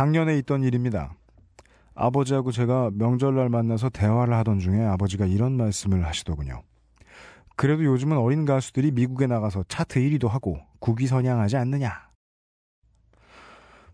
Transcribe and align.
작년에 0.00 0.38
있던 0.38 0.62
일입니다. 0.62 1.12
아버지하고 1.94 2.52
제가 2.52 2.90
명절날 2.94 3.50
만나서 3.50 3.90
대화를 3.90 4.32
하던 4.32 4.58
중에 4.58 4.82
아버지가 4.82 5.26
이런 5.26 5.58
말씀을 5.58 6.06
하시더군요. 6.06 6.62
그래도 7.54 7.84
요즘은 7.84 8.16
어린 8.16 8.46
가수들이 8.46 8.92
미국에 8.92 9.26
나가서 9.26 9.64
차트 9.68 10.00
1위도 10.00 10.26
하고 10.26 10.58
국위 10.78 11.06
선양하지 11.06 11.58
않느냐. 11.58 12.08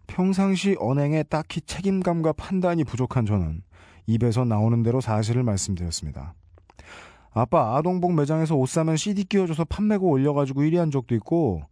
평상시 0.07 0.77
언행에 0.79 1.25
딱히 1.25 1.61
책임감과 1.61 2.35
판단이 2.35 2.85
부족한 2.85 3.27
저는 3.27 3.65
입에서 4.07 4.45
나오는 4.45 4.85
대로 4.85 5.01
사실을 5.01 5.43
말씀드렸습니다. 5.43 6.35
아빠 7.33 7.77
아동복 7.77 8.15
매장에서 8.15 8.55
옷 8.55 8.69
사면 8.69 8.97
CD 8.97 9.25
끼워줘서 9.25 9.65
판매고 9.65 10.09
올려가지고 10.09 10.63
1위 10.63 10.77
한 10.77 10.93
적도 10.93 11.17
있고 11.17 11.65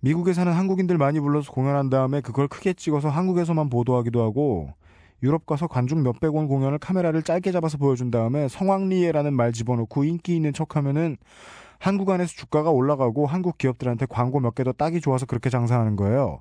미국에 0.00 0.32
사는 0.32 0.50
한국인들 0.52 0.96
많이 0.98 1.20
불러서 1.20 1.52
공연한 1.52 1.90
다음에 1.90 2.20
그걸 2.20 2.48
크게 2.48 2.72
찍어서 2.72 3.08
한국에서만 3.08 3.68
보도하기도 3.68 4.22
하고 4.22 4.72
유럽 5.22 5.44
가서 5.44 5.66
관중 5.66 6.02
몇백 6.02 6.34
원 6.34 6.48
공연을 6.48 6.78
카메라를 6.78 7.22
짧게 7.22 7.52
잡아서 7.52 7.76
보여준 7.76 8.10
다음에 8.10 8.48
성황리에라는 8.48 9.34
말 9.34 9.52
집어넣고 9.52 10.04
인기 10.04 10.34
있는 10.36 10.52
척 10.54 10.76
하면은 10.76 11.18
한국 11.78 12.08
안에서 12.10 12.32
주가가 12.34 12.70
올라가고 12.70 13.26
한국 13.26 13.58
기업들한테 13.58 14.06
광고 14.06 14.40
몇 14.40 14.54
개 14.54 14.64
더 14.64 14.72
따기 14.72 15.00
좋아서 15.00 15.26
그렇게 15.26 15.50
장사하는 15.50 15.96
거예요. 15.96 16.40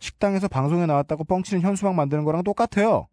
식당에서 0.00 0.48
방송에 0.48 0.86
나왔다고 0.86 1.24
뻥치는 1.24 1.62
현수막 1.62 1.94
만드는 1.94 2.24
거랑 2.24 2.42
똑같아요. 2.42 3.06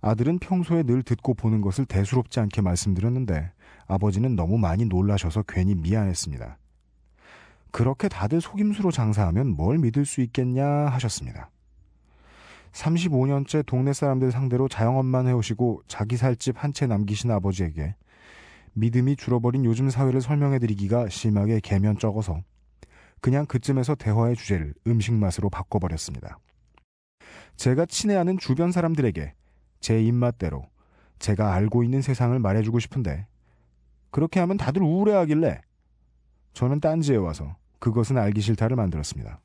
아들은 0.00 0.38
평소에 0.40 0.82
늘 0.82 1.02
듣고 1.02 1.34
보는 1.34 1.60
것을 1.60 1.84
대수롭지 1.86 2.40
않게 2.40 2.60
말씀드렸는데 2.60 3.52
아버지는 3.86 4.34
너무 4.34 4.58
많이 4.58 4.84
놀라셔서 4.84 5.44
괜히 5.46 5.74
미안했습니다. 5.74 6.58
그렇게 7.72 8.08
다들 8.08 8.40
속임수로 8.40 8.90
장사하면 8.90 9.48
뭘 9.56 9.78
믿을 9.78 10.04
수 10.04 10.20
있겠냐 10.20 10.64
하셨습니다. 10.66 11.50
35년째 12.72 13.66
동네 13.66 13.92
사람들 13.92 14.30
상대로 14.32 14.68
자영업만 14.68 15.26
해오시고 15.26 15.82
자기 15.88 16.16
살 16.16 16.36
집 16.36 16.56
한 16.62 16.72
채 16.72 16.86
남기신 16.86 17.30
아버지에게 17.30 17.96
믿음이 18.74 19.16
줄어버린 19.16 19.64
요즘 19.64 19.90
사회를 19.90 20.20
설명해드리기가 20.22 21.08
심하게 21.10 21.60
개면 21.60 21.98
적어서 21.98 22.42
그냥 23.20 23.44
그쯤에서 23.46 23.94
대화의 23.94 24.36
주제를 24.36 24.74
음식 24.86 25.12
맛으로 25.14 25.50
바꿔버렸습니다. 25.50 26.38
제가 27.56 27.86
친애하는 27.86 28.38
주변 28.38 28.72
사람들에게 28.72 29.34
제 29.80 30.02
입맛대로 30.02 30.66
제가 31.18 31.54
알고 31.54 31.84
있는 31.84 32.00
세상을 32.02 32.38
말해주고 32.38 32.78
싶은데 32.80 33.26
그렇게 34.10 34.40
하면 34.40 34.56
다들 34.56 34.82
우울해하길래 34.82 35.60
저는 36.54 36.80
딴지에 36.80 37.16
와서 37.16 37.54
그것은 37.82 38.16
알기 38.16 38.40
싫다를 38.40 38.76
만들었습니다. 38.76 39.40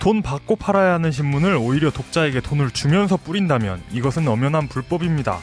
돈 0.00 0.20
받고 0.20 0.56
팔아야 0.56 0.92
하는 0.92 1.10
신문을 1.10 1.56
오히려 1.56 1.90
독자에게 1.90 2.42
돈을 2.42 2.72
주면서 2.72 3.16
뿌린다면 3.16 3.82
이것은 3.90 4.28
엄연한 4.28 4.68
불법입니다. 4.68 5.38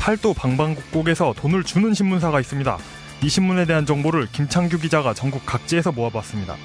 팔도 0.00 0.32
방방곡곡에서 0.32 1.34
돈을 1.36 1.62
주는 1.62 1.92
신문사가 1.92 2.40
있습니다. 2.40 2.78
이 3.22 3.28
신문에 3.28 3.66
대한 3.66 3.84
정보를 3.84 4.28
김창규 4.32 4.78
기자가 4.78 5.12
전국 5.12 5.44
각지에서 5.44 5.92
모아봤습니다. 5.92 6.56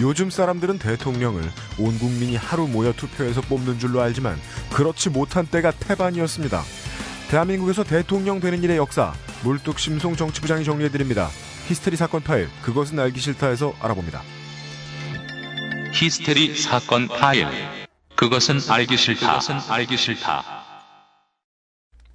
요즘 0.00 0.28
사람들은 0.28 0.78
대통령을 0.78 1.42
온 1.78 1.98
국민이 1.98 2.36
하루 2.36 2.68
모여 2.68 2.92
투표해서 2.92 3.40
뽑는 3.40 3.78
줄로 3.78 4.00
알지만 4.00 4.38
그렇지 4.74 5.10
못한 5.10 5.46
때가 5.46 5.70
태반이었습니다. 5.70 6.62
대한민국에서 7.30 7.82
대통령 7.82 8.40
되는 8.40 8.62
일의 8.62 8.76
역사 8.76 9.14
물뚝심송 9.42 10.16
정치부장이 10.16 10.64
정리해드립니다. 10.64 11.28
히스테리 11.68 11.96
사건 11.96 12.22
파일 12.22 12.48
그것은 12.62 12.98
알기 12.98 13.18
싫다에서 13.20 13.74
알아봅니다. 13.80 14.22
히스테리 15.92 16.54
사건 16.54 17.08
파일. 17.08 17.48
그것은 18.16 18.58
알기 18.68 18.96
싫다. 18.96 19.26
그것은 19.26 19.56
알기 19.68 19.96
싫다. 19.96 20.44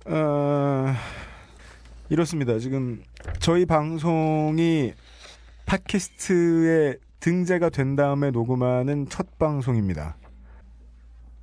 어, 0.06 0.96
이렇습니다. 2.10 2.60
지금 2.60 3.04
저희 3.40 3.66
방송이 3.66 4.94
팟캐스트에 5.66 6.96
등재가 7.26 7.70
된 7.70 7.96
다음에 7.96 8.32
녹음하는 8.32 9.08
첫 9.08 9.38
방송입니다. 9.38 10.18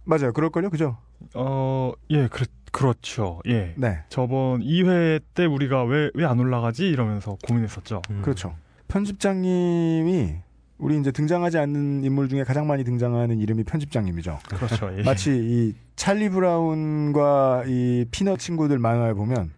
맞아요. 0.05 0.33
그럴걸요? 0.33 0.71
그죠? 0.71 0.99
어, 1.35 1.93
예, 2.11 2.27
그, 2.29 2.45
그렇죠. 2.73 3.41
예. 3.47 3.75
네. 3.77 4.01
저번 4.09 4.61
2회 4.61 5.23
때 5.35 5.47
우리가 5.47 5.85
왜, 5.85 6.11
왜 6.15 6.25
안 6.25 6.39
올라가지? 6.41 6.89
이러면서 6.89 7.37
고민했었죠. 7.47 8.03
그렇죠. 8.23 8.55
편집장님이 8.89 10.35
우리 10.79 10.99
이제 10.99 11.11
등장하지 11.13 11.59
않는 11.59 12.05
인물 12.05 12.29
중에 12.29 12.45
가장 12.45 12.67
많이 12.67 12.85
등장하는 12.85 13.39
이름이 13.39 13.65
편집장님이죠. 13.65 14.39
그렇죠. 14.49 14.91
예. 14.99 15.03
마치 15.03 15.31
이 15.33 15.75
찰리 15.97 16.29
브라운과 16.29 17.65
이 17.67 18.05
피넛 18.11 18.39
친구들 18.39 18.79
만화에 18.79 19.13
보면 19.15 19.53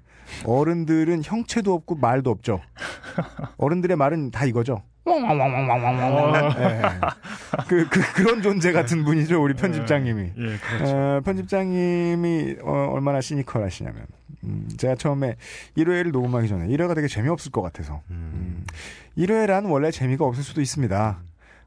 어른들은 0.44 1.22
형체도 1.24 1.72
없고 1.74 1.96
말도 1.96 2.30
없죠. 2.30 2.60
어른들의 3.58 3.96
말은 3.96 4.30
다 4.30 4.44
이거죠. 4.44 4.82
예. 6.58 6.82
그, 7.68 7.88
그, 7.88 8.12
그런 8.12 8.42
존재 8.42 8.72
같은 8.72 9.04
분이죠, 9.04 9.42
우리 9.42 9.54
편집장님이. 9.54 10.22
예, 10.36 10.56
그렇죠. 10.58 10.96
어, 10.96 11.20
편집장님이 11.24 12.56
어, 12.62 12.90
얼마나 12.92 13.20
시니컬하시냐면, 13.20 14.06
음, 14.44 14.68
제가 14.76 14.96
처음에 14.96 15.36
1회를 15.76 16.12
녹음하기 16.12 16.48
전에 16.48 16.66
1회가 16.68 16.94
되게 16.94 17.08
재미없을 17.08 17.50
것 17.50 17.62
같아서, 17.62 18.02
음, 18.10 18.64
1회란 19.16 19.70
원래 19.70 19.90
재미가 19.90 20.24
없을 20.24 20.42
수도 20.42 20.60
있습니다. 20.60 21.18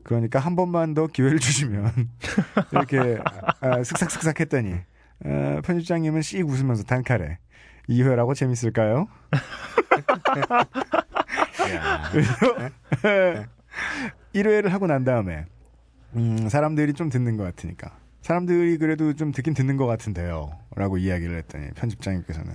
그러니까 0.04 0.40
한 0.40 0.56
번만 0.56 0.94
더 0.94 1.08
기회를 1.08 1.40
주시면, 1.40 1.92
이렇게, 2.72 3.18
아, 3.62 3.84
슥싹슥싹 3.84 4.40
했더니, 4.42 4.76
어, 5.26 5.60
편집장님은 5.64 6.22
씩 6.22 6.48
웃으면서 6.48 6.84
단칼에, 6.84 7.38
2회라고 7.90 8.36
재밌을까요? 8.36 9.08
그래서 12.12 12.32
1회를 14.36 14.70
하고 14.70 14.88
난 14.88 15.04
다음에 15.04 15.46
음, 16.16 16.48
사람들이 16.50 16.94
좀 16.94 17.10
듣는 17.10 17.38
것 17.38 17.44
같으니까. 17.44 17.92
사람들이 18.22 18.78
그래도 18.78 19.14
좀 19.14 19.32
듣긴 19.32 19.54
듣는 19.54 19.78
것 19.78 19.86
같은데요. 19.86 20.52
라고 20.76 20.98
이야기를 20.98 21.38
했더니 21.40 21.72
편집장님께서는 21.72 22.54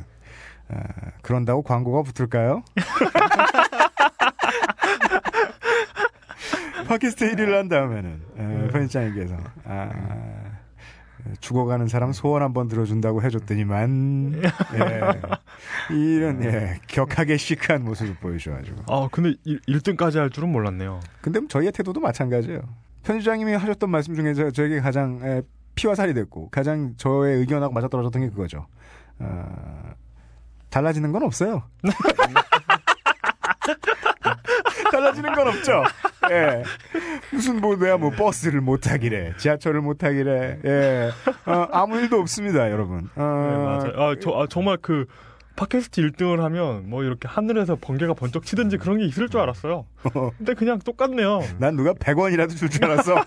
아, 0.71 0.83
그런다고 1.23 1.63
광고가 1.63 2.03
붙을까요? 2.03 2.63
팟캐스트 6.89 7.31
1위를 7.33 7.53
한 7.53 7.69
다음에는 7.69 8.23
에, 8.39 8.69
편집장님께서 8.69 9.37
아, 9.65 9.91
죽어가는 11.41 11.89
사람 11.89 12.13
소원 12.13 12.43
한번 12.43 12.69
들어준다고 12.69 13.23
해줬더니만 13.23 14.43
예, 14.43 15.95
이런 15.95 16.45
예, 16.45 16.79
격하게 16.87 17.37
시크한 17.37 17.85
모습을 17.85 18.15
보여줘가지고 18.17 18.83
아, 18.87 19.09
근데 19.11 19.35
1, 19.45 19.81
등까지 19.81 20.19
할 20.19 20.31
줄은 20.31 20.51
몰랐네요. 20.51 21.01
근데 21.21 21.41
뭐 21.41 21.49
저희의 21.49 21.73
태도도 21.73 22.01
마찬가지예요. 22.01 22.61
편집장님이 23.05 23.53
하셨던 23.55 23.91
말씀 23.91 24.15
중에 24.15 24.35
저, 24.35 24.51
저에게 24.51 24.81
가장 24.81 25.21
에, 25.23 25.43
피와 25.75 25.95
살이 25.95 26.15
됐고 26.15 26.51
가장 26.51 26.95
저의 26.97 27.39
의견하고 27.39 27.73
맞아떨어졌던 27.73 28.23
게 28.23 28.29
그거죠. 28.31 28.67
어, 29.19 29.95
달라지는 30.71 31.13
건 31.13 31.23
없어요. 31.23 31.63
달라지는 34.91 35.33
건 35.35 35.49
없죠. 35.49 35.83
예. 36.31 36.63
무슨 37.31 37.61
뭐 37.61 37.77
내가 37.77 37.97
뭐 37.99 38.11
버스를 38.11 38.61
못 38.61 38.79
타기래, 38.81 39.35
지하철을 39.39 39.81
못 39.81 39.99
타기래. 39.99 40.59
예. 40.65 41.11
어, 41.47 41.69
아무 41.73 41.99
일도 41.99 42.19
없습니다, 42.21 42.71
여러분. 42.71 43.09
어, 43.17 43.23
네, 43.23 43.57
맞아요. 43.95 44.11
아, 44.11 44.15
저, 44.21 44.31
아, 44.33 44.47
정말 44.49 44.77
그, 44.81 45.07
팟캐스트 45.57 46.01
1등을 46.03 46.39
하면 46.39 46.89
뭐 46.89 47.03
이렇게 47.03 47.27
하늘에서 47.27 47.77
번개가 47.81 48.15
번쩍 48.15 48.45
치든지 48.45 48.77
그런 48.79 48.99
게 48.99 49.05
있을 49.07 49.29
줄 49.29 49.41
알았어요. 49.41 49.87
근데 50.39 50.55
그냥 50.55 50.79
똑같네요. 50.79 51.43
난 51.59 51.75
누가 51.75 51.95
100원이라도 51.95 52.57
줄 52.57 52.69
줄 52.71 52.85
알았어. 52.85 53.17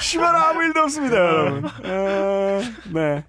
시발 0.00 0.34
아무 0.34 0.64
일도 0.64 0.80
없습니다, 0.80 1.16
여러분. 1.16 1.64
어, 1.66 2.60
네. 2.92 3.24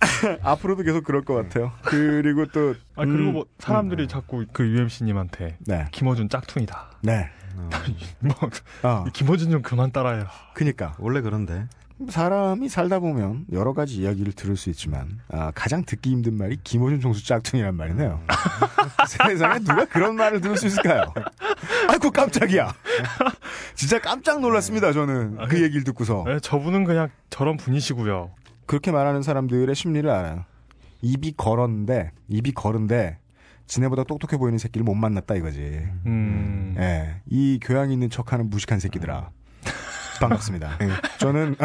앞으로도 0.42 0.82
계속 0.82 1.04
그럴 1.04 1.24
것 1.24 1.34
같아요. 1.34 1.72
그리고 1.82 2.46
또. 2.46 2.74
아, 2.96 3.04
그리고 3.04 3.30
음, 3.30 3.32
뭐 3.32 3.46
사람들이 3.58 4.04
음, 4.04 4.08
자꾸 4.08 4.44
그 4.52 4.64
UMC님한테 4.64 5.56
네. 5.60 5.86
김어준 5.92 6.28
짝퉁이다. 6.28 6.90
네. 7.02 7.30
뭐, 8.20 8.34
어, 8.82 9.04
김어준 9.12 9.50
좀 9.50 9.62
그만 9.62 9.90
따라해요. 9.90 10.26
그니까. 10.54 10.94
원래 10.98 11.20
그런데. 11.20 11.66
사람이 12.08 12.68
살다 12.68 13.00
보면 13.00 13.46
여러 13.50 13.72
가지 13.72 13.96
이야기를 13.96 14.32
들을 14.34 14.56
수 14.56 14.70
있지만 14.70 15.18
아, 15.32 15.50
가장 15.52 15.84
듣기 15.84 16.10
힘든 16.10 16.34
말이 16.34 16.56
김호준 16.62 17.00
총수 17.00 17.26
짝퉁이란 17.26 17.74
말이네요. 17.74 18.20
세상에 19.08 19.58
누가 19.58 19.84
그런 19.84 20.14
말을 20.14 20.40
들을 20.40 20.56
수 20.56 20.68
있을까요? 20.68 21.12
아이고 21.88 22.12
깜짝이야. 22.12 22.72
진짜 23.74 23.98
깜짝 24.00 24.40
놀랐습니다. 24.40 24.92
저는 24.92 25.48
그 25.48 25.60
얘기를 25.60 25.82
듣고서 25.82 26.22
네, 26.24 26.38
저분은 26.38 26.84
그냥 26.84 27.08
저런 27.30 27.56
분이시고요. 27.56 28.30
그렇게 28.68 28.92
말하는 28.92 29.22
사람들의 29.22 29.74
심리를 29.74 30.08
알아요. 30.08 30.44
입이 31.00 31.32
걸었는데 31.36 32.12
입이 32.28 32.52
걸은데 32.52 33.18
지네보다 33.66 34.04
똑똑해 34.04 34.38
보이는 34.38 34.58
새끼를 34.58 34.84
못 34.84 34.94
만났다 34.94 35.34
이거지. 35.36 35.86
음. 36.06 36.76
예, 36.78 37.20
이 37.26 37.58
교양 37.62 37.90
있는 37.90 38.10
척하는 38.10 38.50
무식한 38.50 38.78
새끼들아. 38.78 39.30
반갑습니다. 40.20 40.78
저는 41.18 41.56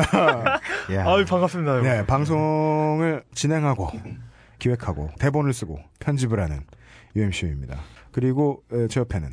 야. 0.94 1.06
아유 1.12 1.26
반갑습니다. 1.26 1.82
네, 1.82 2.06
방송을 2.06 3.24
진행하고 3.34 3.90
기획하고 4.60 5.10
대본을 5.20 5.52
쓰고 5.54 5.80
편집을 6.00 6.40
하는 6.40 6.62
UMC입니다. 7.18 7.80
그리고 8.12 8.64
에, 8.72 8.88
제 8.88 9.02
옆에는 9.02 9.30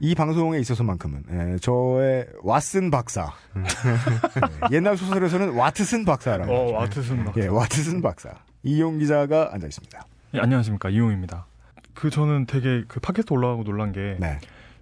이 0.00 0.14
방송에 0.14 0.58
있어서만큼은 0.58 1.22
에, 1.30 1.56
저의 1.58 2.26
왓슨 2.42 2.90
박사 2.90 3.32
예, 3.56 4.74
옛날 4.76 4.96
소설에서는 4.96 5.54
와트슨 5.54 6.04
박사라는 6.04 6.52
어. 6.54 6.72
와트슨 6.72 7.24
박 7.24 7.36
예, 7.38 7.46
와트슨 7.46 8.02
박사 8.02 8.30
이용 8.62 8.98
기자가 8.98 9.50
앉아 9.52 9.66
있습니다. 9.66 10.06
예, 10.34 10.40
안녕하십니까 10.40 10.90
이용입니다. 10.90 11.46
그 11.94 12.10
저는 12.10 12.46
되게 12.46 12.82
그 12.88 12.98
팟캐스트 13.00 13.32
올라가고 13.32 13.62
놀란 13.64 13.92
게 13.92 14.16
네, 14.18 14.38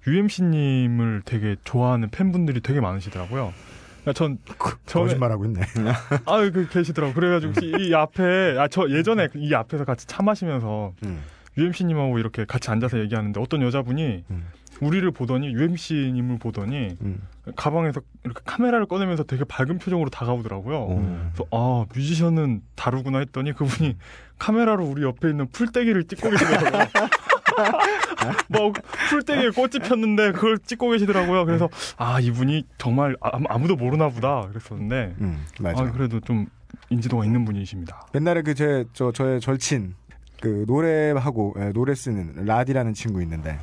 UMC님을 0.07 1.23
되게 1.25 1.57
좋아하는 1.65 2.09
팬분들이 2.11 2.61
되게 2.61 2.81
많으시더라고요. 2.81 3.53
그러니까 4.01 4.13
전 4.15 4.39
처음에 4.87 5.09
거짓말하고 5.09 5.45
있네. 5.45 5.61
아유 6.27 6.51
그 6.53 6.69
계시더라고. 6.69 7.13
그래가지고 7.15 7.53
이, 7.65 7.89
이 7.89 7.95
앞에 7.95 8.57
아 8.59 8.67
저 8.69 8.89
예전에 8.89 9.29
이 9.37 9.55
앞에서 9.55 9.85
같이 9.85 10.07
차 10.07 10.23
마시면서 10.23 10.95
음. 11.05 11.23
UMC님하고 11.59 12.19
이렇게 12.19 12.45
같이 12.47 12.71
앉아서 12.71 12.99
얘기하는데 13.01 13.39
어떤 13.39 13.61
여자분이 13.63 14.25
음. 14.31 14.47
우리를 14.83 15.09
보더니 15.13 15.49
UMC님을 15.53 16.39
보더니 16.39 16.97
음. 17.03 17.23
가방에서 17.57 18.01
이렇게 18.25 18.41
카메라를 18.45 18.87
꺼내면서 18.87 19.23
되게 19.25 19.45
밝은 19.45 19.79
표정으로 19.79 20.11
다가오더라고요. 20.11 20.87
음. 20.89 21.31
그래서 21.35 21.49
아 21.53 21.87
뮤지션은 21.95 22.63
다루구나 22.75 23.19
했더니 23.21 23.53
그분이 23.53 23.97
카메라로 24.39 24.85
우리 24.85 25.03
옆에 25.05 25.31
있는 25.31 25.47
풀떼기를 25.53 26.05
찍고 26.05 26.31
계시더라고요. 26.31 26.87
뭐 28.49 28.73
풀떼기에 29.11 29.51
꽃이 29.51 29.79
폈는데 29.89 30.33
그걸 30.33 30.59
찍고 30.59 30.91
계시더라고요. 30.91 31.45
그래서 31.45 31.69
아 31.97 32.19
이분이 32.21 32.65
정말 32.79 33.17
아, 33.21 33.31
아무도 33.49 33.77
모르나 33.77 34.09
보다 34.09 34.43
그랬었는데 34.49 35.15
음, 35.21 35.45
맞아. 35.61 35.85
아 35.85 35.91
그래도 35.93 36.21
좀 36.21 36.47
인지도가 36.91 37.25
있는 37.25 37.45
분이십니다. 37.45 38.07
옛날에 38.15 38.43
그 38.43 38.55
제 38.55 38.85
저 38.93 39.13
저의 39.13 39.41
절친 39.41 39.95
그 40.41 40.65
노래하고 40.67 41.55
예, 41.59 41.73
노래 41.73 41.95
쓰는 41.95 42.45
라디라는 42.47 42.95
친구 42.95 43.23
있는데 43.23 43.59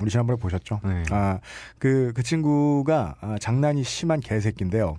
우리 0.00 0.10
지난번에 0.10 0.38
보셨죠? 0.38 0.80
네. 0.84 1.02
아 1.10 1.38
그 1.78 2.12
그 2.14 2.22
친구가 2.22 3.16
아, 3.20 3.36
장난이 3.40 3.82
심한 3.84 4.20
개새끼인데요. 4.20 4.96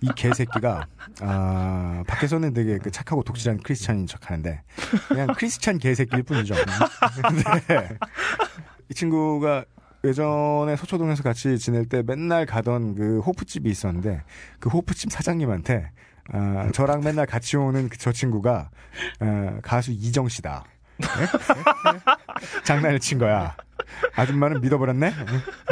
이 0.00 0.08
개새끼가 0.16 0.86
아 1.20 2.02
밖에서는 2.06 2.52
되게 2.54 2.78
그 2.78 2.90
착하고 2.90 3.22
독실한 3.22 3.58
크리스찬인 3.62 4.06
척 4.06 4.30
하는데 4.30 4.62
그냥 5.08 5.28
크리스찬 5.36 5.78
개새끼일 5.78 6.22
뿐이죠. 6.24 6.54
근데 7.28 7.96
이 8.88 8.94
친구가 8.94 9.64
예전에 10.04 10.74
서초동에서 10.76 11.22
같이 11.22 11.58
지낼 11.58 11.86
때 11.86 12.02
맨날 12.04 12.44
가던 12.46 12.96
그 12.96 13.20
호프집이 13.20 13.70
있었는데 13.70 14.22
그 14.58 14.68
호프집 14.68 15.12
사장님한테 15.12 15.90
아, 16.32 16.68
저랑 16.72 17.00
맨날 17.02 17.26
같이 17.26 17.56
오는 17.56 17.88
그 17.88 17.96
저 17.98 18.10
친구가 18.12 18.70
아, 19.20 19.58
가수 19.62 19.92
이정 19.92 20.28
씨다. 20.28 20.64
네? 20.98 21.06
장난을 22.64 23.00
친 23.00 23.18
거야. 23.18 23.56
아줌마는 24.14 24.60
믿어버렸네. 24.60 25.12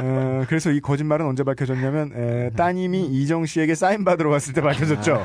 어, 0.03 0.45
그래서 0.49 0.71
이 0.71 0.81
거짓말은 0.81 1.27
언제 1.27 1.43
밝혀졌냐면 1.43 2.13
에, 2.15 2.51
따님이 2.57 3.07
이정 3.07 3.47
씨에게 3.47 3.75
사인 3.75 4.05
받으러 4.05 4.31
갔을 4.31 4.55
때 4.55 4.61
밝혀졌죠. 4.61 5.25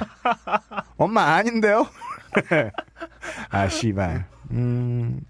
엄마 0.97 1.35
아닌데요? 1.35 1.87
아 3.49 3.67
씨발. 3.67 4.25
음, 4.51 5.21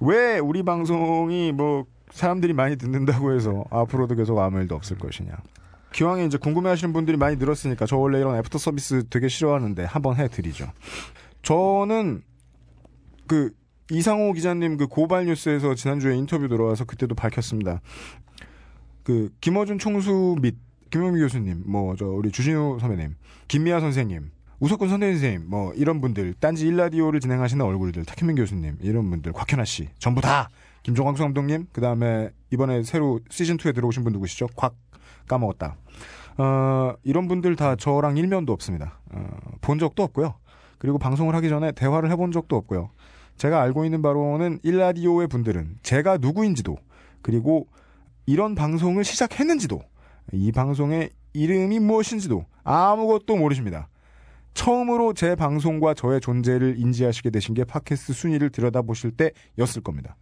왜 0.00 0.38
우리 0.38 0.62
방송이 0.62 1.52
뭐 1.52 1.86
사람들이 2.10 2.52
많이 2.52 2.76
듣는다고 2.76 3.32
해서 3.34 3.64
앞으로도 3.70 4.14
계속 4.14 4.38
아무 4.38 4.60
일도 4.60 4.74
없을 4.74 4.98
것이냐. 4.98 5.32
기왕에 5.92 6.24
이제 6.24 6.38
궁금해하시는 6.38 6.92
분들이 6.92 7.16
많이 7.16 7.36
늘었으니까 7.36 7.86
저 7.86 7.96
원래 7.96 8.18
이런 8.18 8.36
애프터 8.36 8.58
서비스 8.58 9.04
되게 9.08 9.28
싫어하는데 9.28 9.84
한번 9.84 10.16
해드리죠. 10.16 10.66
저는 11.42 12.22
그 13.26 13.52
이상호 13.90 14.32
기자님 14.32 14.76
그 14.76 14.86
고발 14.86 15.26
뉴스에서 15.26 15.74
지난주에 15.74 16.16
인터뷰 16.16 16.48
들어와서 16.48 16.84
그때도 16.84 17.14
밝혔습니다. 17.14 17.80
그 19.02 19.30
김어준 19.40 19.78
총수 19.78 20.36
및 20.40 20.56
김용민 20.90 21.20
교수님, 21.20 21.64
뭐 21.66 21.94
저 21.96 22.06
우리 22.06 22.30
주진우 22.30 22.78
선배님, 22.80 23.16
김미화 23.48 23.80
선생님, 23.80 24.30
우석훈 24.60 24.88
선생님, 24.88 25.50
뭐 25.50 25.72
이런 25.74 26.00
분들, 26.00 26.34
딴지 26.40 26.66
라디오를 26.66 27.20
진행하시는 27.20 27.64
얼굴들, 27.64 28.04
탁현민 28.04 28.36
교수님, 28.36 28.78
이런 28.80 29.10
분들, 29.10 29.32
곽현화 29.32 29.64
씨, 29.64 29.88
전부 29.98 30.20
다 30.20 30.48
김조광수 30.84 31.22
감독님, 31.22 31.66
그 31.72 31.80
다음에 31.80 32.30
이번에 32.50 32.82
새로 32.84 33.20
시즌 33.28 33.56
2에 33.56 33.74
들어오신 33.74 34.04
분 34.04 34.12
누구시죠? 34.12 34.46
곽 34.56 34.76
까먹었다. 35.26 35.76
어, 36.36 36.94
이런 37.02 37.28
분들 37.28 37.56
다 37.56 37.76
저랑 37.76 38.16
일면도 38.16 38.52
없습니다. 38.52 39.00
어, 39.10 39.26
본 39.60 39.78
적도 39.78 40.02
없고요. 40.02 40.34
그리고 40.78 40.98
방송을 40.98 41.34
하기 41.36 41.48
전에 41.48 41.72
대화를 41.72 42.10
해본 42.10 42.32
적도 42.32 42.56
없고요. 42.56 42.90
제가 43.36 43.60
알고 43.62 43.84
있는 43.84 44.02
바로는 44.02 44.60
일라디오의 44.62 45.28
분들은 45.28 45.78
제가 45.82 46.18
누구인지도 46.18 46.76
그리고 47.22 47.66
이런 48.26 48.54
방송을 48.54 49.04
시작했는지도 49.04 49.82
이 50.32 50.52
방송의 50.52 51.10
이름이 51.32 51.80
무엇인지도 51.80 52.44
아무것도 52.62 53.36
모르십니다. 53.36 53.88
처음으로 54.54 55.14
제 55.14 55.34
방송과 55.34 55.94
저의 55.94 56.20
존재를 56.20 56.78
인지하시게 56.78 57.30
되신 57.30 57.54
게 57.54 57.64
팟캐스트 57.64 58.12
순위를 58.12 58.50
들여다보실 58.50 59.12
때였을 59.12 59.82
겁니다. 59.82 60.16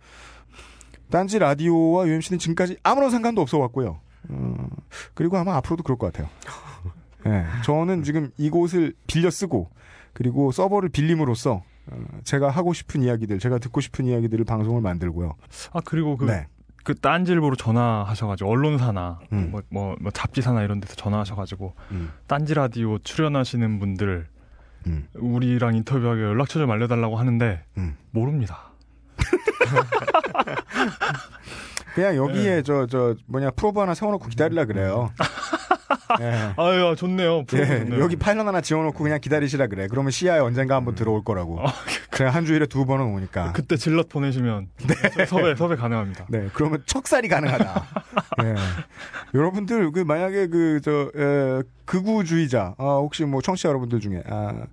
딴지 1.10 1.38
라디오와 1.38 2.06
UMC는 2.08 2.38
지금까지 2.38 2.78
아무런 2.82 3.10
상관도 3.10 3.42
없어 3.42 3.58
왔고요. 3.58 4.00
어, 4.30 4.68
그리고 5.14 5.36
아마 5.36 5.56
앞으로도 5.56 5.82
그럴 5.82 5.98
것 5.98 6.10
같아요. 6.12 6.30
예, 7.26 7.44
저는 7.64 8.02
지금 8.02 8.30
이곳을 8.38 8.94
빌려 9.06 9.30
쓰고 9.30 9.68
그리고 10.14 10.50
서버를 10.50 10.88
빌림으로써 10.88 11.52
어, 11.52 11.62
제가 12.24 12.50
하고 12.50 12.72
싶은 12.72 13.02
이야기들, 13.02 13.38
제가 13.38 13.58
듣고 13.58 13.80
싶은 13.80 14.06
이야기들을 14.06 14.44
방송을 14.44 14.80
만들고요. 14.80 15.34
아 15.72 15.80
그리고 15.84 16.16
그 16.16 16.26
네. 16.26 16.46
그 16.84 16.94
딴지일보로 16.94 17.56
전화하셔가지고 17.56 18.50
언론사나 18.50 19.20
음. 19.32 19.48
뭐, 19.50 19.62
뭐, 19.68 19.96
뭐 20.00 20.10
잡지사나 20.10 20.62
이런 20.62 20.80
데서 20.80 20.94
전화하셔가지고 20.96 21.74
음, 21.92 22.12
딴지 22.26 22.54
라디오 22.54 22.98
출연하시는 22.98 23.78
분들 23.78 24.26
음, 24.86 25.06
우리랑 25.14 25.76
인터뷰하게 25.76 26.22
연락처 26.22 26.58
좀 26.58 26.70
알려달라고 26.70 27.16
하는데 27.16 27.64
음. 27.76 27.96
모릅니다. 28.10 28.72
그냥 31.94 32.16
여기에 32.16 32.56
네. 32.56 32.62
저, 32.62 32.86
저, 32.86 33.14
뭐냐, 33.26 33.50
프로브 33.50 33.78
하나 33.78 33.94
세워놓고 33.94 34.28
기다리라 34.28 34.64
그래요. 34.64 35.10
예. 36.20 36.52
아유 36.56 36.94
좋네요. 36.96 37.44
예, 37.54 37.66
좋네요. 37.84 38.00
여기 38.00 38.16
파일럿 38.16 38.46
하나 38.46 38.60
지워놓고 38.60 39.02
그냥 39.02 39.20
기다리시라 39.20 39.66
그래. 39.68 39.86
그러면 39.90 40.10
시야에 40.10 40.40
언젠가 40.40 40.76
한번 40.76 40.94
들어올 40.94 41.24
거라고. 41.24 41.60
아, 41.60 41.72
그냥 42.10 42.34
한 42.34 42.44
주일에 42.44 42.66
두 42.66 42.84
번은 42.84 43.06
오니까. 43.06 43.52
그때 43.52 43.76
질럿 43.76 44.08
보내시면 44.08 44.68
섭외 45.26 45.54
섭외 45.54 45.76
가능합니다. 45.76 46.26
네, 46.28 46.48
그러면 46.52 46.82
척살이 46.86 47.28
가능하다. 47.28 47.86
예. 48.44 48.54
여러분들, 49.34 49.92
그, 49.92 50.00
만약에 50.00 50.48
그, 50.48 50.80
저, 50.82 51.10
에, 51.16 51.62
극우주의자, 51.84 52.74
아, 52.78 52.84
혹시 53.00 53.24
뭐 53.24 53.40
청취자 53.40 53.68
여러분들 53.68 54.00
중에, 54.00 54.22
아, 54.28 54.64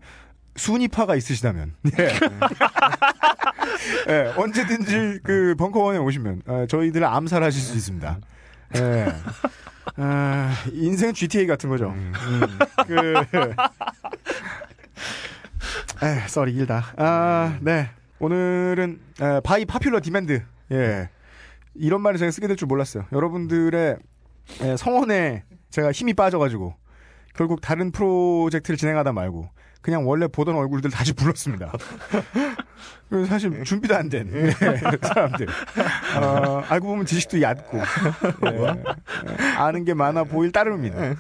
수니파가 0.56 1.16
있으시다면, 1.16 1.74
예. 1.98 2.10
예, 4.10 4.34
언제든지 4.36 5.20
그 5.24 5.56
벙커원에 5.58 6.00
오시면, 6.00 6.42
아, 6.48 6.66
저희들을 6.70 7.06
암살하실 7.06 7.62
수 7.62 7.76
있습니다. 7.76 8.18
예. 8.78 9.08
아, 9.98 10.54
인생 10.74 11.14
GTA 11.14 11.48
같은 11.48 11.70
거죠. 11.70 11.90
음, 11.90 12.12
그, 12.88 13.14
에, 16.06 16.28
썰이 16.28 16.54
길다. 16.54 16.94
아, 16.98 17.58
네. 17.62 17.90
오늘은, 18.20 19.00
에, 19.22 19.40
by 19.42 19.66
popular 19.66 20.00
demand. 20.02 20.44
예. 20.72 21.10
이런 21.76 22.02
말을 22.02 22.18
제가 22.20 22.32
쓰게 22.32 22.48
될 22.48 22.56
줄 22.56 22.68
몰랐어요. 22.68 23.06
여러분들의 23.12 23.98
에, 24.62 24.78
성원에 24.78 25.44
제가 25.70 25.92
힘이 25.92 26.14
빠져가지고, 26.14 26.76
결국 27.36 27.62
다른 27.62 27.92
프로젝트를 27.92 28.78
진행하다 28.78 29.14
말고, 29.14 29.50
그냥 29.82 30.08
원래 30.08 30.28
보던 30.28 30.56
얼굴들 30.56 30.92
다시 30.92 31.14
불렀습니다. 31.14 31.72
사실 33.28 33.64
준비도 33.64 33.96
안 33.96 34.10
된 34.10 34.52
사람들. 35.02 35.48
어, 36.22 36.64
알고 36.68 36.88
보면 36.88 37.06
지식도 37.06 37.42
얕고, 37.42 37.78
예, 37.78 38.68
예, 38.68 39.44
아는 39.58 39.86
게 39.86 39.94
많아 39.94 40.26
보일 40.26 40.52
따름입니다. 40.52 41.16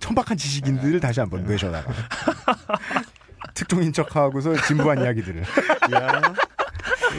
천박한 0.00 0.36
지식인들을 0.36 1.00
다시 1.00 1.20
한번 1.20 1.44
모셔다가 1.46 1.92
특종인 3.54 3.92
척하고서 3.92 4.56
진부한 4.62 5.00
이야기들을 5.00 5.42
야. 5.94 6.20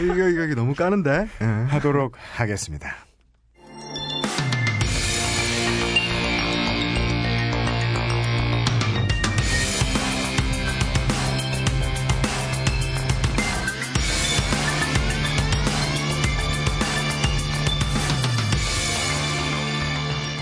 이거, 0.04 0.28
이거, 0.30 0.56
너무 0.56 0.74
까는데? 0.76 1.28
예. 1.42 1.46
하도록 1.46 2.14
하겠습니다. 2.36 2.96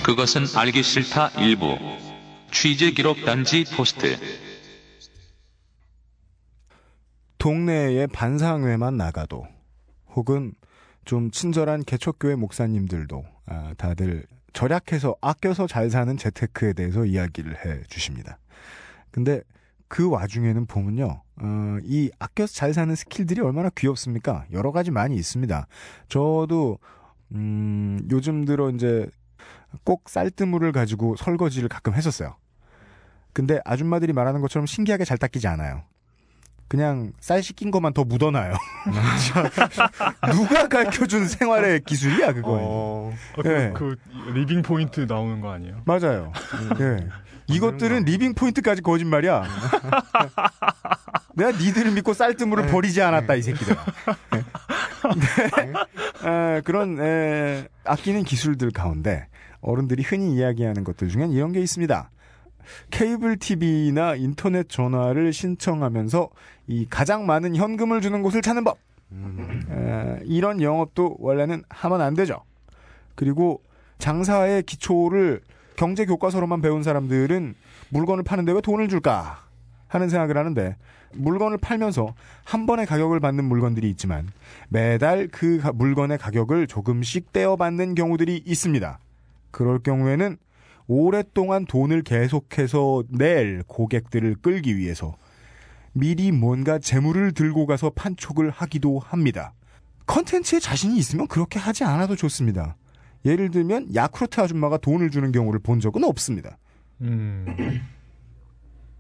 그것은 0.04 0.46
알기 0.56 0.82
싫다 0.82 1.30
일부. 1.42 1.78
취재 2.52 2.92
기록 2.92 3.24
단지 3.24 3.64
포스트. 3.76 4.18
동네에 7.38 8.08
반상회만 8.08 8.98
나가도 8.98 9.48
혹은 10.16 10.54
좀 11.06 11.30
친절한 11.32 11.84
개척교회 11.84 12.36
목사님들도 12.36 13.24
아, 13.46 13.74
다들 13.78 14.26
절약해서 14.54 15.16
아껴서 15.22 15.68
잘 15.68 15.90
사는 15.90 16.18
재테크에 16.18 16.74
대해서 16.74 17.06
이야기를 17.06 17.66
해 17.66 17.84
주십니다. 17.88 18.40
근데 19.12 19.42
그 19.88 20.10
와중에는 20.10 20.66
보면요, 20.66 21.22
어, 21.42 21.78
이 21.84 22.10
아껴서 22.18 22.54
잘 22.54 22.74
사는 22.74 22.94
스킬들이 22.96 23.42
얼마나 23.42 23.70
귀엽습니까? 23.70 24.46
여러 24.52 24.72
가지 24.72 24.90
많이 24.90 25.16
있습니다. 25.16 25.68
저도 26.10 26.80
음, 27.34 28.00
요즘 28.10 28.46
들어 28.46 28.70
이제 28.72 29.08
꼭 29.84 30.10
쌀뜨물을 30.10 30.72
가지고 30.72 31.16
설거지를 31.16 31.70
가끔 31.70 31.94
했었어요. 31.94 32.36
근데 33.34 33.60
아줌마들이 33.66 34.14
말하는 34.14 34.42
것처럼 34.42 34.66
신기하게 34.66 35.06
잘 35.06 35.18
닦이지 35.18 35.48
않아요. 35.48 35.84
그냥 36.68 37.12
쌀 37.20 37.44
씻긴 37.44 37.70
것만 37.70 37.92
더 37.94 38.06
묻어놔요. 38.06 38.54
누가 40.32 40.70
가르쳐준 40.70 41.28
생활의 41.28 41.82
기술이야 41.82 42.32
그거. 42.32 42.60
어, 42.62 43.14
그, 43.42 43.50
예. 43.50 43.74
그 43.76 43.98
리빙 44.34 44.62
포인트 44.62 45.02
나오는 45.02 45.42
거 45.42 45.52
아니에요? 45.52 45.82
맞아요. 45.86 46.32
예. 46.80 47.10
이것들은 47.48 48.06
리빙 48.06 48.34
포인트까지 48.34 48.82
거짓말이야. 48.82 49.44
내가 51.36 51.52
니들을 51.52 51.92
믿고 51.92 52.14
쌀뜨물을 52.14 52.68
버리지 52.68 53.02
않았다 53.02 53.36
이 53.36 53.42
새끼들. 53.42 53.76
네. 56.24 56.30
에, 56.30 56.62
그런 56.62 57.02
에, 57.02 57.68
아끼는 57.84 58.24
기술들 58.24 58.72
가운데 58.72 59.28
어른들이 59.62 60.04
흔히 60.04 60.36
이야기하는 60.36 60.84
것들 60.84 61.08
중엔 61.10 61.32
이런 61.32 61.52
게 61.52 61.60
있습니다. 61.62 62.10
케이블 62.92 63.38
TV나 63.38 64.16
인터넷 64.16 64.70
전화를 64.70 65.34
신청하면서 65.34 66.30
이 66.68 66.86
가장 66.90 67.26
많은 67.26 67.56
현금을 67.56 68.02
주는 68.02 68.22
곳을 68.22 68.42
찾는 68.42 68.64
법. 68.64 68.78
에, 69.70 70.20
이런 70.26 70.62
영업도 70.62 71.18
원래는 71.20 71.64
하면 71.70 72.02
안 72.02 72.14
되죠. 72.14 72.42
그리고 73.16 73.62
장사의 73.98 74.64
기초를 74.64 75.42
경제 75.76 76.06
교과서로만 76.06 76.62
배운 76.62 76.84
사람들은 76.84 77.56
물건을 77.90 78.24
파는데 78.24 78.52
왜 78.54 78.62
돈을 78.62 78.88
줄까 78.88 79.44
하는 79.88 80.08
생각을 80.10 80.38
하는데 80.38 80.76
물건을 81.14 81.58
팔면서 81.58 82.14
한 82.46 82.66
번에 82.66 82.86
가격을 82.86 83.20
받는 83.20 83.44
물건들이 83.44 83.90
있지만 83.90 84.30
매달 84.70 85.28
그 85.30 85.60
가- 85.60 85.74
물건의 85.74 86.18
가격을 86.18 86.68
조금씩 86.68 87.34
떼어받는 87.34 87.96
경우들이 87.96 88.44
있습니다. 88.46 89.00
그럴 89.52 89.80
경우에는 89.80 90.38
오랫동안 90.88 91.66
돈을 91.66 92.02
계속해서 92.04 93.04
낼 93.10 93.64
고객들을 93.68 94.36
끌기 94.42 94.78
위해서 94.78 95.16
미리 95.94 96.32
뭔가 96.32 96.80
재물을 96.80 97.32
들고 97.34 97.66
가서 97.66 97.92
판촉을 97.92 98.50
하기도 98.50 99.00
합니다. 99.00 99.54
컨텐츠에 100.06 100.60
자신이 100.60 100.98
있으면 100.98 101.28
그렇게 101.28 101.60
하지 101.60 101.84
않아도 101.84 102.16
좋습니다. 102.16 102.76
예를 103.26 103.52
들면 103.52 103.94
야쿠르트 103.94 104.42
아줌마가 104.42 104.78
돈을 104.78 105.12
주는 105.12 105.32
경우를 105.32 105.60
본 105.60 105.80
적은 105.80 106.04
없습니다. 106.04 106.58
음, 107.02 107.46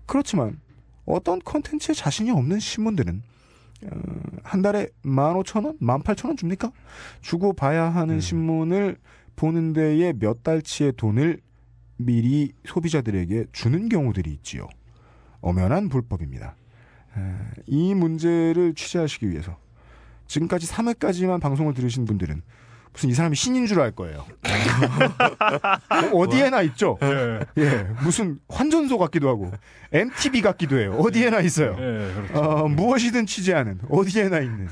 그렇지만 0.05 0.59
어떤 1.05 1.39
컨텐츠에 1.39 1.95
자신이 1.95 2.31
없는 2.31 2.59
신문들은 2.59 3.23
어, 3.91 3.99
한 4.43 4.61
달에 4.61 4.87
15,000원, 5.03 5.79
18,000원 5.79 6.37
줍니까? 6.37 6.71
주고 7.21 7.53
봐야 7.53 7.89
하는 7.89 8.19
신문을 8.19 8.97
보는 9.41 9.73
데에 9.73 10.13
몇 10.13 10.43
달치의 10.43 10.93
돈을 10.97 11.39
미리 11.97 12.53
소비자들에게 12.63 13.45
주는 13.51 13.89
경우들이 13.89 14.29
있지요. 14.33 14.69
엄연한 15.41 15.89
불법입니다. 15.89 16.55
에, 17.17 17.21
이 17.65 17.95
문제를 17.95 18.75
취재하시기 18.75 19.27
위해서 19.31 19.57
지금까지 20.27 20.67
3회까지만 20.67 21.41
방송을 21.41 21.73
들으신 21.73 22.05
분들은 22.05 22.43
무슨 22.93 23.09
이 23.09 23.13
사람이 23.15 23.35
신인 23.35 23.65
줄 23.65 23.79
알 23.79 23.89
거예요. 23.93 24.27
어디에나 26.13 26.61
있죠. 26.63 26.99
예, 27.01 27.39
예, 27.57 27.87
무슨 28.03 28.37
환전소 28.47 28.99
같기도 28.99 29.27
하고 29.27 29.51
MTV 29.91 30.41
같기도 30.43 30.77
해요. 30.79 30.91
어디에나 30.99 31.39
있어요. 31.41 31.71
예, 31.79 32.13
그렇죠. 32.13 32.39
어, 32.39 32.67
무엇이든 32.67 33.25
취재하는 33.25 33.79
어디에나 33.89 34.39
있는 34.41 34.67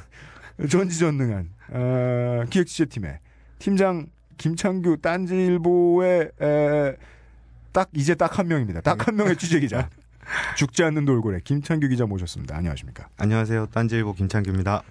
전지전능한 0.69 1.49
어, 1.71 2.43
기획 2.51 2.67
취재팀의 2.67 3.17
팀장 3.57 4.05
김창규 4.49 4.97
딴지일보의 5.01 6.31
에, 6.41 6.95
딱 7.71 7.89
이제 7.93 8.15
딱 8.15 8.39
한 8.39 8.47
명입니다. 8.47 8.81
딱 8.81 9.05
한 9.07 9.15
명의 9.15 9.35
취재 9.35 9.59
기자. 9.59 9.89
죽지 10.57 10.83
않는 10.83 11.05
돌고래 11.05 11.39
김창규 11.43 11.87
기자 11.89 12.05
모셨습니다. 12.05 12.55
안녕하십니까? 12.55 13.09
안녕하세요. 13.17 13.67
딴지일보 13.67 14.13
김창규입니다. 14.13 14.81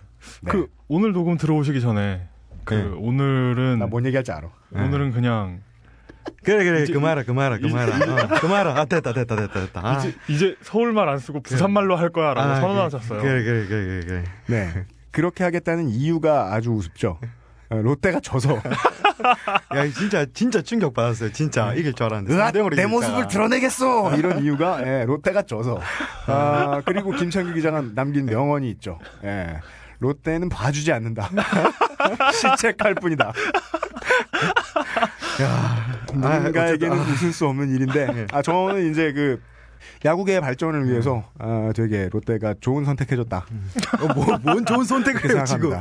네. 0.43 0.51
그 0.53 0.69
오늘 0.89 1.13
녹음 1.13 1.37
들어오시기 1.39 1.81
전에 1.81 2.29
그 2.65 2.75
네. 2.75 2.83
오늘은 2.83 3.79
나 3.79 3.87
뭔 3.87 4.05
얘기할지 4.07 4.31
알아. 4.33 4.49
오늘은 4.73 5.13
그냥 5.13 5.63
그래 6.45 6.63
그래 6.65 6.83
이제 6.83 6.93
그만라 6.93 7.23
그만라 7.23 7.57
그만라 7.59 7.97
어, 8.37 8.41
그만라 8.41 8.79
아 8.79 8.85
됐다 8.85 9.15
됐다 9.15 9.35
됐다 9.37 9.61
됐다 9.61 9.81
아, 9.83 9.99
이제, 9.99 10.15
이제 10.29 10.57
서울말 10.61 11.09
안 11.09 11.19
쓰고 11.19 11.41
부산말로 11.41 11.97
할 11.97 12.11
거야라고 12.11 12.51
아, 12.51 12.61
선언하셨어요. 12.61 13.23
그래 13.23 13.43
그래 13.45 13.67
그래 13.67 13.85
그래 13.87 14.01
그래 14.05 14.25
네. 14.47 14.87
그렇게 15.11 15.43
하겠다는 15.45 15.89
이유가 15.89 16.53
아주 16.53 16.71
우습죠. 16.73 17.19
어, 17.71 17.77
롯데가 17.77 18.19
져서 18.21 18.61
야 19.77 19.89
진짜 19.93 20.27
진짜 20.33 20.63
충격 20.63 20.95
받았어요 20.95 21.33
진짜. 21.33 21.73
이길 21.75 21.93
줄 21.93 22.07
알았는데. 22.07 22.35
으악, 22.35 22.53
3대0으로 22.55 22.77
내. 22.77 22.87
모습을 22.87 23.29
드러내겠어 23.29 24.15
이런 24.19 24.43
이유가 24.43 24.81
예, 24.87 25.05
롯데가 25.05 25.43
져서. 25.43 25.81
아, 26.27 26.81
그리고 26.85 27.13
김창규 27.13 27.55
기자가 27.55 27.83
남긴 27.95 28.27
명언이 28.27 28.71
있죠. 28.73 28.99
예, 29.25 29.61
롯데는 29.99 30.49
봐주지 30.49 30.93
않는다. 30.93 31.31
시책할 32.33 32.95
뿐이다. 32.97 33.33
야, 35.43 36.01
누군가에게는 36.13 36.99
아. 36.99 37.03
웃을 37.03 37.33
수 37.33 37.47
없는 37.47 37.71
일인데 37.71 38.27
아 38.33 38.43
저는 38.43 38.91
이제 38.91 39.13
그 39.13 39.41
야구계의 40.05 40.41
발전을 40.41 40.89
위해서 40.89 41.25
아, 41.39 41.73
되게 41.75 42.09
롯데가 42.13 42.55
좋은 42.61 42.85
선택해줬다 42.85 43.47
어, 44.01 44.15
뭐, 44.15 44.39
뭔 44.43 44.65
좋은 44.65 44.85
선택을 44.85 45.45
지금. 45.45 45.73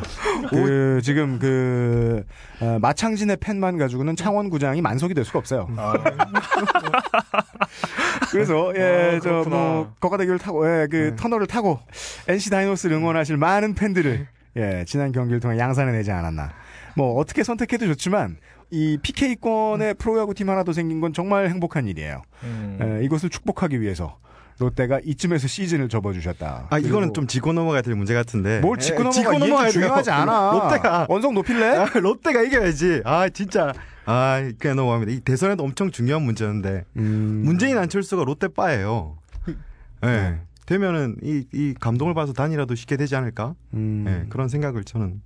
그 0.50 1.00
지금 1.04 1.40
그 1.40 2.24
어, 2.60 2.78
마창진의 2.82 3.38
팬만 3.38 3.78
가지고는 3.78 4.16
창원구장이 4.16 4.82
만석이 4.82 5.14
될 5.14 5.26
수가 5.26 5.40
없어요. 5.40 5.68
아, 5.78 5.94
그래서 8.32 8.74
예, 8.76 9.18
아, 9.18 9.20
저. 9.20 9.44
뭐 9.48 9.94
거가대교를 10.00 10.40
타고 10.40 10.68
예, 10.68 10.88
그 10.90 11.16
터널을 11.16 11.48
타고 11.48 11.80
NC 12.28 12.50
다이노스를 12.50 12.98
응원하실 12.98 13.38
많은 13.38 13.76
팬들을 13.76 14.28
예, 14.58 14.84
지난 14.88 15.12
경기를 15.12 15.40
통해 15.40 15.58
양산해 15.58 15.92
내지 15.92 16.12
않았나. 16.12 16.52
뭐 16.96 17.20
어떻게 17.20 17.44
선택해도 17.44 17.86
좋지만 17.88 18.38
이 18.70 18.98
PK권의 19.02 19.94
프로야구 19.96 20.34
팀 20.34 20.50
하나 20.50 20.64
더 20.64 20.74
생긴 20.74 21.00
건 21.02 21.14
정말 21.14 21.50
행복한 21.50 21.88
일이에요. 21.88 22.22
음. 22.44 22.80
예, 22.82 23.06
이것을 23.06 23.30
축복하기 23.30 23.80
위해서 23.82 24.18
롯데가 24.60 25.00
이쯤에서 25.04 25.48
시즌을 25.48 25.88
접어주셨다. 25.88 26.68
아 26.70 26.80
이거는 26.80 27.14
좀 27.14 27.28
짚고 27.28 27.54
넘어가야 27.54 27.82
될 27.84 27.96
문제 27.96 28.14
같은데 28.14 28.60
뭘 28.60 28.78
짚고 28.78 29.00
예, 29.02 29.04
넘어가 29.04 29.38
넘어가야 29.38 29.70
중요하지. 29.70 30.12
않아. 30.12 30.52
롯데가 30.52 31.06
원성 31.10 31.34
높일래? 31.34 31.66
아, 31.78 31.86
롯데가 31.94 32.42
이겨야지 32.42 33.02
아 33.06 33.30
진짜 33.30 33.72
아 34.06 34.42
그냥 34.58 34.78
넘어갑니다 34.78 35.12
이 35.12 35.20
대선에도 35.20 35.64
엄청 35.64 35.92
중요한 35.92 36.24
문제였는데 36.24 36.86
음. 36.98 37.42
문재인 37.46 37.78
안철수가 37.78 38.24
롯데 38.24 38.48
빠예요 38.48 39.18
예 40.04 40.08
네. 40.08 40.42
되면은 40.66 41.18
이, 41.24 41.44
이 41.54 41.74
감동을 41.80 42.14
봐서 42.14 42.34
단이라도 42.34 42.74
쉽게 42.76 42.98
되지 42.98 43.16
않을까 43.16 43.54
음. 43.76 44.06
예, 44.08 44.30
그런 44.30 44.50
생각을 44.50 44.84
저는 44.84 45.22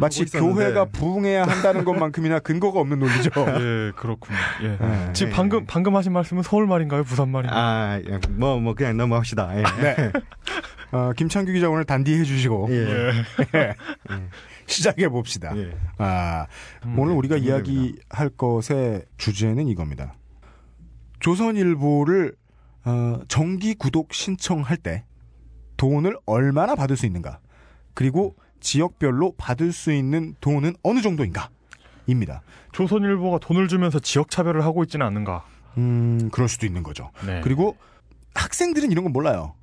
마치. 0.00 0.24
교회가 0.24 0.86
부흥해야 0.86 1.44
한다는 1.44 1.84
것만큼이나 1.84 2.38
근거가 2.40 2.80
없는 2.80 2.98
논리죠. 2.98 3.30
예, 3.36 3.92
그렇군요. 3.96 4.38
예. 4.62 4.76
네. 4.80 5.12
지금 5.12 5.32
방금 5.32 5.64
방금 5.66 5.96
하신 5.96 6.12
말씀은 6.12 6.42
서울 6.42 6.66
말인가요, 6.66 7.04
부산 7.04 7.28
말인가요? 7.28 7.60
아, 7.60 8.00
뭐, 8.30 8.58
뭐, 8.58 8.74
그냥 8.74 8.96
넘어갑시다. 8.96 9.58
예. 9.58 9.62
네. 9.82 10.12
어, 10.92 11.12
김창규 11.16 11.52
기자 11.52 11.68
오늘 11.68 11.84
단디해 11.84 12.24
주시고 12.24 12.68
예. 12.70 13.12
예. 13.54 13.74
시작해 14.66 15.08
봅시다. 15.08 15.52
예. 15.56 15.72
아, 15.98 16.46
음, 16.84 16.98
오늘 16.98 17.14
우리가 17.14 17.36
좋은 17.36 17.46
이야기할 17.46 18.30
것의 18.36 19.04
주제는 19.18 19.68
이겁니다. 19.68 20.14
조선일보를 21.20 22.34
어, 22.84 23.20
정기 23.28 23.74
구독 23.74 24.14
신청할 24.14 24.76
때 24.78 25.04
돈을 25.76 26.16
얼마나 26.26 26.74
받을 26.74 26.96
수 26.96 27.06
있는가? 27.06 27.40
그리고 27.94 28.36
지역별로 28.60 29.34
받을 29.36 29.72
수 29.72 29.92
있는 29.92 30.34
돈은 30.40 30.74
어느 30.82 31.00
정도인가? 31.00 31.48
입니다. 32.06 32.42
조선일보가 32.72 33.38
돈을 33.38 33.68
주면서 33.68 33.98
지역 33.98 34.30
차별을 34.30 34.64
하고 34.64 34.82
있지는 34.84 35.06
않는가? 35.06 35.44
음, 35.78 36.28
그럴 36.32 36.48
수도 36.48 36.66
있는 36.66 36.82
거죠. 36.82 37.10
네. 37.26 37.40
그리고 37.42 37.76
학생들은 38.34 38.90
이런 38.90 39.04
건 39.04 39.12
몰라요. 39.12 39.54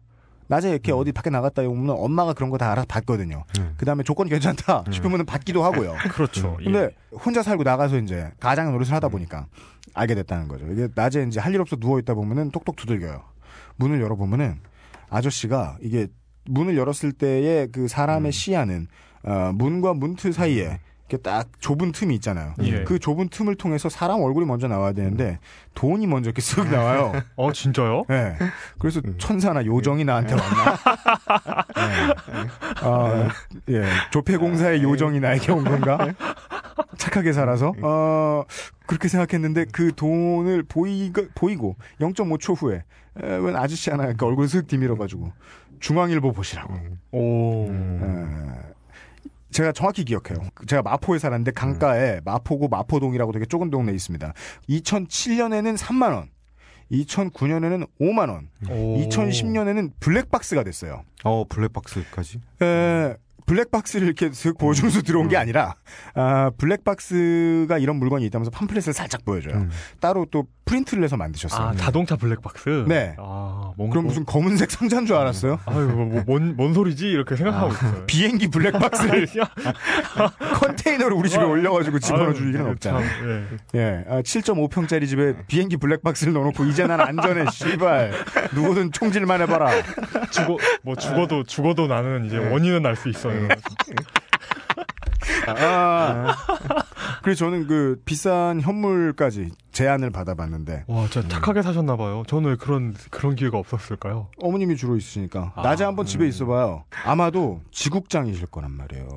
낮에 0.49 0.69
이렇게 0.69 0.93
어디 0.93 1.11
밖에 1.11 1.29
나갔다 1.29 1.61
오면 1.63 1.89
엄마가 1.89 2.31
그런 2.33 2.49
거 2.49 2.57
다 2.57 2.71
알아서 2.71 2.85
받거든요. 2.87 3.43
음. 3.59 3.73
그 3.77 3.85
다음에 3.85 4.03
조건이 4.03 4.29
괜찮다 4.29 4.85
싶으면 4.91 5.25
받기도 5.25 5.61
하고요. 5.63 5.95
그렇죠. 6.13 6.55
예. 6.61 6.63
근데 6.63 6.89
혼자 7.11 7.43
살고 7.43 7.63
나가서 7.63 7.97
이제 7.99 8.31
가장 8.39 8.71
노릇을 8.71 8.93
하다 8.93 9.09
보니까 9.09 9.47
알게 9.93 10.15
됐다는 10.15 10.47
거죠. 10.47 10.65
이게 10.71 10.87
낮에 10.95 11.23
이제 11.27 11.41
할 11.41 11.53
일 11.53 11.59
없어 11.59 11.75
누워 11.75 11.99
있다 11.99 12.13
보면은 12.13 12.51
똑똑 12.51 12.77
두들겨요. 12.77 13.21
문을 13.75 13.99
열어보면은 14.01 14.61
아저씨가 15.09 15.77
이게 15.81 16.07
문을 16.49 16.77
열었을 16.77 17.11
때의 17.11 17.69
그 17.71 17.87
사람의 17.87 18.31
시야는 18.31 18.87
어, 19.23 19.51
문과 19.53 19.93
문틀 19.93 20.33
사이에 20.33 20.79
이렇게 21.09 21.21
딱 21.21 21.47
좁은 21.59 21.93
틈이 21.93 22.13
있잖아요. 22.15 22.53
예. 22.63 22.83
그 22.83 22.99
좁은 22.99 23.29
틈을 23.29 23.55
통해서 23.55 23.87
사람 23.87 24.21
얼굴이 24.21 24.45
먼저 24.45 24.67
나와야 24.67 24.91
되는데 24.91 25.39
돈이 25.73 26.05
먼저 26.05 26.29
이렇게 26.29 26.41
쓱 26.41 26.69
나와요. 26.69 27.13
어 27.37 27.53
진짜요? 27.53 28.03
네. 28.09 28.35
그래서 28.77 29.01
천사나 29.17 29.65
요정이 29.65 30.03
나한테 30.03 30.33
왔나? 30.33 30.77
네. 31.75 32.13
아, 32.83 33.29
예. 33.69 33.85
조폐공사의 34.11 34.83
요정이 34.83 35.21
나에게 35.21 35.51
온 35.53 35.63
건가? 35.63 36.13
착하게 36.97 37.31
살아서? 37.31 37.73
어, 37.81 38.43
그렇게 38.85 39.07
생각했는데 39.07 39.65
그 39.71 39.93
돈을 39.95 40.63
보이고, 40.63 41.27
보이고 41.35 41.75
0.5초 42.01 42.61
후에 42.61 42.83
에, 43.23 43.35
웬 43.37 43.55
아저씨 43.55 43.89
하나 43.89 44.05
이렇게 44.05 44.25
얼굴 44.25 44.45
쓱 44.45 44.67
뒤밀어가지고 44.67 45.31
중앙일보 45.79 46.31
보시라고. 46.33 46.73
오. 47.11 47.67
에, 47.69 48.67
제가 49.51 49.71
정확히 49.71 50.03
기억해요. 50.03 50.37
제가 50.67 50.81
마포에 50.81 51.19
살았는데 51.19 51.51
강가에 51.51 52.19
마포구 52.25 52.67
마포동이라고 52.69 53.31
되게 53.31 53.45
좁은 53.45 53.69
동네에 53.69 53.95
있습니다. 53.95 54.33
2007년에는 54.69 55.77
3만 55.77 56.13
원, 56.13 56.29
2009년에는 56.91 57.87
5만 57.99 58.29
원, 58.29 58.49
오. 58.69 58.97
2010년에는 59.07 59.91
블랙박스가 59.99 60.63
됐어요. 60.63 61.03
어 61.23 61.43
블랙박스까지. 61.47 62.39
에, 62.61 63.15
블랙박스를 63.47 64.05
이렇게 64.05 64.29
슥 64.33 64.57
보여주면서 64.57 65.01
들어온 65.01 65.27
게 65.29 65.37
아니라 65.37 65.75
아, 66.13 66.51
블랙박스가 66.57 67.77
이런 67.79 67.95
물건이 67.97 68.25
있다면서 68.25 68.51
팜플렛을 68.51 68.93
살짝 68.93 69.25
보여줘요. 69.25 69.55
음. 69.55 69.69
따로 69.99 70.25
또 70.29 70.45
프린트를 70.65 71.01
해서 71.03 71.15
만드셨어요. 71.15 71.67
아 71.69 71.73
자동차 71.75 72.17
블랙박스. 72.17 72.83
네. 72.89 73.15
아 73.17 73.71
뭔가 73.77 73.93
그럼 73.93 74.07
무슨 74.07 74.25
검은색 74.25 74.69
상자인 74.69 75.05
줄 75.05 75.15
알았어요? 75.15 75.59
아유 75.65 75.87
뭐 75.87 76.23
뭔 76.25 76.57
뭔 76.57 76.73
소리지 76.73 77.07
이렇게 77.07 77.35
생각하고 77.37 77.71
있어요. 77.71 78.05
비행기 78.05 78.49
블랙박스를 78.49 79.27
컨테이너로 80.59 81.15
우리 81.17 81.29
집에 81.29 81.43
올려가지고 81.43 81.99
집어넣어 81.99 82.33
줄 82.33 82.53
일은 82.53 82.69
없잖아요. 82.71 83.07
참, 83.07 83.57
예. 83.75 83.79
예, 83.79 84.05
아, 84.09 84.21
7.5평짜리 84.21 85.07
집에 85.07 85.35
비행기 85.47 85.77
블랙박스를 85.77 86.33
넣어놓고 86.33 86.65
이제 86.65 86.85
난 86.85 86.99
안전해, 86.99 87.45
씨발. 87.51 88.11
누구든 88.53 88.91
총질만 88.91 89.41
해봐라. 89.41 89.71
죽어 90.31 90.57
뭐 90.83 90.95
죽어도 90.95 91.43
죽어도 91.43 91.87
나는 91.87 92.25
이제 92.25 92.37
원인은 92.37 92.85
알 92.85 92.95
수 92.97 93.07
있어요. 93.09 93.36
아, 95.47 96.35
그래서 97.23 97.45
저는 97.45 97.67
그 97.67 98.01
비싼 98.05 98.61
현물까지 98.61 99.49
제안을 99.71 100.09
받아봤는데 100.09 100.85
와, 100.87 101.07
진짜 101.07 101.27
착하게 101.27 101.61
사셨나 101.61 101.95
봐요. 101.97 102.23
저는 102.27 102.49
왜 102.49 102.55
그런 102.55 102.95
그런 103.11 103.35
기회가 103.35 103.57
없었을까요? 103.57 104.27
어머님이 104.39 104.75
주로 104.75 104.95
있으니까 104.95 105.53
아, 105.55 105.61
낮에 105.61 105.83
한번 105.83 106.05
집에 106.05 106.27
있어봐요. 106.27 106.83
아마도 107.05 107.61
지국장이실 107.71 108.47
거란 108.47 108.71
말이에요. 108.71 109.07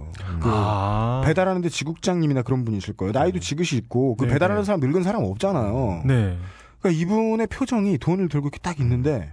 그 0.40 0.48
아. 0.52 1.22
배달하는데 1.24 1.68
지국장님이나 1.68 2.42
그런 2.42 2.64
분이실 2.64 2.96
거예요. 2.96 3.12
나이도 3.12 3.40
지긋이 3.40 3.78
있고 3.80 4.16
그 4.16 4.24
네, 4.24 4.32
배달하는 4.32 4.62
네. 4.62 4.66
사람 4.66 4.80
늙은 4.80 5.02
사람 5.02 5.24
없잖아요. 5.24 6.02
네. 6.04 6.38
그러니까 6.80 7.02
이분의 7.02 7.46
표정이 7.48 7.98
돈을 7.98 8.28
들고 8.28 8.48
이렇게 8.48 8.58
딱 8.58 8.80
있는데 8.80 9.32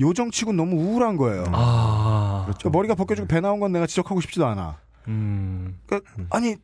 요정치고 0.00 0.52
너무 0.52 0.76
우울한 0.76 1.16
거예요. 1.16 1.44
아. 1.52 2.42
그러니까 2.46 2.70
머리가 2.70 2.94
벗겨지고 2.94 3.28
배 3.28 3.40
나온 3.40 3.60
건 3.60 3.72
내가 3.72 3.86
지적하고 3.86 4.20
싶지도 4.20 4.46
않아. 4.46 4.76
음. 5.08 5.78
그러니까 5.86 6.10
아니 6.30 6.56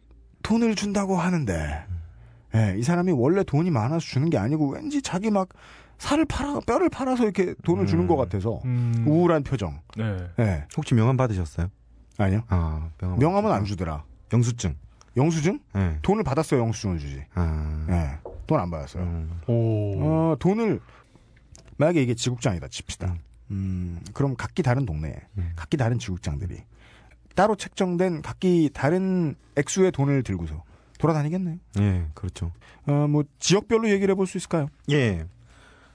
돈을 0.43 0.75
준다고 0.75 1.17
하는데 1.17 1.85
예, 2.55 2.75
이 2.79 2.83
사람이 2.83 3.13
원래 3.13 3.43
돈이 3.45 3.71
많아서 3.71 4.01
주는 4.01 4.31
게 4.31 4.39
아니고 4.39 4.71
왠지 4.71 5.03
자기 5.03 5.31
막 5.31 5.49
살을 5.99 6.25
팔아 6.25 6.61
뼈를 6.67 6.89
팔아서 6.89 7.25
이렇게 7.25 7.55
돈을 7.65 7.87
주는 7.87 8.07
것 8.07 8.17
같아서 8.17 8.61
음. 8.65 9.05
우울한 9.07 9.43
표정. 9.43 9.81
네. 9.97 10.17
예. 10.39 10.65
혹시 10.77 10.95
명함 10.95 11.17
받으셨어요? 11.17 11.69
아니요. 12.19 12.43
아 12.49 12.89
명함. 12.99 13.19
명함은 13.19 13.53
안 13.53 13.65
주더라. 13.65 14.05
영수증. 14.33 14.75
영수증? 15.17 15.59
예. 15.77 15.99
돈을 16.03 16.23
받았어요. 16.25 16.61
영수증을 16.61 16.99
주지. 16.99 17.25
아. 17.35 17.87
예. 17.91 18.31
돈 18.47 18.59
안 18.59 18.71
받았어요. 18.71 19.03
음. 19.03 19.41
오. 19.47 20.01
어, 20.01 20.37
돈을 20.39 20.81
만약에 21.79 22.03
이게 22.03 22.15
지국장이다 22.15 22.69
칩시다. 22.69 23.17
음, 23.51 24.01
그럼 24.13 24.37
각기 24.37 24.63
다른 24.63 24.85
동네에 24.85 25.15
음. 25.39 25.53
각기 25.57 25.77
다른 25.77 25.99
지국장들이 25.99 26.63
따로 27.35 27.57
책정된 27.57 28.23
각기 28.23 28.69
다른 28.75 29.37
액수의 29.57 29.93
돈을 29.93 30.23
들고서 30.23 30.65
돌아다니겠네요. 30.99 31.57
예, 31.79 32.07
그렇죠. 32.15 32.53
어, 32.87 33.07
뭐 33.09 33.23
지역별로 33.39 33.89
얘기를 33.91 34.13
해볼 34.13 34.27
수 34.27 34.37
있을까요? 34.37 34.69
예. 34.91 35.25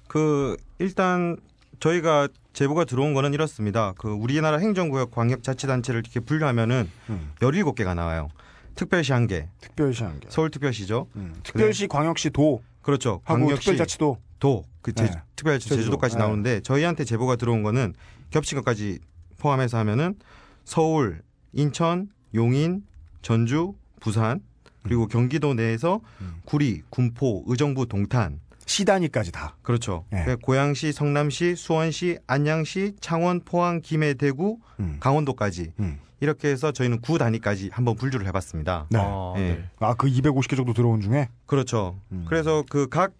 그 0.08 0.56
일단 0.80 1.38
저희가 1.80 2.30
제보가 2.54 2.86
들어온 2.86 3.13
거는 3.13 3.34
이렇습니다. 3.34 3.93
그 3.98 4.10
우리나라 4.10 4.58
행정구역 4.58 5.12
광역자치단체를 5.12 6.02
이렇게 6.02 6.19
분류하면은 6.22 6.89
음. 7.10 7.32
17개가 7.39 7.93
나와요. 7.93 8.30
특별시 8.76 9.12
한 9.12 9.28
개, 9.28 9.48
특별시 9.60 10.04
한 10.04 10.19
개. 10.19 10.30
서울특별시죠. 10.30 11.08
음, 11.17 11.36
특별시, 11.43 11.88
광역시, 11.88 12.30
도 12.30 12.63
그렇죠. 12.82 13.22
광역시, 13.26 13.65
특별자치도. 13.65 14.17
도, 14.39 14.63
그 14.84 14.93
제, 14.93 15.06
네. 15.06 15.12
특별시 15.36 15.67
제주도. 15.69 15.82
제주도까지 15.82 16.15
네. 16.15 16.22
나오는데 16.22 16.60
저희한테 16.62 17.06
제보가 17.06 17.38
들어온 17.38 17.63
거는 17.63 17.96
겹친 18.30 18.58
것까지 18.60 19.00
포함해서 19.39 19.78
하면은 19.80 20.15
서울, 20.65 21.22
인천, 21.54 22.10
용인, 22.36 22.84
전주, 23.24 23.74
부산 24.00 24.41
그리고 24.84 25.08
경기도 25.08 25.54
내에서 25.54 26.02
음. 26.22 26.36
구리, 26.46 26.84
군포, 26.89 27.46
의정부, 27.48 27.88
동탄 27.88 28.39
시 28.65 28.86
단위까지 28.86 29.32
다. 29.32 29.56
그렇죠. 29.62 30.06
네. 30.10 30.22
그러니까 30.24 30.46
고양시, 30.46 30.91
성남시, 30.93 31.56
수원시, 31.56 32.17
안양시, 32.28 32.96
창원, 33.02 33.41
포항, 33.43 33.82
김해, 33.82 34.13
대구, 34.13 34.60
음. 34.80 34.98
강원도까지 35.00 35.74
음. 35.80 36.00
이렇게 36.22 36.48
해서 36.50 36.72
저희는 36.72 37.02
구 37.02 37.17
단위까지 37.17 37.69
한번 37.74 37.96
분류를 37.96 38.26
해봤습니다. 38.28 38.88
네. 38.89 39.00
아, 39.02 39.34
예. 39.38 39.41
네. 39.41 39.69
아, 39.80 39.93
그 39.96 40.08
250개 40.08 40.56
정도 40.56 40.74
들어온 40.74 41.02
중에 41.02 41.28
그렇죠. 41.46 42.00
음. 42.12 42.26
그래서 42.28 42.63
그 42.69 42.88
각 42.89 43.12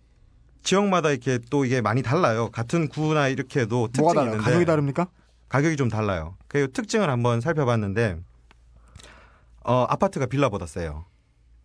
지역마다 0.64 1.12
이렇게 1.12 1.40
또 1.50 1.66
이게 1.66 1.82
많이 1.82 2.02
달라요. 2.02 2.50
같은 2.52 2.88
구나 2.88 3.28
이렇게 3.28 3.62
해도 3.62 3.88
특징이 3.88 4.04
뭐가 4.04 4.14
달라요? 4.22 4.32
있는데 4.32 4.46
가격이 4.46 4.66
다릅니까? 4.66 5.08
가격이 5.50 5.76
좀 5.76 5.90
달라요. 5.90 6.36
그 6.48 6.72
특징을 6.72 7.10
한번 7.10 7.42
살펴봤는데 7.42 8.18
어, 9.66 9.86
아파트가 9.90 10.26
빌라보다 10.26 10.66
세요. 10.66 11.06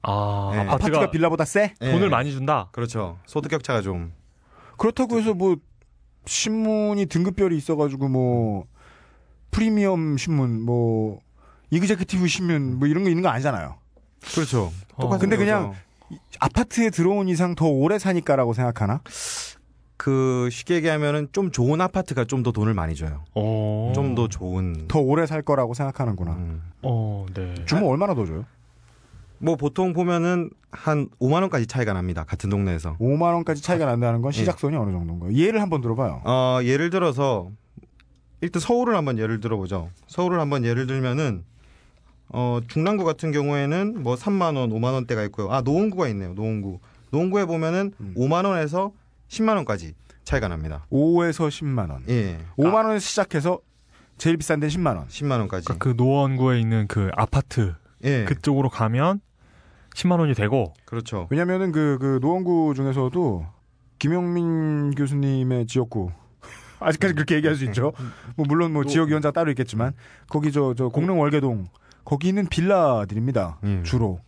아, 0.02 0.50
네. 0.52 0.60
아파트가, 0.60 0.72
아파트가 0.74 1.10
빌라보다 1.10 1.44
세? 1.44 1.74
돈을 1.80 2.02
예. 2.02 2.08
많이 2.08 2.32
준다. 2.32 2.68
그렇죠. 2.72 3.18
소득 3.26 3.48
격차가 3.50 3.82
좀 3.82 4.12
그렇다고 4.76 5.18
해서 5.18 5.34
뭐 5.34 5.56
신문이 6.26 7.06
등급별이 7.06 7.56
있어가지고 7.56 8.08
뭐 8.08 8.66
프리미엄 9.50 10.16
신문 10.18 10.60
뭐 10.60 11.20
이그제큐티브 11.70 12.26
신문 12.28 12.78
뭐 12.78 12.86
이런 12.86 13.02
거 13.04 13.10
있는 13.10 13.22
거 13.22 13.28
아니잖아요. 13.28 13.76
그렇죠. 14.34 14.72
똑같은 15.00 15.28
근데 15.28 15.36
거죠. 15.36 15.46
그냥 15.46 15.74
아파트에 16.40 16.90
들어온 16.90 17.28
이상 17.28 17.54
더 17.54 17.66
오래 17.66 17.98
사니까라고 17.98 18.52
생각하나? 18.52 19.00
그 19.96 20.48
쉽게 20.52 20.76
얘기하면은 20.76 21.28
좀 21.32 21.50
좋은 21.50 21.80
아파트가 21.80 22.24
좀 22.24 22.42
더 22.44 22.52
돈을 22.52 22.72
많이 22.72 22.94
줘요. 22.94 23.24
어. 23.34 23.92
좀더 23.94 24.28
좋은. 24.28 24.86
더 24.88 25.00
오래 25.00 25.26
살 25.26 25.42
거라고 25.42 25.74
생각하는구나. 25.74 26.32
음. 26.34 26.62
어, 26.82 27.26
네. 27.34 27.54
주면 27.66 27.84
얼마나 27.84 28.14
더 28.14 28.24
줘요? 28.24 28.44
뭐 29.38 29.56
보통 29.56 29.92
보면은 29.92 30.50
한 30.70 31.08
5만 31.20 31.40
원까지 31.42 31.66
차이가 31.66 31.92
납니다. 31.92 32.24
같은 32.24 32.48
동네에서. 32.50 32.96
5만 32.98 33.34
원까지 33.34 33.62
차이가 33.62 33.86
난다는 33.86 34.22
건 34.22 34.30
시작선이 34.32 34.76
어느 34.76 34.90
정도인가요? 34.92 35.32
예를 35.32 35.60
한번 35.60 35.80
들어봐요. 35.80 36.22
어, 36.24 36.60
예를 36.62 36.90
들어서 36.90 37.50
일단 38.40 38.60
서울을 38.60 38.96
한번 38.96 39.18
예를 39.18 39.40
들어보죠. 39.40 39.90
서울을 40.06 40.38
한번 40.40 40.64
예를 40.64 40.86
들면은 40.86 41.44
어, 42.30 42.60
중랑구 42.68 43.04
같은 43.04 43.32
경우에는 43.32 44.02
뭐 44.02 44.14
3만 44.14 44.56
원, 44.56 44.70
5만 44.70 44.92
원대가 44.92 45.22
있고요. 45.24 45.50
아, 45.50 45.60
노원구가 45.62 46.08
있네요. 46.08 46.34
노원구. 46.34 46.80
노원구에 47.10 47.46
보면은 47.46 47.92
음. 48.00 48.14
5만 48.16 48.44
원에서 48.44 48.92
10만 49.28 49.56
원까지 49.56 49.94
차이가 50.24 50.48
납니다. 50.48 50.86
5에서 50.92 51.48
10만 51.48 51.90
원. 51.90 52.02
예. 52.08 52.38
5만 52.58 52.84
원에서 52.84 52.98
시작해서 52.98 53.60
제일 54.18 54.36
비싼 54.36 54.60
데는 54.60 54.74
10만 54.74 54.96
원. 54.96 55.06
10만 55.08 55.38
원까지. 55.38 55.64
그러니까 55.66 55.82
그 55.84 55.94
노원구에 55.96 56.60
있는 56.60 56.86
그 56.86 57.10
아파트 57.16 57.74
예. 58.04 58.24
그쪽으로 58.24 58.68
가면 58.68 59.20
10만 59.94 60.20
원이 60.20 60.34
되고 60.34 60.74
그렇죠. 60.84 61.26
왜냐면은 61.30 61.72
그, 61.72 61.96
그 62.00 62.18
노원구 62.20 62.74
중에서도 62.76 63.46
김영민 63.98 64.94
교수님의 64.94 65.66
지역구 65.66 66.10
아직까지 66.78 67.14
그렇게 67.14 67.36
얘기할 67.36 67.56
수 67.56 67.64
있죠. 67.64 67.92
뭐 68.36 68.44
물론 68.46 68.72
뭐 68.72 68.84
지역위원장 68.84 69.32
따로 69.32 69.50
있겠지만 69.50 69.94
거기 70.28 70.52
저 70.52 70.74
저 70.76 70.88
공릉 70.88 71.18
월계동 71.18 71.66
거기는 72.08 72.46
빌라들입니다. 72.46 73.58
예. 73.64 73.82
주로 73.82 74.18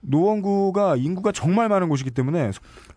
노원구가 0.00 0.96
인구가 0.96 1.30
정말 1.30 1.68
많은 1.68 1.88
곳이기 1.88 2.10
때문에 2.10 2.50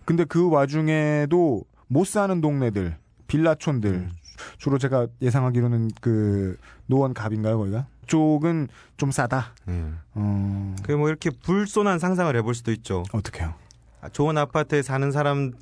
근데 0.04 0.24
그 0.26 0.50
와중에도 0.50 1.64
못 1.88 2.08
사는 2.08 2.42
동네들 2.42 2.98
빌라촌들 3.28 4.10
주로 4.58 4.80
제가 4.80 5.06
예상하기로는 5.22 5.92
그 6.02 6.58
노원 6.88 7.14
갑인가요 7.14 7.60
거기가? 7.60 7.86
쪽은 8.08 8.68
좀 8.98 9.12
싸다. 9.12 9.54
예. 9.70 9.84
어 10.16 10.76
그뭐 10.82 11.08
이렇게 11.08 11.30
불손한 11.30 12.00
상상을 12.00 12.36
해볼 12.36 12.56
수도 12.56 12.72
있죠. 12.72 13.04
어떻게요? 13.12 13.54
아, 14.02 14.10
좋은 14.10 14.40
아파트에 14.40 14.82
사는 14.82 15.12
사람은 15.12 15.54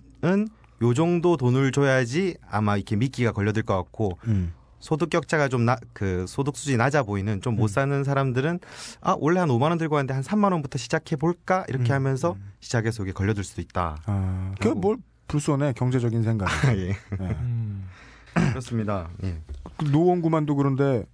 요 0.81 0.93
정도 0.93 1.35
돈을 1.35 1.73
줘야지 1.73 2.37
아마 2.49 2.77
이렇게 2.77 2.95
미끼가 2.95 3.33
걸려들 3.33 3.63
것 3.63 3.75
같고 3.75 4.17
음. 4.27 4.53
소득 4.83 5.09
격차가 5.09 5.47
좀나그 5.47 6.25
소득 6.27 6.57
수준이 6.57 6.75
낮아 6.77 7.03
보이는 7.03 7.39
좀 7.41 7.55
못 7.55 7.69
사는 7.69 8.03
사람들은 8.03 8.59
아 9.01 9.15
원래 9.19 9.39
한 9.39 9.47
5만 9.47 9.69
원 9.69 9.77
들고 9.77 9.95
왔는데 9.95 10.13
한 10.13 10.23
3만 10.23 10.51
원부터 10.51 10.77
시작해 10.77 11.15
볼까 11.15 11.63
이렇게 11.69 11.91
음. 11.91 11.95
하면서 11.95 12.35
시작해서 12.59 13.03
이게 13.03 13.11
걸려들 13.13 13.43
수도 13.43 13.61
있다. 13.61 13.97
아, 14.05 14.53
그뭘 14.59 14.97
불손해 15.27 15.73
경제적인 15.73 16.23
생각. 16.23 16.49
예. 16.75 16.89
예. 16.89 16.95
음. 17.21 17.87
그렇습니다. 18.33 19.09
예. 19.23 19.39
그 19.77 19.85
노원구만도 19.85 20.55
그런데 20.55 21.05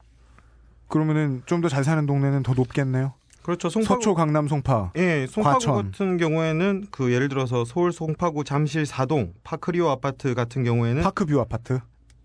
그러면은 0.88 1.44
좀 1.46 1.62
더 1.62 1.70
잘 1.70 1.84
사는 1.84 2.04
동네는 2.06 2.42
더 2.44 2.54
높겠네요. 2.54 3.14
그렇죠. 3.44 3.70
송파구 3.70 4.02
서초, 4.02 4.16
강남, 4.16 4.48
송파. 4.48 4.92
예, 4.98 5.28
송파구 5.30 5.54
과천. 5.60 5.92
같은 5.92 6.18
경우에는 6.18 6.88
그 6.92 7.12
예를 7.14 7.30
들어서 7.30 7.66
서울 7.66 7.92
송파구 7.92 8.44
잠실 8.44 8.86
사동 8.86 9.34
파크리오 9.44 9.90
아파트 9.90 10.34
같은 10.34 10.64
경우에는 10.64 11.04
파크뷰 11.04 11.40
아파트. 11.40 11.80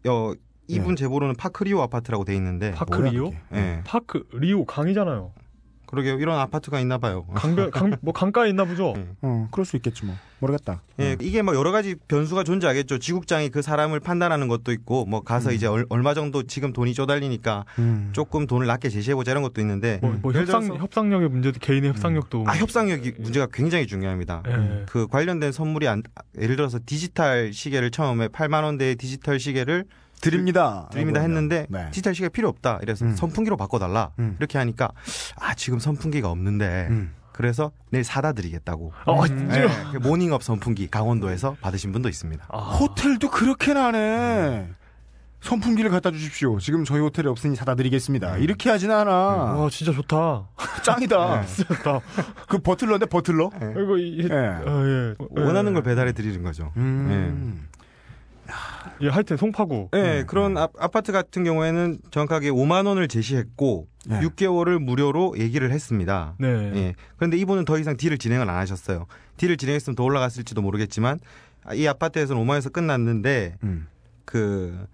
어, 0.07 0.33
이분 0.69 0.93
예. 0.93 0.97
제보로는 0.97 1.35
파크리오 1.37 1.81
아파트라고 1.83 2.25
돼 2.25 2.35
있는데 2.37 2.73
파크 2.73 2.97
뭐야, 2.97 3.11
리오? 3.11 3.25
그게? 3.31 3.39
예. 3.55 3.83
파크 3.85 4.27
리오 4.33 4.65
강이잖아요. 4.65 5.33
그러게요. 5.87 6.19
이런 6.19 6.39
아파트가 6.39 6.81
있나 6.81 6.99
봐요. 6.99 7.25
강변 7.35 7.71
강뭐 7.71 8.13
강가에 8.13 8.49
있나 8.49 8.65
보죠. 8.65 8.95
예. 8.97 9.07
어, 9.23 9.49
그럴 9.51 9.65
수 9.65 9.77
있겠지 9.77 10.05
뭐. 10.05 10.17
모르겠다. 10.41 10.83
예, 11.01 11.17
이게 11.21 11.41
뭐 11.41 11.55
여러 11.55 11.73
가지 11.73 11.95
변수가 12.09 12.45
존재하겠죠. 12.45 12.99
지국장이 12.99 13.49
그 13.49 13.63
사람을 13.63 14.01
판단하는 14.01 14.49
것도 14.49 14.73
있고, 14.73 15.07
뭐 15.07 15.23
가서 15.23 15.53
이제 15.53 15.67
얼, 15.67 15.87
얼마 15.89 16.13
정도 16.13 16.43
지금 16.43 16.73
돈이 16.73 16.93
쪼달리니까 16.93 17.65
음. 17.79 18.11
조금 18.13 18.47
돈을 18.47 18.67
낮게 18.67 18.91
제시해 18.91 19.15
보자 19.15 19.31
이런 19.31 19.43
것도 19.43 19.61
있는데, 19.63 20.01
뭐, 20.03 20.19
뭐 20.21 20.33
협상 20.33 20.67
협상력의 20.67 21.31
문제도 21.31 21.59
개인의 21.59 21.91
협상력도 21.91 22.45
아 22.47 22.53
협상력이 22.57 23.15
문제가 23.19 23.47
굉장히 23.53 23.87
중요합니다. 23.87 24.43
예. 24.49 24.85
그 24.87 25.07
관련된 25.07 25.53
선물이 25.53 25.89
안, 25.89 26.03
예를 26.39 26.57
들어서 26.57 26.79
디지털 26.85 27.53
시계를 27.53 27.91
처음에 27.91 28.29
8만 28.29 28.65
원대의 28.65 28.97
디지털 28.97 29.41
시계를 29.41 29.85
드립니다. 30.31 30.89
드립니다. 30.91 31.21
했는데 31.21 31.67
네. 31.69 31.87
디지털 31.91 32.15
시계 32.15 32.29
필요 32.29 32.49
없다. 32.49 32.79
이래서 32.83 33.05
음. 33.05 33.15
선풍기로 33.17 33.57
바꿔달라. 33.57 34.13
음. 34.19 34.37
이렇게 34.39 34.59
하니까 34.59 34.91
아 35.39 35.55
지금 35.55 35.79
선풍기가 35.79 36.31
없는데 36.31 36.89
음. 36.91 37.15
그래서 37.33 37.73
내일 37.91 38.05
사다 38.05 38.33
드리겠다고. 38.33 38.93
아, 39.07 39.13
음. 39.13 39.49
네, 39.49 39.67
그 39.93 39.99
모닝업 39.99 40.43
선풍기 40.43 40.89
강원도에서 40.89 41.57
받으신 41.61 41.91
분도 41.93 42.09
있습니다. 42.09 42.47
아, 42.49 42.59
호텔도 42.59 43.31
그렇게 43.31 43.75
나네. 43.75 44.69
선풍기를 45.41 45.91
갖다 45.91 46.11
주십시오. 46.11 46.59
지금 46.59 46.85
저희 46.85 47.01
호텔에 47.01 47.29
없으니 47.29 47.55
사다 47.55 47.75
드리겠습니다. 47.75 48.39
이렇게 48.39 48.71
하진 48.71 48.91
않아. 48.91 49.11
와 49.13 49.69
진짜 49.69 49.93
좋다. 49.93 50.49
짱이다. 50.83 51.45
진짜 51.45 51.75
좋다. 51.75 52.01
그 52.49 52.59
butler인데 52.59 53.07
butler? 53.07 53.51
이거 53.57 53.99
이, 53.99 54.21
예. 54.23 54.35
아, 54.35 54.63
예. 54.65 55.15
원하는 55.31 55.73
예. 55.73 55.75
걸 55.75 55.83
배달해 55.83 56.13
드리는 56.13 56.43
거죠. 56.43 56.73
음. 56.79 57.69
예, 59.01 59.09
하여튼 59.09 59.37
송파구. 59.37 59.89
네, 59.93 60.03
네, 60.03 60.25
그런 60.25 60.57
아, 60.57 60.69
아파트 60.79 61.13
같은 61.13 61.45
경우에는 61.45 61.99
정확하게 62.11 62.51
5만 62.51 62.87
원을 62.87 63.09
제시했고 63.09 63.87
네. 64.07 64.21
6개월을 64.21 64.79
무료로 64.79 65.39
얘기를 65.39 65.71
했습니다. 65.71 66.35
네. 66.39 66.49
예. 66.49 66.95
그런데 67.17 67.37
이분은 67.39 67.65
더 67.65 67.79
이상 67.79 67.97
딜을 67.97 68.19
진행을 68.19 68.49
안 68.49 68.57
하셨어요. 68.57 69.07
딜을 69.37 69.57
진행했으면 69.57 69.97
더 69.97 70.05
올라갔을지도 70.05 70.63
모르겠지만 70.63 71.19
아, 71.65 71.75
이 71.75 71.87
아파트에서는 71.87 72.41
5만 72.43 72.51
원에서 72.51 72.71
끝났는데 72.71 73.57
음. 73.63 73.87
그 74.25 74.87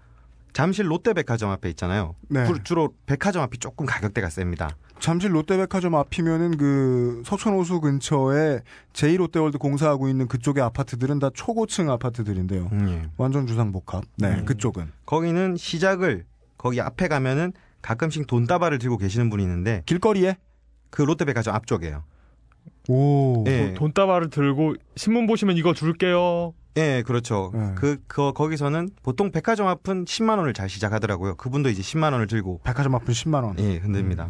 잠실 0.53 0.89
롯데백화점 0.89 1.49
앞에 1.49 1.69
있잖아요. 1.69 2.15
네. 2.29 2.45
주- 2.45 2.63
주로 2.63 2.93
백화점 3.05 3.41
앞이 3.43 3.57
조금 3.59 3.85
가격대가 3.85 4.29
셉니다. 4.29 4.75
잠실 4.99 5.33
롯데백화점 5.33 5.95
앞이면은 5.95 6.57
그 6.57 7.23
서천호수 7.25 7.81
근처에 7.81 8.59
제2롯데월드 8.93 9.57
공사하고 9.57 10.07
있는 10.09 10.27
그쪽의 10.27 10.61
아파트들은 10.63 11.19
다 11.19 11.29
초고층 11.33 11.89
아파트들인데요. 11.89 12.69
예. 12.87 13.09
완전 13.17 13.47
주상복합. 13.47 14.03
네, 14.17 14.27
음. 14.39 14.45
그쪽은 14.45 14.91
거기는 15.05 15.55
시작을 15.55 16.25
거기 16.57 16.79
앞에 16.81 17.07
가면은 17.07 17.53
가끔씩 17.81 18.27
돈다발을 18.27 18.77
들고 18.77 18.97
계시는 18.97 19.29
분이 19.31 19.41
있는데 19.41 19.81
길거리에. 19.87 20.37
그 20.91 21.01
롯데백화점 21.03 21.55
앞쪽이에요. 21.55 22.03
오. 22.89 23.43
예. 23.47 23.73
돈다발을 23.75 24.29
들고 24.29 24.75
신문 24.97 25.25
보시면 25.25 25.55
이거 25.57 25.73
줄게요. 25.73 26.53
예, 26.77 27.03
그렇죠. 27.05 27.51
네. 27.53 27.73
그, 27.75 27.97
그, 28.07 28.31
거기서는 28.33 28.89
보통 29.03 29.31
백화점 29.31 29.67
앞은 29.67 30.05
10만 30.05 30.37
원을 30.37 30.53
잘 30.53 30.69
시작하더라고요. 30.69 31.35
그분도 31.35 31.69
이제 31.69 31.81
10만 31.81 32.13
원을 32.13 32.27
들고, 32.27 32.61
백화점 32.63 32.95
앞은 32.95 33.13
10만 33.13 33.43
원. 33.43 33.59
예, 33.59 33.77
흔듭니다. 33.77 34.29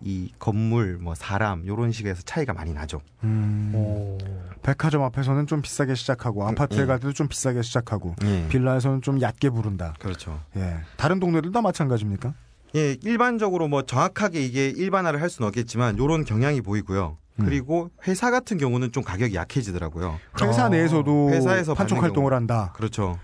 이 0.00 0.30
건물, 0.38 0.98
뭐, 0.98 1.14
사람, 1.14 1.66
요런 1.66 1.90
식에서 1.90 2.22
차이가 2.22 2.52
많이 2.52 2.72
나죠. 2.72 3.00
음. 3.24 3.72
오. 3.74 4.18
백화점 4.62 5.02
앞에서는 5.02 5.46
좀 5.46 5.62
비싸게 5.62 5.94
시작하고 5.94 6.46
아파트에 6.46 6.82
예. 6.82 6.86
갈 6.86 6.98
때도 6.98 7.12
좀 7.12 7.28
비싸게 7.28 7.62
시작하고 7.62 8.14
예. 8.24 8.46
빌라에서는 8.48 9.02
좀 9.02 9.20
얕게 9.20 9.50
부른다. 9.50 9.94
그렇죠. 9.98 10.40
예. 10.56 10.78
다른 10.96 11.20
동네들도 11.20 11.52
다 11.52 11.60
마찬가지입니까? 11.60 12.34
예, 12.76 12.96
일반적으로 13.02 13.68
뭐 13.68 13.82
정확하게 13.82 14.42
이게 14.42 14.68
일반화를 14.68 15.20
할 15.20 15.30
수는 15.30 15.48
없겠지만, 15.48 15.98
요런 15.98 16.24
경향이 16.24 16.60
보이고요. 16.60 17.18
음. 17.40 17.44
그리고 17.46 17.90
회사 18.06 18.30
같은 18.30 18.58
경우는 18.58 18.92
좀 18.92 19.02
가격이 19.02 19.34
약해지더라고요. 19.34 20.18
회사 20.42 20.64
아. 20.66 20.68
내에서도 20.68 21.30
회사에서 21.30 21.74
판촉 21.74 22.02
활동을 22.02 22.32
한다. 22.32 22.72
그렇죠. 22.76 23.18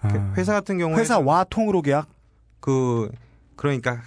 아. 0.00 0.08
그 0.08 0.18
회사 0.36 0.52
같은 0.52 0.78
경우에 0.78 0.98
회사와 0.98 1.44
통으로 1.44 1.82
계약? 1.82 2.08
그 2.60 3.10
그러니까 3.56 4.00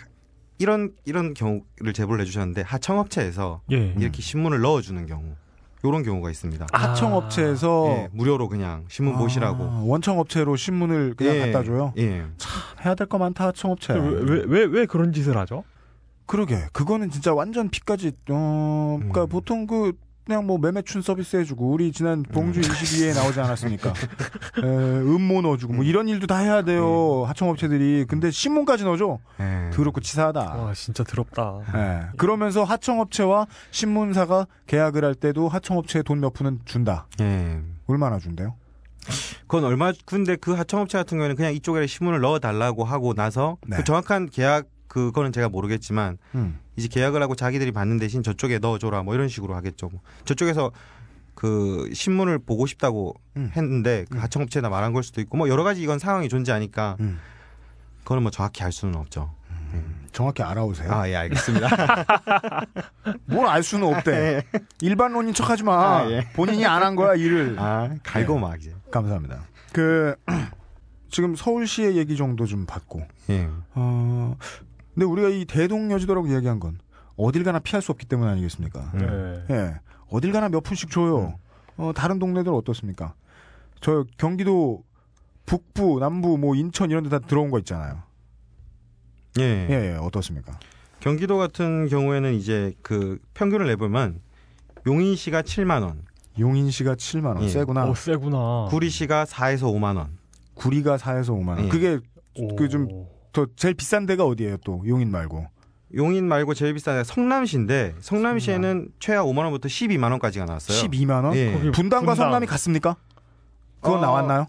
이런 0.58 0.92
이런 1.06 1.34
경우를 1.34 1.94
제보를 1.94 2.22
해주셨는데 2.22 2.62
하청업체에서 2.62 3.62
예. 3.72 3.94
이렇게 3.98 4.22
신문을 4.22 4.60
넣어주는 4.62 5.06
경우 5.06 5.36
요런 5.86 6.04
경우가 6.04 6.30
있습니다. 6.32 6.66
하청업체에서 6.72 7.86
예, 7.90 8.10
무료로 8.12 8.50
그냥 8.50 8.86
신문 8.88 9.16
아, 9.16 9.18
보시라고 9.20 9.88
원청업체로 9.88 10.56
신문을 10.56 11.14
그냥 11.16 11.36
예, 11.36 11.40
갖다 11.52 11.64
줘요. 11.64 11.94
예. 11.98 12.26
해야 12.84 12.96
될 12.96 13.08
거 13.08 13.18
많다 13.18 13.48
하청업체. 13.48 13.94
왜왜왜 13.94 14.86
그런 14.88 15.14
짓을 15.14 15.38
하죠? 15.38 15.64
그러게 16.26 16.68
그거는 16.74 17.10
진짜 17.10 17.34
완전 17.34 17.70
피까지 17.70 18.12
어 18.30 18.96
그러니까 19.00 19.24
음. 19.24 19.30
보통 19.30 19.68
그 19.68 19.94
그냥 20.26 20.48
뭐 20.48 20.58
매매춘 20.58 21.04
서비스 21.04 21.38
해주고 21.38 21.70
우리 21.70 21.92
지난 21.92 22.24
봉주 22.24 22.60
22에 22.62 23.14
나오지 23.14 23.40
않았습니까? 23.42 23.90
에, 24.58 24.66
음모 24.66 25.44
넣어주고 25.44 25.74
뭐 25.74 25.84
이런 25.84 26.08
일도 26.10 26.26
다 26.26 26.38
해야 26.40 26.64
돼요 26.64 27.26
하청업체들이 27.28 28.06
근데 28.08 28.32
신문까지 28.32 28.86
넣어줘 28.86 29.20
예. 29.40 29.70
더럽고 29.72 30.02
치사하다. 30.02 30.42
와 30.42 30.74
진짜 30.74 31.04
더럽다. 31.04 31.60
예. 31.76 32.18
그러면서 32.18 32.64
하청업체와 32.64 33.46
신문사가 33.70 34.48
계약을 34.66 35.06
할 35.06 35.14
때도 35.14 35.48
하청업체에 35.48 36.02
돈 36.02 36.20
몇 36.22 36.34
푼은 36.34 36.62
준다. 36.66 37.06
예. 37.22 37.62
얼마나 37.86 38.18
준대요? 38.18 38.56
그건 39.42 39.64
얼마 39.66 39.94
근데 40.06 40.36
그 40.36 40.54
하청업체 40.54 40.98
같은 40.98 41.18
경우에는 41.20 41.36
그냥 41.36 41.54
이쪽에 41.54 41.86
신문을 41.86 42.22
넣어달라고 42.22 42.84
하고 42.84 43.14
나서 43.14 43.58
네. 43.68 43.78
그 43.78 43.84
정확한 43.84 44.30
계약 44.32 44.66
그거는 44.96 45.34
제가 45.34 45.50
모르겠지만 45.50 46.18
음. 46.36 46.58
이제 46.78 46.88
계약을 46.88 47.22
하고 47.22 47.36
자기들이 47.36 47.74
받는 47.74 47.98
대신 48.00 48.24
저쪽에 48.24 48.60
넣어줘라 48.60 49.04
뭐 49.04 49.14
이런 49.14 49.28
식으로 49.28 49.54
하겠죠. 49.54 49.90
뭐. 49.90 50.00
저쪽에서 50.24 50.72
그 51.34 51.90
신문을 51.94 52.40
보고 52.40 52.66
싶다고 52.66 53.14
음. 53.36 53.52
했는데 53.54 54.06
그 54.10 54.18
하청업체에다 54.20 54.70
말한 54.70 54.94
걸 54.94 55.04
수도 55.04 55.20
있고 55.20 55.36
뭐 55.36 55.50
여러 55.50 55.64
가지 55.66 55.82
이건 55.82 56.00
상황이 56.00 56.30
존재하니까 56.30 56.96
음. 57.02 57.20
그거는 58.04 58.24
뭐 58.24 58.32
정확히 58.32 58.64
알 58.64 58.72
수는 58.72 58.96
없죠. 58.96 59.34
정확히 60.14 60.44
알아오세요. 60.44 60.90
아 60.94 61.10
예 61.10 61.16
알겠습니다. 61.18 61.68
뭘 63.28 63.46
알 63.50 63.62
수는 63.64 63.94
없대. 63.94 64.44
일반론인 64.80 65.34
척 65.34 65.50
하지 65.50 65.64
마. 65.64 65.74
아, 66.00 66.10
예. 66.10 66.26
본인이 66.34 66.66
안 66.66 66.82
한 66.82 66.96
거야 66.96 67.16
일을. 67.16 67.58
아 67.60 67.90
갈고 68.02 68.36
네. 68.36 68.40
막 68.40 68.56
이제. 68.62 68.74
감사합니다. 68.92 69.42
그 69.74 70.16
지금 71.12 71.36
서울시의 71.36 71.98
얘기 71.98 72.16
정도 72.16 72.46
좀 72.46 72.66
받고. 72.66 73.02
예. 73.30 73.50
어 73.74 74.38
근데 74.96 75.06
우리가 75.06 75.30
이 75.30 75.46
대동여지도라고 75.46 76.28
이야기한 76.28 76.60
건 76.60 76.80
어딜 77.18 77.44
가나 77.44 77.60
피할 77.60 77.82
수 77.82 77.92
없기 77.92 78.06
때문 78.08 78.28
아니겠습니까? 78.28 78.92
네. 78.94 79.44
예. 79.50 79.76
어딜 80.10 80.32
가나 80.32 80.50
몇 80.50 80.62
푼씩 80.62 80.90
줘요. 80.90 81.36
어 81.78 81.92
다른 81.94 82.18
동네들 82.18 82.52
어떻습니까? 82.54 83.14
저 83.82 84.06
경기도 84.18 84.84
북부, 85.46 86.00
남부, 86.00 86.38
뭐 86.38 86.56
인천 86.56 86.90
이런 86.90 87.04
데 87.04 87.10
다 87.10 87.20
들어온 87.20 87.52
거 87.52 87.60
있잖아요. 87.60 88.02
예. 89.40 89.44
예, 89.70 89.92
예. 89.94 89.98
어떻습니까? 90.02 90.58
경기도 91.02 91.38
같은 91.38 91.88
경우에는 91.88 92.34
이제 92.34 92.74
그 92.82 93.20
평균을 93.34 93.68
내보면 93.68 94.22
용인시가 94.88 95.42
7만 95.42 95.84
원, 95.84 96.04
용인시가 96.40 96.96
7만 96.96 97.36
원. 97.36 97.44
예. 97.44 97.50
세구나. 97.50 97.86
오 97.88 97.94
세구나. 97.96 98.68
구리시가 98.70 99.26
4에서 99.26 99.64
5만 99.64 99.98
원. 99.98 100.18
구리가 100.56 100.96
4에서 100.98 101.30
5만 101.38 101.50
원. 101.50 101.66
예. 101.66 101.70
그게 101.70 102.00
오. 102.36 102.56
그 102.56 102.70
좀- 102.70 102.88
더 103.36 103.46
제일 103.58 103.74
비싼 103.74 104.06
데가 104.06 104.24
어디예요? 104.26 104.56
또 104.64 104.82
용인 104.88 105.12
말고. 105.12 105.46
용인 105.94 106.26
말고 106.28 106.54
제일 106.54 106.74
비싼 106.74 106.94
데가 106.96 107.04
성남시인데 107.04 107.96
성남시에는 108.00 108.88
최하 109.00 109.24
5만 109.24 109.40
원부터 109.40 109.68
12만 109.68 110.10
원까지가 110.12 110.46
나왔어요. 110.46 110.78
12만 110.90 111.26
원? 111.26 111.36
예. 111.36 111.52
분당과 111.72 112.14
분당. 112.14 112.16
성남이 112.16 112.48
같습니까? 112.48 112.96
그건 113.82 114.00
어, 114.00 114.02
나왔나요? 114.02 114.48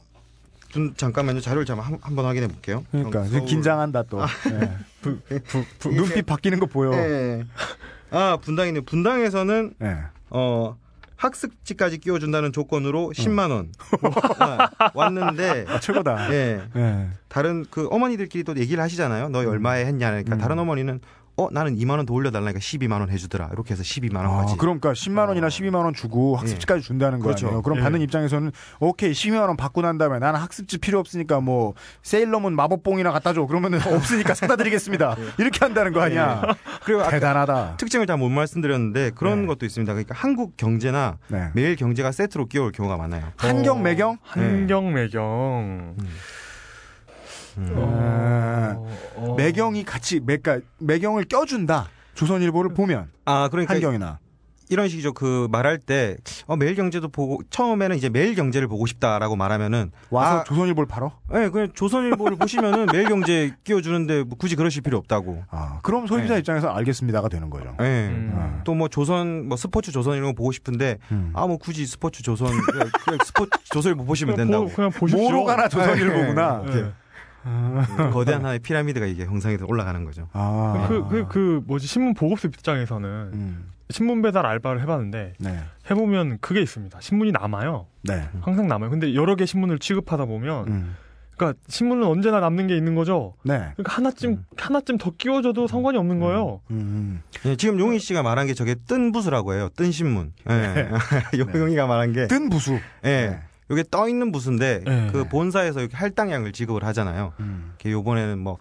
좀 0.68 0.94
잠깐만요. 0.94 1.40
자료를 1.40 1.64
잠깐 1.66 1.84
한- 1.86 1.98
한번 2.00 2.24
확인해 2.26 2.46
볼게요. 2.46 2.84
그러니까 2.92 3.20
경- 3.20 3.24
지금 3.26 3.38
서울- 3.40 3.48
긴장한다 3.48 4.02
또. 4.04 4.20
예. 4.50 4.70
부- 5.02 5.18
부- 5.46 5.64
부- 5.80 5.88
눈빛 5.90 6.24
바뀌는 6.24 6.60
거 6.60 6.66
보여. 6.66 6.92
예. 6.94 7.44
아 8.10 8.38
분당이네. 8.40 8.80
분당에서는 8.82 9.74
예. 9.82 9.96
어 10.30 10.76
학습지까지 11.16 11.98
끼워준다는 11.98 12.52
조건으로 12.52 13.12
10만 13.14 13.50
원 13.50 13.72
아, 14.38 14.68
왔는데 14.94 15.64
아, 15.68 15.80
최고다. 15.80 16.32
예 16.32 16.60
예. 16.76 17.08
다른 17.28 17.64
그 17.70 17.88
어머니들끼리 17.90 18.44
또 18.44 18.56
얘기를 18.56 18.82
하시잖아요. 18.82 19.30
너 19.30 19.38
얼마에 19.38 19.84
했냐 19.86 20.10
그러니까 20.10 20.36
음. 20.36 20.38
다른 20.38 20.58
어머니는 20.58 21.00
어 21.38 21.48
나는 21.50 21.76
2만 21.76 21.96
원 21.98 22.06
더 22.06 22.14
올려달라니까 22.14 22.58
12만 22.60 23.00
원 23.00 23.10
해주더라. 23.10 23.50
이렇게 23.52 23.72
해서 23.74 23.82
12만 23.82 24.16
아, 24.18 24.28
원까지. 24.28 24.56
그러니까 24.56 24.92
10만 24.92 25.28
원이나 25.28 25.48
12만 25.48 25.84
원 25.84 25.92
주고 25.92 26.36
학습지까지 26.36 26.82
준다는 26.82 27.18
거 27.18 27.24
그렇죠. 27.26 27.46
아니에요. 27.48 27.62
그럼 27.62 27.78
예. 27.78 27.82
받는 27.82 28.00
입장에서는 28.00 28.52
오케이 28.80 29.12
12만 29.12 29.46
원 29.46 29.56
받고 29.56 29.82
난 29.82 29.98
다음에 29.98 30.18
나는 30.18 30.40
학습지 30.40 30.78
필요 30.78 30.98
없으니까 30.98 31.40
뭐 31.40 31.74
세일러문 32.02 32.54
마법봉이나 32.56 33.12
갖다 33.12 33.32
줘. 33.34 33.44
그러면은 33.46 33.78
없으니까 33.86 34.34
사다 34.34 34.56
드리겠습니다. 34.56 35.16
이렇게 35.38 35.58
한다는 35.60 35.92
거 35.92 36.00
아니야. 36.00 36.42
그리고 36.84 37.02
대단하다. 37.10 37.76
특징을 37.76 38.06
잘못 38.06 38.28
말씀드렸는데 38.30 39.10
그런 39.14 39.42
네. 39.42 39.46
것도 39.48 39.66
있습니다. 39.66 39.92
그러니까 39.92 40.14
한국 40.16 40.56
경제나 40.56 41.18
네. 41.28 41.48
매일 41.54 41.76
경제가 41.76 42.12
세트로 42.12 42.46
끼워올 42.46 42.72
경우가 42.72 42.96
많아요. 42.96 43.32
한경 43.36 43.82
매경 43.82 44.18
한경 44.22 44.92
매경. 44.94 45.96
어, 47.58 48.86
어, 49.16 49.34
매경이 49.36 49.84
같이 49.84 50.20
그러니까 50.20 50.60
매경을 50.78 51.24
껴준다. 51.24 51.88
조선일보를 52.14 52.74
보면 52.74 53.08
아 53.24 53.48
그러니까 53.50 53.74
한경이나 53.74 54.18
이런 54.68 54.88
식이죠. 54.88 55.12
그 55.12 55.46
말할 55.50 55.78
때 55.78 56.16
어, 56.46 56.56
매일 56.56 56.74
경제도 56.74 57.08
보고 57.08 57.40
처음에는 57.50 57.96
이제 57.96 58.08
매일 58.08 58.34
경제를 58.34 58.66
보고 58.68 58.86
싶다라고 58.86 59.36
말하면은 59.36 59.92
와서 60.10 60.40
아, 60.40 60.44
조선일보를 60.44 60.88
팔어. 60.88 61.12
네, 61.32 61.48
그냥 61.50 61.68
조선일보를 61.72 62.36
보시면은 62.36 62.86
매일 62.92 63.08
경제 63.08 63.54
끼워주는데 63.64 64.24
뭐 64.24 64.36
굳이 64.36 64.56
그러실 64.56 64.82
필요 64.82 64.98
없다고. 64.98 65.44
아 65.50 65.78
그럼 65.82 66.06
소비자 66.06 66.34
네. 66.34 66.40
입장에서 66.40 66.68
알겠습니다가 66.68 67.28
되는 67.28 67.48
거죠. 67.50 67.74
네. 67.78 68.08
음. 68.08 68.32
아. 68.34 68.64
또뭐 68.64 68.88
조선 68.88 69.46
뭐 69.46 69.56
스포츠 69.56 69.92
조선 69.92 70.16
이런 70.16 70.30
거 70.30 70.32
보고 70.32 70.50
싶은데 70.50 70.98
음. 71.12 71.30
아뭐 71.34 71.58
굳이 71.58 71.86
스포츠 71.86 72.22
조선 72.22 72.48
그냥, 72.48 72.90
그냥 73.04 73.18
스포츠 73.24 73.50
조선일보 73.64 74.04
보시면 74.04 74.34
그냥, 74.34 74.48
된다고. 74.48 74.68
보, 74.68 74.74
그냥 74.74 74.90
보십시오. 74.90 75.22
뭐로 75.22 75.44
가나 75.44 75.68
조선일보구나. 75.68 76.62
네. 76.66 76.74
네. 76.74 76.92
거대한 78.12 78.42
하나의 78.44 78.58
피라미드가 78.60 79.06
이게 79.06 79.24
형성이 79.24 79.56
돼 79.56 79.64
올라가는 79.66 80.04
거죠. 80.04 80.28
아. 80.32 80.86
그, 80.88 81.08
그, 81.08 81.26
그, 81.28 81.62
뭐지, 81.66 81.86
신문 81.86 82.14
보급소 82.14 82.48
입장에서는 82.48 83.08
음. 83.32 83.70
신문 83.90 84.20
배달 84.22 84.46
알바를 84.46 84.82
해봤는데 84.82 85.34
네. 85.38 85.60
해보면 85.90 86.38
그게 86.40 86.60
있습니다. 86.60 87.00
신문이 87.00 87.32
남아요. 87.32 87.86
네. 88.02 88.28
항상 88.40 88.66
남아요. 88.66 88.90
근데 88.90 89.14
여러 89.14 89.36
개 89.36 89.46
신문을 89.46 89.78
취급하다 89.78 90.24
보면, 90.24 90.68
음. 90.68 90.96
그러니까 91.36 91.60
신문은 91.68 92.04
언제나 92.06 92.40
남는 92.40 92.66
게 92.66 92.76
있는 92.76 92.94
거죠. 92.94 93.34
네. 93.44 93.58
그러니까 93.76 93.92
하나쯤 93.94 94.44
하나쯤 94.56 94.96
더 94.96 95.10
끼워줘도 95.10 95.66
상관이 95.66 95.98
없는 95.98 96.18
거예요. 96.18 96.62
음. 96.70 97.22
예, 97.44 97.56
지금 97.56 97.78
용희 97.78 97.98
씨가 97.98 98.22
말한 98.22 98.46
게 98.46 98.54
저게 98.54 98.74
뜬 98.88 99.12
부수라고 99.12 99.52
해요. 99.52 99.68
뜬 99.76 99.92
신문. 99.92 100.32
예. 100.50 100.88
용희가 101.38 101.86
말한 101.86 102.12
게 102.14 102.26
뜬 102.26 102.48
부수. 102.48 102.72
예. 102.72 102.78
네. 103.04 103.40
요게 103.70 103.84
떠 103.90 104.08
있는 104.08 104.32
부수인데 104.32 104.82
네. 104.84 105.08
그 105.12 105.24
본사에서 105.24 105.80
이렇게 105.80 105.96
할당량을 105.96 106.52
지급을 106.52 106.84
하잖아요. 106.84 107.32
음. 107.40 107.74
요번에는 107.84 108.38
뭐 108.38 108.58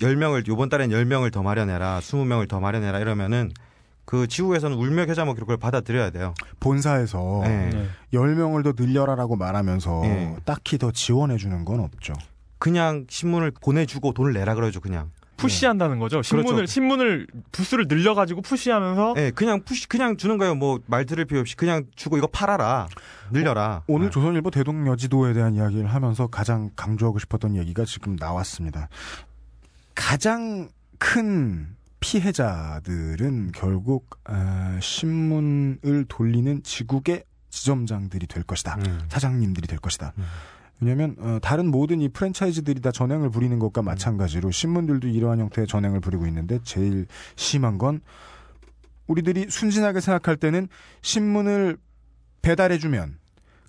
10명을 0.00 0.46
요번 0.48 0.68
달엔 0.68 0.90
10명을 0.90 1.32
더 1.32 1.42
마련해라. 1.42 2.00
20명을 2.00 2.48
더 2.48 2.58
마련해라 2.60 2.98
이러면은 2.98 3.52
그 4.04 4.26
지구에서는 4.26 4.76
울며 4.76 5.06
겨자 5.06 5.24
먹기로 5.24 5.46
그걸 5.46 5.58
받아들여야 5.58 6.10
돼요. 6.10 6.34
본사에서 6.58 7.42
네. 7.44 7.70
네. 7.70 7.88
10명을 8.12 8.64
더 8.64 8.72
늘려라라고 8.76 9.36
말하면서 9.36 10.00
네. 10.02 10.36
딱히 10.44 10.76
더 10.76 10.90
지원해 10.90 11.36
주는 11.36 11.64
건 11.64 11.80
없죠. 11.80 12.14
그냥 12.58 13.06
신문을 13.08 13.52
보내주고 13.60 14.12
돈을 14.12 14.32
내라 14.32 14.54
그러죠. 14.54 14.80
그냥. 14.80 15.10
푸시한다는 15.42 15.98
거죠. 15.98 16.22
신문을 16.22 16.54
그렇죠. 16.54 16.66
신문을 16.72 17.26
부스를 17.52 17.86
늘려가지고 17.88 18.42
푸시하면서 18.42 19.14
예, 19.18 19.30
그냥 19.32 19.62
푸시 19.62 19.88
그냥 19.88 20.16
주는 20.16 20.38
거예요. 20.38 20.54
뭐 20.54 20.78
말 20.86 21.04
들을 21.06 21.24
필요 21.24 21.40
없이 21.40 21.56
그냥 21.56 21.84
주고 21.96 22.16
이거 22.18 22.26
팔아라. 22.26 22.88
늘려라. 23.30 23.82
오늘 23.86 24.06
네. 24.06 24.10
조선일보 24.10 24.50
대동여지도에 24.50 25.32
대한 25.32 25.54
이야기를 25.54 25.86
하면서 25.86 26.26
가장 26.26 26.70
강조하고 26.76 27.18
싶었던 27.18 27.56
얘기가 27.56 27.84
지금 27.84 28.16
나왔습니다. 28.18 28.88
가장 29.94 30.68
큰 30.98 31.68
피해자들은 32.00 33.52
결국 33.54 34.18
어, 34.28 34.78
신문을 34.80 36.06
돌리는 36.08 36.62
지국의 36.62 37.24
지점장들이 37.50 38.26
될 38.26 38.42
것이다. 38.42 38.76
음. 38.86 39.00
사장님들이 39.08 39.66
될 39.66 39.78
것이다. 39.78 40.12
음. 40.18 40.24
왜냐하면 40.82 41.14
어, 41.20 41.38
다른 41.40 41.70
모든 41.70 42.00
이 42.00 42.08
프랜차이즈들이 42.08 42.80
다 42.80 42.90
전횡을 42.90 43.30
부리는 43.30 43.56
것과 43.60 43.82
마찬가지로 43.82 44.50
신문들도 44.50 45.06
이러한 45.06 45.38
형태의 45.38 45.68
전횡을 45.68 46.00
부리고 46.00 46.26
있는데 46.26 46.58
제일 46.64 47.06
심한 47.36 47.78
건 47.78 48.00
우리들이 49.06 49.46
순진하게 49.48 50.00
생각할 50.00 50.36
때는 50.36 50.66
신문을 51.02 51.76
배달해주면 52.42 53.18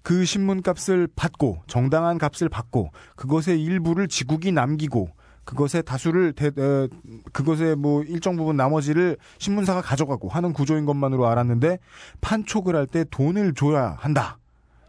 그 0.01 0.25
신문 0.25 0.63
값을 0.63 1.07
받고 1.15 1.61
정당한 1.67 2.17
값을 2.17 2.49
받고 2.49 2.91
그것의 3.15 3.61
일부를 3.61 4.07
지국이 4.07 4.51
남기고 4.51 5.09
그것의 5.45 5.83
다수를 5.85 6.33
대, 6.33 6.47
어, 6.47 6.87
그것의 7.31 7.75
뭐 7.75 8.01
일정 8.03 8.37
부분 8.37 8.57
나머지를 8.57 9.17
신문사가 9.37 9.81
가져가고 9.81 10.29
하는 10.29 10.51
구조인 10.51 10.85
것만으로 10.85 11.27
알았는데 11.27 11.77
판촉을 12.21 12.75
할 12.75 12.87
때 12.87 13.05
돈을 13.11 13.53
줘야 13.53 13.95
한다 13.99 14.39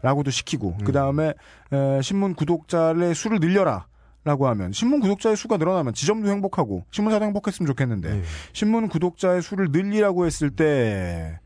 라고도 0.05 0.29
시키고 0.29 0.77
그 0.85 0.91
다음에 0.91 1.33
신문 2.03 2.35
구독자의 2.35 3.15
수를 3.15 3.39
늘려라. 3.39 3.87
라고 4.23 4.47
하면 4.47 4.71
신문 4.71 5.01
구독자의 5.01 5.37
수가 5.37 5.57
늘어나면 5.57 5.93
지점도 5.93 6.27
행복하고 6.27 6.83
신문사도 6.89 7.25
행복했으면 7.25 7.67
좋겠는데 7.67 8.11
네. 8.11 8.23
신문 8.53 8.89
구독자의 8.89 9.43
수를 9.43 9.67
늘리라고 9.71 10.25
했을 10.25 10.49
때 10.49 11.39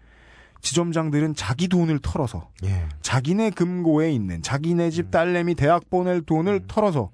지점장들은 0.62 1.36
자기 1.36 1.68
돈을 1.68 2.00
털어서 2.02 2.50
예. 2.64 2.88
자기네 3.02 3.50
금고에 3.50 4.14
있는 4.14 4.42
자기네 4.42 4.92
집 4.92 5.12
딸내미 5.12 5.56
대학 5.56 5.90
보낼 5.90 6.22
돈을 6.22 6.68
털어서 6.70 7.12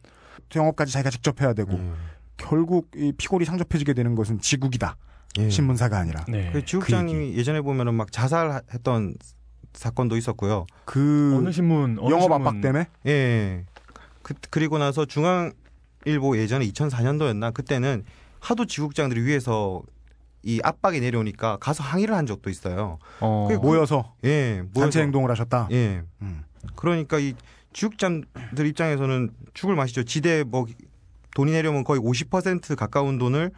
영업까지 0.55 0.93
자기가 0.93 1.10
직접 1.10 1.41
해야 1.41 1.53
되고 1.53 1.73
예. 1.73 1.91
결국 2.38 2.91
이 2.95 3.12
피골이 3.17 3.45
상접해지게 3.45 3.95
되는 3.95 4.13
것은 4.13 4.39
지국이다 4.39 4.97
예. 5.39 5.49
신문사가 5.49 5.97
아니라 5.97 6.25
네. 6.27 6.51
그 6.53 6.63
지국장님이 6.63 7.34
예전에 7.36 7.62
보면은 7.62 7.95
막 7.95 8.12
자살했던 8.12 9.15
사건도 9.75 10.17
있었고요. 10.17 10.65
그 10.85 11.35
어느 11.38 11.51
신문 11.51 11.97
어느 11.99 12.09
영업 12.11 12.23
신문 12.23 12.41
압박 12.41 12.61
때문에 12.61 12.88
예. 13.05 13.65
그, 14.21 14.33
그리고 14.49 14.77
나서 14.77 15.05
중앙일보 15.05 16.38
예전에 16.38 16.65
2004년도였나 16.67 17.53
그때는 17.53 18.03
하도 18.39 18.65
지국장들이 18.65 19.21
위에서 19.21 19.83
이 20.43 20.59
압박이 20.63 20.99
내려오니까 20.99 21.57
가서 21.57 21.83
항의를 21.83 22.15
한 22.15 22.25
적도 22.25 22.49
있어요. 22.49 22.99
어, 23.19 23.47
그- 23.49 23.55
모여서 23.55 24.13
예. 24.23 24.63
모여서- 24.73 24.79
단체 24.81 25.01
행동을 25.01 25.29
하셨다. 25.31 25.67
예. 25.71 26.03
음. 26.21 26.43
그러니까 26.75 27.19
이 27.19 27.33
지국장들 27.73 28.65
입장에서는 28.67 29.31
죽을 29.53 29.75
맛이죠. 29.75 30.03
지대 30.03 30.43
뭐 30.43 30.65
돈이 31.35 31.51
내려오면 31.51 31.83
거의 31.83 31.99
50% 31.99 32.75
가까운 32.75 33.17
돈을 33.17 33.51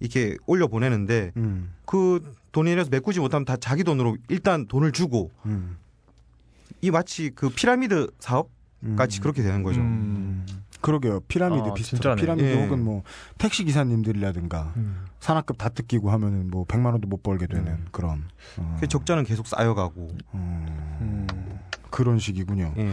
이렇게 0.00 0.36
올려 0.46 0.66
보내는데 0.68 1.32
음. 1.36 1.72
그 1.84 2.32
돈이 2.52 2.70
내려서 2.70 2.90
메꾸지 2.90 3.20
못하면 3.20 3.44
다 3.44 3.56
자기 3.56 3.84
돈으로 3.84 4.16
일단 4.28 4.66
돈을 4.66 4.92
주고 4.92 5.30
음. 5.46 5.76
이 6.80 6.90
마치 6.90 7.30
그 7.34 7.48
피라미드 7.50 8.10
사업 8.20 8.50
음. 8.84 8.96
같이 8.96 9.20
그렇게 9.20 9.42
되는 9.42 9.62
거죠. 9.62 9.80
음, 9.80 10.46
그러게요. 10.80 11.20
피라미드 11.26 11.68
아, 11.68 11.74
비슷한 11.74 11.96
진짜네. 11.96 12.20
피라미드 12.20 12.46
예. 12.46 12.62
혹은 12.62 12.84
뭐 12.84 13.02
택시 13.36 13.64
기사님들이라든가 13.64 14.72
음. 14.76 15.04
산악급 15.18 15.58
다 15.58 15.68
뜯기고 15.68 16.10
하면은 16.12 16.48
뭐 16.50 16.64
100만 16.64 16.92
원도 16.92 17.08
못 17.08 17.22
벌게 17.22 17.46
되는 17.46 17.66
음. 17.66 17.86
그런 17.90 18.24
어, 18.58 18.76
그 18.80 18.86
적자는 18.86 19.24
계속 19.24 19.46
쌓여가고. 19.48 20.08
음, 20.34 20.66
음. 21.00 21.26
그런 21.90 22.18
식이군요. 22.18 22.74
예. 22.76 22.92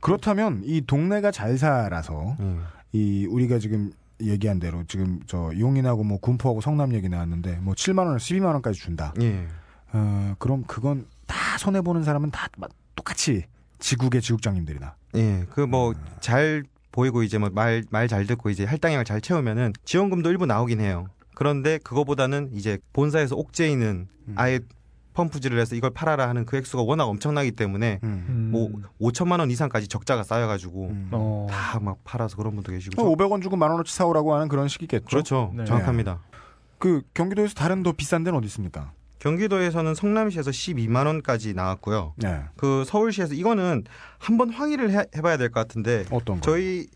그렇다면 0.00 0.62
이 0.64 0.80
동네가 0.80 1.30
잘 1.30 1.58
살아서 1.58 2.36
예. 2.40 2.56
이 2.92 3.26
우리가 3.26 3.58
지금 3.58 3.92
얘기한 4.22 4.58
대로 4.58 4.84
지금 4.88 5.20
저 5.26 5.50
용인하고 5.58 6.04
뭐 6.04 6.18
군포하고 6.18 6.60
성남 6.60 6.94
얘기 6.94 7.08
나왔는데 7.08 7.56
뭐 7.62 7.74
7만 7.74 8.06
원에서 8.06 8.18
12만 8.18 8.46
원까지 8.52 8.78
준다. 8.80 9.12
예. 9.20 9.46
어, 9.92 10.34
그럼 10.38 10.64
그건 10.66 11.06
다 11.26 11.58
손해 11.58 11.80
보는 11.80 12.04
사람은 12.04 12.30
다 12.30 12.48
똑같이 12.94 13.44
지국의 13.78 14.20
지국장님들이나. 14.22 14.94
예. 15.16 15.44
그 15.50 15.62
뭐 15.66 15.94
잘 16.20 16.64
보이고 16.92 17.22
이제 17.22 17.38
뭐 17.38 17.50
말 17.50 17.84
말 17.90 18.08
잘 18.08 18.26
듣고 18.26 18.50
이제 18.50 18.64
할당량을 18.64 19.04
잘 19.04 19.20
채우면은 19.20 19.72
지원금도 19.84 20.30
일부 20.30 20.46
나오긴 20.46 20.80
해요. 20.80 21.06
그런데 21.34 21.78
그거보다는 21.78 22.50
이제 22.52 22.78
본사에서 22.92 23.34
옥죄이는 23.36 24.08
음. 24.28 24.34
아예 24.36 24.60
펌프질을 25.14 25.58
해서 25.58 25.74
이걸 25.74 25.90
팔아라 25.90 26.28
하는 26.28 26.44
그 26.44 26.56
액수가 26.56 26.82
워낙 26.82 27.04
엄청나기 27.04 27.52
때문에 27.52 28.00
음. 28.02 28.26
음. 28.28 28.48
뭐 28.52 29.10
5천만 29.10 29.40
원 29.40 29.50
이상까지 29.50 29.88
적자가 29.88 30.22
쌓여가지고 30.22 30.86
음. 30.88 31.08
어. 31.12 31.46
다막 31.50 31.98
팔아서 32.04 32.36
그런 32.36 32.54
분도 32.54 32.72
계시고. 32.72 33.02
어, 33.02 33.16
500원 33.16 33.42
주고 33.42 33.56
만 33.56 33.70
원어치 33.70 33.94
사오라고 33.94 34.34
하는 34.34 34.48
그런 34.48 34.68
식이겠죠. 34.68 35.06
그렇죠. 35.06 35.52
네. 35.56 35.64
정확합니다. 35.64 36.20
그 36.78 37.02
경기도에서 37.14 37.54
다른 37.54 37.82
더 37.82 37.92
비싼 37.92 38.24
데는 38.24 38.38
어디 38.38 38.46
있습니까? 38.46 38.92
경기도에서는 39.18 39.94
성남시에서 39.94 40.50
12만 40.50 41.06
원까지 41.06 41.52
나왔고요. 41.52 42.14
네. 42.16 42.42
그 42.56 42.84
서울시에서 42.86 43.34
이거는 43.34 43.84
한번 44.18 44.48
확인을 44.50 44.90
해, 44.92 45.04
봐야 45.20 45.36
될 45.36 45.50
것 45.50 45.60
같은데 45.60 46.04
어떤 46.10 46.36
거? 46.36 46.40
저희 46.42 46.86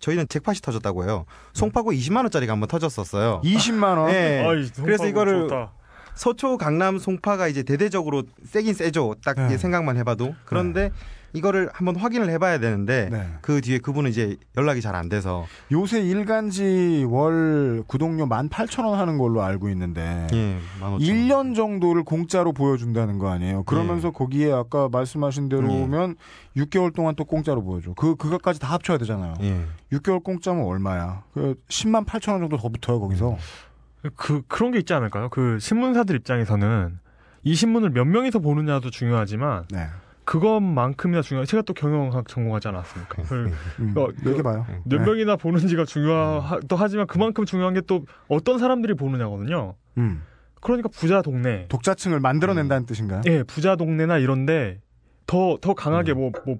저희는 0.00 0.26
잭팟이 0.28 0.56
터졌다고 0.62 1.04
해요. 1.04 1.26
송파구 1.52 1.90
20만 1.90 2.22
원짜리가 2.22 2.54
한번 2.54 2.68
터졌었어요. 2.68 3.42
20만 3.44 3.98
원. 3.98 4.06
네. 4.10 4.44
아이, 4.44 4.68
그래서 4.82 5.06
이거를 5.06 5.42
좋다. 5.42 5.72
서초, 6.20 6.58
강남, 6.58 6.98
송파가 6.98 7.48
이제 7.48 7.62
대대적으로 7.62 8.24
세긴 8.44 8.74
세죠. 8.74 9.14
딱 9.24 9.36
네. 9.36 9.56
생각만 9.56 9.96
해봐도. 9.96 10.34
그런데 10.44 10.90
이거를 11.32 11.70
한번 11.72 11.96
확인을 11.96 12.28
해봐야 12.28 12.58
되는데 12.58 13.08
네. 13.10 13.26
그 13.40 13.62
뒤에 13.62 13.78
그분은 13.78 14.10
이제 14.10 14.36
연락이 14.54 14.82
잘 14.82 14.94
안 14.94 15.08
돼서 15.08 15.46
요새 15.72 16.02
일간지 16.02 17.06
월 17.08 17.84
구독료 17.86 18.26
18,000원 18.26 18.96
하는 18.96 19.16
걸로 19.16 19.40
알고 19.42 19.70
있는데 19.70 20.26
예, 20.34 20.58
15,000원. 20.80 21.00
1년 21.00 21.54
정도를 21.54 22.02
공짜로 22.02 22.52
보여준다는 22.52 23.18
거 23.18 23.30
아니에요. 23.30 23.62
그러면서 23.62 24.10
거기에 24.10 24.52
아까 24.52 24.90
말씀하신 24.90 25.48
대로면 25.48 26.16
6개월 26.54 26.94
동안 26.94 27.14
또 27.16 27.24
공짜로 27.24 27.62
보여줘. 27.62 27.94
그 27.94 28.14
그것까지 28.16 28.60
다 28.60 28.68
합쳐야 28.74 28.98
되잖아요. 28.98 29.36
예. 29.40 29.64
6개월 29.92 30.22
공짜면 30.22 30.66
얼마야? 30.66 31.22
그 31.32 31.54
10만 31.68 32.04
8천 32.04 32.32
원 32.32 32.40
정도 32.40 32.58
더 32.58 32.68
붙어요 32.68 33.00
거기서. 33.00 33.38
그 34.16 34.42
그런 34.48 34.70
게 34.72 34.78
있지 34.78 34.92
않을까요? 34.94 35.28
그 35.28 35.58
신문사들 35.58 36.16
입장에서는 36.16 36.98
이 37.42 37.54
신문을 37.54 37.90
몇 37.90 38.04
명이서 38.04 38.38
보느냐도 38.38 38.90
중요하지만 38.90 39.64
네. 39.70 39.86
그것만큼이나 40.24 41.22
중요한 41.22 41.46
제가 41.46 41.62
또 41.62 41.74
경영학 41.74 42.28
전공하지 42.28 42.68
않았습니까? 42.68 43.22
그 43.24 43.50
음, 43.80 43.94
어, 43.96 44.08
얘기해봐요. 44.26 44.64
몇 44.84 44.98
네. 44.98 45.04
명이나 45.04 45.36
보는지가 45.36 45.84
중요하도 45.86 46.76
하지만 46.76 47.06
그만큼 47.06 47.44
중요한 47.44 47.74
게 47.74 47.80
또 47.82 48.04
어떤 48.28 48.58
사람들이 48.58 48.94
보느냐거든요. 48.94 49.74
음, 49.98 50.22
그러니까 50.60 50.88
부자 50.88 51.20
동네, 51.22 51.66
독자층을 51.68 52.20
만들어낸다는 52.20 52.86
뜻인가요? 52.86 53.22
예, 53.26 53.42
부자 53.42 53.74
동네나 53.76 54.18
이런데 54.18 54.80
더 55.26 55.58
더 55.60 55.74
강하게 55.74 56.12
뭐뭐 56.14 56.58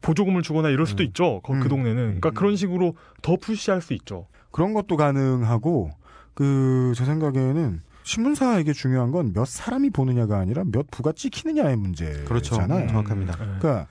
보조금을 0.00 0.42
주거나 0.42 0.70
이럴 0.70 0.86
수도 0.86 1.02
음. 1.02 1.06
있죠. 1.08 1.40
거- 1.42 1.52
그 1.54 1.64
음. 1.64 1.68
동네는 1.68 2.04
그러니까 2.20 2.30
그런 2.30 2.56
식으로 2.56 2.94
더 3.22 3.36
푸시할 3.36 3.82
수 3.82 3.92
있죠. 3.94 4.26
그런 4.50 4.72
것도 4.72 4.96
가능하고 4.96 5.90
그 6.34 6.92
제 6.96 7.04
생각에는 7.04 7.82
신문사에게 8.02 8.72
중요한 8.72 9.10
건 9.12 9.32
몇 9.32 9.46
사람이 9.46 9.90
보느냐가 9.90 10.38
아니라 10.38 10.62
몇 10.66 10.90
부가 10.90 11.12
찍히느냐의 11.12 11.76
문제잖아요. 11.76 12.24
그렇죠. 12.26 12.54
정확합니다. 12.56 13.32
예. 13.34 13.36
그러니까 13.58 13.86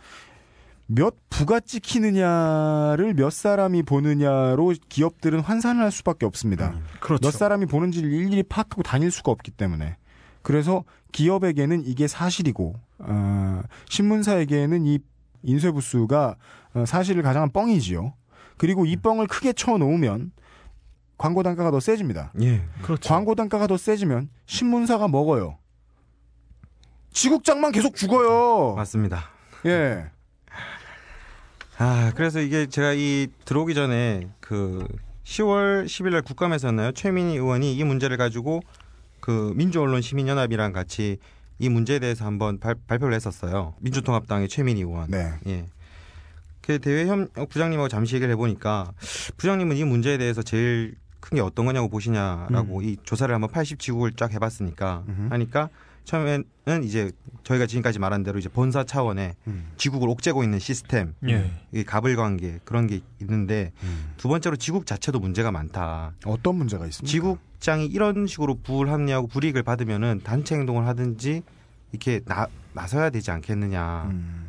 몇 0.85 1.15
부가 1.29 1.59
찍히느냐를 1.59 3.13
몇 3.15 3.31
사람이 3.31 3.83
보느냐로 3.83 4.73
기업들은 4.89 5.39
환산을 5.39 5.81
할 5.83 5.91
수밖에 5.91 6.25
없습니다. 6.25 6.75
그렇죠. 6.99 7.25
몇 7.25 7.31
사람이 7.31 7.65
보는지를 7.65 8.11
일일이 8.11 8.43
파악하고 8.43 8.83
다닐 8.83 9.09
수가 9.11 9.31
없기 9.31 9.51
때문에 9.51 9.97
그래서 10.41 10.83
기업에게는 11.11 11.83
이게 11.85 12.07
사실이고 12.07 12.75
어, 12.99 13.61
신문사에게는 13.89 14.85
이 14.85 14.99
인쇄부수가 15.43 16.35
어, 16.75 16.85
사실을 16.85 17.23
가장한 17.23 17.51
뻥이지요. 17.51 18.13
그리고 18.57 18.85
이 18.85 18.95
뻥을 18.95 19.27
크게 19.27 19.53
쳐놓으면 19.53 20.31
광고 21.23 21.41
단가가 21.41 21.71
더 21.71 21.79
세집니다. 21.79 22.33
예. 22.41 22.61
그렇죠. 22.81 23.07
광고 23.07 23.33
단가가 23.33 23.65
더 23.65 23.77
세지면 23.77 24.27
신문사가 24.45 25.07
먹어요. 25.07 25.57
지국장만 27.13 27.71
계속 27.71 27.95
죽어요. 27.95 28.75
맞습니다. 28.75 29.29
예. 29.65 30.07
아, 31.77 32.11
그래서 32.17 32.41
이게 32.41 32.65
제가 32.65 32.91
이 32.91 33.29
들어오기 33.45 33.73
전에 33.73 34.27
그 34.41 34.85
10월 35.23 35.85
10일 35.85 36.11
날 36.11 36.23
국감에서였나요? 36.23 36.91
최민희 36.91 37.35
의원이 37.35 37.73
이 37.73 37.83
문제를 37.85 38.17
가지고 38.17 38.59
그 39.21 39.53
민주언론 39.55 40.01
시민연합이랑 40.01 40.73
같이 40.73 41.19
이 41.57 41.69
문제에 41.69 41.99
대해서 41.99 42.25
한번 42.25 42.59
발, 42.59 42.75
발표를 42.75 43.15
했었어요. 43.15 43.75
민주통합당의 43.79 44.49
최민희 44.49 44.81
의원. 44.81 45.09
네. 45.09 45.31
예. 45.47 45.67
그 46.59 46.79
대외 46.79 47.05
현 47.05 47.29
부장님하고 47.29 47.87
잠시 47.87 48.15
얘기를 48.15 48.33
해보니까 48.33 48.91
부장님은 49.37 49.77
이 49.77 49.85
문제에 49.85 50.17
대해서 50.17 50.41
제일 50.41 50.95
큰 51.23 51.35
게 51.37 51.41
어떤 51.41 51.65
거냐고 51.65 51.87
보시냐라고 51.87 52.81
이 52.81 52.97
조사를 53.03 53.33
한번 53.33 53.49
80 53.49 53.79
지국을 53.79 54.11
쫙 54.11 54.33
해봤으니까 54.33 55.03
음흠. 55.07 55.27
하니까 55.31 55.69
처음에는 56.03 56.83
이제 56.83 57.11
저희가 57.45 57.65
지금까지 57.65 57.97
말한 57.97 58.23
대로 58.23 58.37
이제 58.37 58.49
본사 58.49 58.83
차원의 58.83 59.35
음. 59.47 59.71
지국을 59.77 60.09
옥죄고 60.09 60.43
있는 60.43 60.59
시스템, 60.59 61.15
예. 61.29 61.49
이 61.71 61.85
가불 61.85 62.17
관계 62.17 62.59
그런 62.65 62.87
게 62.87 62.99
있는데 63.21 63.71
음. 63.83 64.11
두 64.17 64.27
번째로 64.27 64.57
지국 64.57 64.85
자체도 64.85 65.19
문제가 65.21 65.49
많다. 65.51 66.11
어떤 66.25 66.55
문제가 66.55 66.85
있습니까? 66.87 67.09
지국장이 67.09 67.85
이런 67.85 68.27
식으로 68.27 68.55
불합리하고 68.55 69.27
불이익을 69.27 69.63
받으면은 69.63 70.21
단체 70.25 70.55
행동을 70.55 70.85
하든지 70.87 71.41
이렇게 71.93 72.19
나, 72.25 72.47
나서야 72.73 73.09
되지 73.09 73.31
않겠느냐. 73.31 74.09
음. 74.11 74.45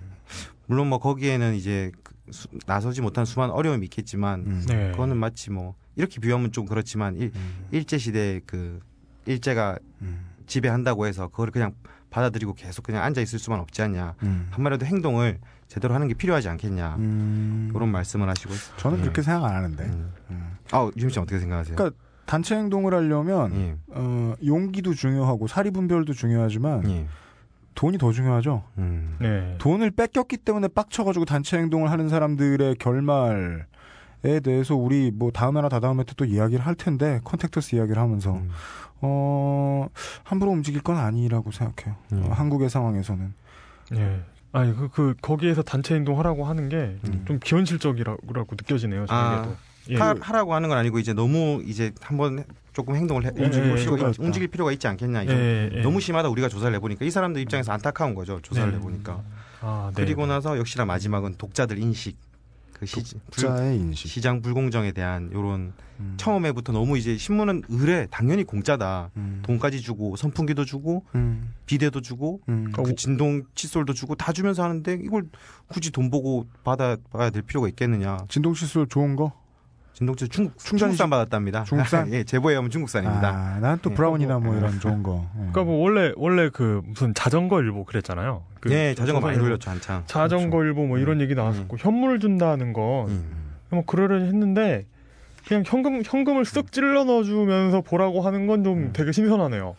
물론 0.66 0.88
뭐 0.88 0.98
거기에는 0.98 1.54
이제 1.54 1.92
그 2.02 2.03
수- 2.30 2.48
나서지 2.66 3.00
못한 3.00 3.24
수많은 3.24 3.54
어려움이 3.54 3.84
있겠지만 3.86 4.40
음. 4.46 4.64
네. 4.68 4.90
그거는 4.92 5.16
마치 5.16 5.50
뭐 5.50 5.74
이렇게 5.96 6.20
비하면 6.20 6.52
좀 6.52 6.66
그렇지만 6.66 7.16
일, 7.16 7.30
음. 7.34 7.66
일제 7.70 7.98
시대 7.98 8.40
그 8.46 8.80
일제가 9.26 9.78
음. 10.02 10.26
지배한다고 10.46 11.06
해서 11.06 11.28
그걸 11.28 11.50
그냥 11.50 11.72
받아들이고 12.10 12.54
계속 12.54 12.82
그냥 12.82 13.02
앉아 13.02 13.20
있을 13.20 13.38
수만 13.38 13.60
없지 13.60 13.82
않냐. 13.82 14.14
음. 14.22 14.46
한마디도 14.50 14.86
행동을 14.86 15.40
제대로 15.66 15.94
하는 15.94 16.06
게 16.06 16.14
필요하지 16.14 16.48
않겠냐. 16.48 16.96
음. 16.98 17.70
그런 17.72 17.90
말씀을 17.90 18.28
하시고 18.28 18.54
저는 18.76 18.98
예. 18.98 19.02
그렇게 19.02 19.22
생각 19.22 19.44
안 19.46 19.54
하는데. 19.56 19.84
음. 19.84 20.12
음. 20.30 20.56
아, 20.70 20.90
유임 20.96 21.10
씨 21.10 21.18
어떻게 21.18 21.40
생각하세요? 21.40 21.74
그러니까 21.76 21.96
단체 22.26 22.54
행동을 22.56 22.94
하려면 22.94 23.54
예. 23.56 23.76
어, 23.88 24.34
용기도 24.44 24.94
중요하고 24.94 25.46
사리 25.48 25.70
분별도 25.70 26.12
중요하지만 26.12 26.88
예. 26.90 27.06
돈이 27.74 27.98
더 27.98 28.12
중요하죠. 28.12 28.62
음. 28.78 29.16
네. 29.20 29.56
돈을 29.58 29.90
뺏겼기 29.90 30.38
때문에 30.38 30.68
빡쳐가지고 30.68 31.24
단체 31.24 31.58
행동을 31.58 31.90
하는 31.90 32.08
사람들의 32.08 32.76
결말에 32.76 33.64
대해서 34.42 34.74
우리 34.74 35.10
뭐 35.12 35.30
다음에나 35.30 35.68
다다음에 35.68 36.04
또 36.16 36.24
이야기를 36.24 36.64
할 36.64 36.74
텐데 36.74 37.20
컨택터스 37.24 37.76
이야기를 37.76 38.00
하면서 38.00 38.34
음. 38.34 38.50
어 39.00 39.88
함부로 40.22 40.50
움직일 40.50 40.82
건 40.82 40.96
아니라고 40.96 41.50
생각해요. 41.50 41.96
음. 42.12 42.24
어, 42.24 42.32
한국의 42.32 42.70
상황에서는 42.70 43.34
예. 43.96 44.20
아니 44.52 44.74
그, 44.74 44.88
그 44.88 45.14
거기에서 45.20 45.62
단체 45.62 45.94
행동하라고 45.94 46.44
하는 46.44 46.68
게좀 46.68 47.24
음. 47.28 47.40
비현실적이라고 47.42 48.46
느껴지네요. 48.50 49.06
저에게도. 49.06 49.50
아, 49.50 49.56
예. 49.90 49.96
하, 49.96 50.14
하라고 50.18 50.54
하는 50.54 50.68
건 50.68 50.78
아니고 50.78 50.98
이제 50.98 51.12
너무 51.12 51.62
이제 51.66 51.92
한번 52.00 52.44
조금 52.74 52.96
행동을 52.96 53.24
해, 53.24 53.30
예, 53.38 53.44
움직일, 53.44 53.70
예, 53.70 53.74
필요가, 53.76 53.96
그러니까. 53.96 54.22
움직일 54.22 54.48
필요가 54.48 54.72
있지 54.72 54.86
않겠냐. 54.88 55.22
이제 55.22 55.32
예, 55.32 55.78
예. 55.78 55.82
너무 55.82 56.00
심하다 56.00 56.28
우리가 56.28 56.48
조사를 56.48 56.74
해보니까 56.74 57.04
이 57.04 57.10
사람들 57.10 57.40
입장에서 57.40 57.72
안타까운 57.72 58.14
거죠. 58.14 58.40
조사를 58.42 58.70
네. 58.72 58.76
해보니까. 58.78 59.22
아, 59.60 59.92
네. 59.94 60.04
그리고 60.04 60.26
나서 60.26 60.58
역시나 60.58 60.84
마지막은 60.84 61.36
독자들 61.38 61.78
인식. 61.78 62.18
그 62.72 62.84
시, 62.86 63.00
불, 63.30 63.44
자의 63.44 63.78
인식. 63.78 64.08
시장 64.08 64.42
불공정에 64.42 64.90
대한 64.90 65.30
요런 65.32 65.72
음. 66.00 66.14
처음에부터 66.16 66.72
너무 66.72 66.98
이제 66.98 67.16
신문은 67.16 67.62
으레 67.68 68.08
당연히 68.10 68.42
공짜다. 68.42 69.10
음. 69.16 69.42
돈까지 69.44 69.80
주고 69.80 70.16
선풍기도 70.16 70.64
주고 70.64 71.04
음. 71.14 71.54
비데도 71.66 72.00
주고 72.00 72.40
음. 72.48 72.72
어, 72.76 72.82
그 72.82 72.96
진동 72.96 73.44
칫솔도 73.54 73.92
주고 73.92 74.16
다 74.16 74.32
주면서 74.32 74.64
하는데 74.64 74.92
이걸 75.00 75.28
굳이 75.68 75.92
돈 75.92 76.10
주고 76.10 76.48
받아 76.64 76.96
봐야 77.12 77.30
될 77.30 77.42
필요가 77.42 77.68
있겠느냐. 77.68 78.18
진동 78.28 78.54
칫솔 78.54 78.88
좋은 78.88 79.14
거? 79.14 79.32
진동 79.94 80.16
칫솔 80.16 80.28
중국 80.28 80.58
중국산 80.58 81.08
받았답니다. 81.08 81.64
중국산? 81.64 82.10
예, 82.12 82.24
제보에 82.24 82.56
하면 82.56 82.68
중국산입니다. 82.70 83.28
아, 83.28 83.58
난또 83.60 83.92
예. 83.92 83.94
브라운이나 83.94 84.38
뭐 84.40 84.56
이런 84.56 84.80
좋은 84.80 85.02
거. 85.04 85.24
예. 85.34 85.38
그러니까 85.38 85.62
뭐 85.64 85.82
원래 85.82 86.12
원래 86.16 86.50
그 86.52 86.82
무슨 86.84 87.14
자전거 87.14 87.62
일보 87.62 87.84
그랬잖아요. 87.84 88.42
그 88.60 88.72
예, 88.72 88.94
자전거 88.94 89.20
많이. 89.20 89.38
돌렸죠 89.38 89.70
한창. 89.70 90.02
자전거 90.06 90.64
일보 90.64 90.86
뭐 90.86 90.98
이런 90.98 91.20
얘기 91.20 91.34
나왔었고 91.34 91.76
현물을 91.78 92.18
준다는 92.18 92.72
건 92.72 93.08
음. 93.08 93.24
뭐 93.70 93.84
그러려니 93.86 94.26
했는데 94.26 94.84
그냥 95.46 95.62
현금 95.66 96.02
현금을 96.04 96.42
쓱 96.42 96.72
찔러 96.72 97.04
넣어주면서 97.04 97.82
보라고 97.82 98.20
하는 98.22 98.46
건좀 98.48 98.78
음. 98.78 98.90
되게 98.92 99.12
신선하네요. 99.12 99.76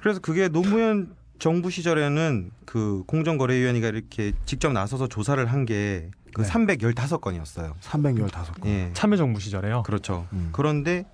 그래서 0.00 0.20
그게 0.20 0.48
노무현 0.48 1.08
정부 1.40 1.70
시절에는 1.70 2.50
그 2.66 3.02
공정거래위원회가 3.06 3.88
이렇게 3.88 4.32
직접 4.44 4.72
나서서 4.72 5.06
조사를 5.08 5.44
한 5.46 5.64
게 5.64 6.10
그 6.32 6.42
네. 6.42 6.48
315건이었어요. 6.48 7.74
315건. 7.80 8.66
예. 8.66 8.90
참여정부 8.94 9.40
시절에요. 9.40 9.82
그렇죠. 9.82 10.26
음. 10.32 10.50
그런데 10.52 11.04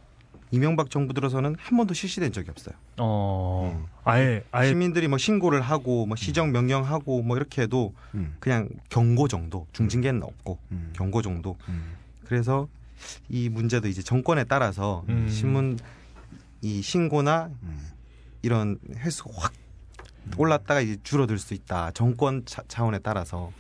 이명박 0.50 0.90
정부 0.90 1.14
들어서는 1.14 1.56
한 1.58 1.76
번도 1.76 1.94
실시된 1.94 2.32
적이 2.32 2.50
없어요. 2.50 2.76
어 2.98 3.74
음. 3.76 3.86
아예 4.04 4.44
아예 4.52 4.68
시민들이 4.68 5.08
뭐 5.08 5.18
신고를 5.18 5.60
하고 5.60 6.06
뭐 6.06 6.16
시정 6.16 6.52
명령하고 6.52 7.22
뭐 7.22 7.36
이렇게 7.36 7.62
해도 7.62 7.92
음. 8.14 8.36
그냥 8.38 8.68
경고 8.88 9.26
정도, 9.26 9.66
중징계는 9.72 10.22
없고 10.22 10.58
음. 10.70 10.92
경고 10.94 11.22
정도. 11.22 11.56
음. 11.68 11.96
그래서 12.24 12.68
이 13.28 13.48
문제도 13.48 13.88
이제 13.88 14.00
정권에 14.00 14.44
따라서 14.44 15.04
음. 15.08 15.28
신문 15.28 15.78
이 16.62 16.82
신고나 16.82 17.50
음. 17.62 17.88
이런 18.42 18.78
횟수가 18.96 19.30
확 19.36 19.52
올랐다가 20.36 20.80
이제 20.80 20.96
줄어들 21.02 21.38
수 21.38 21.54
있다. 21.54 21.90
정권 21.92 22.44
차, 22.46 22.62
차원에 22.68 23.00
따라서 23.00 23.50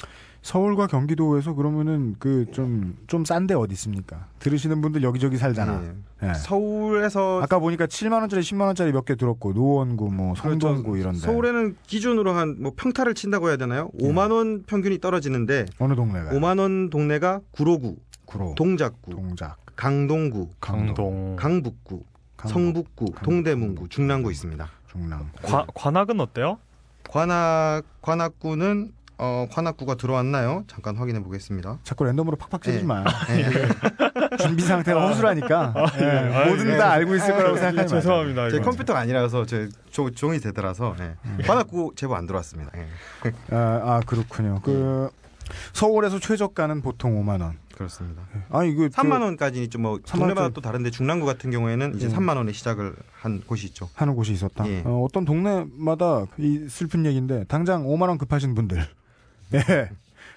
서울과 0.44 0.88
경기도에서 0.88 1.54
그러면은 1.54 2.16
그 2.18 2.44
좀 2.52 2.96
좀 3.06 3.24
싼 3.24 3.46
데 3.46 3.54
어디 3.54 3.72
있습니까? 3.72 4.26
들으시는 4.40 4.82
분들 4.82 5.02
여기저기 5.02 5.38
살잖아. 5.38 5.82
예. 6.22 6.28
예. 6.28 6.34
서울에서 6.34 7.40
아까 7.42 7.58
보니까 7.58 7.86
7만 7.86 8.20
원짜리, 8.20 8.42
10만 8.42 8.66
원짜리 8.66 8.92
몇 8.92 9.06
개 9.06 9.14
들었고 9.14 9.54
노원구, 9.54 10.10
뭐 10.12 10.34
성동구 10.34 10.82
그렇죠. 10.82 10.96
이런데 10.98 11.18
서울에는 11.20 11.76
기준으로 11.86 12.32
한 12.32 12.56
뭐 12.60 12.72
평타를 12.76 13.14
친다고 13.14 13.48
해야 13.48 13.56
되나요? 13.56 13.90
예. 14.00 14.06
5만 14.06 14.30
원 14.32 14.64
평균이 14.64 14.98
떨어지는데 15.00 15.64
어느 15.78 15.94
동네가? 15.94 16.30
5만 16.32 16.60
원 16.60 16.90
동네가 16.90 17.40
구로구, 17.50 17.96
구로, 18.26 18.54
동작구, 18.54 19.12
동작, 19.12 19.56
강동구, 19.76 20.50
강동. 20.60 21.36
강북구, 21.36 22.04
강북, 22.36 22.52
성북구, 22.52 23.04
강북구. 23.06 23.24
동대문구, 23.24 23.88
중랑구 23.88 24.30
있습니다. 24.30 24.68
중랑. 24.92 25.30
과, 25.42 25.66
관악은 25.74 26.20
어때요? 26.20 26.58
관악 27.08 27.82
관악구는 28.02 28.92
어 29.16 29.46
관악구가 29.52 29.94
들어왔나요? 29.94 30.64
잠깐 30.66 30.96
확인해 30.96 31.22
보겠습니다. 31.22 31.78
자꾸 31.84 32.04
랜덤으로 32.04 32.36
팍팍 32.36 32.62
찌르지 32.62 32.82
예. 32.82 32.86
마. 32.86 33.04
예. 33.30 34.36
준비 34.38 34.62
상태가 34.64 35.06
허술하니까 35.08 35.72
예, 36.00 36.04
아, 36.34 36.46
뭐든 36.46 36.68
예. 36.72 36.76
다 36.76 36.90
알고 36.90 37.14
있을 37.14 37.32
거라고 37.36 37.56
예, 37.56 37.60
생각하지 37.60 37.94
마. 37.94 38.00
죄송합니다. 38.00 38.50
제. 38.50 38.58
컴퓨터가 38.60 38.98
아니라서 38.98 39.46
제 39.46 39.68
조- 39.90 40.10
종이 40.10 40.40
되더라서 40.40 40.96
예. 40.98 41.14
음. 41.26 41.38
관악구 41.46 41.92
제보 41.94 42.16
안 42.16 42.26
들어왔습니다. 42.26 42.72
예. 42.76 42.88
아, 43.54 43.56
아, 43.56 44.00
그렇군요. 44.04 44.60
그 44.64 45.08
서울에서 45.74 46.18
최저가는 46.18 46.82
보통 46.82 47.14
5만 47.24 47.40
원. 47.40 47.58
그렇습니다. 47.76 48.22
아 48.50 48.62
이거 48.64 48.84
3만 48.86 49.20
원까지 49.20 49.62
있죠. 49.64 49.78
뭐 49.80 49.98
3만 49.98 50.18
동네마다. 50.18 50.48
또 50.50 50.60
다른데 50.60 50.90
중랑구 50.90 51.26
같은 51.26 51.50
경우에는 51.50 51.96
이제 51.96 52.06
예. 52.06 52.10
3만 52.10 52.36
원에 52.36 52.52
시작을 52.52 52.94
한 53.20 53.40
곳이 53.46 53.66
있죠. 53.68 53.88
하는 53.94 54.14
곳이 54.16 54.32
있었다. 54.32 54.66
예. 54.68 54.82
어, 54.84 55.06
떤 55.12 55.24
동네마다 55.24 56.24
이 56.38 56.66
슬픈 56.68 57.04
얘기인데 57.06 57.44
당장 57.48 57.84
5만 57.84 58.08
원 58.08 58.18
급하신 58.18 58.54
분들. 58.56 58.84
예. 59.54 59.90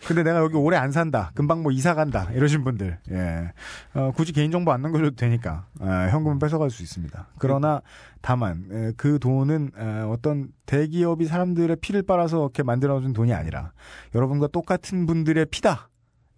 근데 0.06 0.24
내가 0.24 0.40
여기 0.40 0.56
오래 0.56 0.78
안 0.78 0.92
산다. 0.92 1.32
금방 1.34 1.64
뭐 1.64 1.72
이사 1.72 1.94
간다. 1.94 2.30
이러신 2.32 2.64
분들. 2.64 3.00
예. 3.12 3.52
어, 3.94 4.12
굳이 4.16 4.32
개인정보 4.32 4.72
안 4.72 4.82
남겨줘도 4.82 5.16
되니까. 5.16 5.66
예, 5.82 6.12
현금은 6.12 6.40
뺏어갈 6.40 6.70
수 6.70 6.84
있습니다. 6.84 7.28
그러나 7.40 7.82
다만 8.22 8.68
예, 8.72 8.92
그 8.96 9.20
돈은 9.20 9.72
예, 9.78 9.84
어떤 10.08 10.50
대기업이 10.66 11.26
사람들의 11.26 11.78
피를 11.78 12.04
빨아서 12.04 12.38
이렇게 12.42 12.64
만들어준 12.64 13.14
돈이 13.14 13.34
아니라 13.34 13.72
여러분과 14.14 14.48
똑같은 14.48 15.06
분들의 15.08 15.48
피다. 15.48 15.90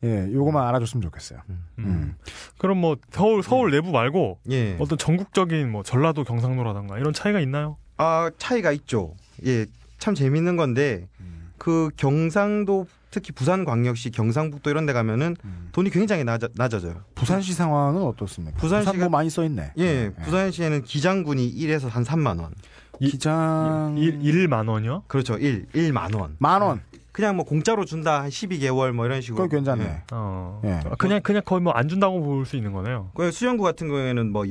예, 0.04 0.32
요거만 0.32 0.66
알아줬으면 0.66 1.02
좋겠어요. 1.02 1.42
음. 1.50 1.66
음. 1.80 2.16
그럼 2.58 2.78
뭐 2.80 2.96
서울 3.12 3.44
서울 3.44 3.72
내부 3.72 3.92
말고 3.92 4.40
예. 4.50 4.78
어떤 4.80 4.98
전국적인 4.98 5.70
뭐 5.70 5.84
전라도 5.84 6.24
경상도라던가 6.24 6.98
이런 6.98 7.12
차이가 7.14 7.42
있나요? 7.42 7.78
아 7.98 8.32
차이가 8.38 8.72
있죠. 8.72 9.16
예, 9.46 9.66
참 9.98 10.16
재밌는 10.16 10.56
건데 10.56 11.10
음. 11.20 11.39
그 11.60 11.90
경상도 11.98 12.88
특히 13.12 13.32
부산 13.32 13.66
광역시, 13.66 14.12
경상북도 14.12 14.70
이런 14.70 14.86
데 14.86 14.94
가면은 14.94 15.36
음. 15.44 15.70
돈이 15.72 15.90
굉장히 15.90 16.24
낮아, 16.24 16.48
낮아져요. 16.56 17.04
부산시 17.16 17.54
상황은 17.54 18.04
어떻습니까? 18.04 18.58
부산시가- 18.60 18.86
부산 18.86 19.00
뭐 19.00 19.10
많이 19.10 19.30
써 19.30 19.44
있네. 19.44 19.74
예, 19.78 20.12
부산시에는 20.24 20.84
기장군이 20.84 21.52
1에서 21.56 21.90
한 21.90 22.04
3만 22.04 22.40
원. 22.40 22.54
기장 23.00 23.96
1, 23.98 24.20
1만 24.20 24.68
원이요? 24.70 25.04
그렇죠. 25.08 25.38
1, 25.38 25.66
1만 25.74 26.16
원. 26.20 26.36
만 26.40 26.62
원. 26.62 26.82
그냥 27.12 27.36
뭐 27.36 27.46
공짜로 27.46 27.84
준다 27.86 28.22
한 28.22 28.30
12개월 28.30 28.92
뭐 28.92 29.06
이런 29.06 29.22
식으로. 29.22 29.44
그거 29.44 29.56
괜찮네. 29.56 29.84
예. 29.84 30.04
어. 30.12 30.62
예. 30.66 30.80
그냥 30.98 31.22
그냥 31.22 31.42
거의 31.46 31.62
뭐 31.62 31.74
안 31.74 31.88
준다고 31.90 32.22
볼 32.22 32.46
수 32.46 32.56
있는 32.58 32.72
거네요. 32.74 33.10
그 33.16 33.32
수영구 33.32 33.64
같은 33.64 33.88
경우에는 33.88 34.32
뭐 34.32 34.46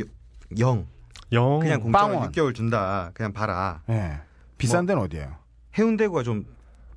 0, 0.59 0.87
영 1.33 1.59
그냥 1.61 1.81
공짜로 1.81 2.09
빵원. 2.15 2.33
6개월 2.33 2.55
준다. 2.55 3.11
그냥 3.15 3.33
봐라. 3.33 3.83
예. 3.91 4.19
비싼 4.59 4.85
데는 4.87 5.01
어디예요? 5.03 5.37
해운대구가 5.79 6.23
좀 6.25 6.45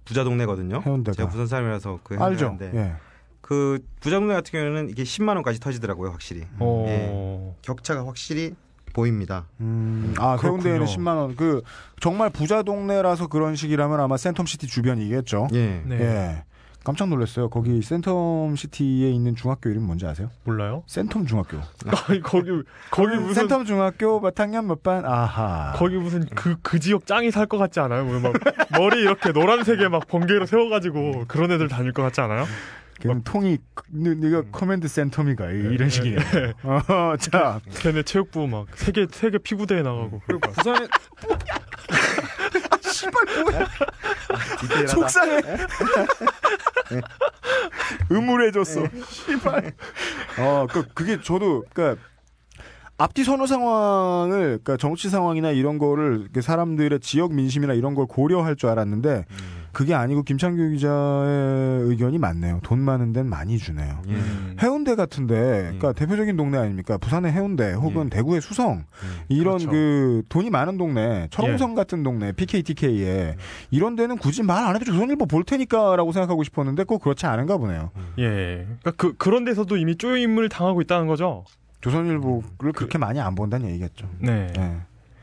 부자 0.06 0.24
동네거든요. 0.24 0.82
해운대가. 0.86 1.16
제가 1.16 1.30
부산 1.30 1.48
사람이라서 1.48 2.00
그 2.04 2.18
알죠. 2.20 2.58
예. 2.62 2.94
그 3.42 3.80
부자 4.00 4.18
동네 4.18 4.34
같은 4.34 4.52
경우에는 4.52 4.90
이게 4.90 5.04
10만 5.04 5.36
원까지 5.36 5.60
터지더라고요, 5.60 6.12
확실히. 6.12 6.46
어. 6.60 7.56
격차가 7.62 8.06
확실히 8.06 8.56
보입니다. 8.94 9.48
음, 9.60 10.14
아. 10.18 10.38
해운대에는 10.42 10.86
10만 10.86 11.18
원. 11.18 11.36
그 11.36 11.62
정말 12.00 12.30
부자 12.30 12.62
동네라서 12.64 13.28
그런 13.28 13.56
식이라면 13.56 14.00
아마 14.00 14.16
센텀시티 14.16 14.68
주변이겠죠. 14.68 15.48
예. 15.54 15.82
네. 15.86 16.00
예. 16.00 16.44
깜짝 16.84 17.10
놀랐어요. 17.10 17.50
거기 17.50 17.80
센텀 17.80 18.56
시티에 18.58 19.12
있는 19.12 19.36
중학교 19.36 19.70
이름 19.70 19.84
뭔지 19.84 20.08
아세요? 20.08 20.32
몰라요? 20.44 20.84
센텀 20.88 21.28
중학교. 21.28 21.58
거기 22.24 22.52
거기 22.90 23.16
무슨 23.18 23.48
센텀 23.48 23.66
중학교 23.68 24.20
몇 24.20 24.40
학년 24.40 24.66
몇 24.68 24.82
반? 24.82 25.06
아하. 25.06 25.74
거기 25.76 25.96
무슨 25.98 26.26
그그 26.26 26.80
지역 26.80 27.06
짱이 27.06 27.30
살 27.32 27.46
것 27.46 27.58
같지 27.60 27.80
않아요? 27.82 28.04
뭐막 28.06 28.34
머리 28.78 29.02
이렇게 29.02 29.32
노란색에 29.32 29.90
막 29.90 30.08
번개로 30.08 30.46
세워가지고 30.46 31.26
그런 31.28 31.52
애들 31.52 31.68
다닐 31.68 31.92
것 31.92 32.02
같지 32.02 32.22
않아요? 32.22 32.46
그럼 33.02 33.22
통이 33.24 33.58
네- 33.90 34.14
네가 34.16 34.44
command 34.52 34.88
센텀이가 34.88 35.74
이런 35.74 35.90
식이네요. 35.90 36.20
어, 36.64 37.16
자, 37.18 37.60
걔네 37.80 38.04
체육부 38.04 38.48
막 38.48 38.68
세계 38.76 39.08
세계 39.12 39.38
피구 39.40 39.66
대회 39.66 39.82
나가고. 39.82 40.22
부산에 40.56 40.88
디테일하다. 44.62 44.88
속상해. 44.88 45.42
음울해졌어. 48.12 48.84
씨발. 49.08 49.74
어, 50.40 50.68
그 50.70 50.86
그게 50.94 51.20
저도 51.22 51.66
그러니까 51.74 52.02
앞뒤 52.98 53.24
선호 53.24 53.48
상황을 53.48 54.60
그러니까 54.64 54.78
정치 54.78 55.10
상황이나 55.10 55.52
이런 55.52 55.78
거를 55.80 56.28
사람들의 56.40 57.00
지역 57.00 57.34
민심이나 57.34 57.74
이런 57.74 57.96
걸 57.96 58.06
고려할 58.06 58.56
줄 58.56 58.70
알았는데 58.70 59.26
그게 59.72 59.94
아니고 59.94 60.24
김창규 60.24 60.70
기자의 60.70 61.82
의견이 61.84 62.18
맞네요. 62.18 62.60
돈 62.64 62.80
많은 62.80 63.14
데는 63.14 63.30
많이 63.30 63.58
주네요. 63.58 64.02
예. 64.08 64.14
음. 64.14 64.56
해운대 64.62 64.96
같은데, 64.96 65.36
그러니까 65.64 65.94
대표적인 65.94 66.38
동네 66.38 66.58
아닙니까? 66.58 66.98
부산의 66.98 67.32
해운대 67.32 67.74
혹은 67.74 68.10
대구의 68.10 68.42
수성 68.42 68.86
이런 69.30 69.58
그렇죠. 69.58 69.70
그 69.72 70.24
돈이 70.30 70.50
많은 70.50 70.78
동네, 70.78 71.28
철옹성 71.32 71.76
같은 71.76 72.04
동네, 72.04 72.32
PKTK에 72.32 73.36
이런 73.70 73.96
데는 73.96 74.18
굳이 74.18 74.44
말 74.44 74.62
안 74.62 74.76
해도 74.76 74.86
조선일보 74.86 75.26
볼 75.26 75.44
테니까라고 75.44 76.12
생각하고 76.12 76.44
싶었는데 76.44 76.84
꼭 76.84 77.02
그렇지 77.02 77.26
않은가 77.26 77.58
보네요. 77.58 77.90
예. 78.20 78.66
그러니까 78.82 78.92
그 78.92 79.16
그런 79.18 79.44
데서도 79.44 79.76
이미 79.78 79.96
쪼임을 79.98 80.50
당하고 80.50 80.82
있다는 80.82 81.08
거죠. 81.08 81.46
조선일보를 81.82 82.74
그렇게 82.74 82.98
많이 82.98 83.20
안 83.20 83.34
본다는 83.36 83.70
얘기겠죠. 83.70 84.08
네. 84.20 84.48
네. 84.56 84.78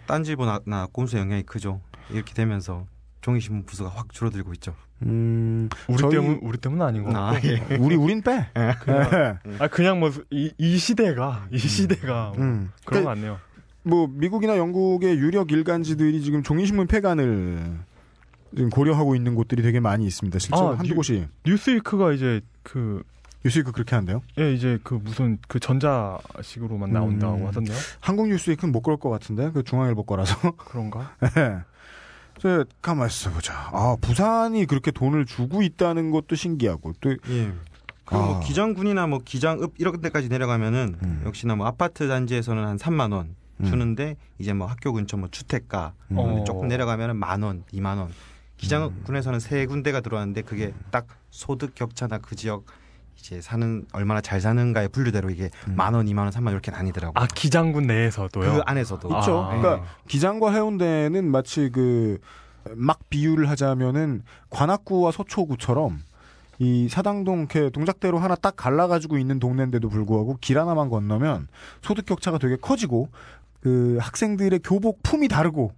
딴지보나 0.06 0.88
꼼수 0.92 1.16
영향이 1.18 1.44
크죠. 1.44 1.80
이렇게 2.10 2.34
되면서 2.34 2.84
종이신문 3.20 3.64
부수가 3.66 3.90
확 3.90 4.12
줄어들고 4.12 4.52
있죠. 4.54 4.74
음, 5.02 5.68
우리 5.88 5.98
저희- 5.98 6.12
때문 6.12 6.40
우리 6.42 6.58
때문 6.58 6.82
아닌 6.82 7.04
거. 7.04 7.12
아, 7.14 7.34
예. 7.44 7.58
우리 7.78 7.94
우린 7.96 8.20
빼. 8.22 8.48
네. 8.54 8.74
아 9.58 9.68
그냥 9.68 10.00
뭐이 10.00 10.52
이 10.58 10.76
시대가 10.78 11.46
이 11.52 11.58
시대가 11.58 12.32
뭐 12.34 12.44
음. 12.44 12.70
그런 12.84 13.02
그러니까 13.02 13.02
거 13.02 13.14
같네요. 13.14 13.38
뭐 13.84 14.06
미국이나 14.10 14.56
영국의 14.58 15.16
유력 15.18 15.50
일간지들이 15.52 16.20
지금 16.22 16.42
종이신문 16.42 16.88
폐간을 16.88 17.78
지금 18.54 18.70
고려하고 18.70 19.14
있는 19.14 19.34
곳들이 19.34 19.62
되게 19.62 19.78
많이 19.80 20.04
있습니다. 20.06 20.38
실제로 20.38 20.68
아, 20.70 20.72
한두 20.72 20.88
뉴- 20.88 20.94
곳이 20.96 21.26
뉴스위크가 21.46 22.12
이제 22.12 22.40
그 22.62 23.02
뉴스위크 23.44 23.70
그렇게 23.72 23.94
한대요. 23.94 24.20
예, 24.38 24.52
이제 24.52 24.78
그 24.82 24.94
무슨 24.94 25.38
그 25.46 25.60
전자식으로만 25.60 26.92
나온다고 26.92 27.36
음. 27.36 27.46
하던데요. 27.46 27.76
한국 28.00 28.28
뉴스위크는 28.28 28.72
못 28.72 28.80
그럴 28.82 28.98
것 28.98 29.10
같은데 29.10 29.50
그 29.52 29.62
중앙일보 29.62 30.02
거라서. 30.04 30.52
그런가? 30.56 31.14
저 32.40 32.64
가만 32.82 33.08
있어 33.08 33.30
보자. 33.30 33.52
아 33.72 33.96
부산이 34.00 34.66
그렇게 34.66 34.90
돈을 34.90 35.26
주고 35.26 35.62
있다는 35.62 36.10
것도 36.10 36.36
신기하고 36.36 36.92
또 37.00 37.10
예. 37.10 37.52
그리고 38.04 38.24
뭐 38.24 38.36
아. 38.36 38.40
기장군이나 38.40 39.06
뭐 39.06 39.20
기장읍 39.24 39.74
이런 39.78 40.00
데까지 40.00 40.28
내려가면은 40.28 40.96
음. 41.02 41.22
역시나 41.26 41.56
뭐 41.56 41.66
아파트 41.66 42.08
단지에서는 42.08 42.64
한 42.64 42.76
3만 42.78 43.12
원 43.12 43.36
음. 43.60 43.66
주는데 43.66 44.16
이제 44.38 44.52
뭐 44.52 44.66
학교 44.66 44.92
근처 44.92 45.16
뭐 45.16 45.28
주택가 45.30 45.92
음. 46.10 46.18
어. 46.18 46.44
조금 46.44 46.68
내려가면은 46.68 47.16
만 47.16 47.42
원, 47.42 47.64
2만 47.72 47.98
원. 47.98 48.10
기장군에서는 48.56 49.38
세 49.38 49.66
군데가 49.66 50.00
들어왔는데 50.00 50.42
그게 50.42 50.72
딱 50.90 51.06
소득 51.30 51.74
격차나 51.74 52.18
그 52.18 52.34
지역 52.34 52.64
이제 53.18 53.40
사는 53.40 53.84
얼마나 53.92 54.20
잘 54.20 54.40
사는가의 54.40 54.88
분류대로 54.88 55.30
이게 55.30 55.50
음. 55.66 55.74
만 55.76 55.94
원, 55.94 56.06
2만 56.06 56.18
원, 56.18 56.30
3만 56.30 56.46
원 56.46 56.52
이렇게 56.54 56.70
나뉘더라고요. 56.70 57.22
아 57.22 57.26
기장군 57.26 57.86
내에서도요. 57.86 58.52
그 58.52 58.60
안에서도 58.64 59.08
있죠. 59.18 59.38
아. 59.42 59.48
그러니까 59.56 59.84
기장과 60.06 60.52
해운대는 60.52 61.30
마치 61.30 61.70
그 61.70 62.18
막 62.76 63.08
비유를 63.10 63.48
하자면은 63.50 64.22
관악구와 64.50 65.12
서초구처럼 65.12 66.00
이 66.58 66.88
사당동 66.88 67.40
이렇게 67.40 67.70
동작대로 67.70 68.18
하나 68.18 68.34
딱 68.34 68.56
갈라가지고 68.56 69.18
있는 69.18 69.38
동네인데도 69.38 69.88
불구하고 69.88 70.38
길 70.40 70.58
하나만 70.58 70.88
건너면 70.88 71.48
소득 71.82 72.04
격차가 72.06 72.38
되게 72.38 72.56
커지고 72.56 73.08
그 73.60 73.98
학생들의 74.00 74.60
교복 74.64 75.02
품이 75.02 75.28
다르고 75.28 75.72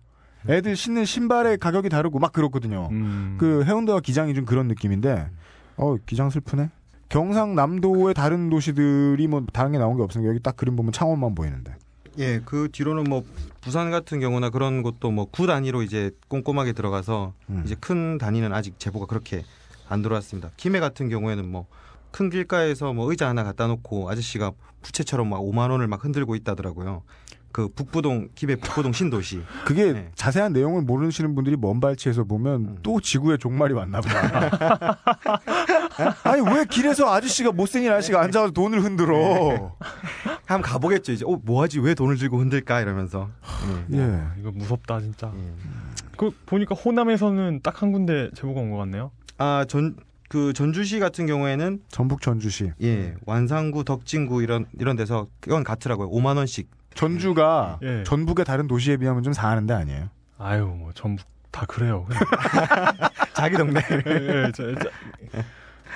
애들 0.49 0.75
신는 0.75 1.05
신발의 1.05 1.59
가격이 1.59 1.91
다르고 1.91 2.19
막 2.19 2.33
그렇거든요. 2.33 2.89
음. 2.93 3.37
그 3.39 3.63
해운대와 3.65 4.01
기장이 4.01 4.33
좀 4.35 4.47
그런 4.47 4.69
느낌인데 4.69 5.29
어 5.77 5.97
기장 6.07 6.31
슬프네. 6.31 6.71
경상남도의 7.11 8.15
다른 8.15 8.49
도시들이 8.49 9.27
뭐 9.27 9.45
다른 9.53 9.73
게 9.73 9.79
나온 9.79 9.97
게 9.97 10.03
없으니까 10.03 10.31
여기 10.31 10.41
딱 10.41 10.57
그림 10.57 10.77
보면 10.77 10.93
창원만 10.93 11.35
보이는데. 11.35 11.75
예, 12.19 12.41
그 12.45 12.69
뒤로는 12.73 13.05
뭐 13.05 13.25
부산 13.61 13.91
같은 13.91 14.21
경우나 14.21 14.51
그런 14.51 14.83
곳도 14.83 15.11
뭐 15.11 15.27
구 15.27 15.47
단위로 15.47 15.83
이제 15.83 16.11
꼼꼼하게 16.29 16.73
들어가서 16.73 17.35
음. 17.51 17.63
이제 17.65 17.77
큰 17.79 18.19
단위는 18.19 18.53
아직 18.53 18.79
제보가 18.79 19.07
그렇게 19.07 19.45
안 19.89 20.03
들어왔습니다. 20.03 20.51
김해 20.57 20.81
같은 20.81 21.09
경우에는 21.09 21.51
뭐 21.51 21.67
큰 22.13 22.29
길가에서 22.29 22.93
뭐 22.93 23.09
의자 23.11 23.29
하나 23.29 23.45
갖다 23.45 23.67
놓고 23.69 24.11
아저씨가 24.11 24.53
부채처럼 24.83 25.29
막 25.31 25.41
5만 25.41 25.71
원을 25.71 25.87
막 25.87 26.05
흔들고 26.05 26.35
있다더라고요. 26.35 27.03
그 27.53 27.69
북부동 27.69 28.29
김해 28.35 28.57
북부동 28.57 28.93
신도시. 28.93 29.43
그게 29.65 29.93
네. 29.93 30.11
자세한 30.15 30.53
내용을 30.53 30.83
모르시는 30.83 31.35
분들이 31.35 31.57
먼 31.57 31.81
발치에서 31.81 32.25
보면 32.25 32.55
음. 32.61 32.79
또 32.83 33.01
지구의 33.01 33.39
종말이 33.39 33.75
왔나 33.75 34.01
봐. 34.01 34.99
아니 36.25 36.41
왜 36.43 36.65
길에서 36.65 37.13
아저씨가 37.13 37.53
못생긴 37.53 37.91
아저씨가 37.93 38.21
앉아서 38.23 38.51
돈을 38.53 38.83
흔들어? 38.83 39.75
한번 40.47 40.63
가보겠죠 40.63 41.13
이제. 41.13 41.25
어 41.27 41.39
뭐하지 41.43 41.81
왜 41.81 41.95
돈을 41.95 42.17
들고 42.17 42.39
흔들까 42.39 42.81
이러면서. 42.81 43.29
예. 43.93 43.99
예. 43.99 44.21
이거 44.39 44.51
무섭다 44.53 45.01
진짜. 45.01 45.33
예. 45.37 45.53
그 46.17 46.31
보니까 46.47 46.75
호남에서는 46.75 47.61
딱 47.63 47.83
한 47.83 47.93
군데 47.93 48.31
제보가 48.35 48.61
온 48.61 48.71
것 48.71 48.77
같네요. 48.79 49.11
아전 49.39 49.97
그 50.29 50.53
전주시 50.53 51.01
같은 51.01 51.27
경우에는 51.27 51.81
전북 51.89 52.21
전주시. 52.21 52.73
예 52.83 53.15
완산구 53.27 53.85
덕진구 53.85 54.43
이런 54.43 54.67
이런 54.79 54.97
데서 54.97 55.27
그건 55.41 55.65
같더라고요. 55.65 56.11
5만 56.11 56.37
원씩. 56.37 56.69
전주가 57.01 57.79
예. 57.83 58.03
전북의 58.05 58.45
다른 58.45 58.67
도시에 58.67 58.99
비하면 58.99 59.23
좀 59.23 59.33
사하는데 59.33 59.73
아니에요? 59.73 60.09
아유 60.39 60.67
뭐 60.67 60.91
전북 60.95 61.27
다 61.51 61.65
그래요. 61.67 62.07
자기 63.35 63.57
동네. 63.57 63.81
예, 64.07 64.47
예, 64.47 64.53
저- 64.55 64.75
저- 64.75 64.91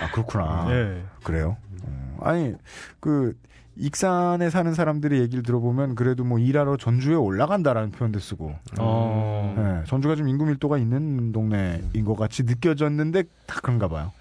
아 0.01 0.11
그렇구나. 0.13 0.67
예. 0.71 1.03
그래요? 1.23 1.57
어, 1.83 2.19
아니 2.23 2.55
그 3.01 3.37
익산에 3.77 4.49
사는 4.51 4.73
사람들의 4.73 5.21
얘기를 5.21 5.43
들어보면 5.43 5.95
그래도 5.95 6.25
뭐 6.25 6.39
일하러 6.39 6.77
전주에 6.79 7.15
올라간다라는 7.15 7.91
표현도 7.91 8.19
쓰고 8.19 8.55
어. 8.81 9.55
예, 9.59 9.87
전주가 9.87 10.17
좀 10.17 10.29
인구 10.29 10.47
밀도가 10.47 10.79
있는 10.79 11.33
동네인 11.33 12.05
것 12.07 12.17
같이 12.17 12.45
느껴졌는데 12.45 13.25
다 13.47 13.61
그런가 13.63 13.89
봐요. 13.89 14.13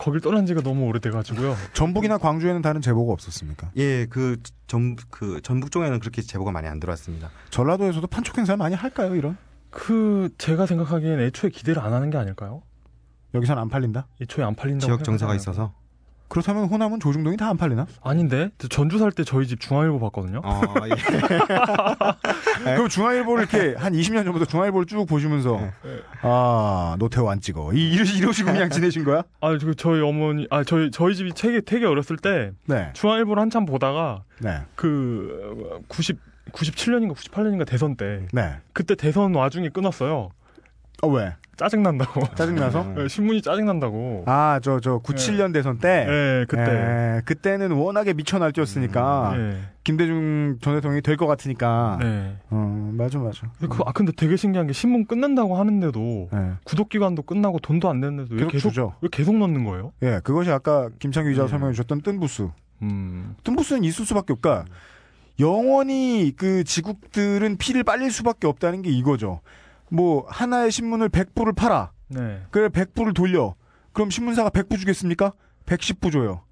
거길 0.00 0.20
떠난 0.22 0.46
지가 0.46 0.62
너무 0.62 0.86
오래돼가지고요. 0.86 1.54
전북이나 1.74 2.16
광주에는 2.18 2.62
다른 2.62 2.80
제보가 2.80 3.12
없었습니까? 3.12 3.70
예, 3.76 4.06
그 4.06 4.36
전 4.66 4.96
그 5.10 5.40
전북 5.42 5.70
쪽에는 5.70 5.98
그렇게 6.00 6.22
제보가 6.22 6.52
많이 6.52 6.66
안 6.68 6.80
들어왔습니다. 6.80 7.28
전라도에서도 7.50 8.06
판촉 8.06 8.38
행사를 8.38 8.56
많이 8.56 8.74
할까요? 8.74 9.14
이런 9.14 9.36
그 9.70 10.30
제가 10.38 10.64
생각하기엔 10.66 11.20
애초에 11.20 11.50
기대를 11.50 11.82
안 11.82 11.92
하는 11.92 12.08
게 12.10 12.16
아닐까요? 12.18 12.62
여기선 13.34 13.58
안 13.58 13.68
팔린다? 13.68 14.06
애초에 14.22 14.44
안 14.44 14.54
팔린다고 14.54 14.86
지역 14.86 15.04
정서가. 15.04 15.34
있어서. 15.34 15.74
그렇다면 16.30 16.64
호남은 16.66 17.00
조중동이 17.00 17.36
다 17.36 17.50
안 17.50 17.56
팔리나? 17.56 17.86
아닌데 18.02 18.50
저 18.58 18.68
전주 18.68 18.98
살 18.98 19.10
때 19.10 19.24
저희 19.24 19.46
집 19.48 19.58
중앙일보 19.60 19.98
봤거든요. 19.98 20.40
어, 20.44 20.62
예. 20.86 20.94
그럼 22.76 22.88
중앙일보를 22.88 23.46
이렇게 23.50 23.74
한 23.76 23.92
20년 23.92 24.22
전부터 24.24 24.44
중앙일보를 24.44 24.86
쭉 24.86 25.04
보시면서 25.06 25.56
네. 25.60 25.70
아 26.22 26.94
노태우 27.00 27.28
안 27.28 27.40
찍어 27.40 27.72
이 27.72 27.90
이러, 27.92 28.04
이러시고 28.04 28.52
그냥 28.52 28.70
지내신 28.70 29.04
거야? 29.04 29.24
아, 29.42 29.58
저 29.58 29.74
저희 29.74 30.00
어머니, 30.00 30.46
아 30.50 30.62
저희 30.62 30.90
저희 30.92 31.14
집이 31.16 31.32
되게 31.34 31.60
되게 31.60 31.86
어렸을 31.86 32.16
때 32.16 32.52
네, 32.66 32.90
중앙일보를 32.92 33.40
한참 33.40 33.66
보다가 33.66 34.22
네, 34.38 34.60
그 34.76 35.82
90, 35.88 36.18
97년인가 36.52 37.14
98년인가 37.16 37.66
대선 37.66 37.96
때 37.96 38.26
네. 38.32 38.56
그때 38.72 38.94
대선 38.94 39.34
와중에 39.34 39.68
끊었어요. 39.70 40.30
어 41.02 41.08
왜? 41.08 41.34
짜증 41.56 41.82
난다고. 41.82 42.22
짜증나서? 42.34 42.82
음. 42.82 42.94
네, 42.96 43.08
신문이 43.08 43.42
짜증 43.42 43.66
난다고. 43.66 44.24
아 44.26 44.58
저 44.62 44.80
저 44.80 44.98
97년 44.98 45.52
대선 45.52 45.78
때. 45.78 46.06
네, 46.06 46.44
그때. 46.48 46.62
예, 46.70 47.20
그때는 47.24 47.72
워낙에 47.72 48.14
미쳐 48.14 48.38
날뛰었으니까 48.38 49.34
네. 49.36 49.60
김대중 49.84 50.56
전 50.62 50.74
대통령이 50.76 51.02
될 51.02 51.16
것 51.18 51.26
같으니까. 51.26 51.98
네. 52.00 52.36
어 52.50 52.90
맞아 52.96 53.18
맞아. 53.18 53.50
그, 53.60 53.82
아 53.84 53.92
근데 53.92 54.12
되게 54.12 54.36
신기한 54.36 54.66
게 54.66 54.72
신문 54.72 55.04
끝난다고 55.06 55.56
하는데도 55.58 56.28
예. 56.32 56.52
구독 56.64 56.88
기간도 56.88 57.22
끝나고 57.22 57.58
돈도 57.58 57.90
안 57.90 58.00
냈는데도 58.00 58.34
왜 58.34 58.40
계속 58.42 58.52
계속 58.52 58.68
주죠. 58.70 58.94
왜 59.02 59.08
계속 59.12 59.36
넣는 59.36 59.64
거예요? 59.64 59.92
예, 60.02 60.20
그것이 60.24 60.50
아까 60.50 60.88
김창규 60.98 61.28
기자가 61.30 61.46
음. 61.46 61.48
설명해 61.48 61.72
주셨던 61.74 62.00
뜬부스. 62.02 62.48
음. 62.82 63.36
뜬부스는 63.44 63.84
있을 63.84 64.06
수밖에 64.06 64.32
없까. 64.32 64.64
영원히 65.38 66.32
그 66.36 66.64
지국들은 66.64 67.56
피를 67.56 67.82
빨릴 67.84 68.10
수밖에 68.10 68.46
없다는 68.46 68.82
게 68.82 68.90
이거죠. 68.90 69.40
뭐 69.90 70.24
하나의 70.28 70.70
신문을 70.70 71.08
100부를 71.10 71.54
팔아. 71.54 71.92
네. 72.08 72.42
그래 72.50 72.68
100부를 72.68 73.14
돌려. 73.14 73.54
그럼 73.92 74.10
신문사가 74.10 74.50
100부 74.50 74.78
주겠습니까? 74.78 75.32
110부 75.66 76.12
줘요. 76.12 76.42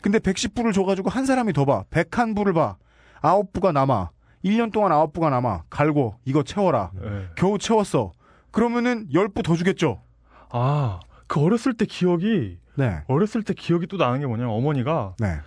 근데 0.00 0.18
110부를 0.18 0.72
줘가지고 0.72 1.10
한 1.10 1.26
사람이 1.26 1.52
더 1.52 1.64
봐. 1.64 1.84
101부를 1.90 2.54
봐. 2.54 2.76
9부가 3.22 3.72
남아. 3.72 4.10
1년 4.44 4.72
동안 4.72 4.92
9부가 4.92 5.30
남아. 5.30 5.64
갈고 5.68 6.16
이거 6.24 6.42
채워라. 6.42 6.90
네. 6.94 7.26
겨우 7.36 7.58
채웠어. 7.58 8.12
그러면은 8.52 9.08
10부 9.12 9.44
더 9.44 9.56
주겠죠. 9.56 10.00
아, 10.50 11.00
그 11.26 11.40
어렸을 11.40 11.74
때 11.74 11.84
기억이 11.84 12.58
네. 12.76 13.00
어렸을 13.08 13.42
때 13.42 13.52
기억이 13.52 13.86
또 13.88 13.96
나는 13.96 14.20
게 14.20 14.26
뭐냐면 14.26 14.54
어머니가 14.54 15.14
네. 15.18 15.38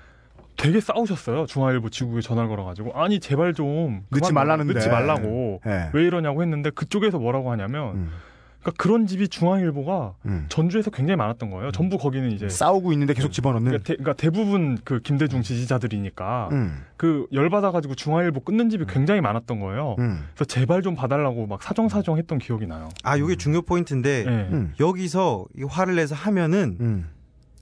되게 0.60 0.82
싸우셨어요. 0.82 1.46
중앙일보 1.46 1.90
지국에 1.90 2.22
전화를 2.22 2.50
걸어가지고 2.50 2.92
아니 2.94 3.20
제발 3.20 3.54
좀 3.54 4.04
그만 4.12 4.34
말라는데. 4.34 4.74
넣지 4.74 4.90
말라고 4.90 5.62
네. 5.66 5.90
왜 5.94 6.04
이러냐고 6.04 6.42
했는데 6.42 6.70
그쪽에서 6.70 7.18
뭐라고 7.18 7.50
하냐면 7.52 7.96
음, 7.96 8.12
그러니까 8.60 8.84
그런 8.84 9.08
집이 9.08 9.30
중앙일보가 9.30 10.16
음. 10.26 10.46
전주에서 10.50 10.92
굉장히 10.92 11.16
많았던 11.16 11.50
거예요. 11.50 11.72
전부 11.72 11.98
거기는 11.98 12.30
이제 12.32 12.50
싸우고 12.50 12.92
있는데 12.92 13.14
계속 13.14 13.32
집어넣는. 13.32 13.66
그러니까, 13.72 13.88
대, 13.88 13.94
그러니까 13.96 14.14
대부분 14.14 14.78
그 14.84 15.00
김대중 15.00 15.42
지지자들이니까 15.44 16.50
음, 16.52 16.84
그 16.98 17.26
열받아가지고 17.32 17.96
중앙일보 17.96 18.42
끊는 18.42 18.70
집이 18.70 18.84
굉장히 18.90 19.22
많았던 19.22 19.62
거예요. 19.62 19.96
음, 20.00 20.26
그래서 20.36 20.44
제발 20.46 20.82
좀 20.82 20.94
봐달라고 20.96 21.48
막 21.48 21.64
사정사정 21.64 22.18
했던 22.18 22.38
기억이 22.38 22.68
나요. 22.68 22.90
아, 23.04 23.18
요게 23.18 23.38
중요 23.38 23.62
포인트인데 23.62 24.26
네. 24.26 24.50
음, 24.52 24.74
여기서 24.78 25.46
이 25.58 25.64
화를 25.64 25.96
내서 25.96 26.16
하면은 26.16 26.78
음. 26.82 27.10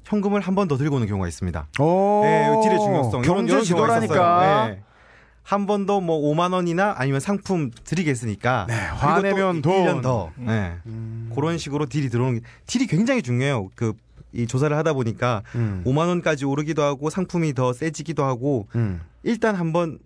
현금을 0.07 0.41
한 0.41 0.55
번 0.55 0.67
더 0.67 0.77
들고 0.77 0.95
오는 0.95 1.07
경우가 1.07 1.27
있습니다. 1.27 1.67
오, 1.79 2.21
네, 2.23 2.49
딜의 2.63 2.79
중요성. 2.79 3.21
경제 3.23 3.61
지도라니까. 3.61 4.67
네. 4.69 4.81
한번 5.43 5.85
더 5.85 6.01
뭐 6.01 6.19
5만 6.33 6.53
원이나 6.53 6.95
아니면 6.97 7.19
상품 7.19 7.71
드리겠으니까 7.83 8.65
네, 8.67 8.73
화내면 8.75 9.61
돈. 9.61 9.73
1년 9.85 10.01
더. 10.01 10.31
네. 10.37 10.73
음, 10.85 11.31
그런 11.35 11.57
식으로 11.57 11.85
딜이 11.85 12.09
들어오는 12.09 12.39
게 12.39 12.45
딜이 12.65 12.87
굉장히 12.87 13.21
중요해요. 13.21 13.69
그이 13.75 14.47
조사를 14.47 14.75
하다 14.75 14.93
보니까 14.93 15.43
음, 15.55 15.83
5만 15.85 16.07
원까지 16.07 16.45
오르기도 16.45 16.81
하고 16.83 17.09
상품이 17.09 17.53
더 17.53 17.71
세지기도 17.73 18.23
하고 18.25 18.67
음, 18.75 18.99
일단 19.23 19.55
한번 19.55 19.99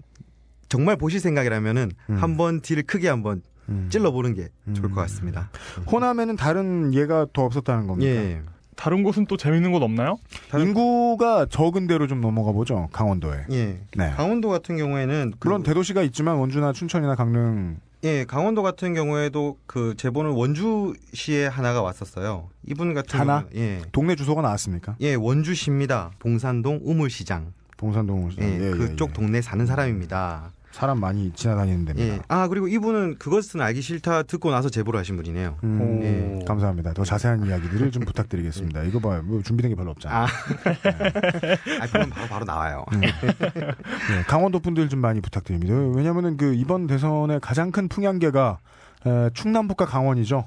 정말 0.70 0.96
보실 0.96 1.20
생각이라면은 1.20 1.92
음. 2.10 2.16
한번 2.22 2.62
딜을 2.62 2.84
크게 2.84 3.08
한번 3.10 3.42
음. 3.70 3.88
찔러보는 3.92 4.34
게 4.36 4.50
좋을 4.74 4.90
음. 4.90 4.96
것 4.96 5.02
같습니다. 5.02 5.50
호남에는 5.92 6.36
다른 6.36 6.94
예가 6.94 7.28
더 7.34 7.44
없었다는 7.46 7.88
겁니까? 7.88 8.12
예. 8.12 8.42
다른 8.76 9.04
곳은 9.04 9.26
또 9.28 9.38
재밌는 9.38 9.72
곳 9.72 9.84
없나요? 9.84 10.18
인구가 10.58 11.46
적은 11.46 11.88
데로 11.88 12.08
좀 12.08 12.22
넘어가 12.22 12.52
보죠. 12.52 12.90
강원도에. 12.92 13.46
예. 13.52 13.80
네. 13.96 14.12
강원도 14.12 14.50
같은 14.50 14.78
경우에는 14.78 15.34
그- 15.40 15.48
물론 15.48 15.64
대도시가 15.64 16.02
있지만 16.04 16.36
원주나 16.38 16.74
춘천이나 16.74 17.16
강릉 17.16 17.78
예, 18.04 18.26
강원도 18.26 18.64
같은 18.64 18.96
경우에도 18.96 19.58
그 19.68 19.94
제보는 19.96 20.32
원주시에 20.32 21.46
하나가 21.46 21.84
왔었어요. 21.84 22.50
이분 22.66 22.96
같은 22.96 23.20
하나? 23.20 23.46
예. 23.54 23.82
동네 23.92 24.16
주소가 24.16 24.42
나왔습니까? 24.42 24.96
예, 25.02 25.14
원주시입니다. 25.14 26.12
봉산동 26.18 26.80
우물시장. 26.84 27.54
동산동 27.78 28.30
예, 28.40 28.44
예, 28.44 28.68
예, 28.68 28.72
그쪽 28.72 29.10
예. 29.10 29.14
동네 29.14 29.42
사는 29.42 29.64
사람입니다. 29.68 30.52
사람 30.72 31.00
많이 31.00 31.32
지나다니는 31.34 31.86
데입니다. 31.86 32.16
예. 32.16 32.20
아, 32.28 32.48
그리고 32.48 32.68
이분은 32.68 33.18
그것은 33.20 33.62
알기 33.62 33.82
싫다 33.82 34.24
듣고 34.24 34.52
나서 34.52 34.70
제보를 34.70 35.00
하신 35.00 35.18
분이네요. 35.18 35.58
음, 35.64 35.82
오. 35.82 36.04
예. 36.04 36.46
감사합니다. 36.46 36.94
더 36.94 37.04
자세한 37.04 37.46
이야기들을 37.46 37.92
좀 37.92 38.04
부탁드리겠습니다. 38.04 38.84
이거 38.84 39.00
봐요. 39.00 39.22
뭐 39.24 39.42
준비된 39.42 39.72
게 39.72 39.76
별로 39.76 39.92
없잖아요. 39.92 40.24
아. 40.24 40.26
아, 41.82 41.88
그럼 41.92 42.10
바로 42.10 42.28
바로 42.28 42.46
나와요. 42.46 42.86
예, 42.94 44.24
강원도 44.28 44.60
분들 44.60 44.90
좀 44.90 45.00
많이 45.00 45.22
부탁드립니다. 45.22 45.74
왜냐면은 45.96 46.38
그 46.38 46.54
이번 46.54 46.88
대선의 46.88 47.40
가장 47.42 47.72
큰 47.72 47.88
풍향계가 47.88 48.60
에, 49.06 49.30
충남북과 49.34 49.86
강원이죠. 49.86 50.46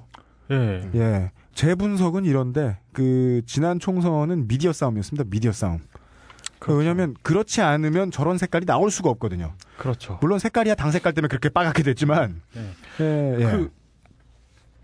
예. 0.51 0.91
예. 0.95 1.31
제 1.55 1.75
분석은 1.75 2.25
이런데 2.25 2.79
그 2.93 3.43
지난 3.47 3.79
총선은 3.79 4.49
미디어 4.49 4.73
싸움이었습니다. 4.73 5.25
미디어 5.31 5.53
싸움. 5.53 5.79
그 6.65 6.75
왜냐하면 6.75 7.15
그렇지 7.21 7.61
않으면 7.61 8.11
저런 8.11 8.39
색깔이 8.39 8.65
나올 8.65 8.91
수가 8.91 9.11
없거든요. 9.11 9.53
그렇죠. 9.77 10.17
물론 10.23 10.39
색깔이야 10.39 10.77
당 10.77 10.91
색깔 10.93 11.13
때문에 11.13 11.29
그렇게 11.29 11.51
빨갛게 11.51 11.83
됐지만 11.83 12.41
네. 12.55 12.71
예, 13.01 13.37
예. 13.39 13.45
그 13.51 13.71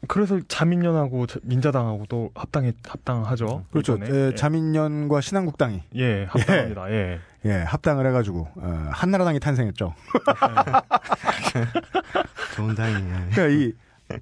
그래서 0.07 0.39
자민련하고 0.47 1.27
저- 1.27 1.41
민자당하고 1.43 2.05
또 2.11 2.31
합당해 2.35 2.75
합당하죠. 2.87 3.65
그렇죠. 3.71 3.99
예, 4.03 4.33
예. 4.33 4.35
자민련과 4.35 5.23
신한국당이 5.23 5.83
예, 5.97 6.27
합당합니다. 6.29 6.91
예. 6.91 7.19
예, 7.47 7.53
합당을 7.63 8.07
해가지고 8.09 8.49
어, 8.57 8.89
한나라당이 8.93 9.41
탄생했죠. 9.41 9.95
좋은 12.57 12.75
다행이에요. 12.75 13.17
그러니까 13.33 13.47
이 13.49 13.73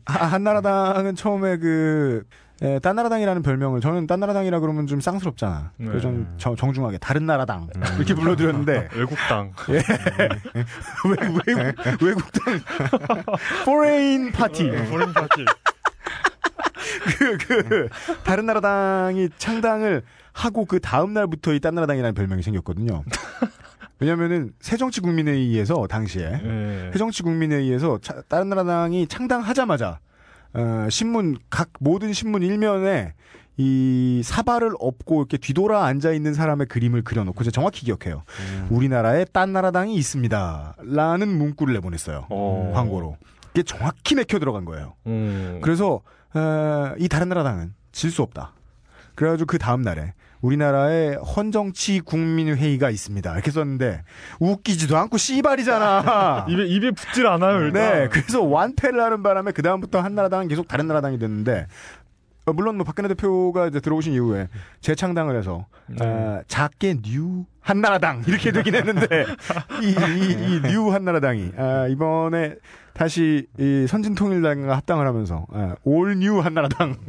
하- 0.07 0.27
한나라당은 0.27 1.17
처음에 1.17 1.57
그 1.57 2.23
예, 2.63 2.79
딴나라당이라는 2.81 3.43
별명을 3.43 3.81
저는 3.81 4.07
딴나라당이라 4.09 4.59
그러면 4.61 4.87
좀 4.89 5.01
쌍스럽잖아. 5.01 5.71
네. 5.77 5.87
그래서 5.87 6.13
정- 6.39 6.57
정중하게 6.57 6.99
다른 6.99 7.25
나라당 7.25 7.69
이렇게 7.97 8.15
불러드렸는데 8.15 8.89
외국당. 8.97 9.53
외, 9.69 9.77
외, 11.05 11.73
외국당 12.03 12.61
foreign 13.63 14.33
party 14.33 14.71
포렌 14.91 15.13
파티. 15.13 15.45
그, 17.19 17.37
그, 17.39 17.89
다른 18.25 18.47
나라당이 18.47 19.29
창당을 19.39 20.03
하고 20.33 20.65
그 20.65 20.81
다음 20.81 21.13
날부터 21.15 21.53
이 21.53 21.61
딴 21.61 21.75
나라당이라는 21.75 22.15
별명이 22.15 22.43
생겼거든요. 22.43 23.05
왜냐면은 24.01 24.53
새정치국민회의에서 24.61 25.87
당시에 25.89 26.41
예. 26.45 26.91
새정치국민회의에서 26.93 27.99
차- 28.01 28.23
다른 28.29 28.49
나라당이 28.49 29.07
창당하자마자 29.09 29.99
어, 30.59 30.89
신문 30.91 31.39
각 31.51 31.71
모든 31.79 32.13
신문 32.13 32.43
일면에 32.43 33.15
이 33.57 34.21
사발을 34.25 34.73
업고 34.81 35.21
이렇게 35.21 35.37
뒤돌아 35.37 35.85
앉아 35.85 36.13
있는 36.13 36.35
사람의 36.35 36.67
그림을 36.69 37.03
그려놓고 37.03 37.43
제가 37.45 37.53
정확히 37.53 37.85
기억해요. 37.87 38.23
우리나라에 38.71 39.25
딴 39.27 39.53
나라당이 39.53 39.95
있습니다.라는 39.97 41.29
문구를 41.29 41.75
내보냈어요. 41.75 42.27
어. 42.31 42.73
광고로. 42.75 43.17
이게 43.55 43.63
정확히 43.63 44.15
맥혀 44.15 44.39
들어간 44.39 44.65
거예요. 44.65 44.95
음. 45.07 45.59
그래서 45.63 46.03
어, 46.35 46.93
이 46.99 47.09
다른 47.09 47.29
나라당은 47.29 47.75
질 47.93 48.11
수 48.11 48.23
없다. 48.23 48.53
그래가지고 49.17 49.47
그 49.47 49.59
다음 49.59 49.83
날에 49.83 50.13
우리나라에 50.41 51.15
헌정치 51.15 52.01
국민회의가 52.01 52.91
있습니다. 52.91 53.33
이렇게 53.33 53.51
썼는데 53.51 54.03
웃기지도 54.41 54.97
않고 54.97 55.19
씨발이잖아. 55.19 56.47
입에 56.51 56.67
입에 56.67 56.91
붙질 56.93 57.27
않아요. 57.27 57.61
일단. 57.61 57.73
네, 57.73 58.09
그래서 58.09 58.43
완패를 58.43 59.01
하는 59.01 59.23
바람에 59.23 59.53
그 59.53 59.63
다음부터 59.63 60.01
한 60.01 60.15
나라당은 60.15 60.49
계속 60.49 60.69
다른 60.69 60.87
나라당이 60.87 61.19
됐는데 61.19 61.67
어, 62.47 62.53
물론 62.53 62.77
뭐 62.77 62.85
박근혜 62.85 63.09
대표가 63.09 63.67
이제 63.67 63.79
들어오신 63.81 64.15
이후에 64.15 64.49
재창당을 64.81 65.37
해서 65.37 65.67
네. 65.87 66.05
어, 66.05 66.43
작게 66.49 67.03
New 67.03 67.45
한나라당 67.61 68.25
이렇게 68.27 68.53
되긴 68.53 68.75
했는데 68.75 69.27
이 69.83 70.05
이 70.05 70.26
New 70.26 70.91
한나라당이 70.91 71.53
아, 71.59 71.87
이번에 71.89 72.55
다시 72.95 73.47
이 73.59 73.87
선진통일당과 73.87 74.75
합당을 74.77 75.07
하면서 75.07 75.47
아, 75.53 75.77
All 75.85 76.13
New 76.13 76.41
한나라당. 76.41 76.97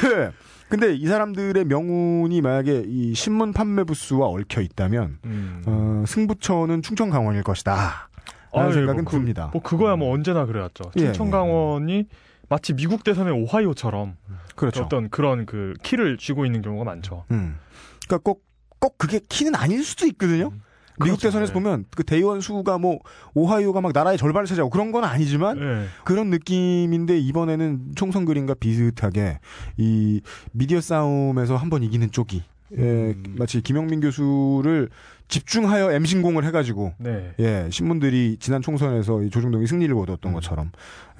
그, 0.00 0.32
근데 0.72 0.94
이 0.94 1.06
사람들의 1.06 1.66
명운이 1.66 2.40
만약에 2.40 2.84
이 2.86 3.14
신문 3.14 3.52
판매 3.52 3.84
부수와 3.84 4.28
얽혀 4.28 4.62
있다면 4.62 5.18
음. 5.26 5.62
어, 5.66 6.02
승부처는 6.06 6.80
충청 6.80 7.10
강원일 7.10 7.42
것이다. 7.42 8.08
라는 8.54 8.68
아유, 8.68 8.72
생각은 8.72 9.04
뭐 9.04 9.10
그- 9.10 9.18
듭니다. 9.18 9.50
뭐 9.52 9.60
그거야 9.60 9.96
뭐 9.96 10.14
언제나 10.14 10.46
그래왔죠. 10.46 10.84
예, 10.96 11.00
충청 11.12 11.30
강원이 11.30 12.06
마치 12.48 12.72
미국 12.72 13.04
대선의 13.04 13.34
오하이오처럼 13.34 14.16
그렇죠. 14.56 14.84
어떤 14.84 15.10
그런 15.10 15.44
그 15.44 15.74
키를 15.82 16.16
쥐고 16.16 16.46
있는 16.46 16.62
경우가 16.62 16.84
많죠. 16.86 17.26
음. 17.32 17.58
그러니까 18.06 18.18
꼭, 18.24 18.42
꼭 18.78 18.96
그게 18.96 19.20
키는 19.28 19.54
아닐 19.54 19.84
수도 19.84 20.06
있거든요. 20.06 20.52
미국 21.00 21.16
그렇죠, 21.18 21.28
대선에서 21.28 21.52
네. 21.52 21.54
보면 21.54 21.84
그 21.96 22.04
대의원 22.04 22.40
수가 22.40 22.78
뭐 22.78 22.98
오하이오가 23.34 23.80
막 23.80 23.92
나라의 23.92 24.18
절반을 24.18 24.46
차지하고 24.46 24.70
그런 24.70 24.92
건 24.92 25.04
아니지만 25.04 25.58
예. 25.58 25.86
그런 26.04 26.30
느낌인데 26.30 27.18
이번에는 27.18 27.92
총선 27.96 28.24
그림과 28.24 28.54
비슷하게 28.54 29.38
이 29.78 30.20
미디어 30.52 30.80
싸움에서 30.80 31.56
한 31.56 31.70
번 31.70 31.82
이기는 31.82 32.10
쪽이 32.10 32.42
예, 32.78 33.14
마치 33.36 33.60
김영민 33.62 34.00
교수를 34.00 34.88
집중하여 35.28 35.92
엠신공을 35.92 36.44
해가지고 36.44 36.92
네. 36.98 37.32
예, 37.38 37.68
신문들이 37.70 38.36
지난 38.40 38.60
총선에서 38.60 39.22
이 39.22 39.30
조중동이 39.30 39.66
승리를 39.66 39.94
거뒀던 39.94 40.32
것처럼 40.34 40.70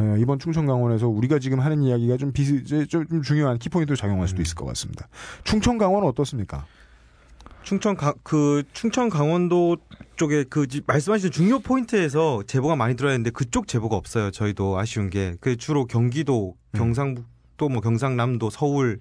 예, 0.00 0.20
이번 0.20 0.38
충청 0.38 0.66
강원에서 0.66 1.08
우리가 1.08 1.38
지금 1.38 1.60
하는 1.60 1.82
이야기가 1.82 2.18
좀 2.18 2.32
비슷, 2.32 2.66
좀, 2.88 3.06
좀 3.06 3.22
중요한 3.22 3.58
키포인트로 3.58 3.96
작용할 3.96 4.28
수도 4.28 4.42
있을 4.42 4.54
것 4.54 4.66
같습니다. 4.66 5.08
충청 5.44 5.78
강원은 5.78 6.06
어떻습니까? 6.08 6.66
충청 7.62 7.94
가, 7.96 8.14
그 8.22 8.62
충청 8.72 9.08
강원도 9.08 9.76
쪽에 10.16 10.44
그 10.44 10.66
지- 10.66 10.82
말씀하신 10.86 11.30
중요 11.30 11.60
포인트에서 11.60 12.42
제보가 12.46 12.76
많이 12.76 12.96
들어야 12.96 13.12
되는데 13.14 13.30
그쪽 13.30 13.66
제보가 13.68 13.96
없어요. 13.96 14.30
저희도 14.30 14.78
아쉬운 14.78 15.10
게 15.10 15.36
그 15.40 15.56
주로 15.56 15.86
경기도, 15.86 16.56
경상북도, 16.74 17.68
뭐 17.68 17.80
경상남도, 17.80 18.50
서울, 18.50 18.98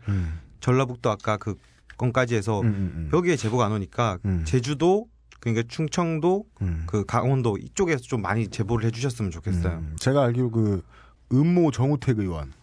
전라북도 0.59 1.09
아까 1.09 1.37
그 1.37 1.55
건까지 1.97 2.35
해서 2.35 2.61
음, 2.61 2.67
음, 2.67 2.93
음. 2.95 3.09
여기에 3.13 3.35
제보가 3.35 3.65
안 3.65 3.71
오니까 3.73 4.17
음. 4.25 4.43
제주도 4.45 5.07
그러니까 5.39 5.63
충청도 5.67 6.45
음. 6.61 6.83
그 6.87 7.03
강원도 7.05 7.57
이쪽에서 7.57 8.01
좀 8.03 8.21
많이 8.21 8.47
제보를 8.47 8.85
해주셨으면 8.87 9.31
좋겠어요. 9.31 9.73
음, 9.79 9.95
제가 9.99 10.23
알기로 10.23 10.51
그 10.51 10.83
음모 11.33 11.71
정우택 11.71 12.19
의원 12.19 12.53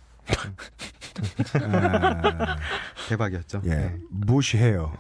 아, 1.63 2.57
대박이었죠. 3.09 3.63
예, 3.65 3.69
네. 3.71 3.97
무시해요. 4.11 4.93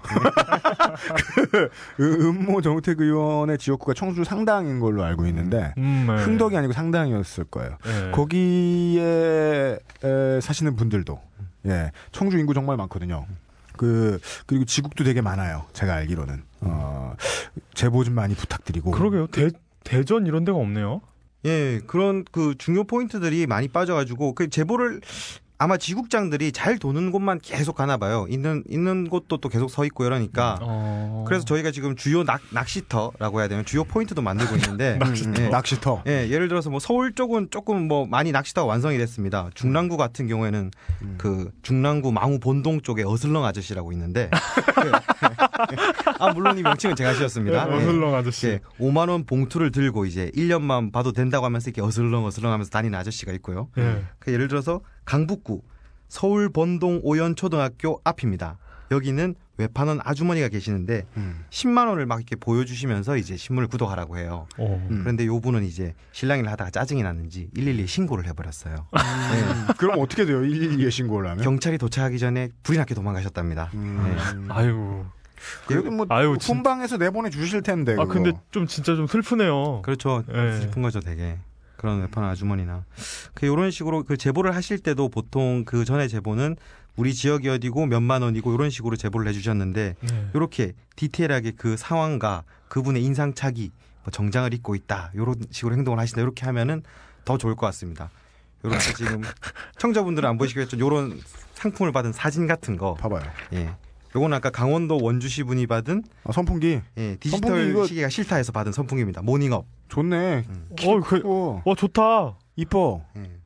그 1.97 2.29
음모 2.29 2.61
정우택 2.61 3.01
의원의 3.01 3.59
지역구가 3.59 3.95
청주 3.95 4.25
상당인 4.25 4.81
걸로 4.81 5.05
알고 5.05 5.27
있는데 5.27 5.75
음, 5.79 6.07
네. 6.09 6.23
흥덕이 6.25 6.57
아니고 6.57 6.73
상당이었을 6.73 7.45
거예요. 7.45 7.79
예. 7.87 8.11
거기에 8.13 9.79
에, 10.05 10.41
사시는 10.41 10.77
분들도 10.77 11.21
예 11.67 11.93
청주 12.13 12.39
인구 12.39 12.55
정말 12.55 12.77
많거든요. 12.77 13.27
그 13.77 14.19
그리고 14.47 14.65
지국도 14.65 15.05
되게 15.05 15.21
많아요. 15.21 15.65
제가 15.73 15.95
알기로는 15.95 16.43
어, 16.63 17.15
제보 17.75 18.03
좀 18.05 18.15
많이 18.15 18.35
부탁드리고. 18.35 18.91
그러게요. 18.91 19.29
대 19.29 19.51
대전 19.85 20.27
이런 20.27 20.45
데가 20.45 20.59
없네요. 20.59 21.01
예, 21.45 21.81
그런 21.87 22.25
그 22.31 22.55
중요 22.59 22.85
포인트들이 22.85 23.47
많이 23.47 23.69
빠져가지고 23.69 24.35
그 24.35 24.51
제보를 24.51 25.01
아마 25.61 25.77
지국장들이 25.77 26.53
잘 26.53 26.79
도는 26.79 27.11
곳만 27.11 27.41
계속 27.43 27.75
가나 27.75 27.97
봐요. 27.97 28.27
있는 28.31 28.63
있는 28.69 29.09
곳도 29.09 29.39
또 29.39 29.49
계속 29.49 29.69
서 29.71 29.85
있고 29.85 30.05
이러니까. 30.05 30.57
어. 30.63 31.25
그래서 31.27 31.45
저희가 31.45 31.73
지금 31.73 31.97
주요 31.97 32.23
낙, 32.23 32.41
낚시터라고 32.53 33.41
해야 33.41 33.49
되나 33.49 33.65
주요 33.65 33.83
포인트도 33.83 34.23
만들고 34.23 34.55
있는데 34.55 34.97
낚시터. 35.03 35.43
예. 35.43 35.49
낚시터. 35.49 36.03
예, 36.07 36.29
예를 36.31 36.47
들어서 36.47 36.71
뭐 36.71 36.79
서울 36.79 37.13
쪽은 37.13 37.49
조금 37.51 37.89
뭐 37.89 38.07
많이 38.07 38.31
낚시터가 38.31 38.69
완성이 38.69 38.99
됐습니다. 38.99 39.51
중랑구 39.55 39.97
같은 39.97 40.29
경우에는 40.29 40.71
음. 41.03 41.15
그 41.19 41.51
중랑구 41.63 42.13
망우 42.13 42.39
본동 42.39 42.81
쪽에 42.81 43.03
어슬렁 43.03 43.45
아저씨라고 43.45 43.91
있는데 43.93 44.31
그, 44.77 44.93
아 46.23 46.33
물론 46.35 46.57
이 46.57 46.63
명칭은 46.63 46.95
제가 46.95 47.15
지었습니다. 47.15 47.69
예, 47.69 47.75
어슬렁 47.75 48.15
아저씨. 48.15 48.47
예, 48.47 48.61
5만 48.79 49.09
원 49.09 49.25
봉투를 49.27 49.73
들고 49.73 50.07
이제 50.07 50.31
1년만 50.37 50.93
봐도 50.93 51.11
된다고 51.11 51.45
하면서 51.47 51.69
이렇게 51.69 51.83
어슬렁 51.83 52.25
어슬렁 52.27 52.53
하면서 52.53 52.71
다니는 52.71 52.97
아저씨가 52.97 53.33
있고요. 53.33 53.71
예. 53.77 54.05
그 54.21 54.33
예를 54.33 54.47
들어서 54.47 54.83
강북구 55.09 55.63
서울 56.09 56.51
본동 56.51 57.01
오연 57.03 57.35
초등학교 57.35 57.99
앞입니다. 58.05 58.59
여기는 58.91 59.35
외판원 59.57 60.01
아주머니가 60.05 60.49
계시는데 60.49 61.05
음. 61.17 61.45
10만 61.49 61.89
원을 61.89 62.05
막 62.05 62.17
이렇게 62.21 62.37
보여주시면서 62.37 63.17
이제 63.17 63.35
신문을 63.39 63.69
구독하라고 63.69 64.19
해요. 64.19 64.47
어. 64.59 64.87
음. 64.91 65.01
그런데 65.03 65.25
요 65.25 65.41
분은 65.41 65.65
이제 65.65 65.95
신랑이를 66.13 66.51
하다가 66.53 66.71
짜증이 66.71 67.03
났는지 67.03 67.49
112에 67.57 67.87
신고를 67.87 68.27
해버렸어요. 68.27 68.75
네. 68.93 69.73
그럼 69.79 69.99
어떻게 69.99 70.27
돼요? 70.27 70.43
112에 70.43 70.91
신고를 70.91 71.31
하면? 71.31 71.43
경찰이 71.43 71.79
도착하기 71.79 72.19
전에 72.19 72.51
불이 72.63 72.77
나게 72.77 72.95
도망가셨답니다. 72.95 73.71
음. 73.75 74.47
아이고. 74.51 75.07
그래도 75.67 75.91
뭐 75.91 76.05
아유, 76.11 76.37
진- 76.39 76.57
본방에서 76.57 76.99
내보내 76.99 77.31
주실 77.31 77.63
텐데. 77.63 77.93
아 77.93 78.05
그거. 78.05 78.15
근데 78.15 78.33
좀 78.51 78.67
진짜 78.67 78.95
좀 78.95 79.07
슬프네요. 79.07 79.81
그렇죠. 79.83 80.23
예. 80.35 80.61
슬픈 80.61 80.83
거죠, 80.83 81.01
되게. 81.01 81.39
그런 81.79 82.01
외판원 82.01 82.31
아주머니나. 82.31 82.85
그, 83.33 83.47
요런 83.47 83.71
식으로 83.71 84.03
그 84.03 84.19
제보를 84.19 84.55
하실 84.55 84.79
때도 84.79 85.09
보통 85.09 85.65
그 85.65 85.87
전에 85.87 86.09
제보는 86.09 86.57
우리 86.97 87.15
지역이 87.15 87.49
어디고 87.49 87.87
몇만 87.87 88.23
원이고 88.23 88.53
이런 88.53 88.69
식으로 88.69 88.97
제보를 88.97 89.29
해주셨는데 89.29 89.95
네. 90.01 90.31
이렇게 90.35 90.73
디테일하게 90.97 91.53
그 91.53 91.77
상황과 91.77 92.43
그분의 92.67 93.03
인상착의, 93.05 93.71
뭐 94.03 94.11
정장을 94.11 94.53
입고 94.53 94.75
있다 94.75 95.13
이런 95.15 95.37
식으로 95.51 95.77
행동을 95.77 96.01
하신다 96.01 96.21
이렇게 96.21 96.45
하면은 96.47 96.83
더 97.25 97.39
좋을 97.39 97.55
것 97.55 97.67
같습니다. 97.67 98.11
이렇게 98.65 98.93
지금 98.95 99.23
청자분들은 99.79 100.29
안 100.29 100.37
보시겠죠. 100.37 100.77
이런 100.77 101.21
상품을 101.55 101.93
받은 101.93 102.13
사진 102.13 102.49
같은 102.49 102.77
거, 102.77 102.95
봐봐요. 102.95 103.23
예, 103.53 103.71
요건 104.17 104.33
아까 104.33 104.51
강원도 104.51 104.99
원주시 105.01 105.45
분이 105.45 105.67
받은 105.67 106.03
아, 106.25 106.33
선풍기 106.33 106.81
예, 106.97 107.17
디지털 107.21 107.51
선풍기 107.51 107.71
이거- 107.71 107.87
시계가 107.87 108.09
싫다 108.09 108.37
해서 108.37 108.53
받은 108.53 108.73
선풍기입니다. 108.73 109.23
모닝업. 109.23 109.67
좋네. 109.89 110.45
어, 110.87 111.01
그, 111.01 111.01
크고 111.01 111.63
와 111.65 111.75
좋다. 111.75 112.39
이뻐. 112.57 113.03
예. 113.17 113.38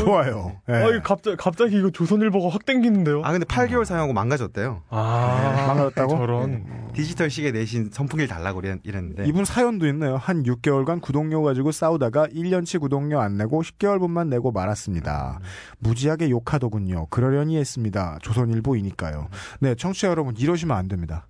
어, 0.00 0.04
좋아요. 0.04 0.52
예. 0.68 0.72
아, 0.72 0.88
이거 0.90 1.00
갑자기 1.02 1.36
갑자기 1.36 1.78
이거 1.78 1.90
조선일보가 1.90 2.48
확 2.52 2.64
땡기는데요. 2.66 3.22
아 3.24 3.32
근데 3.32 3.46
8개월 3.46 3.84
사용하고 3.84 4.12
망가졌대요. 4.12 4.82
아, 4.90 5.64
망가졌다고? 5.68 6.16
저런. 6.16 6.64
디지털 6.94 7.28
시계 7.30 7.50
대신 7.52 7.90
선풍기를 7.92 8.28
달라고 8.28 8.60
이랬- 8.60 8.80
이랬는데 8.84 9.26
이분 9.26 9.44
사연도 9.44 9.86
있네요. 9.88 10.16
한 10.16 10.42
6개월간 10.44 11.00
구독료 11.00 11.42
가지고 11.42 11.72
싸우다가 11.72 12.26
1년치 12.28 12.80
구독료 12.80 13.20
안 13.20 13.36
내고 13.36 13.62
10개월분만 13.62 14.28
내고 14.28 14.52
말았습니다. 14.52 15.40
무지하게 15.80 16.30
욕하더군요. 16.30 17.06
그러려니 17.06 17.56
했습니다. 17.58 18.18
조선일보이니까요. 18.22 19.28
네, 19.60 19.74
청취자 19.74 20.08
여러분 20.08 20.34
이러시면 20.36 20.76
안 20.76 20.88
됩니다. 20.88 21.26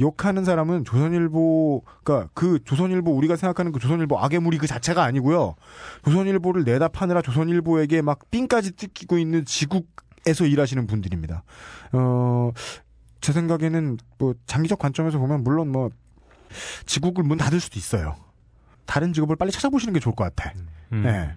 욕하는 0.00 0.44
사람은 0.44 0.84
조선일보, 0.84 1.82
그니까 2.02 2.28
그 2.34 2.58
조선일보 2.64 3.10
우리가 3.12 3.36
생각하는 3.36 3.72
그 3.72 3.78
조선일보 3.78 4.18
악의 4.18 4.40
무리 4.40 4.58
그 4.58 4.66
자체가 4.66 5.02
아니고요. 5.04 5.54
조선일보를 6.04 6.64
내다 6.64 6.88
파느라 6.88 7.22
조선일보에게 7.22 8.02
막 8.02 8.30
삥까지 8.30 8.76
뜯기고 8.76 9.18
있는 9.18 9.44
지국에서 9.44 10.46
일하시는 10.46 10.86
분들입니다. 10.86 11.42
어, 11.92 12.52
제 13.20 13.32
생각에는 13.32 13.98
뭐 14.18 14.34
장기적 14.46 14.78
관점에서 14.78 15.18
보면 15.18 15.44
물론 15.44 15.70
뭐 15.70 15.90
지국을 16.86 17.24
문 17.24 17.38
닫을 17.38 17.60
수도 17.60 17.78
있어요. 17.78 18.16
다른 18.86 19.12
직업을 19.12 19.36
빨리 19.36 19.52
찾아보시는 19.52 19.94
게 19.94 20.00
좋을 20.00 20.14
것 20.14 20.24
같아. 20.24 20.52
음. 20.92 21.02
네. 21.02 21.34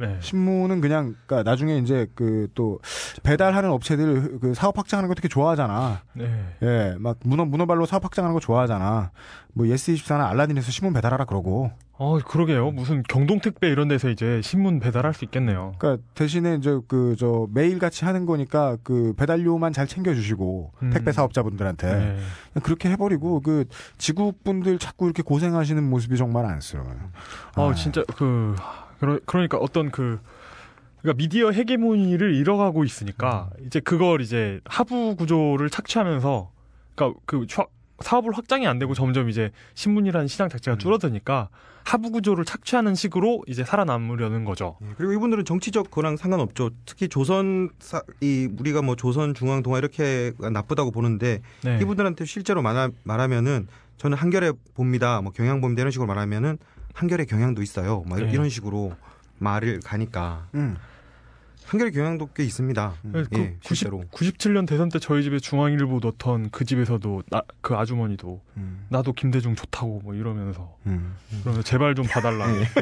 네. 0.00 0.16
신문은 0.20 0.80
그냥 0.80 1.14
그러니까 1.26 1.48
나중에 1.48 1.76
이제 1.78 2.06
그 2.14 2.48
또 2.54 2.80
배달하는 3.22 3.70
업체들 3.70 4.38
그 4.40 4.54
사업 4.54 4.76
확장하는 4.78 5.08
거 5.08 5.14
되게 5.14 5.28
좋아하잖아. 5.28 6.02
네. 6.14 6.56
예, 6.62 6.94
막 6.98 7.18
문어 7.24 7.44
문어발로 7.44 7.86
사업 7.86 8.04
확장하는 8.04 8.34
거 8.34 8.40
좋아하잖아. 8.40 9.10
뭐 9.54 9.68
예스 9.68 9.92
24나 9.92 10.26
알라딘에서 10.30 10.70
신문 10.70 10.92
배달하라 10.94 11.24
그러고. 11.26 11.70
어, 11.92 12.18
그러게요. 12.18 12.70
무슨 12.70 13.02
경동택배 13.02 13.68
이런 13.68 13.88
데서 13.88 14.08
이제 14.08 14.40
신문 14.42 14.80
배달할 14.80 15.12
수 15.12 15.24
있겠네요. 15.26 15.74
그러니까 15.78 16.02
대신에 16.14 16.54
이제 16.56 16.78
그 16.88 17.14
저 17.18 17.46
매일 17.52 17.78
같이 17.78 18.04
하는 18.06 18.24
거니까 18.24 18.78
그 18.82 19.12
배달료만 19.18 19.72
잘 19.74 19.86
챙겨주시고 19.86 20.72
음. 20.82 20.90
택배 20.90 21.12
사업자분들한테 21.12 21.86
네. 22.54 22.60
그렇게 22.62 22.88
해버리고 22.90 23.40
그 23.42 23.64
지국분들 23.98 24.78
자꾸 24.78 25.04
이렇게 25.04 25.22
고생하시는 25.22 25.82
모습이 25.88 26.16
정말 26.16 26.46
안쓰러워요. 26.46 26.96
어, 27.56 27.70
아, 27.70 27.74
진짜 27.74 28.02
그 28.16 28.54
그러, 29.00 29.18
그러니까 29.26 29.58
어떤 29.58 29.90
그 29.90 30.20
그러니까 31.02 31.16
미디어 31.16 31.50
헤게모니를 31.50 32.34
잃어가고 32.34 32.84
있으니까 32.84 33.50
이제 33.66 33.80
그걸 33.80 34.20
이제 34.20 34.60
하부 34.66 35.16
구조를 35.16 35.70
착취하면서 35.70 36.50
그러니까 36.94 37.20
그 37.24 37.46
차- 37.48 37.66
사업을 38.00 38.32
확장이 38.32 38.66
안 38.66 38.78
되고 38.78 38.94
점점 38.94 39.28
이제 39.28 39.50
신문이라는 39.74 40.26
시장 40.28 40.48
자체가 40.48 40.76
줄어드니까 40.78 41.48
하부 41.84 42.10
구조를 42.12 42.44
착취하는 42.44 42.94
식으로 42.94 43.42
이제 43.46 43.64
살아남으려는 43.64 44.44
거죠. 44.44 44.76
예, 44.82 44.86
그리고 44.98 45.12
이분들은 45.14 45.46
정치적 45.46 45.90
거랑 45.90 46.16
상관없죠. 46.18 46.70
특히 46.84 47.08
조선 47.08 47.70
사, 47.78 48.02
이 48.20 48.48
우리가 48.58 48.82
뭐 48.82 48.96
조선 48.96 49.32
중앙 49.34 49.62
동아 49.62 49.78
이렇게 49.78 50.32
나쁘다고 50.38 50.90
보는데 50.90 51.40
네. 51.64 51.78
이분들한테 51.80 52.26
실제로 52.26 52.60
말하, 52.60 52.90
말하면은 53.04 53.66
저는 53.96 54.16
한결에 54.18 54.52
봅니다. 54.74 55.20
뭐 55.22 55.32
경향 55.32 55.60
봅니다 55.62 55.80
이런 55.82 55.90
식으로 55.90 56.06
말하면은 56.06 56.58
한결의 57.00 57.24
경향도 57.26 57.62
있어요. 57.62 58.02
막 58.06 58.20
네. 58.20 58.30
이런 58.30 58.50
식으로 58.50 58.92
말을 59.38 59.80
가니까 59.82 60.46
음. 60.54 60.76
한결의 61.64 61.92
경향도 61.92 62.28
꽤 62.34 62.44
있습니다. 62.44 62.94
그 63.12 63.26
예, 63.38 63.56
실제로. 63.62 64.02
97년 64.10 64.66
대선 64.66 64.90
때 64.90 64.98
저희 64.98 65.22
집에 65.22 65.38
중앙일보 65.38 66.00
넣던 66.02 66.50
그 66.50 66.66
집에서도 66.66 67.22
나, 67.30 67.40
그 67.62 67.74
아주머니도 67.74 68.42
음. 68.58 68.84
나도 68.90 69.14
김대중 69.14 69.54
좋다고 69.54 70.00
뭐 70.04 70.14
이러면서 70.14 70.76
음. 70.86 71.14
그러면서 71.40 71.62
제발 71.62 71.94
좀 71.94 72.04
봐달라. 72.06 72.46
예. 72.54 72.64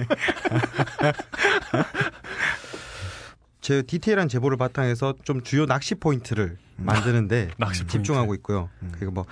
제 3.61 3.83
디테일한 3.83 4.29
제보를 4.29 4.57
바탕해서 4.57 5.15
좀 5.23 5.43
주요 5.43 5.67
낚시 5.67 5.95
포인트를 5.95 6.57
만드는데 6.77 7.51
낚시 7.59 7.83
포인트. 7.83 7.93
집중하고 7.93 8.35
있고요. 8.37 8.69
그리고 8.93 9.13
뭐 9.13 9.27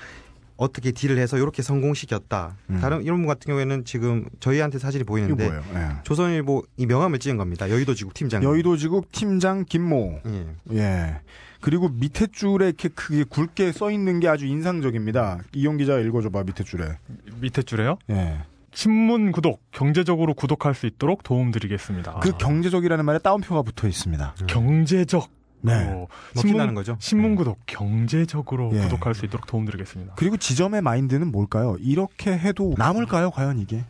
어떻게 0.56 0.90
딜을 0.92 1.18
해서 1.18 1.36
이렇게 1.36 1.62
성공시켰다. 1.62 2.56
음. 2.70 2.80
다른 2.80 3.02
이런 3.02 3.18
분 3.18 3.26
같은 3.26 3.48
경우에는 3.48 3.84
지금 3.84 4.26
저희한테 4.40 4.78
사진이 4.78 5.04
보이는데? 5.04 5.46
예. 5.46 5.88
조선일보 6.04 6.64
이 6.76 6.86
명함을 6.86 7.18
찍은 7.18 7.36
겁니다. 7.36 7.70
여의도 7.70 7.94
지국 7.94 8.14
팀장. 8.14 8.42
여의도 8.42 8.76
지국 8.76 9.12
팀장 9.12 9.64
김모. 9.64 10.20
예. 10.26 10.46
예. 10.72 11.20
그리고 11.60 11.88
밑에 11.88 12.26
줄에 12.28 12.66
이렇게 12.66 12.88
크게 12.88 13.24
굵게 13.24 13.72
써 13.72 13.90
있는 13.90 14.20
게 14.20 14.28
아주 14.28 14.46
인상적입니다. 14.46 15.38
이용 15.52 15.76
기자 15.76 15.98
읽어줘봐 15.98 16.44
밑에 16.44 16.64
줄에. 16.64 16.96
밑에 17.40 17.62
줄에요. 17.62 17.98
예. 18.10 18.38
신문 18.72 19.32
구독, 19.32 19.62
경제적으로 19.70 20.34
구독할 20.34 20.74
수 20.74 20.86
있도록 20.86 21.22
도움드리겠습니다. 21.22 22.20
그 22.20 22.36
경제적이라는 22.36 23.04
말에 23.06 23.18
따옴표가 23.18 23.62
붙어 23.62 23.88
있습니다. 23.88 24.34
경제적. 24.46 25.30
네. 25.60 25.88
어, 25.88 26.06
먹힌다는 26.34 26.74
거죠. 26.74 26.96
신문 27.00 27.34
구독, 27.34 27.58
경제적으로 27.66 28.70
예. 28.74 28.80
구독할 28.82 29.14
수 29.14 29.24
있도록 29.24 29.46
도움드리겠습니다. 29.46 30.14
그리고 30.16 30.36
지점의 30.36 30.82
마인드는 30.82 31.32
뭘까요? 31.32 31.76
이렇게 31.80 32.32
해도 32.38 32.74
남을까요? 32.76 33.30
과연 33.30 33.58
이게? 33.58 33.84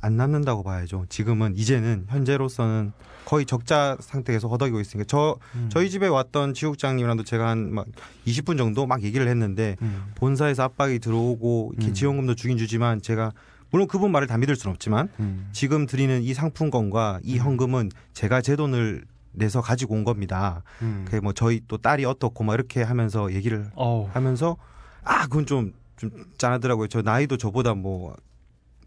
안 0.00 0.16
남는다고 0.16 0.62
봐야죠. 0.64 1.06
지금은 1.08 1.54
이제는 1.56 2.06
현재로서는 2.08 2.92
거의 3.24 3.46
적자 3.46 3.96
상태에서 4.00 4.48
허덕이고 4.48 4.80
있으니까 4.80 5.04
저 5.06 5.36
음. 5.54 5.68
저희 5.70 5.90
집에 5.90 6.08
왔던 6.08 6.54
지국장님이랑도 6.54 7.22
제가 7.22 7.48
한 7.48 7.70
막 7.72 7.86
20분 8.26 8.58
정도 8.58 8.84
막 8.84 9.02
얘기를 9.04 9.28
했는데 9.28 9.76
음. 9.80 10.06
본사에서 10.16 10.64
압박이 10.64 10.98
들어오고 10.98 11.74
이렇게 11.76 11.92
음. 11.92 11.94
지원금도 11.94 12.34
주긴 12.34 12.58
주지만 12.58 13.00
제가 13.00 13.30
물론 13.70 13.86
그분 13.86 14.10
말을 14.10 14.26
다 14.26 14.36
믿을 14.38 14.56
수는 14.56 14.72
없지만 14.74 15.08
음. 15.20 15.48
지금 15.52 15.86
드리는 15.86 16.20
이 16.20 16.34
상품권과 16.34 17.20
이 17.22 17.38
현금은 17.38 17.90
제가 18.12 18.42
제 18.42 18.56
돈을 18.56 19.04
내서 19.32 19.60
가지고 19.60 19.94
온 19.94 20.04
겁니다. 20.04 20.62
음. 20.82 21.02
그게 21.06 21.20
뭐 21.20 21.32
저희 21.32 21.60
또 21.68 21.78
딸이 21.78 22.04
어떻고 22.04 22.44
막 22.44 22.54
이렇게 22.54 22.82
하면서 22.82 23.32
얘기를 23.32 23.70
어우, 23.74 24.08
하면서 24.12 24.56
아 25.04 25.22
그건 25.24 25.46
좀좀 25.46 26.10
짠하더라고요. 26.38 26.88
저 26.88 27.02
나이도 27.02 27.36
저보다 27.38 27.74
뭐 27.74 28.14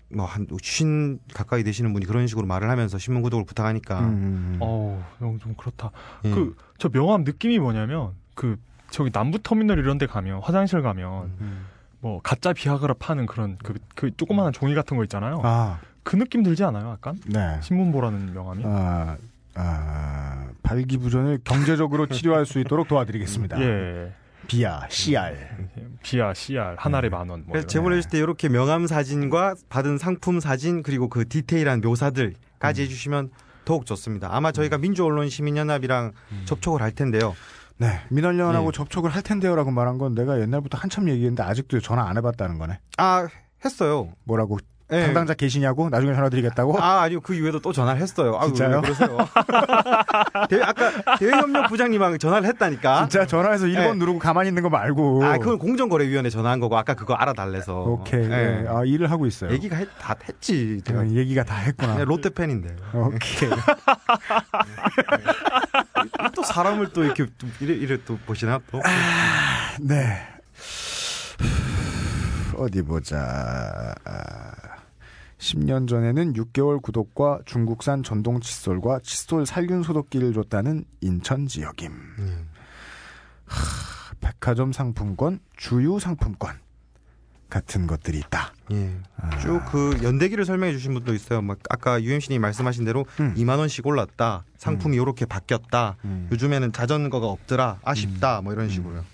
뭐한쉰 0.09 1.19
가까이 1.33 1.63
되시는 1.63 1.93
분이 1.93 2.05
그런 2.05 2.27
식으로 2.27 2.45
말을 2.45 2.69
하면서 2.69 2.97
신문 2.97 3.21
구독을 3.23 3.45
부탁하니까 3.45 3.99
음, 3.99 4.05
음. 4.05 4.57
어우, 4.59 4.99
좀, 5.19 5.39
좀 5.39 5.53
그렇다. 5.55 5.91
예. 6.25 6.31
그, 6.31 6.55
저 6.77 6.89
명함 6.89 7.23
느낌이 7.23 7.59
뭐냐면, 7.59 8.11
그, 8.35 8.57
저기 8.91 9.11
남부 9.11 9.41
터미널 9.41 9.79
이런 9.79 9.97
데 9.97 10.05
가면, 10.05 10.41
화장실 10.41 10.81
가면, 10.81 11.31
음. 11.41 11.65
뭐, 11.99 12.21
가짜 12.21 12.53
비아그라 12.53 12.95
파는 12.99 13.25
그런, 13.25 13.57
그, 13.63 13.73
그 13.95 14.15
조그마한 14.15 14.53
종이 14.53 14.75
같은 14.75 14.95
거 14.95 15.03
있잖아요. 15.03 15.41
아, 15.43 15.79
그 16.03 16.15
느낌 16.15 16.43
들지 16.43 16.63
않아요, 16.63 16.91
약간? 16.91 17.17
네. 17.25 17.59
신문 17.61 17.91
보라는 17.91 18.33
명함이? 18.33 18.63
아, 18.65 19.17
아, 19.55 20.47
발기부전을 20.63 21.39
경제적으로 21.43 22.07
치료할 22.09 22.45
수 22.45 22.59
있도록 22.59 22.87
도와드리겠습니다. 22.87 23.59
예. 23.61 24.13
비아, 24.47 24.85
CR. 24.89 25.35
비아, 26.03 26.33
CR, 26.33 26.75
한 26.77 26.93
알에 26.93 27.09
만 27.09 27.29
원. 27.29 27.41
뭐 27.45 27.53
그래서. 27.53 27.67
제보를 27.67 27.97
해줄 27.97 28.11
때 28.11 28.17
이렇게 28.19 28.47
명함 28.47 28.85
사진과 28.85 29.55
받은 29.69 29.97
상품 29.97 30.39
사진 30.39 30.83
그리고 30.83 31.09
그 31.09 31.27
디테일한 31.27 31.81
묘사들까지 31.81 32.83
해주시면 32.83 33.31
더욱 33.63 33.87
좋습니다. 33.87 34.29
아마 34.31 34.51
저희가 34.51 34.77
민주언론시민연합이랑 34.77 36.11
접촉을 36.45 36.83
할 36.83 36.91
텐데요. 36.91 37.35
네. 37.77 37.99
민원련하고 38.09 38.67
예. 38.67 38.71
접촉을 38.71 39.09
할 39.09 39.23
텐데요라고 39.23 39.71
말한 39.71 39.97
건 39.97 40.13
내가 40.13 40.39
옛날부터 40.39 40.77
한참 40.77 41.09
얘기했는데 41.09 41.41
아직도 41.41 41.79
전화 41.79 42.07
안 42.07 42.15
해봤다는 42.17 42.59
거네. 42.59 42.79
아 42.97 43.27
했어요. 43.65 44.13
뭐라고? 44.25 44.59
예. 44.91 45.01
담당자 45.05 45.33
계시냐고? 45.33 45.89
나중에 45.89 46.13
전화 46.13 46.29
드리겠다고? 46.29 46.79
아 46.79 47.01
아니요 47.01 47.19
그 47.21 47.33
이후에도 47.33 47.59
또 47.59 47.73
전화를 47.73 47.99
했어요. 48.01 48.37
아유, 48.39 48.47
진짜요? 48.49 48.75
왜 48.75 48.81
그러세요? 48.81 49.17
아까 50.63 51.17
대외협력 51.17 51.69
부장님하고 51.69 52.17
전화를 52.19 52.47
했다니까. 52.49 53.07
진짜 53.07 53.25
전화해서 53.25 53.65
1번 53.65 53.89
예. 53.89 53.93
누르고 53.95 54.19
가만히 54.19 54.49
있는 54.49 54.61
거 54.61 54.69
말고. 54.69 55.25
아 55.25 55.37
그건 55.39 55.57
공정거래위원회 55.57 56.29
전화한 56.29 56.59
거고 56.59 56.77
아까 56.77 56.93
그거 56.93 57.15
알아달래서. 57.15 57.79
오케이. 57.81 58.23
예. 58.25 58.27
네. 58.27 58.65
아, 58.67 58.83
일을 58.85 59.09
하고 59.09 59.25
있어요. 59.25 59.51
얘기가 59.51 59.75
했, 59.77 59.87
다 59.99 60.15
했지. 60.27 60.81
제가 60.85 60.99
어, 61.01 61.05
얘기가 61.07 61.43
다 61.43 61.55
했구나. 61.55 62.03
롯데 62.03 62.29
팬인데. 62.29 62.75
오케이. 62.93 63.49
또 66.35 66.43
사람을 66.43 66.89
또 66.93 67.03
이렇게 67.03 67.25
또 67.37 67.47
이래, 67.59 67.73
이래 67.73 67.97
또 68.05 68.17
보시나 68.25 68.59
또. 68.71 68.81
네. 69.79 70.21
어디 72.57 72.81
보자. 72.83 73.93
아, 75.35 75.39
10년 75.39 75.87
전에는 75.87 76.33
6개월 76.33 76.81
구독과 76.81 77.41
중국산 77.45 78.03
전동 78.03 78.39
칫솔과 78.39 78.99
칫솔 79.03 79.45
살균 79.45 79.83
소독기를 79.83 80.33
줬다는 80.33 80.85
인천 81.01 81.47
지역임. 81.47 81.91
하, 83.45 84.15
백화점 84.21 84.71
상품권, 84.71 85.39
주유 85.55 85.99
상품권 85.99 86.57
같은 87.49 87.85
것들이 87.87 88.17
있다. 88.19 88.53
예. 88.71 88.97
아. 89.17 89.37
쭉그 89.37 89.99
연대기를 90.03 90.45
설명해 90.45 90.73
주신 90.73 90.93
분도 90.93 91.13
있어요. 91.13 91.41
막 91.41 91.59
아까 91.69 92.01
UMC님이 92.01 92.39
말씀하신 92.39 92.85
대로 92.85 93.05
음. 93.19 93.35
2만 93.35 93.59
원씩 93.59 93.85
올랐다. 93.85 94.45
상품이 94.57 94.97
요렇게 94.97 95.25
바뀌었다. 95.25 95.97
음. 96.05 96.27
요즘에는 96.31 96.73
자전거가 96.73 97.27
없더라. 97.27 97.79
아쉽다. 97.83 98.41
뭐 98.41 98.51
이런 98.53 98.69
식으로요. 98.69 99.05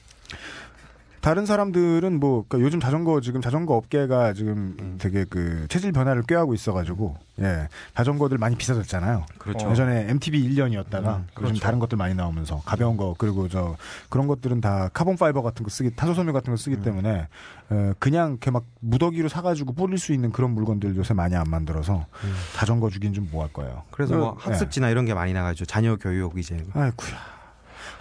다른 1.21 1.45
사람들은 1.45 2.19
뭐 2.19 2.43
그러니까 2.47 2.65
요즘 2.65 2.79
자전거 2.79 3.21
지금 3.21 3.41
자전거 3.41 3.75
업계가 3.75 4.33
지금 4.33 4.75
음. 4.79 4.95
되게 4.99 5.23
그 5.23 5.67
체질 5.69 5.91
변화를 5.91 6.23
꾀하고 6.23 6.53
있어가지고 6.55 7.15
예 7.41 7.67
자전거들 7.95 8.37
많이 8.39 8.55
비싸졌잖아요. 8.55 9.25
그렇죠. 9.37 9.69
예전에 9.69 10.07
MTB 10.09 10.49
일변도였다가 10.49 11.17
음, 11.17 11.27
요즘 11.37 11.43
그렇죠. 11.45 11.59
다른 11.61 11.79
것들 11.79 11.97
많이 11.97 12.15
나오면서 12.15 12.61
가벼운 12.65 12.97
거 12.97 13.13
그리고 13.17 13.47
저 13.47 13.77
그런 14.09 14.27
것들은 14.27 14.61
다 14.61 14.89
carbon 14.93 15.17
fiber 15.17 15.41
같은 15.43 15.63
거 15.63 15.69
쓰기 15.69 15.95
탄소 15.95 16.13
섬유 16.15 16.33
같은 16.33 16.51
거 16.51 16.57
쓰기 16.57 16.77
음. 16.77 16.81
때문에 16.83 17.27
어, 17.69 17.93
그냥 17.99 18.31
이렇게 18.31 18.49
막 18.51 18.63
무더기로 18.79 19.29
사가지고 19.29 19.73
뿌릴 19.73 19.99
수 19.99 20.13
있는 20.13 20.31
그런 20.31 20.51
물건들 20.51 20.95
요새 20.95 21.13
많이 21.13 21.35
안 21.35 21.45
만들어서 21.49 22.05
음. 22.23 22.33
자전거 22.55 22.89
주긴 22.89 23.13
좀 23.13 23.27
뭐 23.31 23.41
할 23.43 23.53
거예요. 23.53 23.83
그래서 23.91 24.15
뭐 24.17 24.27
어, 24.29 24.37
예. 24.39 24.49
학습지나 24.51 24.89
이런 24.89 25.05
게 25.05 25.13
많이 25.13 25.31
나가죠. 25.33 25.65
자녀 25.65 25.95
교육 25.95 26.37
이제. 26.37 26.65
아이쿠야. 26.73 27.40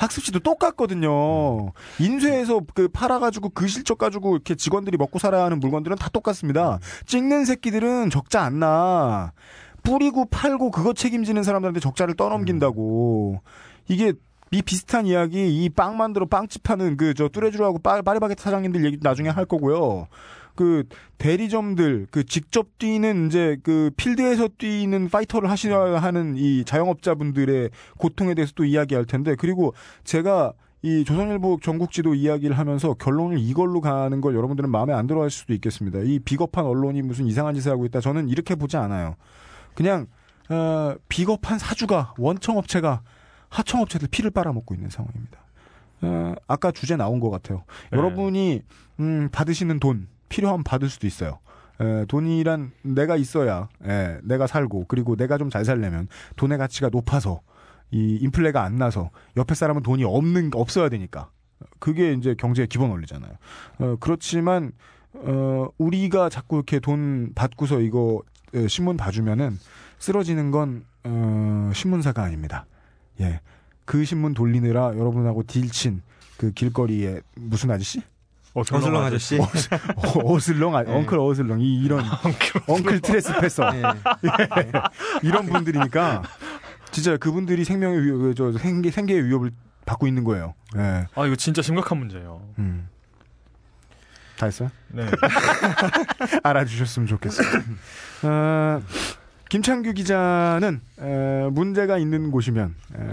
학습지도 0.01 0.40
똑같거든요. 0.40 1.72
인쇄해서 1.98 2.61
그 2.74 2.88
팔아가지고 2.88 3.51
그 3.51 3.68
실적 3.68 3.98
가지고 3.98 4.34
이렇게 4.34 4.55
직원들이 4.55 4.96
먹고 4.96 5.18
살아야 5.18 5.44
하는 5.44 5.61
물건들은 5.61 5.96
다 5.98 6.09
똑같습니다. 6.11 6.78
찍는 7.07 7.44
새끼들은 7.44 8.09
적자 8.11 8.40
안 8.42 8.59
나. 8.61 9.32
뿌리고 9.82 10.26
팔고 10.26 10.70
그거 10.70 10.92
책임지는 10.94 11.42
사람들한테 11.42 11.80
적자를 11.80 12.14
떠넘긴다고. 12.14 13.40
이게 13.88 14.12
이 14.53 14.62
비슷한 14.62 15.07
이야기 15.07 15.62
이 15.64 15.68
빵 15.68 15.96
만들어 15.96 16.26
빵집 16.26 16.68
하는 16.70 16.96
그 16.96 17.14
저 17.14 17.28
뚜레쥬라고 17.28 17.78
파리바게트 17.78 18.42
사장님들 18.42 18.84
얘기 18.84 18.98
나중에 19.01 19.28
할 19.28 19.44
거고요. 19.44 20.09
그 20.61 20.84
대리점들 21.16 22.08
그 22.11 22.22
직접 22.26 22.76
뛰는 22.76 23.28
이제 23.28 23.56
그 23.62 23.90
필드에서 23.96 24.48
뛰는 24.58 25.08
파이터를 25.08 25.48
하시려 25.48 25.96
하는 25.96 26.36
이 26.36 26.66
자영업자분들의 26.66 27.70
고통에 27.96 28.34
대해서 28.34 28.52
또 28.54 28.66
이야기할 28.66 29.06
텐데 29.06 29.36
그리고 29.36 29.72
제가 30.04 30.52
이 30.82 31.02
조선일보 31.06 31.61
전국지도 31.62 32.14
이야기를 32.14 32.58
하면서 32.58 32.92
결론을 32.92 33.38
이걸로 33.38 33.80
가는 33.80 34.20
걸 34.20 34.34
여러분들은 34.34 34.68
마음에 34.68 34.92
안 34.92 35.06
들어 35.06 35.22
하실 35.22 35.40
수도 35.40 35.54
있겠습니다. 35.54 36.00
이 36.00 36.18
비겁한 36.18 36.66
언론이 36.66 37.00
무슨 37.00 37.24
이상한 37.24 37.54
짓을 37.54 37.72
하고 37.72 37.86
있다. 37.86 38.00
저는 38.00 38.28
이렇게 38.28 38.54
보지 38.54 38.76
않아요. 38.76 39.16
그냥 39.74 40.08
어, 40.50 40.94
비겁한 41.08 41.58
사주가 41.58 42.12
원청업체가 42.18 43.00
하청업체들 43.48 44.08
피를 44.11 44.30
빨아먹고 44.30 44.74
있는 44.74 44.90
상황입니다. 44.90 45.38
어, 46.02 46.34
아까 46.46 46.70
주제 46.70 46.96
나온 46.96 47.18
것 47.18 47.30
같아요. 47.30 47.64
네. 47.90 47.96
여러분이 47.96 48.61
음, 49.00 49.30
받으시는 49.32 49.80
돈 49.80 50.06
필요하면 50.31 50.64
받을 50.64 50.89
수도 50.89 51.07
있어요. 51.07 51.39
에, 51.81 52.07
돈이란 52.07 52.72
내가 52.83 53.16
있어야 53.16 53.68
에, 53.85 54.18
내가 54.22 54.47
살고 54.47 54.87
그리고 54.89 55.16
내가 55.16 55.37
좀 55.37 55.51
잘 55.51 55.64
살려면 55.66 56.09
돈의 56.37 56.57
가치가 56.57 56.89
높아서 56.91 57.41
이 57.91 58.18
인플레가 58.22 58.62
안 58.62 58.76
나서 58.76 59.11
옆에 59.37 59.55
사람은 59.55 59.83
돈이 59.83 60.05
없는 60.05 60.53
없어야 60.55 60.89
되니까 60.89 61.31
그게 61.78 62.12
이제 62.14 62.35
경제의 62.35 62.68
기본 62.68 62.91
원리잖아요. 62.91 63.33
어, 63.81 63.97
그렇지만 64.01 64.72
어, 65.12 65.66
우리가 65.76 66.28
자꾸 66.28 66.57
이렇게 66.57 66.78
돈 66.78 67.33
받고서 67.35 67.81
이거 67.81 68.22
에, 68.55 68.68
신문 68.68 68.97
봐주면은 68.97 69.59
쓰러지는 69.99 70.51
건 70.51 70.85
어, 71.05 71.70
신문사가 71.74 72.22
아닙니다. 72.22 72.66
예, 73.20 73.41
그 73.85 74.05
신문 74.05 74.35
돌리느라 74.35 74.97
여러분하고 74.97 75.43
딜친 75.43 76.03
그 76.37 76.53
길거리에 76.53 77.20
무슨 77.37 77.70
아저씨? 77.70 78.03
어슬렁 78.55 79.05
아저씨. 79.05 79.38
어, 79.38 80.34
어슬렁, 80.34 80.74
아, 80.74 80.82
네. 80.82 80.92
엉클 80.92 81.18
어슬렁 81.18 81.61
이 81.61 81.82
이런 81.82 82.05
엉클 82.66 83.01
트레스 83.01 83.32
패서 83.40 83.70
네. 83.70 83.82
이런 85.22 85.46
분들이니까 85.46 86.22
진짜 86.90 87.16
그분들이 87.16 87.64
생명의 87.64 88.01
위, 88.05 88.34
저 88.34 88.53
생계 88.53 88.90
생계의 88.90 89.24
위협을 89.26 89.53
받고 89.86 90.07
있는 90.07 90.24
거예요. 90.24 90.55
예. 90.76 91.07
아 91.14 91.26
이거 91.26 91.36
진짜 91.36 91.62
심각한 91.62 91.98
문제예요. 91.98 92.42
음. 92.59 92.88
다 94.36 94.46
했어요? 94.46 94.70
네. 94.88 95.07
알아주셨으면 96.42 97.07
좋겠어요. 97.07 97.46
어, 98.22 98.82
김창규 99.51 99.92
기자는 99.92 100.80
에, 100.98 101.48
문제가 101.51 101.98
있는 101.98 102.30
곳이면 102.30 102.74
에, 102.96 103.11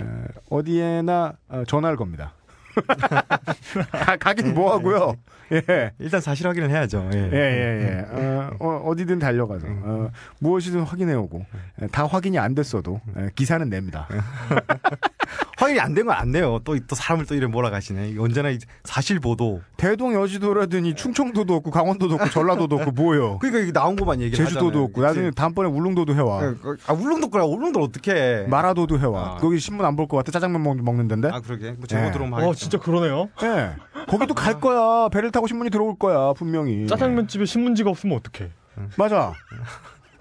어디에나 0.49 1.33
어, 1.49 1.63
전화를 1.67 1.97
겁니다. 1.97 2.33
가, 3.91 4.17
가긴 4.17 4.53
뭐 4.53 4.73
하고요. 4.73 5.15
예. 5.51 5.91
일단 5.99 6.21
사실 6.21 6.47
확인을 6.47 6.69
해야죠. 6.69 7.09
예. 7.13 7.17
예, 7.17 7.38
예, 7.38 8.05
예. 8.11 8.25
어, 8.59 8.82
어, 8.86 8.95
디든 8.95 9.19
달려가서, 9.19 9.67
어, 9.67 10.11
무엇이든 10.39 10.82
확인해오고, 10.82 11.45
예, 11.82 11.88
다 11.88 12.05
확인이 12.05 12.38
안 12.38 12.53
됐어도, 12.55 12.99
예, 13.17 13.30
기사는 13.36 13.67
냅니다. 13.69 14.07
확인이 15.57 15.80
안 15.80 15.93
된 15.93 16.05
건 16.05 16.15
안 16.15 16.32
돼요. 16.32 16.59
또, 16.63 16.78
또 16.88 16.95
사람을 16.95 17.25
또 17.25 17.36
이래 17.36 17.47
몰아가시네. 17.47 18.15
언제나 18.19 18.49
이 18.49 18.59
사실 18.84 19.19
보도. 19.19 19.61
대동 19.78 20.13
여지도라더니 20.13 20.95
충청도도 20.95 21.55
없고, 21.55 21.71
강원도도 21.71 22.15
없고, 22.15 22.30
전라도도 22.30 22.75
없고, 22.78 22.91
뭐요? 22.91 23.38
그러니까 23.41 23.59
이게 23.63 23.71
나온 23.71 23.95
것만 23.95 24.21
얘기를 24.21 24.45
제주도도 24.45 24.67
하잖아요. 24.67 24.84
없고, 24.86 25.01
나중에 25.01 25.32
다음번에 25.32 25.69
울릉도도 25.69 26.15
해와. 26.15 26.43
예, 26.45 26.53
그- 26.61 26.78
아, 26.88 26.93
울릉도 26.93 27.30
거야. 27.30 27.43
울릉도 27.43 27.80
어떻게 27.82 28.45
마라도도 28.49 28.99
해와. 28.99 29.36
아. 29.36 29.38
거기 29.38 29.59
신문 29.59 29.86
안 29.86 29.95
볼 29.95 30.07
것 30.07 30.17
같아? 30.17 30.32
짜장면 30.32 30.61
먹, 30.63 30.78
먹는 30.82 31.07
데인데? 31.07 31.30
아, 31.30 31.39
그러게. 31.41 31.71
뭐 31.71 31.88
제보 31.88 32.07
예. 32.07 32.11
들어오면 32.11 32.34
어 32.39 32.43
하겠죠. 32.47 32.59
진짜 32.59 32.78
그러네요. 32.80 33.30
예. 33.43 33.71
거기도 34.07 34.34
갈 34.34 34.59
거야. 34.59 35.09
배를 35.09 35.32
타고 35.32 35.47
신문이 35.47 35.69
들어올 35.69 35.97
거야, 35.97 36.34
분명히. 36.34 36.88
짜장면집에 36.88 37.45
신문지가 37.45 37.89
없으면 37.89 38.17
어떡해? 38.17 38.51
맞아. 38.97 39.34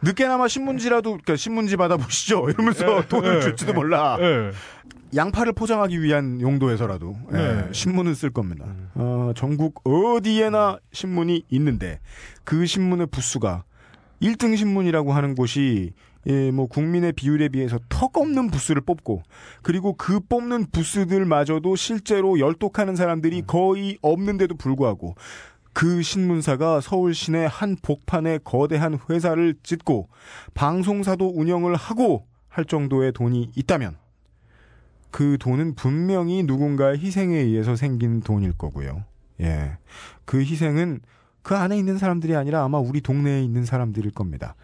늦게나마 0.02 0.48
신문지라도, 0.48 1.10
그러니까 1.12 1.36
신문지 1.36 1.76
받아보시죠. 1.76 2.48
이러면서 2.50 2.98
예, 2.98 3.06
돈을 3.08 3.36
예, 3.36 3.40
줄지도 3.40 3.70
예. 3.72 3.74
몰라. 3.74 4.18
예. 5.12 5.16
양파를 5.16 5.52
포장하기 5.52 6.02
위한 6.02 6.40
용도에서라도 6.40 7.16
예, 7.32 7.36
네. 7.36 7.68
신문을 7.72 8.14
쓸 8.14 8.30
겁니다. 8.30 8.66
어, 8.94 9.32
전국 9.34 9.82
어디에나 9.84 10.78
신문이 10.92 11.44
있는데 11.50 12.00
그 12.44 12.66
신문의 12.66 13.06
부수가 13.06 13.64
1등 14.22 14.56
신문이라고 14.56 15.12
하는 15.12 15.34
곳이 15.34 15.92
예, 16.28 16.50
뭐 16.50 16.66
국민의 16.66 17.12
비율에 17.12 17.48
비해서 17.48 17.78
턱없는 17.88 18.50
부스를 18.50 18.82
뽑고 18.82 19.22
그리고 19.62 19.94
그 19.94 20.18
뽑는 20.20 20.66
부스들마저도 20.72 21.76
실제로 21.76 22.40
열독하는 22.40 22.96
사람들이 22.96 23.42
거의 23.46 23.96
없는데도 24.02 24.56
불구하고 24.56 25.14
그 25.72 26.02
신문사가 26.02 26.80
서울 26.80 27.14
시내 27.14 27.46
한 27.48 27.76
복판에 27.80 28.38
거대한 28.42 28.98
회사를 29.08 29.54
짓고 29.62 30.08
방송사도 30.54 31.32
운영을 31.36 31.74
하고 31.76 32.26
할 32.48 32.64
정도의 32.64 33.12
돈이 33.12 33.50
있다면 33.54 33.96
그 35.16 35.38
돈은 35.40 35.76
분명히 35.76 36.42
누군가의 36.42 36.98
희생에 36.98 37.38
의해서 37.38 37.74
생긴 37.74 38.20
돈일 38.20 38.52
거고요. 38.52 39.02
예. 39.40 39.78
그 40.26 40.40
희생은 40.40 41.00
그 41.40 41.56
안에 41.56 41.78
있는 41.78 41.96
사람들이 41.96 42.36
아니라 42.36 42.62
아마 42.62 42.78
우리 42.78 43.00
동네에 43.00 43.42
있는 43.42 43.64
사람들일 43.64 44.10
겁니다. 44.10 44.56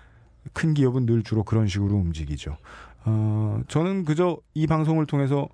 큰 0.52 0.74
기업은 0.74 1.06
늘 1.06 1.22
주로 1.22 1.42
그런 1.42 1.68
식으로 1.68 1.94
움직이죠. 1.94 2.58
어, 3.06 3.62
저는 3.68 4.04
그저 4.04 4.40
이 4.52 4.66
방송을 4.66 5.06
통해서 5.06 5.48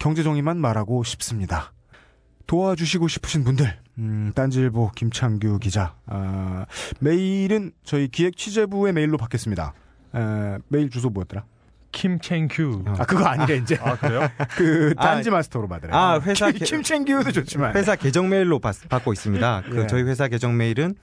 경제정의만 0.00 0.56
말하고 0.56 1.04
싶습니다. 1.04 1.72
도와주시고 2.48 3.06
싶으신 3.06 3.44
분들, 3.44 3.78
음, 3.98 4.32
딴지일보 4.34 4.90
김창규 4.96 5.60
기자, 5.60 5.94
아, 6.06 6.66
메일은 6.98 7.70
저희 7.84 8.08
기획 8.08 8.36
취재부의 8.36 8.92
메일로 8.92 9.18
받겠습니다. 9.18 9.72
에, 10.16 10.58
메일 10.66 10.90
주소 10.90 11.10
뭐였더라? 11.10 11.44
김챙큐. 11.92 12.84
아, 12.86 13.04
그거 13.04 13.24
아니래, 13.26 13.56
이제. 13.58 13.76
아 13.80 13.96
그래요? 13.96 14.28
그, 14.56 14.94
아, 14.96 15.02
딴지 15.04 15.30
마스터로 15.30 15.68
받으래. 15.68 15.92
아, 15.94 16.18
회사 16.20 16.50
김, 16.50 16.58
개- 16.58 16.64
김챙규도 16.64 17.32
좋지만. 17.32 17.74
회사 17.76 17.94
계정 17.96 18.28
메일로 18.28 18.58
받, 18.58 18.74
받고 18.88 19.12
있습니다. 19.12 19.62
그 19.70 19.82
예. 19.82 19.86
저희 19.86 20.02
회사 20.02 20.26
계정 20.28 20.56
메일은 20.56 20.94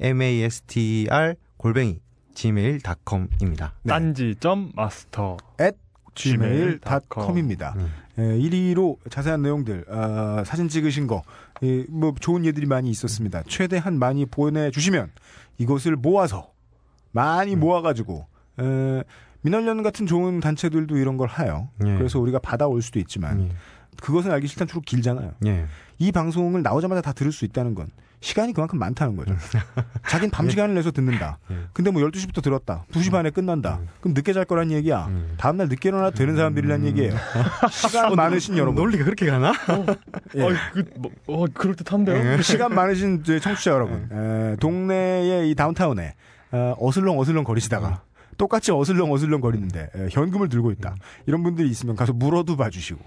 ddanzi.master 0.00 1.34
골뱅이 1.56 2.00
gmail.com입니다. 2.34 3.74
네. 3.82 3.88
딴지점 3.92 4.72
마스터. 4.74 5.36
gmail.com입니다. 6.14 7.74
음. 7.76 7.90
예, 8.18 8.22
1위로 8.22 8.96
자세한 9.10 9.40
내용들, 9.42 9.86
아, 9.90 10.42
사진 10.44 10.68
찍으신 10.68 11.06
거, 11.06 11.22
예, 11.62 11.84
뭐 11.88 12.14
좋은 12.20 12.44
예들이 12.44 12.66
많이 12.66 12.90
있었습니다. 12.90 13.42
최대한 13.48 13.98
많이 13.98 14.26
보내주시면 14.26 15.10
이것을 15.56 15.96
모아서 15.96 16.51
많이 17.12 17.56
모아가지고 17.56 18.26
에, 18.60 19.04
민원련 19.42 19.82
같은 19.82 20.06
좋은 20.06 20.40
단체들도 20.40 20.96
이런 20.96 21.16
걸 21.16 21.28
해요. 21.38 21.68
예. 21.84 21.96
그래서 21.96 22.18
우리가 22.18 22.38
받아올 22.38 22.82
수도 22.82 22.98
있지만 22.98 23.50
그것은 24.00 24.30
알기 24.30 24.46
싫다는 24.46 24.68
주로 24.68 24.80
길잖아요. 24.80 25.32
예. 25.46 25.66
이 25.98 26.12
방송을 26.12 26.62
나오자마자 26.62 27.00
다 27.00 27.12
들을 27.12 27.32
수 27.32 27.44
있다는 27.44 27.74
건 27.74 27.88
시간이 28.20 28.52
그만큼 28.52 28.78
많다는 28.78 29.16
거죠. 29.16 29.34
자긴 30.06 30.30
밤 30.30 30.48
시간을 30.48 30.76
내서 30.76 30.92
듣는다. 30.92 31.38
예. 31.50 31.56
근데 31.72 31.90
뭐 31.90 32.00
12시부터 32.02 32.40
들었다. 32.40 32.84
2시 32.92 33.10
반에 33.10 33.30
끝난다. 33.30 33.80
그럼 34.00 34.14
늦게 34.14 34.32
잘 34.32 34.44
거란 34.44 34.70
얘기야. 34.70 35.06
음. 35.06 35.34
다음날 35.38 35.68
늦게 35.68 35.88
일어나 35.88 36.10
되는 36.10 36.36
사람들이란 36.36 36.86
얘기예요. 36.86 37.16
시간 37.70 38.14
많으신 38.14 38.56
여러분. 38.56 38.76
논리가 38.76 39.04
그렇게 39.04 39.26
가나? 39.26 39.52
예. 40.36 40.42
어, 40.42 40.50
그, 40.72 40.84
뭐, 40.98 41.10
어, 41.26 41.46
그럴 41.52 41.74
듯한데요? 41.74 42.36
그 42.36 42.42
시간 42.44 42.72
많으신 42.72 43.24
청취자 43.24 43.72
여러분. 43.72 44.08
에, 44.12 44.56
동네의 44.60 45.50
이 45.50 45.54
다운타운에 45.56 46.14
어, 46.52 46.74
어슬렁 46.78 47.18
어슬렁 47.18 47.44
거리시다가 47.44 48.02
똑같이 48.38 48.72
어슬렁 48.72 49.12
어슬렁 49.12 49.40
거리는데 49.40 49.90
에, 49.94 50.08
현금을 50.10 50.48
들고 50.48 50.70
있다. 50.72 50.94
이런 51.26 51.42
분들이 51.42 51.68
있으면 51.68 51.96
가서 51.96 52.12
물어도 52.12 52.56
봐주시고 52.56 53.00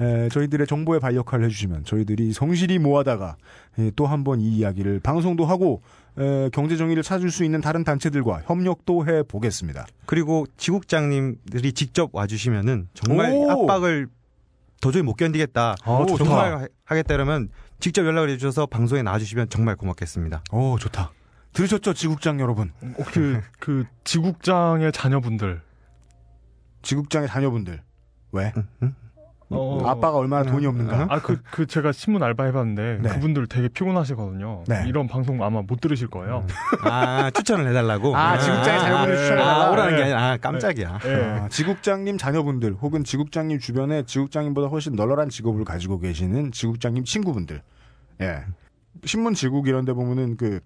에, 0.00 0.28
저희들의 0.28 0.66
정보의 0.66 0.98
발 1.00 1.14
역할을 1.14 1.44
해주시면 1.46 1.84
저희들이 1.84 2.32
성실히 2.32 2.78
모아다가 2.78 3.36
또 3.96 4.06
한 4.06 4.24
번 4.24 4.40
이 4.40 4.48
이야기를 4.56 5.00
방송도 5.00 5.44
하고 5.46 5.82
에, 6.18 6.48
경제 6.52 6.76
정의를 6.76 7.02
찾을 7.02 7.30
수 7.30 7.44
있는 7.44 7.60
다른 7.60 7.84
단체들과 7.84 8.42
협력도 8.46 9.06
해 9.06 9.22
보겠습니다. 9.22 9.86
그리고 10.06 10.46
지국장님들이 10.56 11.72
직접 11.72 12.10
와주시면은 12.12 12.88
정말 12.94 13.32
오! 13.32 13.50
압박을 13.50 14.08
도저히 14.80 15.02
못 15.02 15.14
견디겠다. 15.14 15.76
아, 15.84 16.06
좋다. 16.08 16.24
정말 16.24 16.52
하- 16.58 16.68
하겠다 16.84 17.14
이러면 17.14 17.48
직접 17.80 18.04
연락을 18.04 18.28
해주셔서 18.30 18.66
방송에 18.66 19.02
나와주시면 19.02 19.48
정말 19.48 19.76
고맙겠습니다. 19.76 20.42
오 20.52 20.78
좋다. 20.78 21.10
들으셨죠, 21.54 21.94
지국장 21.94 22.40
여러분? 22.40 22.72
그, 23.06 23.40
그, 23.58 23.84
지국장의 24.02 24.92
자녀분들. 24.92 25.62
지국장의 26.82 27.28
자녀분들 27.28 27.80
왜? 28.32 28.52
어, 29.50 29.86
아빠가 29.86 30.16
얼마나 30.16 30.50
돈이 30.50 30.66
없는가? 30.66 31.06
아, 31.08 31.20
그, 31.20 31.40
그, 31.50 31.66
제가 31.66 31.92
신문 31.92 32.24
알바 32.24 32.44
해봤는데, 32.46 32.98
네. 33.02 33.08
그분들 33.08 33.46
되게 33.46 33.68
피곤하시거든요. 33.68 34.64
네. 34.66 34.84
이런 34.88 35.06
방송 35.06 35.42
아마 35.44 35.62
못 35.62 35.80
들으실 35.80 36.08
거예요. 36.08 36.44
아 36.82 37.30
추천을 37.30 37.68
해달라고. 37.68 38.16
아, 38.16 38.36
지국장의 38.36 38.80
자녀분을 38.80 39.14
아, 39.14 39.16
추천해달라. 39.16 39.66
아, 39.66 39.70
오라는 39.70 39.90
게 39.92 39.96
네. 39.96 40.02
아니라 40.02 40.22
아, 40.24 40.36
깜짝이야. 40.38 40.98
예. 41.04 41.14
아, 41.14 41.48
지국장님 41.48 42.18
자녀분들 42.18 42.74
혹은 42.82 43.04
지국장님 43.04 43.60
주변에 43.60 44.02
지국장님보다 44.02 44.68
훨씬 44.68 44.94
널널한 44.96 45.28
직업을 45.28 45.64
가지고 45.64 46.00
계시는 46.00 46.50
지국장님 46.50 47.04
친구분들. 47.04 47.62
예. 48.22 48.44
신문 49.04 49.34
지국 49.34 49.68
이런 49.68 49.84
데 49.84 49.92
보면은 49.92 50.36
그 50.36 50.60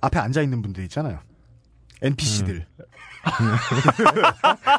앞에 0.00 0.18
앉아 0.18 0.42
있는 0.42 0.62
분들 0.62 0.82
있잖아요. 0.84 1.18
NPC들. 2.02 2.66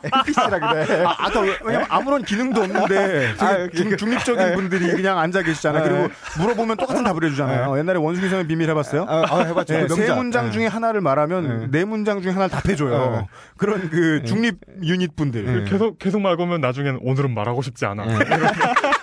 NPC라 0.03 0.59
그래. 0.85 1.03
아, 1.05 1.39
왜- 1.41 1.57
왜냐면 1.65 1.87
아무런 1.89 2.23
기능도 2.23 2.61
없는데 2.61 3.33
아, 3.39 3.67
중, 3.69 3.89
립적인 3.89 4.53
분들이 4.55 4.89
그냥 4.91 5.17
앉아 5.19 5.41
계시잖아요. 5.41 5.83
그리고 5.83 6.13
물어보면 6.39 6.77
똑같은 6.77 7.03
답을 7.03 7.23
해주잖아요. 7.25 7.77
옛날에 7.77 7.97
원숭이성의 7.99 8.47
비밀 8.47 8.69
해봤어요? 8.69 9.05
아, 9.09 9.25
아, 9.29 9.39
해봤죠. 9.43 9.73
네, 9.73 9.87
그 9.87 9.95
세. 9.95 10.13
문장 10.13 10.45
네. 10.45 10.51
중에 10.51 10.67
하나를 10.67 11.01
말하면 11.01 11.71
네 11.71 11.83
문장 11.85 12.21
중에 12.21 12.31
하나를 12.31 12.49
답해줘요. 12.51 13.11
네. 13.11 13.27
그런 13.57 13.89
그 13.89 14.23
중립 14.25 14.59
유닛 14.83 15.15
분들. 15.15 15.65
계속 15.65 15.99
계속 15.99 16.21
말 16.21 16.37
거면 16.37 16.61
나중에는 16.61 16.99
오늘은 17.03 17.33
말하고 17.33 17.61
싶지 17.61 17.85
않아. 17.85 18.05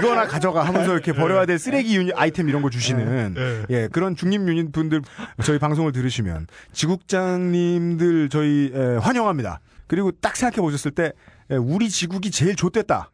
이거나 0.00 0.26
가져가 0.28 0.62
하면서 0.62 0.92
이렇게 0.92 1.12
버려야 1.12 1.46
될 1.46 1.58
쓰레기 1.58 1.96
유닛 1.96 2.12
아이템 2.16 2.48
이런 2.48 2.62
거 2.62 2.70
주시는 2.70 3.34
네. 3.34 3.64
예 3.70 3.88
그런 3.88 4.16
중립 4.16 4.40
유닛 4.48 4.72
분들 4.72 5.02
저희 5.44 5.58
방송을 5.58 5.92
들으시면 5.92 6.46
지국장님들 6.72 8.28
저희 8.28 8.72
에, 8.74 8.96
환영합니다. 8.96 9.60
그리고 9.86 10.10
딱 10.12 10.36
생각해 10.36 10.60
보셨을 10.62 10.90
때 10.92 11.12
에, 11.50 11.56
우리 11.56 11.88
지국이 11.88 12.30
제일 12.30 12.54
좋댔다. 12.56 13.10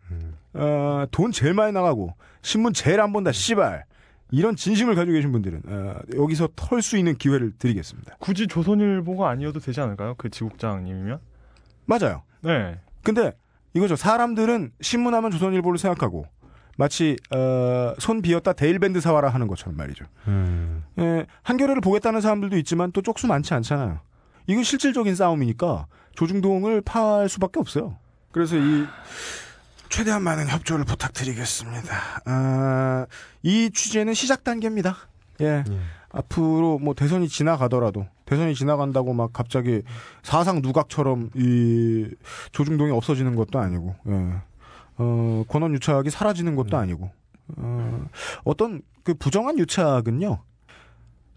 어, 0.54 1.04
돈 1.10 1.32
제일 1.32 1.54
많이 1.54 1.72
나가고 1.72 2.14
신문 2.42 2.72
제일 2.72 3.00
안 3.00 3.12
본다. 3.12 3.32
씨발. 3.32 3.84
이런 4.32 4.56
진심을 4.56 4.96
가지고 4.96 5.14
계신 5.14 5.30
분들은 5.30 5.62
어, 5.66 5.94
여기서 6.16 6.48
털 6.56 6.82
수 6.82 6.96
있는 6.96 7.14
기회를 7.14 7.52
드리겠습니다. 7.58 8.16
굳이 8.18 8.46
조선일보가 8.48 9.28
아니어도 9.30 9.60
되지 9.60 9.80
않을까요? 9.80 10.14
그 10.16 10.30
지국장님이면? 10.30 11.18
맞아요. 11.84 12.22
네. 12.40 12.78
근데 13.02 13.32
이거죠. 13.74 13.94
사람들은 13.94 14.72
신문하면 14.80 15.30
조선일보를 15.30 15.78
생각하고 15.78 16.26
마치 16.76 17.16
어, 17.34 17.94
손 17.98 18.22
비었다 18.22 18.52
데일밴드 18.52 19.00
사와라 19.00 19.30
하는 19.30 19.48
것처럼 19.48 19.76
말이죠. 19.76 20.04
음. 20.28 20.84
예, 20.98 21.26
한겨레를 21.42 21.80
보겠다는 21.80 22.20
사람들도 22.20 22.56
있지만 22.58 22.92
또 22.92 23.02
쪽수 23.02 23.26
많지 23.26 23.54
않잖아요. 23.54 24.00
이건 24.46 24.62
실질적인 24.62 25.14
싸움이니까 25.14 25.86
조중동을 26.14 26.82
팔 26.82 27.28
수밖에 27.28 27.58
없어요. 27.60 27.96
그래서 28.30 28.56
이 28.56 28.86
최대한 29.88 30.22
많은 30.22 30.48
협조를 30.48 30.84
부탁드리겠습니다. 30.84 32.22
아, 32.26 33.06
이 33.42 33.70
취재는 33.72 34.14
시작 34.14 34.44
단계입니다. 34.44 34.96
예. 35.40 35.64
앞으로 36.10 36.78
뭐 36.78 36.94
대선이 36.94 37.28
지나가더라도 37.28 38.06
대선이 38.24 38.54
지나간다고 38.54 39.12
막 39.12 39.32
갑자기 39.32 39.82
사상 40.22 40.62
누각처럼 40.62 41.30
이 41.34 42.08
조중동이 42.52 42.90
없어지는 42.90 43.36
것도 43.36 43.58
아니고 43.58 43.94
예. 44.08 44.34
어, 44.98 45.44
권원 45.48 45.74
유착이 45.74 46.10
사라지는 46.10 46.56
것도 46.56 46.76
아니고 46.76 47.10
어, 47.56 48.06
어떤 48.44 48.82
그 49.02 49.14
부정한 49.14 49.58
유착은요 49.58 50.38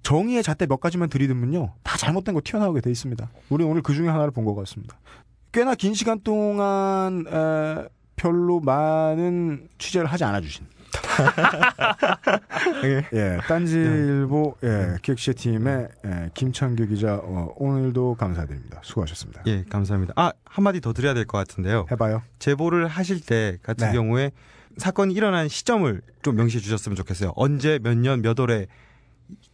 정의의 0.02 0.44
잣대 0.44 0.66
몇 0.66 0.80
가지만 0.80 1.10
들이대면요 1.10 1.74
다 1.84 1.98
잘못된 1.98 2.34
거 2.34 2.42
튀어나오게 2.44 2.82
돼 2.82 2.90
있습니다. 2.90 3.30
우리 3.50 3.64
오늘 3.64 3.82
그 3.82 3.94
중에 3.94 4.08
하나를 4.08 4.32
본 4.32 4.46
것 4.46 4.56
같습니다. 4.56 4.98
꽤나 5.52 5.76
긴 5.76 5.94
시간 5.94 6.20
동안 6.22 7.26
에, 7.28 7.88
별로 8.16 8.60
많은 8.60 9.68
취재를 9.78 10.08
하지 10.08 10.24
않아 10.24 10.42
주신. 10.42 10.66
예, 13.14 13.40
딴지일보 13.48 14.56
예, 14.64 14.98
기획시팀의 15.02 15.88
예, 16.06 16.30
김창규 16.34 16.88
기자 16.88 17.16
어, 17.16 17.54
오늘도 17.58 18.16
감사드립니다. 18.16 18.80
수고하셨습니다. 18.84 19.42
예, 19.48 19.64
감사합니다. 19.70 20.14
아, 20.16 20.32
한마디 20.46 20.82
더 20.82 20.94
드려야 20.94 21.14
될 21.14 21.26
것 21.26 21.38
같은데요. 21.38 21.86
해봐요. 21.92 22.22
제보를 22.40 22.88
하실 22.88 23.20
때 23.20 23.58
같은 23.64 23.88
네. 23.88 23.94
경우에 23.94 24.32
사건이 24.78 25.14
일어난 25.14 25.48
시점을 25.48 26.02
좀 26.22 26.36
명시해 26.36 26.62
주셨으면 26.62 26.96
좋겠어요. 26.96 27.34
언제 27.36 27.80
몇 27.82 27.98
년 27.98 28.22
몇 28.22 28.40
월에 28.40 28.68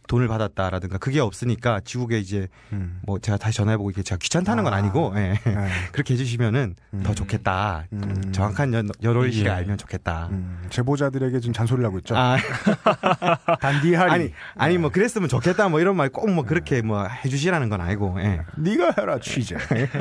돈을 0.08 0.28
받았다라든가 0.28 0.98
그게 0.98 1.20
없으니까 1.20 1.80
지국에 1.84 2.18
이제 2.18 2.48
음. 2.72 3.00
뭐 3.02 3.18
제가 3.18 3.38
다시 3.38 3.56
전화해보고 3.58 3.90
이게 3.90 4.02
제가 4.02 4.18
귀찮다는 4.18 4.64
건 4.64 4.72
아. 4.72 4.76
아니고 4.76 5.12
예. 5.16 5.32
예. 5.46 5.68
그렇게 5.92 6.14
해주시면은 6.14 6.76
음. 6.94 7.02
더 7.02 7.14
좋겠다. 7.14 7.84
음. 7.92 8.32
정확한 8.32 8.72
연, 8.74 8.88
열월시를 9.02 9.50
예. 9.50 9.54
알면 9.54 9.78
좋겠다. 9.78 10.28
음, 10.30 10.62
제보자들에게 10.70 11.40
지금 11.40 11.52
잔소리를 11.52 11.84
하고 11.86 11.98
있죠. 11.98 12.16
아, 12.16 12.36
단디하리. 13.60 14.10
아니 14.10 14.32
아니 14.56 14.78
뭐 14.78 14.90
그랬으면 14.90 15.28
좋겠다 15.28 15.68
뭐 15.68 15.80
이런 15.80 15.96
말 15.96 16.08
꼭 16.10 16.26
뭐 16.30 16.44
그렇게 16.44 16.82
뭐 16.82 17.04
해주시라는 17.06 17.68
건 17.68 17.80
아니고 17.80 18.16
예. 18.20 18.42
네가 18.56 18.94
해라 18.98 19.18
취재. 19.20 19.56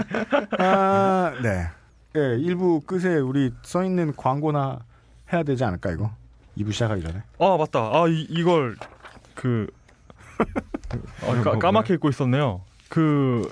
아, 0.59 1.33
네. 1.41 1.67
예, 2.17 2.37
일부 2.39 2.79
끝에 2.81 3.15
우리 3.17 3.51
써 3.63 3.83
있는 3.83 4.13
광고나 4.15 4.79
해야 5.33 5.43
되지 5.43 5.63
않을까 5.63 5.91
이거? 5.91 6.11
2부 6.57 6.71
시작하기 6.71 7.01
전에. 7.01 7.21
아 7.39 7.57
맞다. 7.57 7.79
아 7.79 8.05
이, 8.07 8.21
이걸 8.29 8.75
그 9.33 9.67
아, 11.23 11.41
까, 11.41 11.57
까맣게 11.59 11.95
잊고 11.95 12.09
있었네요. 12.09 12.61
그 12.89 13.49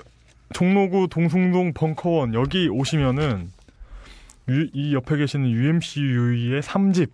종로구 0.52 1.08
동숭동 1.10 1.72
벙커원 1.74 2.34
여기 2.34 2.68
오시면은 2.68 3.50
유- 4.48 4.68
이 4.72 4.94
옆에 4.94 5.16
계시는 5.16 5.48
UMC 5.50 6.00
유이의 6.00 6.62
3집 6.62 7.10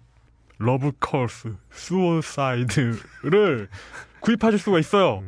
Love 0.58 0.92
Curse 1.00 1.54
Suicide를 1.70 3.68
구입하실 4.20 4.58
수가 4.58 4.78
있어요. 4.78 5.22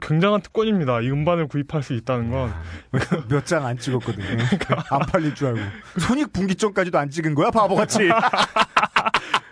굉장한 0.00 0.40
특권입니다. 0.40 1.02
이 1.02 1.10
음반을 1.10 1.46
구입할 1.46 1.82
수 1.82 1.92
있다는 1.92 2.30
건 2.30 2.50
몇 3.28 3.44
장 3.44 3.66
안 3.66 3.76
찍었거든요. 3.78 4.26
안 4.90 5.00
팔릴 5.00 5.34
줄 5.34 5.48
알고. 5.48 5.60
손익분기점까지도 6.00 6.98
안 6.98 7.10
찍은 7.10 7.34
거야 7.34 7.50
바보같이. 7.50 8.08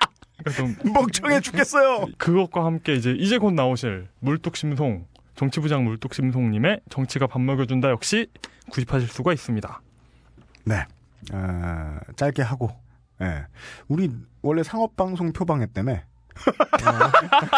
그러니까 0.45 0.51
좀 0.51 0.76
멍청해 0.93 1.40
죽겠어요. 1.40 2.07
그것과 2.18 2.64
함께 2.64 2.95
이제 2.95 3.12
이제 3.12 3.38
곧 3.38 3.53
나오실 3.53 4.09
물뚝심송 4.20 5.07
정치부장 5.36 5.84
물뚝심송님의 5.84 6.80
정치가 6.90 7.26
밥 7.26 7.40
먹여준다 7.40 7.90
역시 7.90 8.26
구입하실 8.70 9.09
수가 9.09 9.32
있습니다. 9.32 9.80
네. 10.64 10.84
아, 11.32 12.01
짧게 12.16 12.43
하고. 12.43 12.70
예. 13.20 13.47
우리 13.88 14.11
원래 14.43 14.62
상업방송 14.62 15.32
표방했다며. 15.32 16.01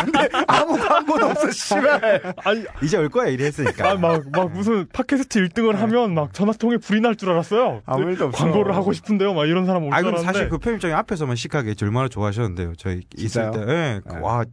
근데 0.04 0.28
아무 0.48 0.76
광고도 0.76 1.26
없어, 1.26 1.50
씨발. 1.50 2.34
아니, 2.44 2.64
이제 2.82 2.96
올 2.96 3.08
거야 3.08 3.28
이래 3.28 3.46
했으니까. 3.46 3.90
아, 3.92 3.94
막, 3.96 4.22
막 4.30 4.50
무슨 4.52 4.86
팟캐스트 4.92 5.40
1등을 5.48 5.74
하면 5.76 6.14
막 6.14 6.32
전화통에 6.32 6.78
불이 6.78 7.00
날 7.00 7.14
줄 7.14 7.30
알았어요. 7.30 7.82
아무 7.86 8.10
일도 8.10 8.26
없어. 8.26 8.38
광고를 8.44 8.74
하고 8.74 8.92
싶은데요. 8.92 9.34
막 9.34 9.46
이런 9.46 9.66
사람 9.66 9.84
올줄 9.84 9.94
아, 9.94 9.98
알았는데. 9.98 10.24
사실 10.26 10.48
그 10.48 10.58
편집장이 10.58 10.92
앞에서만 10.94 11.36
시크하게 11.36 11.74
얼마나 11.82 12.08
좋아하셨는데요. 12.08 12.74
저희 12.76 13.02
있을 13.16 13.42
진짜요? 13.44 13.50
때. 13.52 13.72
예. 13.72 14.00
그 14.06 14.14
네. 14.14 14.20
와, 14.20 14.44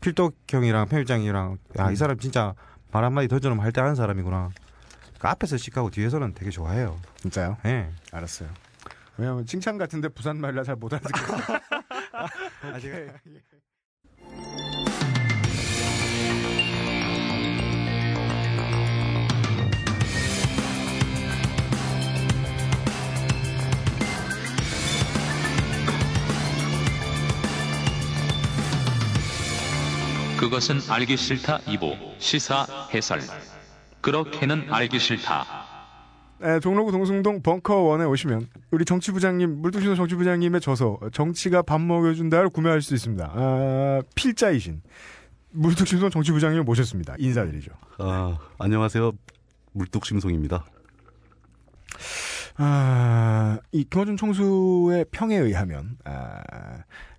필독 0.00 0.36
형이랑 0.48 0.86
편집장이랑 0.88 1.58
야, 1.80 1.86
음. 1.88 1.92
이 1.92 1.96
사람 1.96 2.18
진짜 2.18 2.54
말 2.92 3.02
한마디 3.04 3.26
던져놓으면 3.28 3.64
할 3.64 3.72
때 3.72 3.80
하는 3.80 3.94
사람이구나. 3.96 4.50
그 5.18 5.26
앞에서 5.26 5.56
시크하고 5.56 5.90
뒤에서는 5.90 6.34
되게 6.34 6.50
좋아해요. 6.50 6.96
진짜요? 7.16 7.56
예. 7.66 7.88
알았어요. 8.12 8.48
왜냐면 9.16 9.44
칭찬 9.46 9.76
같은데 9.78 10.06
부산 10.08 10.40
말이라 10.40 10.62
잘 10.62 10.76
못 10.76 10.92
알아듣겠어 10.94 11.36
요. 12.18 12.26
아직 12.74 12.92
그것은 30.38 30.80
알기 30.88 31.16
싫다 31.16 31.58
2부 31.66 32.20
시사 32.20 32.64
해설. 32.94 33.20
그렇게는 34.00 34.72
알기 34.72 35.00
싫다 35.00 35.67
네, 36.40 36.60
종로구 36.60 36.92
동숭동 36.92 37.42
벙커원에 37.42 38.04
오시면 38.04 38.48
우리 38.70 38.84
정치부장님 38.84 39.60
물뚝심도 39.60 39.96
정치부장님의 39.96 40.60
저서 40.60 40.98
정치가 41.12 41.62
밥 41.62 41.80
먹여준다를 41.80 42.48
구매할 42.50 42.80
수 42.80 42.94
있습니다. 42.94 43.32
아, 43.34 44.02
필자이신 44.14 44.82
물뚝심송 45.50 46.10
정치부장님을 46.10 46.62
모셨습니다. 46.64 47.16
인사드리죠. 47.18 47.72
아, 47.98 48.38
안녕하세요. 48.58 49.12
물뚝심송입니다. 49.72 50.64
아, 52.58 53.58
이 53.72 53.84
김어준 53.84 54.16
총수의 54.16 55.06
평에 55.10 55.36
의하면 55.36 55.96
아, 56.04 56.40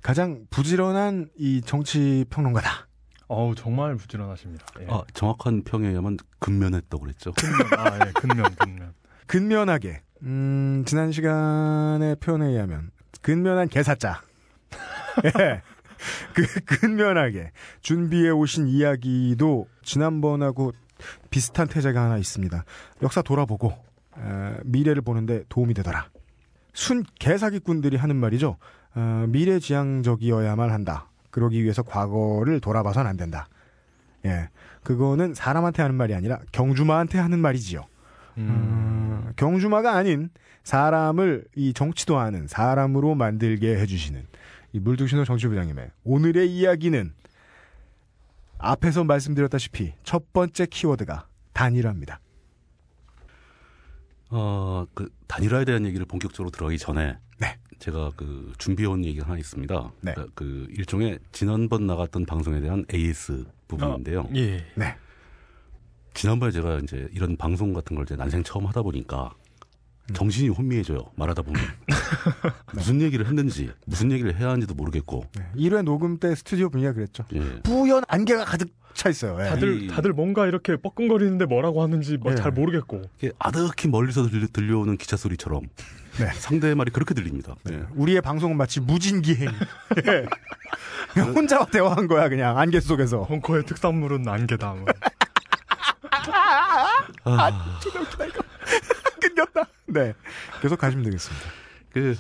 가장 0.02 0.46
부지런한 0.50 1.30
이 1.38 1.62
정치 1.62 2.26
평론가다. 2.30 2.88
어우, 3.28 3.54
정말 3.56 3.96
부지런하십니다. 3.96 4.66
예. 4.82 4.88
아, 4.90 5.04
정확한 5.14 5.64
평에 5.64 5.90
의하면 5.90 6.18
근면했다고 6.40 7.04
그랬죠. 7.04 7.34
아, 7.78 7.96
예, 7.96 8.12
근면, 8.14 8.56
근면. 8.56 8.94
근면하게 9.30 10.02
음, 10.24 10.84
지난 10.88 11.12
시간의 11.12 12.16
표현에 12.16 12.48
의하면 12.48 12.90
근면한 13.22 13.70
개사자. 13.70 14.24
예. 15.24 15.62
그 16.34 16.46
근면하게 16.66 17.52
준비해 17.82 18.32
오신 18.32 18.68
이야기도 18.68 19.68
지난번하고 19.84 20.72
비슷한 21.30 21.68
태제가 21.68 22.06
하나 22.06 22.18
있습니다. 22.18 22.64
역사 23.04 23.22
돌아보고 23.22 23.72
어, 24.18 24.56
미래를 24.66 25.04
보는데 25.04 25.44
도움이 25.48 25.76
되더라. 25.76 26.10
순 26.74 27.04
개사기꾼들이 27.20 27.98
하는 27.98 28.16
말이죠. 28.16 28.58
어, 28.96 29.26
미래지향적이어야만 29.28 30.72
한다. 30.72 31.08
그러기 31.30 31.62
위해서 31.62 31.84
과거를 31.84 32.62
돌아봐선 32.62 33.06
안 33.06 33.16
된다. 33.16 33.48
예. 34.26 34.50
그거는 34.84 35.36
사람한테 35.36 35.84
하는 35.84 35.94
말이 35.94 36.16
아니라 36.16 36.40
경주마한테 36.52 37.20
하는 37.20 37.38
말이지요. 37.38 37.86
음, 38.38 38.99
경주마가 39.40 39.96
아닌 39.96 40.30
사람을 40.64 41.46
이 41.56 41.72
정치도 41.72 42.18
하는 42.18 42.46
사람으로 42.46 43.16
만들게 43.16 43.78
해주시는 43.78 44.28
이 44.74 44.80
물뚝신호 44.80 45.24
정치부장님의 45.24 45.92
오늘의 46.04 46.52
이야기는 46.52 47.14
앞에서 48.58 49.06
말씀드렸다시피 49.06 49.94
첫 50.04 50.34
번째 50.34 50.66
키워드가 50.66 51.26
단일화입니다. 51.54 52.20
어, 54.32 54.86
그 54.94 55.08
단일화에 55.28 55.64
대한 55.64 55.86
얘기를 55.86 56.06
본격적으로 56.06 56.52
들어가기 56.52 56.78
전에 56.78 57.18
네. 57.38 57.58
제가 57.80 58.12
그 58.18 58.52
준비해온 58.58 59.06
얘기가 59.06 59.26
하나 59.26 59.38
있습니다. 59.38 59.92
네. 60.02 60.14
그러니까 60.16 60.34
그 60.36 60.68
일종의 60.72 61.18
지난번 61.32 61.88
나갔던 61.88 62.26
방송에 62.26 62.60
대한 62.60 62.84
AS 62.94 63.46
부분인데요. 63.70 64.28
예. 64.36 64.66
네. 64.76 64.98
지난번에 66.14 66.52
제가 66.52 66.80
이제 66.84 67.08
이런 67.14 67.38
방송 67.38 67.74
같은 67.74 67.96
걸 67.96 68.06
이제 68.06 68.16
난생 68.16 68.44
처음 68.44 68.66
하다 68.66 68.82
보니까 68.82 69.32
음. 70.10 70.14
정신이 70.14 70.50
혼미해져요. 70.50 71.00
말하다 71.16 71.44
보면 71.44 71.62
무슨 72.74 73.02
얘기를 73.02 73.26
했는지 73.28 73.70
무슨 73.86 74.12
얘기를 74.12 74.36
해야 74.38 74.48
하는지도 74.50 74.74
모르겠고. 74.74 75.24
네. 75.36 75.46
1회 75.56 75.84
녹음 75.84 76.18
때 76.20 76.34
스튜디오 76.36 76.70
분위기가 76.70 76.94
그랬죠. 76.94 77.24
예. 77.34 77.62
뿌연 77.62 78.04
안개가 78.08 78.46
가득 78.46 78.70
차 78.96 79.08
있어요. 79.10 79.38
예. 79.40 79.50
다들 79.50 79.84
이- 79.84 79.88
다들 79.88 80.14
뭔가 80.14 80.48
이렇게 80.48 80.76
뻐끔거리는데 80.78 81.46
뭐라고 81.46 81.84
하는지 81.84 82.18
뭐 82.18 82.32
예. 82.32 82.36
잘 82.36 82.52
모르겠고. 82.52 83.04
아득히 83.38 83.88
멀리서 83.88 84.28
들려, 84.52 84.80
오는 84.80 84.98
기차 84.98 85.16
소리처럼 85.16 85.62
네. 86.20 86.26
상대의 86.34 86.74
말이 86.76 86.90
그렇게 86.92 87.14
들립니다. 87.14 87.56
예. 87.72 87.84
우리의 87.96 88.22
방송은 88.22 88.58
마치 88.58 88.80
무진기행. 88.82 89.48
예. 90.08 90.26
혼자와 91.22 91.68
대화한 91.68 92.08
거야, 92.08 92.30
그냥 92.30 92.58
안개 92.58 92.80
속에서. 92.80 93.22
벙커의 93.26 93.66
특산물은 93.68 94.28
안개다. 94.28 94.74
뭐. 94.74 94.86
아, 96.34 97.72
끊겼다. 99.22 99.64
네. 99.88 100.14
계속 100.62 100.78
가시면 100.80 101.06
되겠습니다. 101.06 101.46
그 101.92 102.16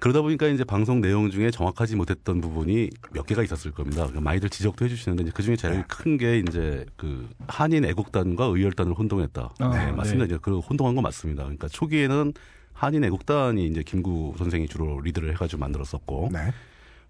그러다 0.00 0.22
보니까 0.22 0.46
이제 0.48 0.64
방송 0.64 1.02
내용 1.02 1.30
중에 1.30 1.50
정확하지 1.50 1.94
못했던 1.94 2.40
부분이 2.40 2.88
몇 3.12 3.26
개가 3.26 3.42
있었을 3.42 3.70
겁니다. 3.70 3.98
그러니까 3.98 4.22
많이들 4.22 4.48
지적도 4.48 4.86
해주시는데 4.86 5.30
그 5.34 5.42
중에 5.42 5.56
제일 5.56 5.74
네. 5.74 5.84
큰게 5.86 6.38
이제 6.38 6.86
그 6.96 7.28
한인 7.46 7.84
애국단과 7.84 8.46
의열단을 8.46 8.94
혼동했다. 8.94 9.50
아, 9.58 9.68
네, 9.68 9.92
맞습니다. 9.92 10.24
네. 10.24 10.34
이제 10.34 10.38
그 10.40 10.58
혼동한 10.58 10.94
건 10.94 11.02
맞습니다. 11.02 11.42
그러니까 11.42 11.68
초기에는 11.68 12.32
한인 12.72 13.04
애국단이 13.04 13.66
이제 13.66 13.82
김구 13.82 14.36
선생이 14.38 14.68
주로 14.68 15.00
리드를 15.00 15.32
해가지고 15.34 15.60
만들었었고 15.60 16.30
네. 16.32 16.50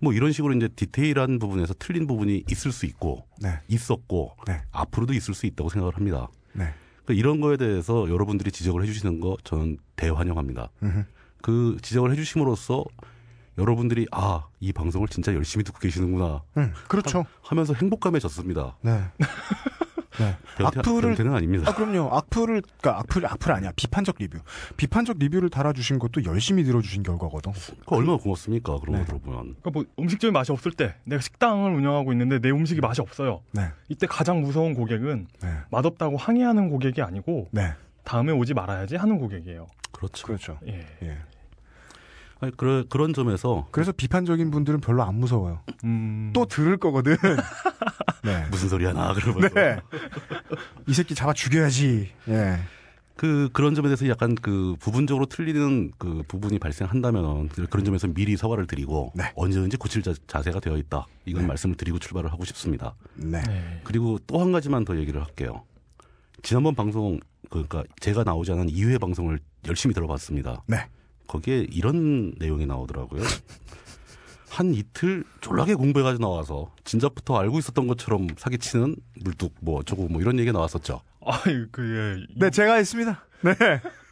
뭐 0.00 0.12
이런 0.12 0.32
식으로 0.32 0.52
이제 0.54 0.66
디테일한 0.66 1.38
부분에서 1.38 1.74
틀린 1.78 2.08
부분이 2.08 2.44
있을 2.50 2.72
수 2.72 2.86
있고 2.86 3.24
네. 3.40 3.60
있었고 3.68 4.32
네. 4.48 4.62
앞으로도 4.72 5.12
있을 5.12 5.34
수 5.34 5.46
있다고 5.46 5.68
생각을 5.68 5.94
합니다. 5.94 6.28
네. 6.52 6.72
그러니까 7.04 7.14
이런 7.20 7.40
거에 7.40 7.56
대해서 7.56 8.08
여러분들이 8.08 8.50
지적을 8.52 8.82
해주시는 8.82 9.20
거 9.20 9.36
저는 9.44 9.78
대환영합니다. 9.96 10.70
음흠. 10.82 11.04
그 11.42 11.76
지적을 11.82 12.12
해주심으로써 12.12 12.84
여러분들이 13.58 14.06
아 14.12 14.50
이 14.60 14.72
방송을 14.74 15.08
진짜 15.08 15.34
열심히 15.34 15.64
듣고 15.64 15.78
계시는구나 15.78 16.42
음, 16.58 16.72
그렇죠. 16.86 17.24
하 17.42 17.54
면서 17.54 17.72
행복감해졌습니다. 17.72 18.76
네. 18.82 19.04
네. 20.20 20.36
변태, 20.58 20.80
악플을 20.80 21.00
변태는 21.00 21.34
아닙니다. 21.34 21.70
아 21.70 21.74
그럼요. 21.74 22.10
악플을 22.12 22.62
그러니까 22.62 22.98
악플 22.98 23.26
악플 23.26 23.52
아니야. 23.52 23.72
비판적 23.74 24.16
리뷰. 24.18 24.38
비판적 24.76 25.18
리뷰를 25.18 25.48
달아주신 25.48 25.98
것도 25.98 26.24
열심히 26.24 26.62
들어주신 26.64 27.02
결과거든. 27.02 27.52
그 27.52 27.96
얼마나 27.96 28.18
고맙습니까? 28.18 28.78
그런 28.80 28.96
네. 28.96 29.00
거 29.00 29.06
들어보면. 29.06 29.40
그러니까 29.60 29.70
뭐 29.70 29.84
음식점에 29.98 30.30
맛이 30.30 30.52
없을 30.52 30.72
때 30.72 30.94
내가 31.04 31.22
식당을 31.22 31.72
운영하고 31.74 32.12
있는데 32.12 32.38
내 32.38 32.50
음식이 32.50 32.80
맛이 32.80 33.00
없어요. 33.00 33.40
네. 33.52 33.68
이때 33.88 34.06
가장 34.06 34.42
무서운 34.42 34.74
고객은 34.74 35.26
네. 35.42 35.48
맛없다고 35.70 36.16
항의하는 36.16 36.68
고객이 36.68 37.00
아니고 37.02 37.48
네. 37.50 37.72
다음에 38.04 38.32
오지 38.32 38.54
말아야지 38.54 38.96
하는 38.96 39.18
고객이에요. 39.18 39.66
그렇죠. 39.92 40.26
그렇죠. 40.26 40.58
예. 40.66 40.86
예. 41.02 41.18
아니, 42.40 42.56
그런 42.56 42.88
그런 42.88 43.12
점에서 43.12 43.68
그래서 43.70 43.92
비판적인 43.92 44.50
분들은 44.50 44.80
별로 44.80 45.02
안 45.02 45.14
무서워요. 45.16 45.60
음. 45.84 46.30
또 46.34 46.46
들을 46.46 46.76
거거든. 46.78 47.16
네. 48.22 48.46
무슨 48.50 48.68
소리야 48.68 48.92
나 48.92 49.12
그러면서 49.14 49.54
네. 49.54 49.78
이 50.86 50.94
새끼 50.94 51.14
잡아 51.14 51.32
죽여야지. 51.32 52.10
예. 52.28 52.58
그 53.16 53.50
그런 53.52 53.74
점에 53.74 53.88
대해서 53.88 54.08
약간 54.08 54.34
그 54.34 54.76
부분적으로 54.80 55.26
틀리는 55.26 55.92
그 55.98 56.22
부분이 56.26 56.58
발생한다면 56.58 57.50
그런 57.68 57.84
점에서 57.84 58.06
미리 58.08 58.34
사과를 58.36 58.66
드리고 58.66 59.12
네. 59.14 59.24
언제든지 59.34 59.76
고칠 59.76 60.02
자, 60.02 60.42
세가 60.42 60.60
되어 60.60 60.78
있다. 60.78 61.06
이건 61.26 61.46
말씀을 61.46 61.76
드리고 61.76 61.98
출발을 61.98 62.32
하고 62.32 62.46
싶습니다. 62.46 62.94
네. 63.14 63.42
네. 63.42 63.80
그리고 63.84 64.18
또 64.26 64.40
한 64.40 64.52
가지만 64.52 64.86
더 64.86 64.96
얘기를 64.96 65.22
할게요. 65.22 65.64
지난번 66.42 66.74
방송 66.74 67.20
그러니까 67.50 67.84
제가 68.00 68.24
나오지 68.24 68.52
않은 68.52 68.68
2회 68.68 68.98
방송을 68.98 69.38
열심히 69.68 69.94
들어봤습니다. 69.94 70.62
네. 70.66 70.86
거기에 71.26 71.66
이런 71.70 72.32
내용이 72.38 72.64
나오더라고요. 72.64 73.22
한 74.50 74.74
이틀 74.74 75.22
졸라게 75.40 75.76
공부해가지고 75.76 76.20
나와서 76.20 76.72
진작부터 76.84 77.38
알고 77.38 77.60
있었던 77.60 77.86
것처럼 77.86 78.26
사기치는 78.36 78.96
물뚝 79.22 79.54
뭐 79.60 79.78
어쩌고 79.78 80.08
뭐 80.08 80.20
이런 80.20 80.38
얘기가 80.40 80.52
나왔었죠. 80.52 81.00
아유 81.24 81.68
그 81.70 82.18
예. 82.18 82.26
네, 82.36 82.50
제가 82.50 82.74
했습니다. 82.74 83.24
네. 83.42 83.54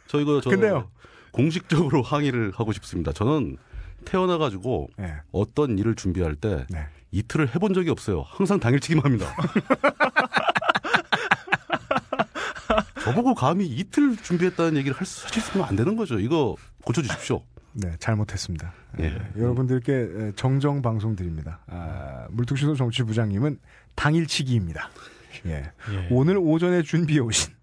저 0.07 0.21
이거 0.21 0.39
저 0.41 0.49
근데요. 0.49 0.89
공식적으로 1.31 2.01
항의를 2.01 2.53
하고 2.55 2.71
싶습니다. 2.71 3.11
저는 3.11 3.57
태어나가지고 4.05 4.89
네. 4.97 5.13
어떤 5.33 5.77
일을 5.77 5.95
준비할 5.95 6.35
때 6.35 6.65
네. 6.69 6.85
이틀을 7.11 7.53
해본 7.53 7.73
적이 7.73 7.89
없어요. 7.89 8.23
항상 8.25 8.61
당일치기만 8.61 9.03
합니다. 9.03 9.35
저보고 13.03 13.35
감히 13.35 13.65
이틀 13.65 14.15
준비했다는 14.15 14.77
얘기를 14.77 14.95
할 14.95 15.05
수, 15.05 15.25
하실 15.25 15.41
수는 15.41 15.65
안 15.65 15.75
되는 15.75 15.97
거죠. 15.97 16.17
이거 16.19 16.55
고쳐주십시오. 16.85 17.41
네, 17.73 17.95
잘못했습니다. 17.99 18.73
예. 18.99 19.05
예, 19.05 19.41
여러분들께 19.41 20.33
정정 20.35 20.81
방송 20.81 21.15
드립니다. 21.15 21.59
아, 21.67 22.27
물뚝신호 22.31 22.75
정치부장님은 22.75 23.59
당일치기입니다. 23.95 24.89
예. 25.45 25.51
예. 25.51 26.07
오늘 26.11 26.37
오전에 26.37 26.81
준비해 26.81 27.19
오신 27.19 27.53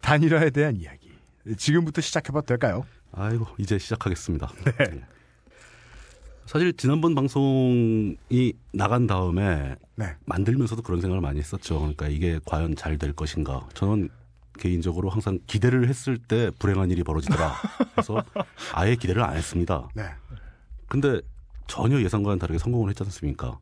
단일화에 0.00 0.50
대한 0.50 0.76
이야기. 0.76 1.10
지금부터 1.56 2.00
시작해봐도 2.00 2.46
될까요? 2.46 2.84
아이고 3.12 3.46
이제 3.58 3.78
시작하겠습니다. 3.78 4.52
예. 4.80 5.02
사실 6.46 6.72
지난번 6.76 7.14
방송이 7.16 8.52
나간 8.72 9.08
다음에 9.08 9.74
네. 9.96 10.14
만들면서도 10.26 10.82
그런 10.82 11.00
생각을 11.00 11.20
많이 11.20 11.40
했었죠. 11.40 11.78
그러니까 11.80 12.06
이게 12.06 12.38
과연 12.44 12.76
잘 12.76 12.98
될 12.98 13.12
것인가. 13.12 13.68
저는 13.74 14.08
개인적으로 14.56 15.08
항상 15.08 15.38
기대를 15.46 15.88
했을 15.88 16.18
때 16.18 16.50
불행한 16.58 16.90
일이 16.90 17.02
벌어지더라. 17.02 17.54
그래서 17.94 18.22
아예 18.74 18.96
기대를 18.96 19.22
안 19.22 19.36
했습니다. 19.36 19.88
네. 19.94 20.04
근데 20.88 21.20
전혀 21.66 22.00
예상과는 22.00 22.38
다르게 22.38 22.58
성공을 22.58 22.90
했지 22.90 23.02
않습니까? 23.02 23.58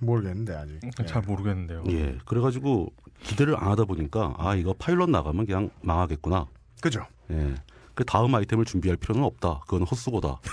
모르겠는데 0.00 0.54
아직. 0.54 0.80
네. 0.80 1.06
잘 1.06 1.22
모르겠는데요. 1.22 1.84
예. 1.88 2.18
그래가지고 2.24 2.92
기대를 3.22 3.56
안 3.56 3.68
하다 3.68 3.84
보니까 3.84 4.34
아 4.38 4.54
이거 4.54 4.74
파일럿 4.78 5.10
나가면 5.10 5.46
그냥 5.46 5.70
망하겠구나. 5.82 6.46
그죠? 6.80 7.06
예. 7.30 7.54
그 7.94 8.04
다음 8.04 8.34
아이템을 8.34 8.64
준비할 8.64 8.96
필요는 8.96 9.22
없다. 9.24 9.60
그건 9.66 9.82
헛수고다. 9.82 10.40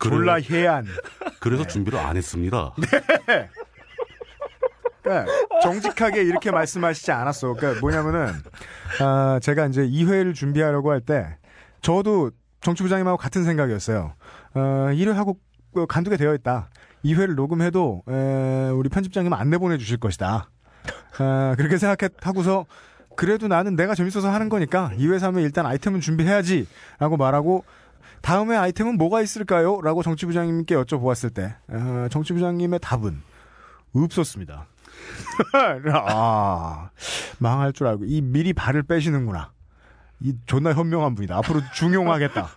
졸라 0.00 0.36
해안. 0.36 0.86
그래서 1.40 1.66
준비를 1.66 1.98
안 1.98 2.16
했습니다. 2.16 2.74
그러니까 5.02 5.32
정직하게 5.62 6.22
이렇게 6.22 6.50
말씀하시지 6.50 7.10
않았어. 7.12 7.54
그러니까 7.54 7.80
뭐냐면은 7.80 8.32
아, 9.00 9.38
제가 9.42 9.66
이제 9.66 9.82
2회를 9.86 10.34
준비하려고 10.34 10.90
할 10.90 11.00
때 11.00 11.36
저도 11.80 12.30
정치부장님하고 12.60 13.16
같은 13.16 13.44
생각이었어요. 13.44 14.14
어, 14.54 14.60
1회 14.92 15.12
하고 15.12 15.38
어, 15.76 15.86
간두게 15.86 16.16
되어 16.16 16.34
있다. 16.34 16.70
2회를 17.04 17.34
녹음해도 17.34 18.02
에, 18.08 18.70
우리 18.70 18.88
편집장님은 18.88 19.38
안 19.38 19.48
내보내 19.50 19.78
주실 19.78 19.98
것이다. 19.98 20.50
아, 21.18 21.54
그렇게 21.56 21.78
생각하고서 21.78 22.66
그래도 23.16 23.46
나는 23.48 23.76
내가 23.76 23.94
재밌어서 23.94 24.30
하는 24.30 24.48
거니까 24.48 24.90
2회, 24.96 25.18
3회 25.18 25.42
일단 25.42 25.66
아이템은 25.66 26.00
준비해야지 26.00 26.66
라고 26.98 27.16
말하고 27.16 27.64
다음에 28.22 28.56
아이템은 28.56 28.96
뭐가 28.96 29.22
있을까요? 29.22 29.80
라고 29.80 30.02
정치부장님께 30.02 30.74
여쭤보았을 30.74 31.32
때 31.32 31.54
어, 31.68 32.08
정치부장님의 32.10 32.80
답은 32.80 33.20
없었습니다. 33.94 34.66
아, 35.94 36.90
망할 37.38 37.72
줄 37.72 37.86
알고 37.86 38.04
이 38.06 38.20
미리 38.20 38.52
발을 38.52 38.82
빼시는구나. 38.82 39.52
이 40.20 40.34
존나 40.46 40.72
현명한 40.72 41.14
분이다. 41.14 41.36
앞으로 41.36 41.60
중용하겠다. 41.74 42.48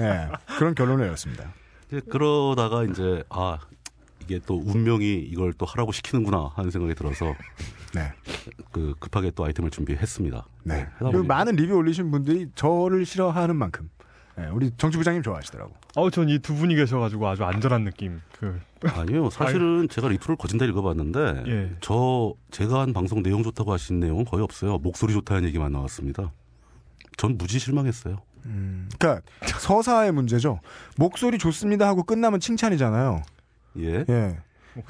예, 0.00 0.28
그런 0.58 0.74
결론을 0.74 1.04
내렸습니다. 1.04 1.52
이제 1.88 2.00
그러다가 2.10 2.84
이제 2.84 3.22
아 3.28 3.58
이게 4.22 4.40
또 4.46 4.58
운명이 4.64 5.18
이걸 5.18 5.52
또 5.52 5.66
하라고 5.66 5.92
시키는구나 5.92 6.52
하는 6.54 6.70
생각이 6.70 6.94
들어서 6.94 7.34
네. 7.94 8.12
그 8.72 8.94
급하게 8.98 9.30
또 9.32 9.44
아이템을 9.44 9.70
준비했습니다. 9.70 10.46
네. 10.64 10.88
보니까 10.98 11.22
많은 11.24 11.56
리뷰 11.56 11.74
올리신 11.74 12.10
분들이 12.10 12.48
저를 12.54 13.04
싫어하는 13.04 13.54
만큼 13.56 13.90
예, 14.38 14.46
우리 14.46 14.70
정치 14.76 14.98
부장님 14.98 15.22
좋아하시더라고. 15.22 15.72
어우, 15.94 16.10
전이 16.10 16.40
두 16.40 16.54
분이 16.54 16.74
계셔가지고 16.74 17.28
아주 17.28 17.44
안전한 17.44 17.84
느낌. 17.84 18.20
그, 18.38 18.60
아니요. 18.94 19.30
사실은 19.30 19.88
제가 19.88 20.08
리플을 20.08 20.36
거진 20.36 20.58
다 20.58 20.64
읽어봤는데 20.64 21.44
예. 21.46 21.70
저 21.80 22.34
제가 22.50 22.80
한 22.80 22.92
방송 22.92 23.22
내용 23.22 23.42
좋다고 23.42 23.72
하신 23.72 24.00
내용은 24.00 24.24
거의 24.24 24.42
없어요. 24.42 24.78
목소리 24.78 25.12
좋다는 25.12 25.44
얘기만 25.44 25.72
나왔습니다. 25.72 26.32
전 27.16 27.38
무지 27.38 27.58
실망했어요. 27.58 28.20
그러니까 28.98 29.22
서사의 29.58 30.12
문제죠. 30.12 30.60
목소리 30.96 31.38
좋습니다 31.38 31.86
하고 31.88 32.02
끝나면 32.02 32.40
칭찬이잖아요. 32.40 33.22
예. 33.78 34.04
예. 34.08 34.38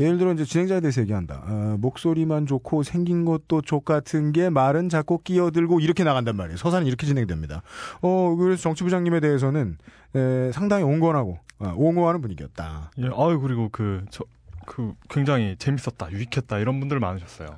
예를 0.01 0.17
들어 0.19 0.33
이제 0.33 0.45
진행자에 0.45 0.81
대해서 0.81 1.03
얘기한다. 1.03 1.43
어, 1.47 1.77
목소리만 1.79 2.47
좋고 2.47 2.83
생긴 2.83 3.25
것도 3.25 3.61
족 3.63 3.85
같은 3.85 4.33
게 4.33 4.49
말은 4.49 4.89
자꾸 4.89 5.19
끼어들고 5.23 5.81
이렇게 5.81 6.05
나간단 6.05 6.37
말이에요. 6.37 6.57
서사는 6.57 6.87
이렇게 6.87 7.07
진행됩니다. 7.07 7.63
어 8.01 8.35
그래서 8.39 8.63
정치부장님에 8.63 9.21
대해서는 9.21 9.77
에, 10.17 10.51
상당히 10.53 10.85
온건하고 10.85 11.39
어, 11.54 11.54
옹호하는 11.73 12.21
분위기였다. 12.21 12.91
예, 12.99 13.07
아유, 13.07 13.41
그리고 13.41 13.69
그, 13.71 14.05
저, 14.11 14.25
그, 14.67 14.95
굉장히 15.09 15.57
재밌었다, 15.59 16.11
유익했다, 16.11 16.59
이런 16.59 16.81
분들 16.81 17.01
많으셨어요. 17.01 17.49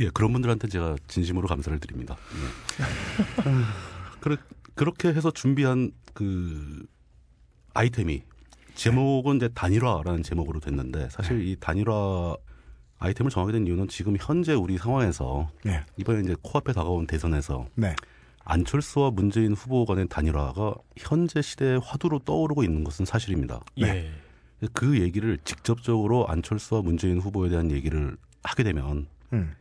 예, 0.00 0.08
그런 0.10 0.32
분들한테 0.32 0.68
제가 0.68 0.96
진심으로 1.06 1.48
감사를 1.48 1.78
드립니다. 1.78 2.16
예. 2.80 2.84
그래, 4.20 4.36
그렇게 4.74 5.08
해서 5.08 5.30
준비한 5.30 5.90
그 6.14 6.86
아이템이 7.74 8.22
제목은 8.74 9.36
이제 9.36 9.48
단일화라는 9.48 10.22
제목으로 10.22 10.60
됐는데 10.60 11.08
사실 11.10 11.46
이 11.46 11.56
단일화 11.58 12.36
아이템을 12.98 13.30
정하게 13.30 13.52
된 13.52 13.66
이유는 13.66 13.88
지금 13.88 14.16
현재 14.18 14.54
우리 14.54 14.78
상황에서 14.78 15.50
네. 15.64 15.84
이번에 15.96 16.20
이제 16.20 16.36
코앞에 16.40 16.72
다가온 16.72 17.06
대선에서 17.06 17.66
네. 17.74 17.94
안철수와 18.44 19.10
문재인 19.10 19.52
후보 19.52 19.84
간의 19.84 20.08
단일화가 20.08 20.74
현재 20.96 21.42
시대의 21.42 21.80
화두로 21.82 22.20
떠오르고 22.20 22.64
있는 22.64 22.84
것은 22.84 23.04
사실입니다. 23.04 23.60
예. 23.80 24.10
그 24.72 25.00
얘기를 25.00 25.38
직접적으로 25.44 26.26
안철수와 26.28 26.82
문재인 26.82 27.18
후보에 27.18 27.48
대한 27.48 27.70
얘기를 27.70 28.16
하게 28.42 28.62
되면 28.62 29.06
음. 29.32 29.54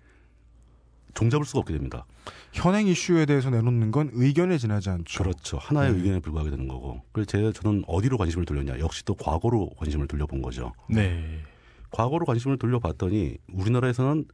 종잡을 1.14 1.46
수가 1.46 1.60
없게 1.60 1.74
됩니다. 1.74 2.06
현행 2.54 2.88
이슈에 2.88 3.26
대해서 3.26 3.50
내놓는 3.50 3.92
건 3.92 4.10
의견에 4.14 4.58
지나지 4.58 4.90
않죠. 4.90 5.24
그렇죠. 5.24 5.58
하나의 5.58 5.92
네. 5.92 5.98
의견에 5.98 6.20
불과하게 6.20 6.52
되는 6.52 6.68
거고. 6.68 7.02
그래서 7.12 7.30
제 7.30 7.52
저는 7.52 7.84
어디로 7.88 8.18
관심을 8.18 8.46
돌렸냐? 8.46 8.80
역시 8.80 9.04
또 9.06 9.16
과거로 9.16 9.72
관심을 9.78 10.08
돌려본 10.08 10.42
거죠. 10.42 10.72
네. 10.90 11.42
과거로 11.92 12.26
관심을 12.26 12.58
돌려봤더니 12.58 13.38
우리나라에서는 13.52 14.26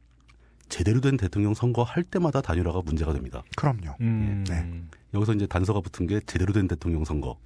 제대로 0.68 1.00
된 1.00 1.16
대통령 1.16 1.54
선거 1.54 1.82
할 1.82 2.02
때마다 2.02 2.40
단일화가 2.40 2.82
문제가 2.84 3.12
됩니다. 3.12 3.42
그럼요. 3.56 3.96
음. 4.00 4.44
네. 4.48 4.82
여기서 5.14 5.34
이제 5.34 5.46
단서가 5.46 5.80
붙은 5.80 6.06
게 6.06 6.20
제대로 6.26 6.52
된 6.52 6.68
대통령 6.68 7.04
선거. 7.04 7.38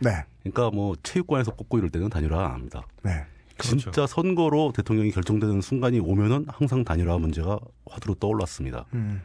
네. 0.00 0.24
그러니까 0.42 0.70
뭐 0.70 0.96
체육관에서 1.02 1.54
뽑고 1.54 1.78
이럴 1.78 1.90
때는 1.90 2.08
단일화 2.08 2.46
안 2.46 2.52
합니다. 2.52 2.86
네. 3.02 3.24
그렇죠. 3.56 3.76
진짜 3.76 4.06
선거로 4.06 4.72
대통령이 4.74 5.10
결정되는 5.10 5.60
순간이 5.60 5.98
오면은 5.98 6.46
항상 6.48 6.84
단일화 6.84 7.18
문제가 7.18 7.58
화두로 7.86 8.14
떠올랐습니다. 8.14 8.86
음. 8.94 9.20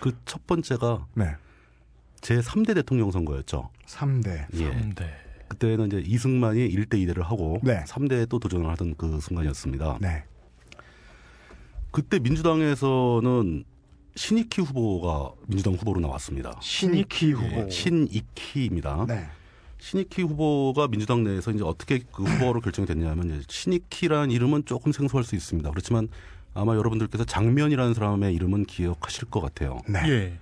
그첫 0.00 0.46
번째가 0.46 1.06
네. 1.14 1.34
제 2.20 2.38
3대 2.40 2.74
대통령 2.74 3.10
선거였죠. 3.10 3.70
3대. 3.86 4.46
예. 4.54 4.68
네. 4.68 4.94
그때는 5.48 5.86
이제 5.86 6.02
이승만이 6.04 6.68
1대 6.68 6.94
2대를 6.94 7.22
하고 7.22 7.58
네. 7.62 7.82
3대에 7.84 8.28
또 8.28 8.38
도전을 8.38 8.68
하던 8.70 8.94
그 8.96 9.18
순간이었습니다. 9.20 9.98
네. 10.00 10.24
그때 11.90 12.18
민주당에서는 12.18 13.64
신익희 14.16 14.62
후보가 14.66 15.32
민주당 15.46 15.74
후보로 15.74 16.00
나왔습니다. 16.00 16.58
신익희 16.60 17.32
후보. 17.32 17.46
예, 17.66 17.70
신익희입니다. 17.70 19.06
네. 19.08 19.26
신익희 19.80 20.22
후보가 20.22 20.88
민주당 20.88 21.22
내에서 21.22 21.52
이제 21.52 21.62
어떻게 21.62 22.00
그 22.12 22.24
후보로 22.24 22.60
결정이 22.60 22.86
됐냐면 22.86 23.42
신익희라는 23.48 24.30
이름은 24.32 24.64
조금 24.64 24.90
생소할 24.92 25.24
수 25.24 25.36
있습니다. 25.36 25.70
그렇지만 25.70 26.08
아마 26.54 26.74
여러분들께서 26.74 27.24
장면이라는 27.24 27.94
사람의 27.94 28.34
이름은 28.34 28.64
기억하실 28.64 29.26
것 29.30 29.40
같아요. 29.40 29.80
네. 29.88 30.00
예. 30.08 30.38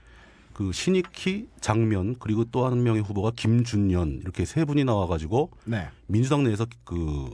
그 0.54 0.72
신익희, 0.72 1.48
장면 1.60 2.16
그리고 2.18 2.44
또 2.46 2.66
한 2.66 2.82
명의 2.82 3.02
후보가 3.02 3.32
김준연 3.36 4.20
이렇게 4.22 4.46
세 4.46 4.64
분이 4.64 4.84
나와가지고 4.84 5.50
네. 5.66 5.88
민주당 6.06 6.44
내에서 6.44 6.64
그 6.84 7.28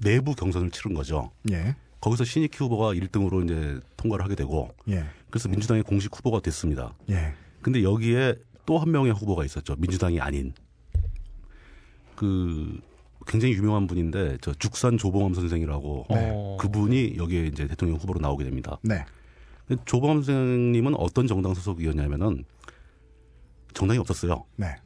내부 0.00 0.34
경선을 0.34 0.72
치른 0.72 0.94
거죠. 0.94 1.30
예. 1.52 1.76
거기서 2.04 2.24
신익희 2.24 2.58
후보가 2.58 2.92
1등으로 2.92 3.42
이제 3.44 3.80
통과를 3.96 4.22
하게 4.22 4.34
되고 4.34 4.68
예. 4.90 5.04
그래서 5.30 5.48
민주당의 5.48 5.82
공식 5.84 6.14
후보가 6.14 6.40
됐습니다. 6.40 6.92
예. 7.08 7.32
근데 7.62 7.82
여기에 7.82 8.34
또 8.66 8.78
한 8.78 8.90
명의 8.90 9.10
후보가 9.12 9.44
있었죠. 9.44 9.74
민주당이 9.78 10.20
아닌 10.20 10.52
그 12.14 12.78
굉장히 13.26 13.54
유명한 13.54 13.86
분인데 13.86 14.36
저 14.42 14.52
죽산 14.52 14.98
조봉암 14.98 15.32
선생이라고 15.32 16.06
어. 16.10 16.56
그분이 16.60 17.14
여기에 17.16 17.46
이제 17.46 17.66
대통령 17.66 17.96
후보로 17.96 18.20
나오게 18.20 18.44
됩니다. 18.44 18.78
네. 18.82 19.04
근데 19.66 19.82
조봉암 19.86 20.22
선생님은 20.22 20.96
어떤 20.96 21.26
정당 21.26 21.54
소속이었냐면은 21.54 22.44
정당이 23.72 23.98
없었어요. 23.98 24.44
네. 24.56 24.76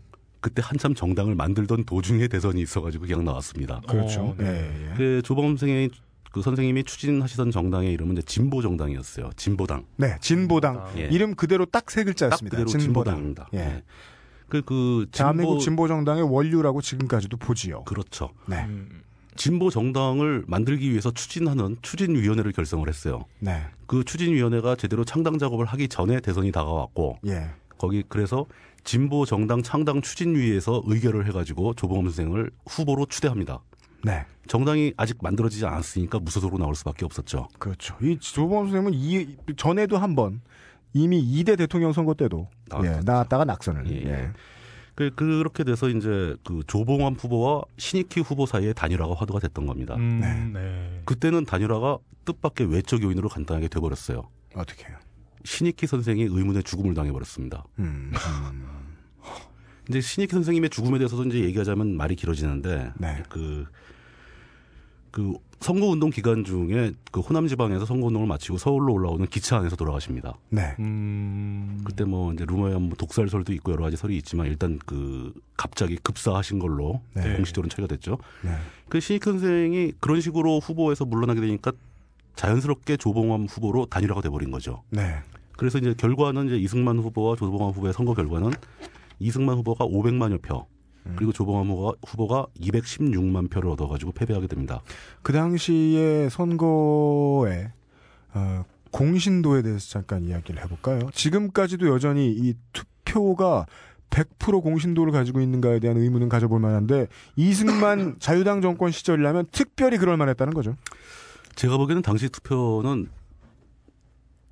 그때 0.41 0.63
한참 0.65 0.95
정당을 0.95 1.35
만들던 1.35 1.85
도중에 1.85 2.29
대선이 2.29 2.61
있어가지고 2.63 3.07
그냥 3.07 3.25
나왔습니다. 3.25 3.81
그렇죠. 3.89 4.21
어, 4.23 4.35
네. 4.39 4.47
예. 4.47 4.91
예. 4.91 4.95
그 4.97 5.21
조봉암 5.25 5.57
선생이 5.57 5.91
그 6.33 6.43
선생님이 6.43 6.85
추진하시던 6.85 7.51
정당의 7.51 7.93
이름은 7.93 8.15
이제 8.17 8.23
진보 8.23 8.63
정당이었어요. 8.63 9.31
진보당. 9.37 9.87
네. 9.97 10.17
진보당. 10.21 10.89
예. 10.97 11.09
이름 11.11 11.35
그대로 11.35 11.65
딱세딱 11.65 12.07
글자였습니다. 12.07 12.57
그대로 12.57 12.69
진보당. 12.69 13.15
진보당입니다. 13.15 13.49
예. 13.55 13.59
예. 13.59 13.83
그, 14.49 14.63
그, 14.63 15.07
대한민국 15.13 15.61
진보, 15.61 15.87
진보 15.87 15.89
정당의 15.89 16.23
원류라고 16.23 16.81
지금까지도 16.81 17.37
보지요. 17.37 17.85
그렇죠. 17.85 18.31
네. 18.47 18.65
음. 18.65 19.03
진보 19.37 19.71
정당을 19.71 20.45
만들기 20.49 20.91
위해서 20.91 21.13
추진하는 21.13 21.77
추진위원회를 21.83 22.53
결성을 22.53 22.87
했어요. 22.89 23.25
네. 23.39 23.63
그 23.87 24.03
추진위원회가 24.05 24.75
제대로 24.75 25.05
창당 25.05 25.39
작업을 25.39 25.65
하기 25.67 25.89
전에 25.89 26.21
대선이 26.21 26.51
다가왔고, 26.51 27.19
예. 27.27 27.51
거기 27.79 28.03
그래서 28.09 28.47
진보 28.83 29.25
정당 29.25 29.63
창당 29.63 30.01
추진위에서 30.01 30.83
의결을 30.87 31.27
해가지고 31.29 31.75
조봉암 31.75 32.07
선생을 32.07 32.51
후보로 32.67 33.07
추대합니다. 33.07 33.61
네. 34.05 34.25
정당이 34.47 34.95
아직 34.97 35.19
만들어지지 35.21 35.67
않았으니까 35.67 36.19
무소속으로 36.21 36.59
나올 36.59 36.75
수밖에 36.75 37.05
없었죠. 37.05 37.49
그렇죠. 37.59 37.97
이 38.01 38.19
조범 38.19 38.71
선생님은 38.71 38.95
이 38.95 39.37
전에도 39.57 39.99
한번 39.99 40.41
이미 40.95 41.23
2대 41.23 41.57
대통령 41.59 41.93
선거 41.93 42.15
때도 42.15 42.49
예. 42.83 43.01
나왔다가 43.05 43.45
낙선을. 43.45 43.91
예. 43.91 44.11
예. 44.11 44.31
그, 44.95 45.11
그렇게 45.15 45.63
돼서 45.63 45.89
이제 45.89 46.35
그 46.45 46.63
조봉암 46.67 47.15
후보와 47.15 47.63
신익희 47.77 48.21
후보 48.25 48.47
사이에 48.47 48.73
단일화가 48.73 49.15
화두가 49.15 49.39
됐던 49.39 49.67
겁니다. 49.67 49.95
음, 49.95 50.19
네. 50.21 50.61
네. 50.61 51.03
그때는 51.05 51.45
단일화가 51.45 51.99
뜻밖의 52.25 52.73
외적 52.73 53.03
요인으로 53.05 53.29
간단하게 53.29 53.69
돼버렸어요. 53.69 54.29
어떻게 54.57 54.89
해요? 54.89 54.97
신익희 55.45 55.87
선생이 55.87 56.23
의문의 56.23 56.65
죽음을 56.65 56.95
당해버렸습니다. 56.95 57.65
음. 57.79 58.13
이제 59.89 60.01
신익희 60.01 60.31
선생님의 60.33 60.71
죽음에 60.71 60.99
대해서도 60.99 61.25
이제 61.25 61.45
얘기하자면 61.45 61.97
말이 61.97 62.17
길어지는데 62.17 62.93
네. 62.99 63.23
그, 63.29 63.67
그 65.11 65.35
선거운동 65.61 66.11
기간 66.11 66.45
중에 66.45 66.93
그 67.11 67.21
호남 67.21 67.49
지방에서 67.49 67.85
선거운동을 67.85 68.29
마치고 68.29 68.59
서울로 68.59 68.93
올라오는 68.93 69.27
기차 69.27 69.59
안에서 69.59 69.75
돌아가십니다. 69.75 70.35
네. 70.51 70.75
음. 70.79 71.81
그때 71.85 72.05
뭐 72.05 72.33
이제 72.33 72.45
루머에 72.47 72.75
뭐 72.75 72.91
독살설도 72.97 73.53
있고 73.55 73.73
여러 73.73 73.85
가지 73.85 73.97
설이 73.97 74.17
있지만 74.19 74.47
일단 74.47 74.79
그 74.87 75.33
갑자기 75.57 75.97
급사하신 75.97 76.61
걸로 76.61 77.01
네. 77.15 77.35
공식적으로 77.35 77.69
처리가 77.69 77.93
됐죠. 77.93 78.19
네. 78.43 78.53
그 78.89 79.01
신익희 79.01 79.25
선생이 79.25 79.93
그런 80.01 80.21
식으로 80.21 80.61
후보에서 80.61 81.05
물러나게 81.05 81.41
되니까 81.41 81.73
자연스럽게 82.37 82.97
조봉암 82.97 83.47
후보로 83.47 83.87
단일화가 83.87 84.21
돼버린 84.21 84.53
거죠. 84.53 84.85
네. 84.91 85.17
그래서 85.57 85.79
이제 85.79 85.93
결과는 85.93 86.47
이제 86.47 86.57
이승만 86.57 86.99
후보와 87.01 87.35
조봉암 87.35 87.73
후보의 87.73 87.93
선거 87.93 88.15
결과는 88.15 88.53
이승만 89.19 89.57
후보가 89.57 89.87
500만여 89.87 90.41
표, 90.41 90.69
그리고 91.17 91.33
조봉암 91.33 91.69
후보가, 91.69 91.93
후보가 92.07 92.47
216만 92.61 93.51
표를 93.51 93.71
얻어가지고 93.71 94.13
패배하게 94.13 94.47
됩니다. 94.47 94.81
그 95.23 95.33
당시에 95.33 96.29
선거에 96.29 97.73
어, 98.35 98.65
공신도에 98.91 99.63
대해서 99.63 99.89
잠깐 99.89 100.25
이야기를 100.25 100.63
해볼까요? 100.65 101.11
지금까지도 101.13 101.89
여전히 101.89 102.31
이 102.31 102.55
투표가 102.73 103.67
100% 104.11 104.63
공신도를 104.63 105.13
가지고 105.13 105.41
있는가에 105.41 105.81
대한 105.81 105.97
의문은 105.97 106.29
가져볼 106.29 106.61
만한데 106.61 107.09
이승만 107.37 108.17
자유당 108.21 108.63
정권 108.63 108.91
시절이라면 108.91 109.47
특별히 109.53 109.99
그럴 109.99 110.17
만했다는 110.17 110.55
거죠. 110.55 110.77
제가 111.55 111.77
보기에는 111.77 112.03
당시 112.03 112.29
투표는 112.29 113.09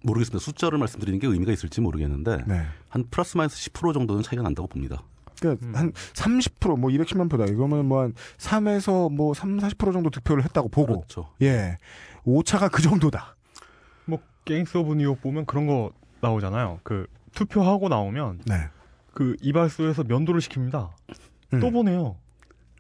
모르겠습니다. 0.03 0.43
숫자를 0.43 0.79
말씀드리는 0.79 1.19
게 1.19 1.27
의미가 1.27 1.53
있을지 1.53 1.81
모르겠는데 1.81 2.45
네. 2.47 2.67
한 2.89 3.05
플러스 3.11 3.37
마이너스 3.37 3.71
10% 3.71 3.95
정도는 3.95 4.23
차이가 4.23 4.43
난다고 4.43 4.69
봅니다. 4.69 5.03
그러니까 5.41 5.67
음. 5.67 5.75
한 5.75 5.93
30%뭐 5.93 6.91
210만 6.91 7.31
표다. 7.31 7.45
이거면 7.45 7.87
뭐 7.87 8.03
한 8.03 8.15
3에서 8.39 9.13
뭐 9.13 9.35
3, 9.35 9.59
40% 9.59 9.93
정도 9.93 10.11
득표를 10.11 10.45
했다고 10.45 10.69
보고 10.69 11.01
그렇죠. 11.01 11.31
예. 11.43 11.79
오차가 12.25 12.69
그 12.69 12.83
정도다. 12.83 13.37
뭐 14.05 14.19
Gangs 14.45 14.77
of 14.79 14.95
New 14.95 15.06
York 15.06 15.21
보면 15.21 15.47
그런 15.47 15.67
거 15.67 15.93
나오잖아요. 16.21 16.81
그 16.83 17.07
투표하고 17.35 17.89
나오면 17.89 18.41
네. 18.47 18.69
그 19.13 19.37
이발소에서 19.41 20.05
면도를 20.05 20.41
시킵니다. 20.41 20.91
음. 21.55 21.61
또 21.61 21.71
보내요. 21.71 22.17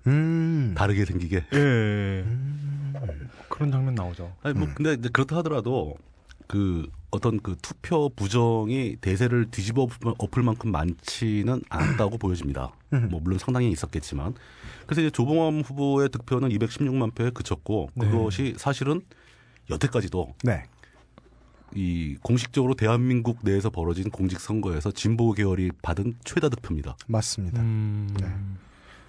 음. 0.06 0.74
다르게 0.76 1.04
생기게. 1.04 1.44
예. 1.52 2.24
그런 3.48 3.70
장면 3.70 3.94
나오죠. 3.94 4.32
아니 4.42 4.54
뭐 4.58 4.68
음. 4.68 4.74
근데 4.74 4.94
이제 4.94 5.08
그렇다 5.12 5.36
하더라도 5.38 5.96
그 6.46 6.88
어떤 7.10 7.40
그 7.40 7.56
투표 7.62 8.08
부정이 8.10 8.96
대세를 9.00 9.50
뒤집어 9.50 9.86
엎을- 9.86 10.42
만큼 10.42 10.70
많지는 10.70 11.62
않았다고 11.68 12.18
보여집니다. 12.18 12.72
음. 12.92 13.08
뭐 13.10 13.20
물론 13.20 13.38
상당히 13.38 13.70
있었겠지만 13.70 14.34
그래서 14.86 15.00
이제 15.00 15.10
조봉암 15.10 15.60
후보의 15.62 16.10
득표는 16.10 16.50
216만 16.50 17.14
표에 17.14 17.30
그쳤고 17.30 17.90
네. 17.94 18.08
그것이 18.10 18.54
사실은 18.58 19.00
여태까지도 19.70 20.34
네. 20.44 20.64
이 21.74 22.16
공식적으로 22.22 22.74
대한민국 22.74 23.38
내에서 23.42 23.70
벌어진 23.70 24.10
공직 24.10 24.40
선거에서 24.40 24.90
진보 24.92 25.32
계열이 25.32 25.72
받은 25.82 26.14
최다 26.24 26.48
득표입니다. 26.50 26.96
맞습니다. 27.06 27.60
음. 27.60 28.14
네. 28.20 28.26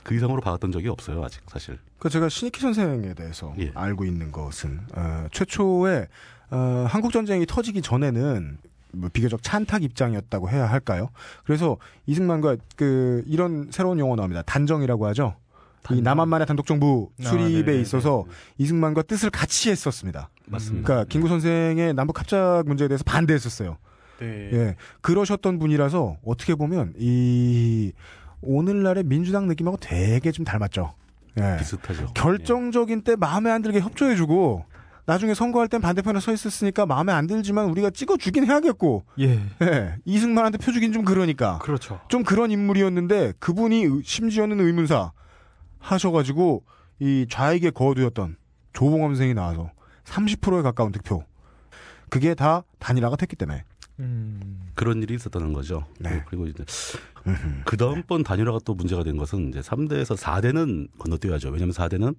그 0.03 0.15
이상으로 0.15 0.41
받았던 0.41 0.71
적이 0.71 0.87
없어요 0.89 1.23
아직 1.23 1.41
사실. 1.47 1.77
그 1.99 2.09
제가 2.09 2.29
신익희 2.29 2.59
선생에 2.61 3.13
대해서 3.13 3.53
예. 3.59 3.71
알고 3.75 4.05
있는 4.05 4.31
것은 4.31 4.79
어, 4.95 5.27
최초에 5.31 6.07
어, 6.49 6.85
한국 6.87 7.11
전쟁이 7.11 7.45
터지기 7.45 7.81
전에는 7.81 8.57
뭐 8.93 9.09
비교적 9.11 9.43
찬탁 9.43 9.83
입장이었다고 9.83 10.49
해야 10.49 10.65
할까요? 10.65 11.09
그래서 11.45 11.77
이승만과 12.05 12.57
그 12.75 13.23
이런 13.27 13.69
새로운 13.71 13.99
용어 13.99 14.15
나옵니다. 14.15 14.41
단정이라고 14.43 15.05
하죠. 15.07 15.35
이 15.91 16.01
남한만의 16.01 16.47
단독 16.47 16.65
정부 16.65 17.11
아, 17.21 17.23
수립에 17.23 17.61
네네네. 17.61 17.79
있어서 17.79 18.25
이승만과 18.57 19.03
뜻을 19.03 19.29
같이 19.29 19.69
했었습니다. 19.69 20.29
맞습니다. 20.45 20.85
그러니까 20.85 21.09
김구 21.09 21.29
선생의 21.29 21.93
남북 21.93 22.19
합작 22.19 22.63
문제에 22.65 22.87
대해서 22.87 23.03
반대했었어요. 23.05 23.77
네. 24.19 24.49
예, 24.51 24.75
그러셨던 25.01 25.59
분이라서 25.59 26.17
어떻게 26.25 26.55
보면 26.55 26.93
이 26.97 27.93
오늘날의 28.41 29.03
민주당 29.03 29.47
느낌하고 29.47 29.77
되게 29.77 30.31
좀 30.31 30.43
닮았죠. 30.43 30.93
예. 31.39 31.57
비슷하죠. 31.57 32.07
결정적인 32.15 33.03
때 33.03 33.15
마음에 33.15 33.51
안 33.51 33.61
들게 33.61 33.79
협조해주고 33.79 34.65
나중에 35.07 35.33
선거할 35.33 35.69
땐 35.69 35.79
반대편에 35.79 36.19
서 36.19 36.33
있었으니까 36.33 36.85
마음에 36.85 37.13
안 37.13 37.27
들지만 37.27 37.69
우리가 37.69 37.89
찍어주긴 37.91 38.45
해야겠고 38.45 39.05
예. 39.19 39.39
예, 39.61 39.95
이승만한테 40.03 40.57
표 40.57 40.73
주긴 40.73 40.91
좀 40.91 41.05
그러니까 41.05 41.59
그렇죠. 41.59 42.01
좀 42.09 42.23
그런 42.23 42.51
인물이었는데 42.51 43.33
그분이 43.39 43.83
의- 43.85 44.01
심지어는 44.03 44.59
의문사 44.59 45.13
하셔가지고 45.79 46.63
이 46.99 47.25
좌익에 47.29 47.69
거두였던 47.69 48.35
조봉암 48.73 49.11
선생이 49.11 49.33
나와서 49.33 49.71
30%에 50.03 50.61
가까운 50.61 50.91
득표 50.91 51.23
그게 52.09 52.35
다 52.35 52.63
단일화가 52.79 53.15
됐기 53.15 53.37
때문에 53.37 53.63
음. 53.99 54.59
그런 54.75 55.01
일이 55.01 55.15
있었다는 55.15 55.53
거죠. 55.53 55.85
네. 55.99 56.21
그리고 56.27 56.47
이제 56.47 56.65
그 57.65 57.77
다음번 57.77 58.23
단일화가 58.23 58.59
또 58.65 58.75
문제가 58.75 59.03
된 59.05 59.15
것은 59.15 59.49
이제 59.49 59.61
3대에서 59.61 60.17
4대는 60.17 60.89
건너뛰어야죠. 60.99 61.47
왜냐하면 61.49 61.73
4대는 61.73 62.13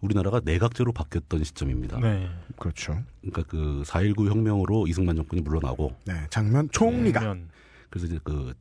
우리나라가 0.00 0.40
내각제로 0.44 0.92
바뀌었던 0.92 1.44
시점입니다. 1.44 1.98
네. 2.00 2.28
그렇죠. 2.58 3.02
그러니까 3.20 3.42
그 3.48 3.82
4.19 3.86 4.28
혁명으로 4.28 4.86
이승만 4.86 5.16
정권이 5.16 5.42
물러나고 5.42 5.94
네, 6.06 6.14
장면 6.30 6.68
총리가 6.72 7.20
그러면 7.20 7.48
그래서 7.90 8.06
이제 8.06 8.18
그 8.24 8.54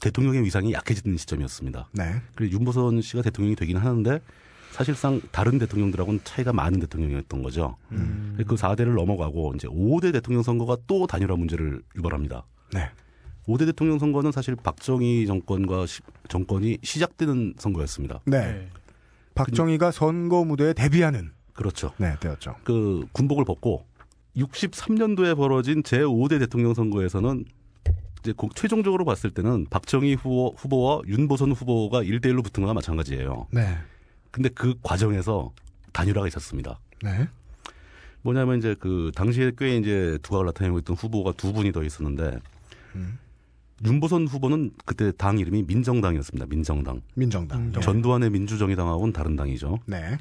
대통령의 0.00 0.42
위상이 0.42 0.72
약해지는 0.72 1.16
시점이었습니다. 1.16 1.88
네, 1.92 2.20
그리고 2.34 2.54
윤보선 2.58 3.00
씨가 3.02 3.22
대통령이 3.22 3.54
되긴 3.56 3.76
하는데 3.76 4.20
사실상 4.72 5.20
다른 5.30 5.58
대통령들하고는 5.58 6.20
차이가 6.24 6.52
많은 6.52 6.80
대통령이었던 6.80 7.42
거죠. 7.42 7.76
음. 7.92 8.34
그 8.46 8.54
4대를 8.56 8.94
넘어가고 8.96 9.52
이제 9.54 9.68
5대 9.68 10.12
대통령 10.12 10.42
선거가 10.42 10.78
또 10.86 11.06
단일화 11.06 11.36
문제를 11.36 11.82
유발합니다. 11.96 12.44
네, 12.72 12.88
5대 13.46 13.66
대통령 13.66 13.98
선거는 13.98 14.32
사실 14.32 14.56
박정희 14.56 15.26
정권과 15.26 15.86
시- 15.86 16.00
정권이 16.28 16.78
시작되는 16.82 17.54
선거였습니다. 17.58 18.20
네. 18.24 18.68
네. 19.34 19.44
박정희가 19.44 19.90
선거 19.90 20.44
무대에 20.44 20.72
데뷔하는 20.72 21.32
그렇죠. 21.52 21.92
네 21.98 22.16
때였죠. 22.20 22.56
그 22.64 23.06
군복을 23.12 23.44
벗고 23.44 23.86
63년도에 24.36 25.36
벌어진 25.36 25.82
제5대 25.82 26.38
대통령 26.38 26.74
선거에서는 26.74 27.44
이제 28.20 28.32
그 28.36 28.48
최종적으로 28.54 29.04
봤을 29.04 29.30
때는 29.30 29.66
박정희 29.68 30.14
후보, 30.14 30.54
후보와 30.56 31.02
윤보선 31.06 31.52
후보가 31.52 32.02
1대1로 32.02 32.42
붙은 32.42 32.62
거나 32.62 32.72
마찬가지예요. 32.72 33.48
네, 33.50 33.76
근데 34.30 34.48
그 34.48 34.74
과정에서 34.82 35.52
단일화가 35.92 36.28
있었습니다. 36.28 36.78
네, 37.02 37.28
뭐냐면 38.22 38.58
이제 38.58 38.74
그 38.78 39.10
당시에 39.14 39.52
꽤 39.58 39.76
이제 39.76 40.18
두각을 40.22 40.46
나타내고 40.46 40.78
있던 40.78 40.96
후보가 40.96 41.32
두 41.32 41.52
분이 41.52 41.72
더 41.72 41.82
있었는데 41.82 42.38
음. 42.94 43.18
윤보선 43.84 44.28
후보는 44.28 44.72
그때 44.84 45.12
당 45.12 45.38
이름이 45.38 45.64
민정당이었습니다. 45.64 46.46
민정당. 46.46 47.02
민정당. 47.14 47.72
전두환의 47.72 48.30
민주정의당하고는 48.30 49.12
다른 49.12 49.36
당이죠. 49.36 49.78
네, 49.86 50.18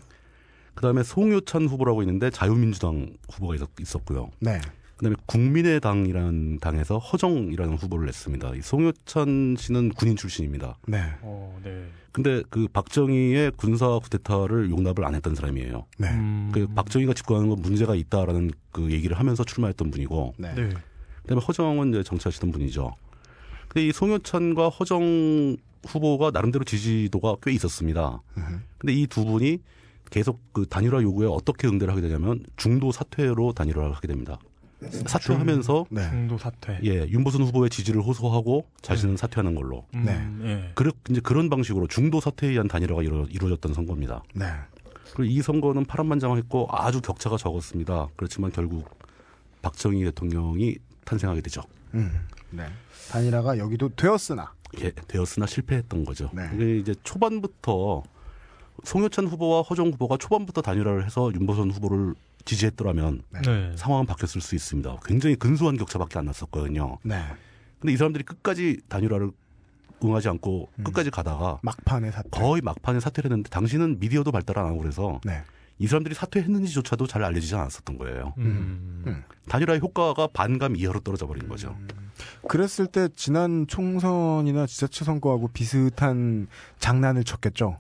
그다음에 0.74 1.04
송효찬 1.04 1.68
후보라고 1.68 2.02
있는데 2.04 2.30
자유민주당 2.30 3.16
후보가 3.32 3.56
있었, 3.56 3.70
있었고요. 3.80 4.32
네, 4.40 4.60
그다음에 4.98 5.16
국민의당이라는 5.26 6.60
당에서 6.60 6.98
허정이라는 6.98 7.76
후보를 7.76 8.06
냈습니다. 8.08 8.56
이 8.56 8.62
송효찬 8.62 9.56
씨는 9.58 9.90
군인 9.90 10.16
출신입니다. 10.16 10.78
네, 10.88 11.04
어, 11.22 11.60
네. 11.64 11.88
근데 12.12 12.44
그 12.50 12.68
박정희의 12.68 13.52
군사 13.56 13.88
쿠데타를 14.00 14.70
용납을 14.70 15.06
안 15.06 15.16
했던 15.16 15.36
사람이에요. 15.36 15.86
네, 15.98 16.10
음. 16.10 16.50
그 16.52 16.68
박정희가 16.68 17.14
집권하는 17.14 17.50
건 17.50 17.62
문제가 17.62 17.96
있다라는 17.96 18.52
그 18.72 18.92
얘기를 18.92 19.18
하면서 19.18 19.44
출마했던 19.44 19.92
분이고, 19.92 20.34
네, 20.38 20.54
네. 20.56 20.70
그다음에 21.22 21.42
허정은 21.42 21.90
이제 21.90 22.04
정치하시던 22.04 22.52
분이죠. 22.52 22.94
근데 23.72 23.88
이 23.88 23.92
송효찬과 23.94 24.68
허정 24.68 25.56
후보가 25.88 26.32
나름대로 26.32 26.66
지지도가 26.66 27.38
꽤 27.42 27.54
있었습니다. 27.54 28.22
음. 28.38 28.64
근데 28.78 28.94
이 28.94 29.08
두 29.08 29.24
분이 29.24 29.60
계속 30.10 30.42
그 30.52 30.66
단일화 30.68 31.02
요구에 31.02 31.26
어떻게 31.26 31.70
응대를 31.70 31.90
하게 31.94 32.02
되냐면 32.02 32.44
중도 32.58 32.92
사퇴로 32.92 33.54
단일화를 33.54 33.94
하게 33.94 34.10
됩니다. 34.10 34.40
사퇴하면서 35.06 35.86
네, 35.90 36.10
중도 36.10 36.38
사퇴. 36.38 36.80
예 36.84 37.08
윤보선 37.08 37.44
후보의 37.44 37.70
지지를 37.70 38.02
호소하고 38.02 38.66
자신은 38.82 39.16
사퇴하는 39.16 39.56
걸로 39.56 39.86
음, 39.94 40.04
네. 40.04 40.50
예. 40.50 40.72
그렇 40.76 40.92
이제 41.10 41.22
그런 41.22 41.50
방식으로 41.50 41.88
중도 41.88 42.20
사퇴에 42.20 42.50
의한 42.50 42.68
단일화가 42.68 43.04
이루, 43.04 43.26
이루 43.30 43.46
어졌던 43.46 43.74
선거입니다. 43.74 44.24
네, 44.36 44.46
그리고 45.14 45.24
이 45.24 45.42
선거는 45.42 45.86
파란만장했고 45.86 46.68
아주 46.72 47.00
격차가 47.00 47.38
적었습니다. 47.38 48.08
그렇지만 48.18 48.52
결국 48.52 48.90
박정희 49.62 50.04
대통령이 50.04 50.76
탄생하게 51.06 51.42
되죠. 51.42 51.62
음, 51.94 52.12
네. 52.52 52.66
단일화가 53.10 53.58
여기도 53.58 53.90
되었으나 53.96 54.54
예, 54.80 54.92
되었으나 54.92 55.46
실패했던 55.46 56.06
거죠. 56.06 56.30
네. 56.34 56.50
이게 56.54 56.78
이제 56.78 56.96
초반부터 57.04 58.04
송효찬 58.84 59.28
후보와 59.28 59.62
허정 59.62 59.88
후보가 59.92 60.18
초반부터 60.18 60.62
단일화를 60.62 61.06
해서 61.06 61.32
윤보선 61.34 61.72
후보를 61.72 62.16
지지했더라면 62.46 63.24
네. 63.30 63.42
네. 63.42 63.74
상황은 63.76 64.06
바뀌었을 64.06 64.42
수 64.42 64.56
있습니다. 64.56 64.98
굉장히 65.06 65.36
근소한 65.36 65.78
격차밖에 65.78 66.18
안 66.18 66.26
났었거든요. 66.26 66.98
네, 67.04 67.22
근데 67.80 67.94
이 67.94 67.98
사람들이 67.98 68.24
끝까지 68.24 68.82
단일화를 68.88 69.32
응하지 70.04 70.30
않고 70.30 70.70
음. 70.80 70.84
끝까지 70.84 71.12
가다가 71.12 71.60
막판에 71.62 72.10
사태. 72.12 72.30
거의 72.32 72.62
막판에 72.62 73.00
사퇴를 73.00 73.30
했는데 73.30 73.50
당시는 73.50 74.00
미디어도 74.00 74.32
발달 74.32 74.58
안 74.58 74.66
하고 74.66 74.80
그래서 74.80 75.20
네, 75.24 75.44
이 75.82 75.88
사람들이 75.88 76.14
사퇴했는지조차도 76.14 77.08
잘 77.08 77.24
알려지지 77.24 77.56
않았었던 77.56 77.98
거예요. 77.98 78.36
음. 78.38 79.04
음. 79.08 79.24
단일화의 79.50 79.80
효과가 79.80 80.28
반감 80.28 80.76
이하로 80.76 81.00
떨어져 81.00 81.26
버린 81.26 81.50
거죠. 81.50 81.76
그랬을 82.48 82.86
때 82.86 83.10
지난 83.16 83.66
총선이나 83.66 84.68
지자체 84.68 85.04
선거하고 85.04 85.48
비슷한 85.48 86.46
장난을 86.78 87.24
쳤겠죠. 87.24 87.80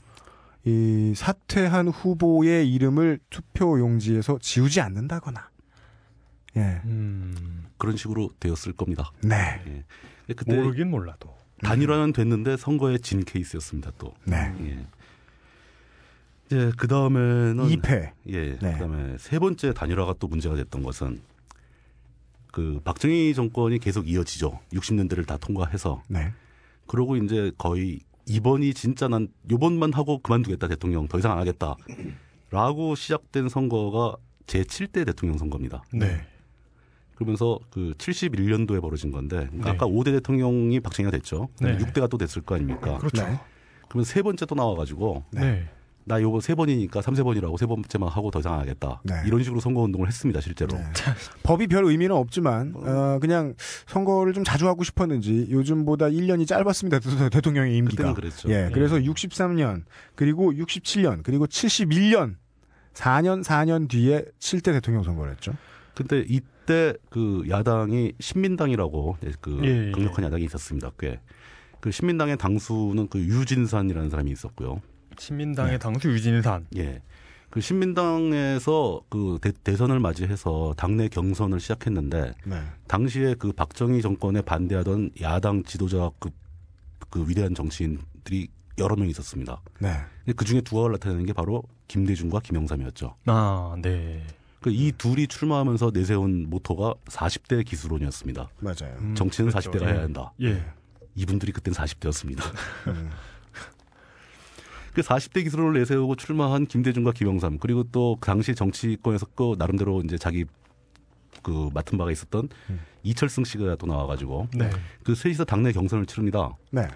이 0.63 1.13
사퇴한 1.15 1.89
후보의 1.89 2.73
이름을 2.73 3.19
투표 3.29 3.79
용지에서 3.79 4.39
지우지 4.41 4.81
않는다거나. 4.81 5.51
예. 6.57 6.81
음. 6.85 7.67
그런 7.77 7.97
식으로 7.97 8.31
되었을 8.39 8.73
겁니다. 8.73 9.11
네. 9.21 9.61
예. 9.67 10.33
그때 10.33 10.55
모르긴 10.55 10.89
몰라도. 10.89 11.35
단일화는 11.61 12.13
됐는데 12.13 12.57
선거에 12.57 12.97
진 12.97 13.23
케이스였습니다. 13.23 13.91
또. 13.99 14.15
네. 14.25 14.51
예. 14.61 14.87
이제 16.51 16.69
그 16.75 16.85
다음에는 16.89 17.65
2패. 17.65 18.11
예. 18.27 18.57
네. 18.59 18.73
그다음에 18.73 19.15
세 19.17 19.39
번째 19.39 19.73
단일화가 19.73 20.15
또 20.19 20.27
문제가 20.27 20.55
됐던 20.55 20.83
것은 20.83 21.21
그 22.51 22.81
박정희 22.83 23.33
정권이 23.33 23.79
계속 23.79 24.09
이어지죠. 24.09 24.59
60년대를 24.73 25.25
다 25.25 25.37
통과해서 25.37 26.03
네. 26.09 26.33
그러고 26.87 27.15
이제 27.15 27.53
거의 27.57 28.01
이번이 28.27 28.73
진짜 28.73 29.07
난 29.07 29.29
요번만 29.49 29.93
하고 29.93 30.19
그만두겠다 30.19 30.67
대통령 30.67 31.07
더 31.07 31.19
이상 31.19 31.31
안 31.31 31.37
하겠다. 31.37 31.77
라고 32.49 32.95
시작된 32.95 33.47
선거가 33.47 34.17
제 34.45 34.63
7대 34.63 35.05
대통령 35.05 35.37
선거입니다. 35.37 35.83
네. 35.93 36.27
그러면서 37.15 37.59
그 37.69 37.93
71년도에 37.97 38.81
벌어진 38.81 39.11
건데 39.11 39.45
그러니까 39.45 39.71
네. 39.71 39.77
아까 39.77 39.85
5대 39.85 40.05
대통령이 40.05 40.81
박정희가 40.81 41.15
됐죠. 41.15 41.47
네. 41.61 41.77
6대가 41.77 42.09
또 42.09 42.17
됐을 42.17 42.41
거 42.41 42.55
아닙니까? 42.55 42.97
그렇죠. 42.97 43.25
네. 43.25 43.39
그러면 43.87 44.03
세 44.03 44.21
번째 44.21 44.45
또 44.45 44.55
나와가지고 44.55 45.23
네. 45.31 45.69
나 46.03 46.21
요거 46.21 46.41
세 46.41 46.55
번이니까 46.55 47.01
삼세 47.01 47.23
번이라고 47.23 47.57
세 47.57 47.65
번째만 47.65 48.09
하고 48.09 48.31
더 48.31 48.39
이상 48.39 48.53
안 48.53 48.59
하겠다. 48.61 49.01
네. 49.03 49.15
이런 49.27 49.43
식으로 49.43 49.59
선거 49.59 49.81
운동을 49.81 50.07
했습니다, 50.07 50.41
실제로. 50.41 50.75
네. 50.75 50.83
법이 51.43 51.67
별 51.67 51.85
의미는 51.85 52.15
없지만 52.15 52.73
어, 52.75 53.19
그냥 53.21 53.53
선거를 53.87 54.33
좀 54.33 54.43
자주 54.43 54.67
하고 54.67 54.83
싶었는지 54.83 55.47
요즘보다 55.51 56.07
1년이 56.07 56.47
짧았습니다. 56.47 56.99
대- 56.99 57.29
대통령의 57.29 57.77
임기가. 57.77 58.13
그랬죠. 58.13 58.49
예, 58.49 58.69
그래서 58.73 58.95
63년 58.97 59.83
그리고 60.15 60.51
67년 60.53 61.21
그리고 61.23 61.45
71년 61.47 62.35
4년 62.93 63.43
4년 63.43 63.87
뒤에 63.89 64.25
7대 64.39 64.65
대통령 64.73 65.03
선거를 65.03 65.31
했죠. 65.33 65.53
근데 65.95 66.25
이때 66.27 66.93
그 67.09 67.43
야당이 67.49 68.13
신민당이라고 68.19 69.17
그 69.39 69.59
예, 69.63 69.87
예. 69.87 69.91
강력한 69.91 70.25
야당이 70.25 70.43
있었습니다. 70.45 70.91
꽤. 70.99 71.19
그 71.79 71.91
신민당의 71.91 72.37
당수는 72.37 73.07
그 73.07 73.19
유진산이라는 73.19 74.09
사람이 74.09 74.31
있었고요. 74.31 74.81
신민당의 75.21 75.73
네. 75.73 75.77
당수 75.77 76.09
유진산. 76.09 76.65
예. 76.77 77.01
그 77.51 77.61
신민당에서 77.61 79.01
그 79.09 79.37
대, 79.63 79.75
선을 79.75 79.99
맞이해서 79.99 80.73
당내 80.77 81.09
경선을 81.09 81.59
시작했는데 81.59 82.33
네. 82.45 82.61
당시에 82.87 83.35
그 83.35 83.51
박정희 83.51 84.01
정권에 84.01 84.41
반대하던 84.41 85.11
야당 85.21 85.63
지도자급 85.63 86.33
그 87.09 87.27
위대한 87.27 87.53
정치인들이 87.53 88.47
여러 88.79 88.95
명 88.95 89.09
있었습니다. 89.09 89.61
네. 89.79 89.95
그 90.35 90.45
중에 90.45 90.61
두각을 90.61 90.93
나타내는 90.93 91.25
게 91.25 91.33
바로 91.33 91.61
김대중과 91.87 92.39
김영삼이었죠. 92.39 93.15
아, 93.25 93.75
네. 93.81 94.25
그이 94.61 94.93
둘이 94.97 95.27
출마하면서 95.27 95.91
내세운 95.93 96.49
모토가 96.49 96.93
40대 97.05 97.65
기술론이었습니다. 97.65 98.49
맞아요. 98.59 98.95
음, 98.99 99.13
정치는 99.13 99.51
그렇죠. 99.51 99.71
40대가 99.71 99.83
예. 99.83 99.93
해야 99.93 100.01
한다. 100.01 100.31
예. 100.41 100.63
이분들이 101.15 101.51
그땐 101.51 101.73
40대였습니다. 101.73 102.41
음. 102.87 103.09
그 104.93 105.01
40대 105.01 105.43
기술을 105.43 105.73
내세우고 105.73 106.15
출마한 106.15 106.65
김대중과 106.65 107.11
김영삼 107.11 107.59
그리고 107.59 107.83
또 107.91 108.17
당시 108.21 108.55
정치권에서 108.55 109.27
또 109.35 109.55
나름대로 109.57 110.01
이제 110.01 110.17
자기 110.17 110.45
그 111.41 111.69
맡은 111.73 111.97
바가 111.97 112.11
있었던 112.11 112.49
음. 112.69 112.79
이철승 113.03 113.43
씨가 113.43 113.75
또 113.75 113.87
나와가지고 113.87 114.47
네. 114.55 114.69
그 115.03 115.15
셋이서 115.15 115.45
당내 115.45 115.71
경선을 115.71 116.05
치릅니다. 116.05 116.51
네. 116.71 116.87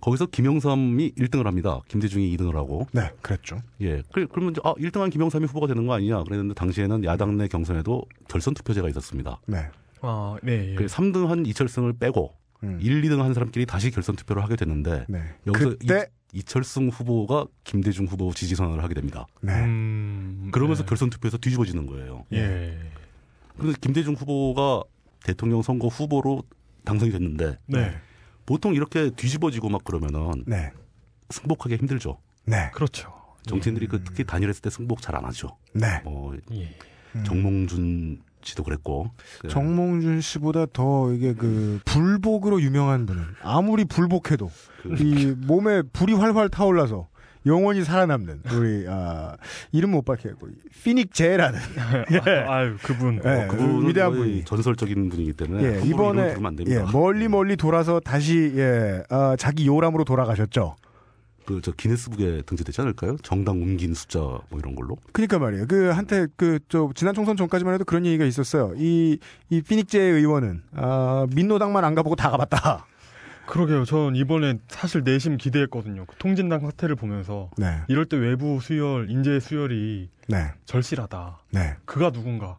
거기서 0.00 0.26
김영삼이 0.26 1.12
1등을 1.12 1.44
합니다. 1.44 1.80
김대중이 1.88 2.36
2등을 2.36 2.54
하고 2.54 2.86
네. 2.92 3.10
그랬죠. 3.22 3.62
예. 3.80 4.02
그, 4.12 4.26
그러면 4.26 4.52
이제 4.52 4.60
아 4.64 4.74
1등한 4.74 5.10
김영삼이 5.12 5.46
후보가 5.46 5.68
되는 5.68 5.86
거 5.86 5.94
아니냐 5.94 6.24
그랬는데 6.24 6.54
당시에는 6.54 7.04
야당 7.04 7.36
내 7.36 7.46
경선에도 7.46 8.02
결선 8.28 8.54
투표제가 8.54 8.88
있었습니다. 8.88 9.40
네. 9.46 9.68
아, 10.00 10.36
네. 10.42 10.70
예. 10.72 10.74
그 10.74 10.86
3등한 10.86 11.46
이철승을 11.46 11.94
빼고 11.94 12.32
음. 12.64 12.78
1, 12.80 13.02
2등 13.02 13.18
한 13.18 13.34
사람끼리 13.34 13.66
다시 13.66 13.90
결선 13.90 14.16
투표를 14.16 14.42
하게 14.42 14.56
됐는데 14.56 15.06
네. 15.08 15.22
여기서 15.46 15.70
그때 15.70 16.06
이, 16.08 16.21
이철승 16.32 16.88
후보가 16.88 17.46
김대중 17.64 18.06
후보 18.06 18.32
지지 18.32 18.54
선언을 18.54 18.82
하게 18.82 18.94
됩니다. 18.94 19.26
네. 19.42 19.52
음, 19.52 20.48
그러면서 20.52 20.82
네. 20.82 20.88
결선 20.88 21.10
투표에서 21.10 21.36
뒤집어지는 21.38 21.86
거예요. 21.86 22.24
예. 22.32 22.78
그런데 23.58 23.78
김대중 23.80 24.14
후보가 24.14 24.82
대통령 25.24 25.62
선거 25.62 25.88
후보로 25.88 26.42
당선이 26.84 27.12
됐는데 27.12 27.58
네. 27.66 27.94
보통 28.46 28.74
이렇게 28.74 29.10
뒤집어지고 29.10 29.68
막 29.68 29.84
그러면은 29.84 30.42
네. 30.46 30.72
승복하기 31.30 31.76
힘들죠. 31.76 32.18
네. 32.46 32.70
그렇죠. 32.72 33.12
정치인들이 33.46 33.86
그 33.88 34.02
특히 34.02 34.24
단일했을 34.24 34.62
때 34.62 34.70
승복 34.70 35.02
잘 35.02 35.14
안 35.14 35.24
하죠. 35.26 35.56
네. 35.74 36.00
뭐 36.04 36.34
예. 36.52 36.74
음. 37.14 37.24
정몽준 37.24 38.22
씨도 38.44 38.62
그랬고 38.64 39.10
그 39.40 39.48
정몽준 39.48 40.20
씨보다 40.20 40.66
더 40.72 41.12
이게 41.12 41.34
그 41.34 41.80
불복으로 41.84 42.60
유명한 42.60 43.06
분은 43.06 43.22
아무리 43.42 43.84
불복해도 43.84 44.50
그- 44.82 44.94
이 44.98 45.34
몸에 45.46 45.82
불이 45.92 46.14
활활 46.14 46.48
타올라서 46.48 47.08
영원히 47.44 47.82
살아남는 47.82 48.42
우리 48.54 48.86
아 48.88 49.36
이름 49.72 49.90
못 49.90 50.04
밝히고 50.04 50.46
피닉 50.84 51.12
제라는 51.12 51.58
아유, 52.48 52.76
그분. 52.82 53.20
예, 53.24 53.46
그분은 53.48 53.88
위대한 53.88 54.12
거의 54.12 54.22
분이 54.22 54.44
전설적인 54.44 55.08
분이기 55.08 55.32
때문에 55.32 55.64
예, 55.64 55.80
이번에 55.82 56.36
예. 56.68 56.78
멀리 56.92 57.26
멀리 57.26 57.56
돌아서 57.56 57.98
다시 57.98 58.52
예, 58.56 59.02
아, 59.10 59.34
자기 59.36 59.66
요람으로 59.66 60.04
돌아가셨죠. 60.04 60.76
그 61.44 61.60
저 61.62 61.72
기네스북에 61.72 62.42
등재되지 62.46 62.80
않을까요? 62.82 63.16
정당 63.22 63.60
옮긴 63.62 63.94
숫자 63.94 64.18
뭐 64.20 64.58
이런 64.58 64.74
걸로. 64.74 64.96
그러니까 65.12 65.38
말이에요. 65.38 65.66
그 65.66 65.90
한때 65.90 66.26
그 66.36 66.58
저 66.68 66.90
지난 66.94 67.14
총선 67.14 67.36
전까지만 67.36 67.74
해도 67.74 67.84
그런 67.84 68.06
얘기가 68.06 68.24
있었어요. 68.24 68.72
이 68.76 69.18
이 69.50 69.60
피닉제 69.62 70.00
의원은 70.00 70.62
아, 70.74 71.26
민노당만 71.34 71.84
안 71.84 71.94
가보고 71.94 72.16
다 72.16 72.30
가봤다. 72.30 72.86
그러게요. 73.46 73.84
전 73.84 74.14
이번에 74.16 74.58
사실 74.68 75.02
내심 75.04 75.36
기대했거든요. 75.36 76.06
그 76.06 76.14
통진당 76.16 76.60
사태를 76.60 76.94
보면서 76.96 77.50
네, 77.58 77.80
이럴 77.88 78.06
때 78.06 78.16
외부 78.16 78.60
수혈, 78.60 79.10
인재 79.10 79.40
수혈이 79.40 80.08
네, 80.28 80.52
절실하다. 80.64 81.40
네. 81.50 81.74
그가 81.84 82.10
누군가. 82.12 82.58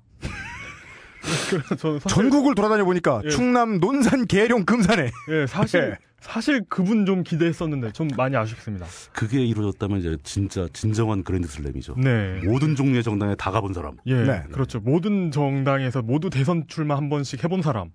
그래서 1.50 1.76
저는 1.76 2.00
사실, 2.00 2.16
전국을 2.16 2.56
돌아다녀 2.56 2.86
보니까 2.86 3.22
예. 3.24 3.30
충남 3.30 3.80
논산 3.80 4.26
계룡 4.26 4.66
금산에 4.66 5.10
예, 5.30 5.48
사실 5.48 5.82
예. 5.82 5.98
사실 6.20 6.64
그분 6.70 7.06
좀 7.06 7.24
기대했었는데 7.24 7.92
좀 7.92 8.08
많이 8.16 8.38
아쉽습니다. 8.38 8.86
그게 9.12 9.44
이루어졌다면 9.44 10.00
이제 10.00 10.18
진짜 10.24 10.68
진정한 10.72 11.24
그랜드슬램이죠. 11.24 11.96
네. 11.98 12.40
모든 12.46 12.76
종류의 12.76 13.04
정당에 13.04 13.36
다 13.36 13.52
가본 13.52 13.74
사람. 13.74 13.98
예, 14.06 14.24
네. 14.24 14.44
그렇죠. 14.52 14.80
모든 14.80 15.32
정당에서 15.32 16.02
모두 16.02 16.30
대선 16.30 16.64
출마 16.68 16.96
한 16.96 17.10
번씩 17.10 17.44
해본 17.44 17.62
사람. 17.62 17.90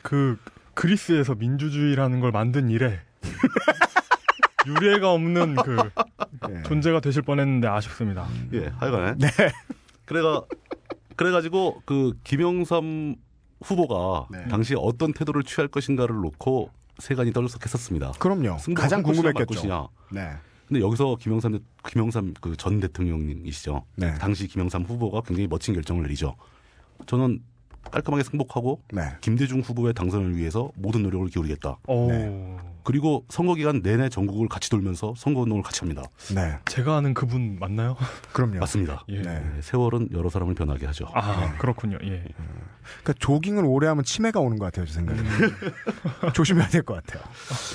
그 0.00 0.38
그리스에서 0.72 1.34
민주주의라는 1.34 2.20
걸 2.20 2.32
만든 2.32 2.70
이래 2.70 3.00
유례가 4.66 5.12
없는 5.12 5.56
그 5.56 5.76
예. 6.50 6.62
존재가 6.62 7.00
되실 7.00 7.20
뻔했는데 7.20 7.68
아쉽습니다. 7.68 8.28
예, 8.54 8.72
하여간에. 8.78 9.14
네. 9.18 9.28
그래가 10.06 10.42
그래가지고 11.16 11.82
그 11.84 12.12
김영삼 12.24 13.16
후보가 13.62 14.28
네. 14.30 14.48
당시 14.48 14.74
어떤 14.76 15.12
태도를 15.12 15.42
취할 15.44 15.68
것인가를 15.68 16.14
놓고 16.16 16.70
세간이 16.98 17.32
떨썩했었습니다. 17.32 18.12
그럼요. 18.18 18.56
가장 18.74 19.02
궁금했겠죠. 19.02 19.46
것이냐. 19.54 19.86
네. 20.12 20.30
근데 20.68 20.80
여기서 20.80 21.16
김영삼 21.16 21.58
김영삼 21.86 22.34
그 22.40 22.56
전 22.56 22.80
대통령이시죠. 22.80 23.84
네. 23.96 24.14
당시 24.14 24.46
김영삼 24.46 24.82
후보가 24.84 25.22
굉장히 25.22 25.46
멋진 25.48 25.74
결정을 25.74 26.02
내리죠. 26.02 26.34
저는 27.06 27.40
깔끔하게 27.90 28.22
승복하고 28.24 28.80
네. 28.92 29.02
김대중 29.20 29.60
후보의 29.60 29.92
당선을 29.94 30.36
위해서 30.36 30.70
모든 30.76 31.02
노력을 31.02 31.26
기울이겠다. 31.28 31.78
오, 31.88 32.08
네. 32.08 32.56
그리고 32.84 33.24
선거 33.28 33.54
기간 33.54 33.80
내내 33.82 34.08
전국을 34.08 34.48
같이 34.48 34.70
돌면서 34.70 35.14
선거 35.16 35.40
운동을 35.40 35.62
같이 35.62 35.80
합니다. 35.80 36.02
네. 36.34 36.58
제가 36.66 36.96
아는 36.96 37.14
그분 37.14 37.58
맞나요? 37.60 37.96
그럼요. 38.32 38.58
맞습니다. 38.60 39.04
예. 39.08 39.22
네. 39.22 39.40
네, 39.40 39.60
세월은 39.60 40.08
여러 40.12 40.28
사람을 40.28 40.54
변하게 40.54 40.86
하죠. 40.86 41.06
아 41.14 41.54
그렇군요. 41.58 41.98
예. 42.02 42.24
그러니까 43.02 43.12
조깅을 43.18 43.64
오래 43.64 43.86
하면 43.86 44.02
치매가 44.04 44.40
오는 44.40 44.58
것 44.58 44.64
같아요, 44.66 44.86
제 44.86 44.94
생각에. 44.94 45.18
조심해야 46.34 46.68
될 46.68 46.82
것 46.82 46.94
같아요. 47.04 47.22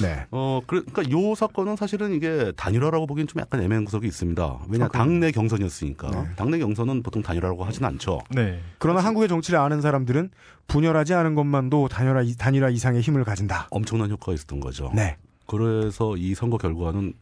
네. 0.02 0.26
어, 0.32 0.60
그러니까 0.68 1.04
요 1.12 1.34
사건은 1.36 1.76
사실은 1.78 2.14
이게 2.14 2.52
단일화라고 2.58 3.08
보기엔 3.08 3.26
좀 3.28 3.42
약간 3.42 3.62
애매한 3.62 3.86
구석이 3.86 4.06
있습니다. 4.06 4.60
왜냐 4.70 4.86
아? 4.86 4.88
당내 4.90 5.32
경선이었으니까 5.32 6.10
네. 6.12 6.26
당내 6.36 6.60
경선은 6.60 7.04
보통 7.04 7.22
단일화라고 7.22 7.64
하진 7.64 7.86
않죠. 7.86 8.20
네. 8.32 8.60
그러나 8.80 9.00
한국의 9.02 9.30
정치를 9.30 9.60
아는 9.60 9.82
사람들은 9.82 10.30
분열하지 10.68 11.14
않은 11.14 11.36
것만도 11.36 11.88
단일화, 11.88 12.22
이- 12.24 12.36
단일화 12.36 12.70
이상의 12.70 13.02
힘을 13.02 13.24
가진다. 13.24 13.68
엄청난 13.72 14.10
효과가 14.12 14.34
있었던 14.34 14.60
거죠. 14.60 14.92
네. 14.96 15.18
그래서 15.48 16.18
이 16.18 16.36
선거 16.36 16.58
결과는 16.58 17.14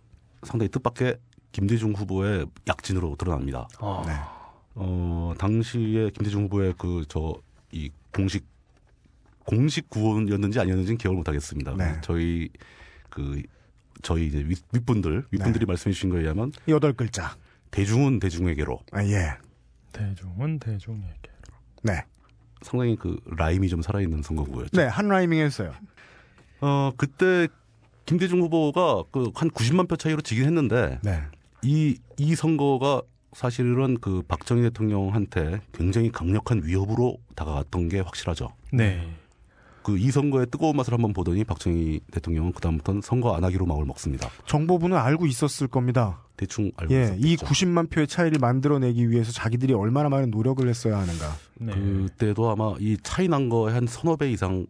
상당히 0.44 0.70
뜻밖의 0.70 1.18
김대중 1.52 1.94
후보의 1.94 2.46
약진으로 2.68 3.16
드러납니다. 3.18 3.68
아, 3.80 4.04
네. 4.06 4.14
어, 4.76 5.34
당시에 5.38 6.10
김대중 6.12 6.44
후보의 6.46 6.74
그 6.78 7.04
저 7.08 7.36
이 7.72 7.90
공식 8.14 8.46
공식 9.46 9.90
구원이었는지 9.90 10.60
아니었는지는 10.60 10.98
기억을 10.98 11.18
못 11.18 11.28
하겠습니다. 11.28 11.76
네. 11.78 11.98
저희 12.02 12.50
그 13.10 13.42
저희 14.02 14.28
이제 14.28 14.40
윗, 14.40 14.60
윗분들 14.72 15.26
윗분들이 15.32 15.66
말씀해 15.66 15.94
주신 15.94 16.10
거에 16.10 16.22
의하면 16.22 16.52
여덟 16.70 16.94
글자. 16.94 17.36
대중은 17.72 18.20
대중에게로 18.20 18.80
아, 18.92 19.04
예. 19.04 19.32
대중은 19.92 20.60
대중에게. 20.60 21.30
네. 21.84 22.04
상당히 22.66 22.96
그 22.98 23.18
라임이 23.26 23.70
좀 23.70 23.82
살아있는 23.82 24.22
선거구였죠. 24.24 24.72
네, 24.74 24.88
한 24.88 25.08
라이밍 25.08 25.40
했어요. 25.40 25.72
어 26.62 26.92
그때 26.98 27.48
김대중 28.06 28.42
후보가 28.42 29.04
그 29.12 29.32
한 29.36 29.50
90만 29.50 29.88
표 29.88 29.96
차이로 29.96 30.22
지긴 30.22 30.46
했는데 30.46 31.00
네. 31.04 31.22
이 31.64 31.98
이 32.18 32.34
선거가 32.36 33.02
사실은 33.34 33.98
그 34.00 34.22
박정희 34.28 34.62
대통령한테 34.62 35.60
굉장히 35.74 36.10
강력한 36.12 36.62
위협으로 36.64 37.18
다가갔던 37.36 37.90
게 37.90 38.00
확실하죠. 38.00 38.50
네. 38.72 39.06
그 39.86 39.98
이 39.98 40.10
선거의 40.10 40.48
뜨거운 40.50 40.76
맛을 40.76 40.94
한번 40.94 41.14
보더니 41.14 41.44
박정희 41.44 42.00
대통령은 42.12 42.54
그다음부터는 42.54 43.02
선거 43.02 43.36
안 43.36 43.44
하기로 43.44 43.68
마음을 43.68 43.86
먹습니다. 43.86 44.30
정보부는 44.48 44.98
알고 44.98 45.28
있었을 45.28 45.68
겁니다. 45.68 46.24
대충 46.38 46.72
알고 46.76 46.94
예, 46.94 47.04
있었겠죠. 47.04 47.28
이 47.28 47.38
90만 47.38 47.90
표의 47.92 48.08
차이를 48.08 48.40
만들어내기 48.40 49.12
위해서 49.12 49.32
자기들이 49.32 49.74
얼마나 49.74 50.10
많은 50.10 50.32
노력을 50.32 50.68
했어야 50.68 50.98
하는가. 50.98 51.36
네. 51.60 51.74
그때도 51.74 52.50
아마 52.50 52.74
이 52.80 52.98
차이 53.04 53.28
난 53.28 53.48
거의 53.48 53.76
한 53.76 53.86
서너 53.86 54.16
배 54.16 54.32
이상 54.32 54.66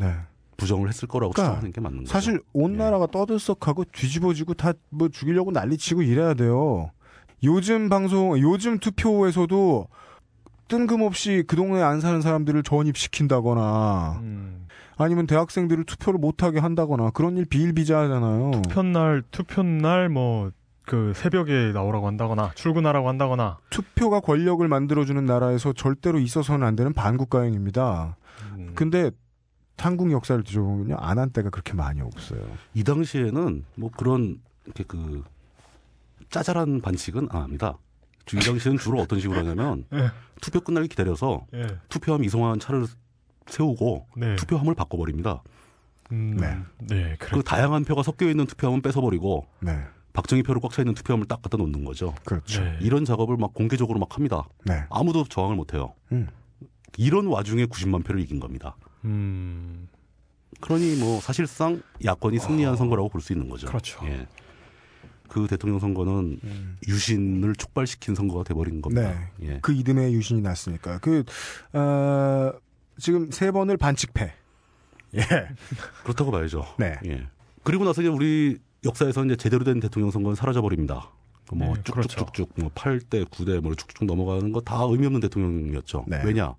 네. 0.00 0.14
부정을 0.56 0.88
했을 0.88 1.08
거라고 1.08 1.32
그러니까 1.32 1.52
추정하는 1.54 1.72
게 1.72 1.80
맞는 1.80 1.98
거죠. 2.04 2.12
사실 2.12 2.40
온 2.52 2.74
예. 2.74 2.76
나라가 2.78 3.06
떠들썩하고 3.08 3.84
뒤집어지고 3.92 4.54
다 4.54 4.72
뭐 4.90 5.08
죽이려고 5.08 5.50
난리치고 5.50 6.02
이래야 6.02 6.34
돼요. 6.34 6.90
요즘 7.42 7.88
방송, 7.88 8.38
요즘 8.38 8.78
투표에서도 8.78 9.88
뜬금없이 10.68 11.44
그 11.46 11.56
동네에 11.56 11.82
안 11.82 12.00
사는 12.00 12.20
사람들을 12.20 12.62
전입시킨다거나 12.62 14.20
음. 14.22 14.66
아니면 14.96 15.26
대학생들을 15.26 15.84
투표를 15.84 16.18
못하게 16.18 16.58
한다거나 16.58 17.10
그런 17.10 17.36
일 17.36 17.44
비일비재하잖아요. 17.44 18.62
투표날 18.62 19.22
투표날 19.30 20.08
뭐 20.08 20.50
그 20.86 21.12
새벽에 21.16 21.72
나오라고 21.72 22.06
한다거나 22.06 22.52
출근하라고 22.54 23.08
한다거나 23.08 23.58
투표가 23.70 24.20
권력을 24.20 24.66
만들어주는 24.66 25.26
나라에서 25.26 25.72
절대로 25.72 26.20
있어서는 26.20 26.64
안 26.64 26.76
되는 26.76 26.92
반국가행입니다. 26.92 28.16
음. 28.56 28.72
근데 28.76 29.10
한국 29.78 30.12
역사를 30.12 30.42
뒤져보면요 30.42 30.96
안 30.98 31.18
한 31.18 31.30
때가 31.30 31.50
그렇게 31.50 31.74
많이 31.74 32.00
없어요. 32.00 32.40
이 32.72 32.84
당시에는 32.84 33.64
뭐 33.74 33.90
그런 33.96 34.40
이렇게 34.64 34.84
그 34.84 35.24
짜잘한 36.30 36.80
반칙은 36.80 37.28
안 37.30 37.42
합니다. 37.42 37.76
이 38.32 38.38
당시에는 38.40 38.78
주로 38.78 39.00
어떤 39.00 39.20
식으로 39.20 39.38
하냐면 39.38 39.84
예. 39.92 40.10
투표 40.40 40.60
끝나기 40.60 40.88
기다려서 40.88 41.46
예. 41.54 41.66
투표함 41.88 42.24
이송한 42.24 42.58
차를 42.58 42.86
세우고 43.46 44.06
네. 44.16 44.34
투표함을 44.36 44.74
바꿔버립니다. 44.74 45.42
음, 46.12 46.36
네. 46.36 46.56
네. 46.80 47.16
그 47.18 47.30
그래. 47.30 47.42
다양한 47.44 47.84
표가 47.84 48.02
섞여 48.02 48.28
있는 48.28 48.46
투표함은 48.46 48.82
뺏어버리고 48.82 49.46
네, 49.60 49.78
박정희 50.12 50.42
표로 50.42 50.60
꽉 50.60 50.72
차 50.72 50.82
있는 50.82 50.94
투표함을 50.94 51.26
딱 51.26 51.42
갖다 51.42 51.56
놓는 51.56 51.84
거죠. 51.84 52.14
그렇죠. 52.24 52.62
네. 52.62 52.78
이런 52.80 53.04
작업을 53.04 53.36
막 53.36 53.54
공개적으로 53.54 53.98
막 54.00 54.14
합니다. 54.16 54.48
네, 54.64 54.84
아무도 54.90 55.24
저항을 55.24 55.54
못 55.56 55.74
해요. 55.74 55.94
음. 56.12 56.28
이런 56.96 57.26
와중에 57.26 57.66
90만 57.66 58.04
표를 58.04 58.20
이긴 58.22 58.40
겁니다. 58.40 58.76
음. 59.04 59.88
그러니 60.60 60.96
뭐 60.96 61.20
사실상 61.20 61.82
야권이 62.04 62.38
승리한 62.40 62.76
선거라고 62.76 63.08
볼 63.10 63.20
수 63.20 63.32
있는 63.32 63.48
거죠. 63.48 63.66
그렇죠. 63.68 64.00
예. 64.06 64.26
그 65.28 65.46
대통령 65.48 65.78
선거는 65.78 66.38
음. 66.42 66.76
유신을 66.86 67.54
촉발시킨 67.56 68.14
선거가 68.14 68.44
돼버린 68.44 68.80
겁니다. 68.82 69.30
네. 69.38 69.48
예. 69.48 69.58
그 69.62 69.72
이듬해 69.72 70.12
유신이 70.12 70.40
났으니까 70.42 70.98
그 70.98 71.24
어, 71.72 72.52
지금 72.98 73.30
세 73.30 73.50
번을 73.50 73.76
반칙패. 73.76 74.32
예, 75.14 75.20
그렇다고 76.04 76.30
봐야죠. 76.30 76.64
네, 76.78 76.96
예. 77.06 77.26
그리고 77.62 77.84
나서 77.84 78.02
이제 78.02 78.08
우리 78.10 78.58
역사에서 78.84 79.24
이제 79.24 79.36
제대로 79.36 79.64
된 79.64 79.80
대통령 79.80 80.10
선거는 80.10 80.34
사라져 80.34 80.62
버립니다. 80.62 81.10
뭐 81.52 81.74
네, 81.74 81.82
그렇죠. 81.92 82.08
쭉쭉쭉쭉 82.08 82.50
뭐 82.56 82.70
8대 82.70 83.24
9대 83.26 83.60
뭐 83.60 83.74
쭉쭉 83.74 84.04
넘어가는 84.06 84.50
거 84.52 84.60
다 84.60 84.82
의미 84.82 85.06
없는 85.06 85.20
대통령이었죠. 85.20 86.04
네. 86.08 86.20
왜냐? 86.24 86.54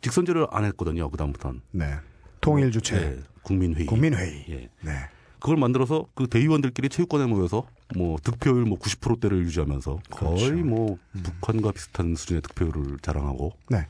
직선제를 0.00 0.46
안 0.50 0.64
했거든요. 0.64 1.10
그다음부터는. 1.10 1.60
네. 1.72 1.94
통일 2.40 2.70
주체, 2.72 2.96
예, 2.96 3.18
국민회의. 3.42 3.84
국민회의. 3.86 4.46
예. 4.48 4.68
네, 4.80 4.92
그걸 5.40 5.56
만들어서 5.56 6.06
그 6.14 6.28
대의원들끼리 6.28 6.88
체육관에 6.90 7.26
모여서 7.26 7.66
뭐 7.96 8.18
득표율 8.22 8.64
뭐 8.66 8.78
90%대를 8.78 9.38
유지하면서 9.46 10.00
거의 10.10 10.50
그렇죠. 10.50 10.64
뭐 10.64 10.98
북한과 11.22 11.72
비슷한 11.72 12.14
수준의 12.14 12.42
득표율을 12.42 12.98
자랑하고 13.00 13.52
네, 13.70 13.86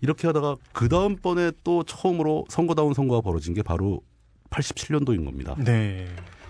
이렇게 0.00 0.26
하다가 0.26 0.56
그 0.72 0.88
다음번에 0.88 1.52
또 1.62 1.84
처음으로 1.84 2.46
선거다운 2.48 2.94
선거가 2.94 3.20
벌어진 3.20 3.54
게 3.54 3.62
바로 3.62 4.02
87년도인 4.50 5.24
겁니다. 5.24 5.54
네. 5.58 6.08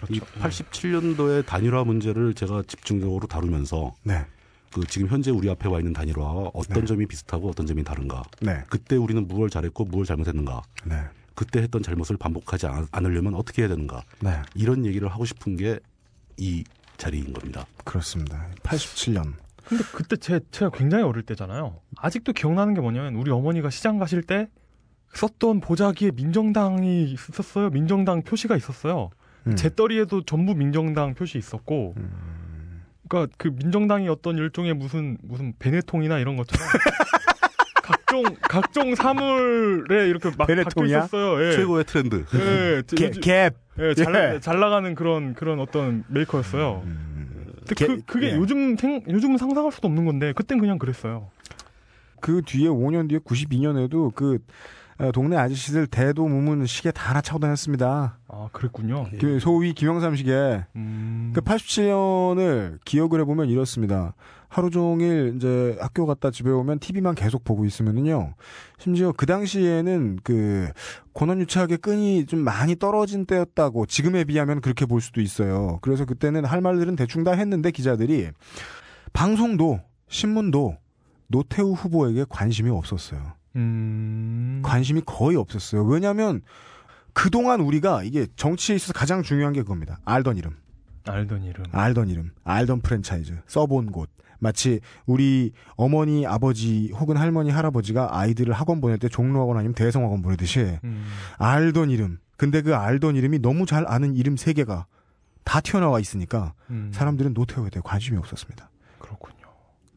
이 0.09 0.19
그렇죠. 0.19 0.40
87년도의 0.40 1.44
단일화 1.44 1.85
문제를 1.85 2.32
제가 2.32 2.62
집중적으로 2.66 3.27
다루면서 3.27 3.93
네, 4.02 4.24
그 4.73 4.86
지금 4.86 5.09
현재 5.09 5.31
우리 5.31 5.51
앞에 5.51 5.69
와 5.69 5.78
있는 5.78 5.93
단일화와 5.93 6.52
어떤 6.55 6.81
네. 6.81 6.86
점이 6.86 7.07
비슷하고 7.07 7.51
어떤 7.51 7.66
점이 7.66 7.85
다른가. 7.85 8.23
네, 8.40 8.62
그때 8.69 8.97
우리는 8.97 9.27
무엇을 9.27 9.51
잘했고 9.51 9.85
무엇을 9.85 10.07
잘못했는가. 10.07 10.62
네, 11.41 11.45
그때 11.45 11.62
했던 11.62 11.83
잘못을 11.83 12.17
반복하지 12.17 12.67
않- 12.67 12.87
않으려면 12.93 13.35
어떻게 13.35 13.62
해야 13.62 13.69
되는가. 13.69 14.03
네, 14.21 14.43
이런 14.55 14.85
얘기를 14.85 15.09
하고 15.09 15.25
싶은 15.25 15.57
게 15.57 15.79
이 16.43 16.65
자리인 16.97 17.35
겁니다. 17.35 17.67
그렇습니다. 17.85 18.47
87년. 18.62 19.35
근데 19.69 19.85
그때 19.93 20.17
제, 20.17 20.41
제가 20.51 20.71
굉장히 20.71 21.05
어릴 21.05 21.23
때잖아요. 21.23 21.81
아직도 21.99 22.33
기억나는 22.33 22.73
게 22.73 22.81
뭐냐면 22.81 23.15
우리 23.17 23.31
어머니가 23.31 23.69
시장 23.69 23.99
가실 23.99 24.23
때 24.23 24.49
썼던 25.15 25.61
보자기에 25.61 26.12
민정당이 26.12 27.12
있었어요. 27.12 27.69
민정당 27.71 28.23
표시가 28.23 28.57
있었어요. 28.57 29.11
음. 29.49 29.57
제 29.57 29.75
떨이에도 29.75 30.23
전부 30.25 30.55
민정당 30.55 31.12
표시 31.15 31.37
있었고, 31.37 31.95
그러니까 33.09 33.35
그 33.37 33.49
민정당이 33.49 34.09
어떤 34.09 34.39
일종의 34.39 34.73
무슨 34.75 35.19
무슨 35.23 35.53
베네통이나 35.59 36.19
이런 36.21 36.37
것처럼 36.37 36.67
각종 38.11 38.37
각종 38.43 38.95
사물에 38.95 40.09
이렇게 40.09 40.28
막 40.31 40.39
박혀 40.39 40.55
베네통이야? 40.55 40.99
있었어요. 40.99 41.47
예. 41.47 41.53
최고의 41.53 41.85
트렌드. 41.85 42.24
예, 42.35 42.82
저- 42.87 42.97
갭, 42.97 43.09
요즘- 43.09 43.20
갭. 43.23 43.53
예, 43.78 43.95
잘, 43.95 44.35
예. 44.35 44.41
잘 44.41 44.59
나가는 44.61 44.95
그런 44.95 45.35
그런 45.35 45.61
어떤 45.61 46.05
메이커였어요. 46.09 46.82
게- 47.77 47.87
그, 47.87 48.01
그게 48.07 48.31
예. 48.32 48.37
요즘 48.37 48.77
생, 48.77 49.03
요즘은 49.09 49.39
상상할 49.39 49.70
수도 49.73 49.89
없는 49.89 50.05
건데 50.05 50.32
그땐 50.35 50.59
그냥 50.59 50.78
그랬어요. 50.78 51.28
그 52.20 52.43
뒤에 52.45 52.69
5년 52.69 53.09
뒤에 53.09 53.19
92년에도 53.20 54.15
그 54.15 54.39
어, 54.99 55.11
동네 55.12 55.37
아저씨들 55.39 55.87
대도 55.87 56.28
무문 56.28 56.66
시계 56.66 56.91
다 56.91 57.09
하나 57.11 57.23
차고 57.23 57.39
다녔습니다. 57.39 58.19
아 58.28 58.49
그랬군요. 58.53 59.07
그 59.19 59.39
소위 59.41 59.73
김영삼 59.73 60.15
시계. 60.16 60.65
음, 60.77 61.32
그 61.35 61.41
87년을 61.41 62.78
기억을 62.85 63.20
해보면 63.20 63.49
이렇습니다. 63.49 64.12
하루 64.51 64.68
종일 64.68 65.35
이제 65.36 65.77
학교 65.81 66.06
갔다 66.06 66.32
집에 66.32 66.51
오면 66.51 66.81
TV만 66.81 67.14
계속 67.14 67.44
보고 67.44 67.64
있으면은요. 67.64 68.35
심지어 68.78 69.12
그 69.12 69.24
당시에는 69.24 70.18
그 70.24 70.68
고난유착의 71.12 71.78
끈이 71.78 72.27
좀 72.27 72.40
많이 72.40 72.74
떨어진 72.74 73.27
때였다고 73.27 73.86
지금에 73.86 74.24
비하면 74.24 74.60
그렇게 74.60 74.86
볼 74.86 75.01
수도 75.01 75.20
있어요. 75.20 75.78
그래서 75.82 76.05
그때는 76.05 76.44
할 76.44 76.60
말들은 76.60 76.97
대충 76.97 77.22
다 77.22 77.31
했는데 77.31 77.70
기자들이 77.70 78.31
방송도 79.12 79.81
신문도 80.09 80.77
노태우 81.28 81.72
후보에게 81.72 82.24
관심이 82.28 82.70
없었어요. 82.70 83.35
음, 83.55 84.62
관심이 84.64 85.01
거의 85.06 85.36
없었어요. 85.36 85.85
왜냐하면 85.85 86.43
그동안 87.12 87.60
우리가 87.60 88.02
이게 88.02 88.27
정치에 88.35 88.74
있어서 88.74 88.93
가장 88.93 89.22
중요한 89.22 89.52
게 89.52 89.62
그겁니다. 89.62 90.01
알던 90.05 90.39
이름. 90.39 90.56
알던 91.06 91.44
이름. 91.44 91.64
알던 91.70 92.09
이름, 92.09 92.32
알던 92.43 92.81
프랜차이즈, 92.81 93.39
써본 93.47 93.93
곳. 93.93 94.10
마치 94.41 94.81
우리 95.07 95.53
어머니, 95.77 96.27
아버지 96.27 96.91
혹은 96.95 97.17
할머니, 97.17 97.51
할아버지가 97.51 98.19
아이들을 98.19 98.53
학원 98.53 98.81
보낼 98.81 98.99
때 98.99 99.09
종로학원 99.09 99.57
아니면 99.57 99.75
대성학원 99.75 100.23
보내듯이 100.23 100.79
음, 100.83 101.07
알던 101.39 101.91
이름. 101.91 102.19
근데 102.37 102.62
그 102.62 102.75
알던 102.75 103.17
이름이 103.17 103.41
너무 103.41 103.67
잘 103.67 103.87
아는 103.87 104.17
이름 104.17 104.37
세 104.37 104.53
개가 104.53 104.87
다 105.45 105.61
튀어나와 105.61 106.01
있으니까 106.01 106.55
음, 106.71 106.91
사람들은 106.93 107.35
노태우에 107.35 107.71
대해 107.71 107.83
관심이 107.85 108.17
없었습니다. 108.19 108.71
그렇군요. 108.99 109.47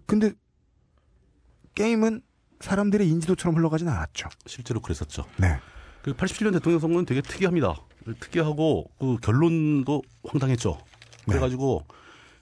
근데 0.05 0.33
게임은 1.75 2.21
사람들의 2.59 3.07
인지도처럼 3.09 3.57
흘러가진 3.57 3.87
않았죠. 3.89 4.29
실제로 4.45 4.79
그랬었죠. 4.79 5.25
네. 5.37 5.59
그 6.01 6.13
87년 6.13 6.53
대통령 6.53 6.79
선거는 6.79 7.05
되게 7.05 7.21
특이합니다. 7.21 7.75
특이하고 8.19 8.89
그 8.99 9.17
결론도 9.21 10.01
황당했죠. 10.25 10.77
그래가지고 11.25 11.85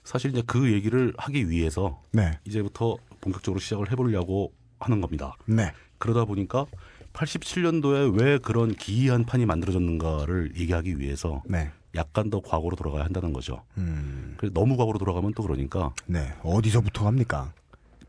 사실 0.04 0.30
이제 0.30 0.42
그 0.46 0.72
얘기를 0.72 1.12
하기 1.16 1.48
위해서 1.48 2.02
네. 2.12 2.38
이제부터 2.44 2.96
본격적으로 3.20 3.60
시작을 3.60 3.90
해보려고 3.92 4.52
하는 4.80 5.00
겁니다. 5.00 5.36
네. 5.46 5.72
그러다 5.98 6.24
보니까 6.24 6.66
87년도에 7.12 8.18
왜 8.20 8.38
그런 8.38 8.74
기이한 8.74 9.24
판이 9.24 9.46
만들어졌는가를 9.46 10.54
얘기하기 10.56 10.98
위해서 10.98 11.42
네. 11.46 11.70
약간 11.94 12.30
더 12.30 12.40
과거로 12.40 12.74
돌아가야 12.74 13.04
한다는 13.04 13.32
거죠. 13.32 13.62
음. 13.76 14.34
그래서 14.38 14.52
너무 14.54 14.76
과거로 14.76 14.98
돌아가면 14.98 15.34
또 15.34 15.42
그러니까 15.42 15.94
네. 16.06 16.32
어디서부터 16.42 17.04
갑니까? 17.04 17.52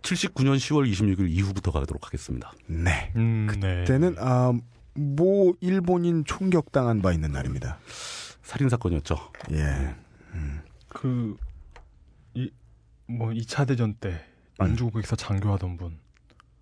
79년 0.01 0.55
10월 0.57 0.89
26일 0.91 1.29
이후부터 1.29 1.71
가도록 1.71 2.05
하겠습니다. 2.05 2.53
네. 2.67 3.11
음, 3.15 3.47
네. 3.59 3.79
그때는 3.79 4.15
아, 4.19 4.53
모 4.95 5.53
일본인 5.61 6.23
총격당한 6.25 7.01
바 7.01 7.11
있는 7.13 7.31
날입니다. 7.31 7.77
살인 8.41 8.69
사건이었죠. 8.69 9.17
예. 9.51 9.95
그, 10.89 11.35
이, 12.35 12.51
뭐, 13.07 13.29
2차 13.29 13.67
대전 13.67 13.95
때 13.95 14.23
만주국에서 14.57 15.15
장교하던 15.15 15.77
분. 15.77 15.99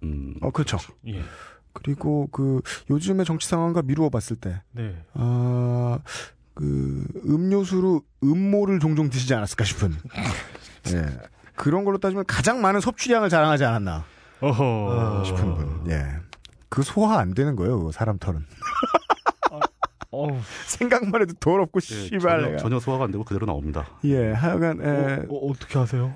음, 0.04 0.36
어, 0.42 0.52
그렇죠. 0.52 0.78
예. 1.08 1.22
그리고 1.74 2.28
그 2.32 2.62
요즘의 2.90 3.26
정치 3.26 3.48
상황과 3.48 3.82
미루어 3.84 4.10
봤을 4.10 4.36
때, 4.36 4.62
네. 4.72 4.96
아, 5.14 6.00
그 6.54 7.06
음료수로 7.26 8.02
음모를 8.24 8.80
종종 8.80 9.10
드시지 9.10 9.34
않았을까 9.34 9.64
싶은. 9.64 9.96
예. 10.94 11.06
그런 11.56 11.86
걸로 11.86 11.98
따지면 11.98 12.26
가장 12.26 12.62
많은 12.62 12.82
섭취량을 12.82 13.30
자랑하지 13.30 13.64
않았나 13.66 14.04
어허. 14.42 15.24
싶은 15.26 15.54
분. 15.54 15.92
예. 15.92 16.04
그 16.70 16.84
소화 16.84 17.20
안 17.20 17.34
되는 17.34 17.56
거예요, 17.56 17.78
그거 17.78 17.92
사람 17.92 18.18
털은. 18.18 18.46
어우, 20.12 20.38
생각만 20.68 21.22
해도 21.22 21.34
더럽고 21.40 21.80
예, 21.80 21.82
씨발 21.82 22.20
전혀, 22.20 22.46
내가. 22.48 22.58
전혀 22.58 22.80
소화가 22.80 23.06
안 23.06 23.12
되고 23.12 23.24
그대로 23.24 23.46
나옵니다. 23.46 23.88
예, 24.04 24.32
하여간 24.32 24.82
에, 24.82 24.86
어, 24.86 25.26
어, 25.30 25.50
어 25.50 25.54
떻게 25.54 25.80
하세요? 25.80 26.14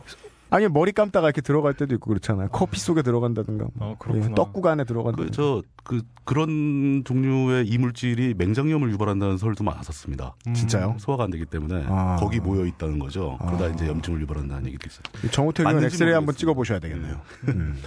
아니 0.51 0.67
머리 0.67 0.91
감다가 0.91 1.27
이렇게 1.27 1.41
들어갈 1.41 1.73
때도 1.73 1.95
있고 1.95 2.09
그렇잖아요. 2.09 2.49
커피 2.49 2.79
속에 2.79 3.01
들어간다든가. 3.01 3.67
어, 3.79 3.95
그렇구나. 3.97 4.29
예, 4.29 4.35
떡국 4.35 4.65
안에 4.67 4.83
들어간다. 4.85 5.23
그, 5.23 5.31
저, 5.31 5.63
그, 5.83 6.01
그런 6.23 7.03
종류의 7.03 7.67
이물질이 7.67 8.35
맹장염을 8.37 8.91
유발한다는 8.91 9.37
설도 9.37 9.63
많았었습니다. 9.63 10.35
음. 10.47 10.53
진짜요? 10.53 10.95
소화가 10.99 11.23
안 11.23 11.31
되기 11.31 11.45
때문에 11.45 11.85
아. 11.87 12.17
거기 12.19 12.39
모여 12.39 12.65
있다는 12.65 12.99
거죠. 12.99 13.37
그러다 13.41 13.65
아. 13.65 13.67
이제 13.69 13.87
염증을 13.87 14.21
유발한다는 14.21 14.67
얘기도 14.67 14.87
있어요. 14.87 15.31
정호택 15.31 15.65
의원 15.65 15.83
엑스레이 15.83 16.13
한번. 16.13 16.35
찍어보셔야 16.35 16.79
되겠네요. 16.79 17.21
음. 17.49 17.81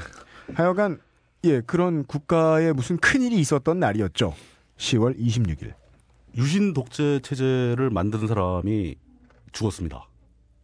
하여간 0.55 0.99
예 1.45 1.61
그런 1.61 2.05
국가에 2.05 2.73
무슨 2.73 2.97
큰 2.97 3.23
일이 3.23 3.39
있었던 3.39 3.79
날이었죠. 3.79 4.35
10월 4.79 5.19
26일. 5.19 5.78
유신 6.39 6.73
독재 6.73 7.19
체제를 7.21 7.91
만든 7.91 8.29
사람이 8.29 8.95
죽었습니다. 9.51 10.07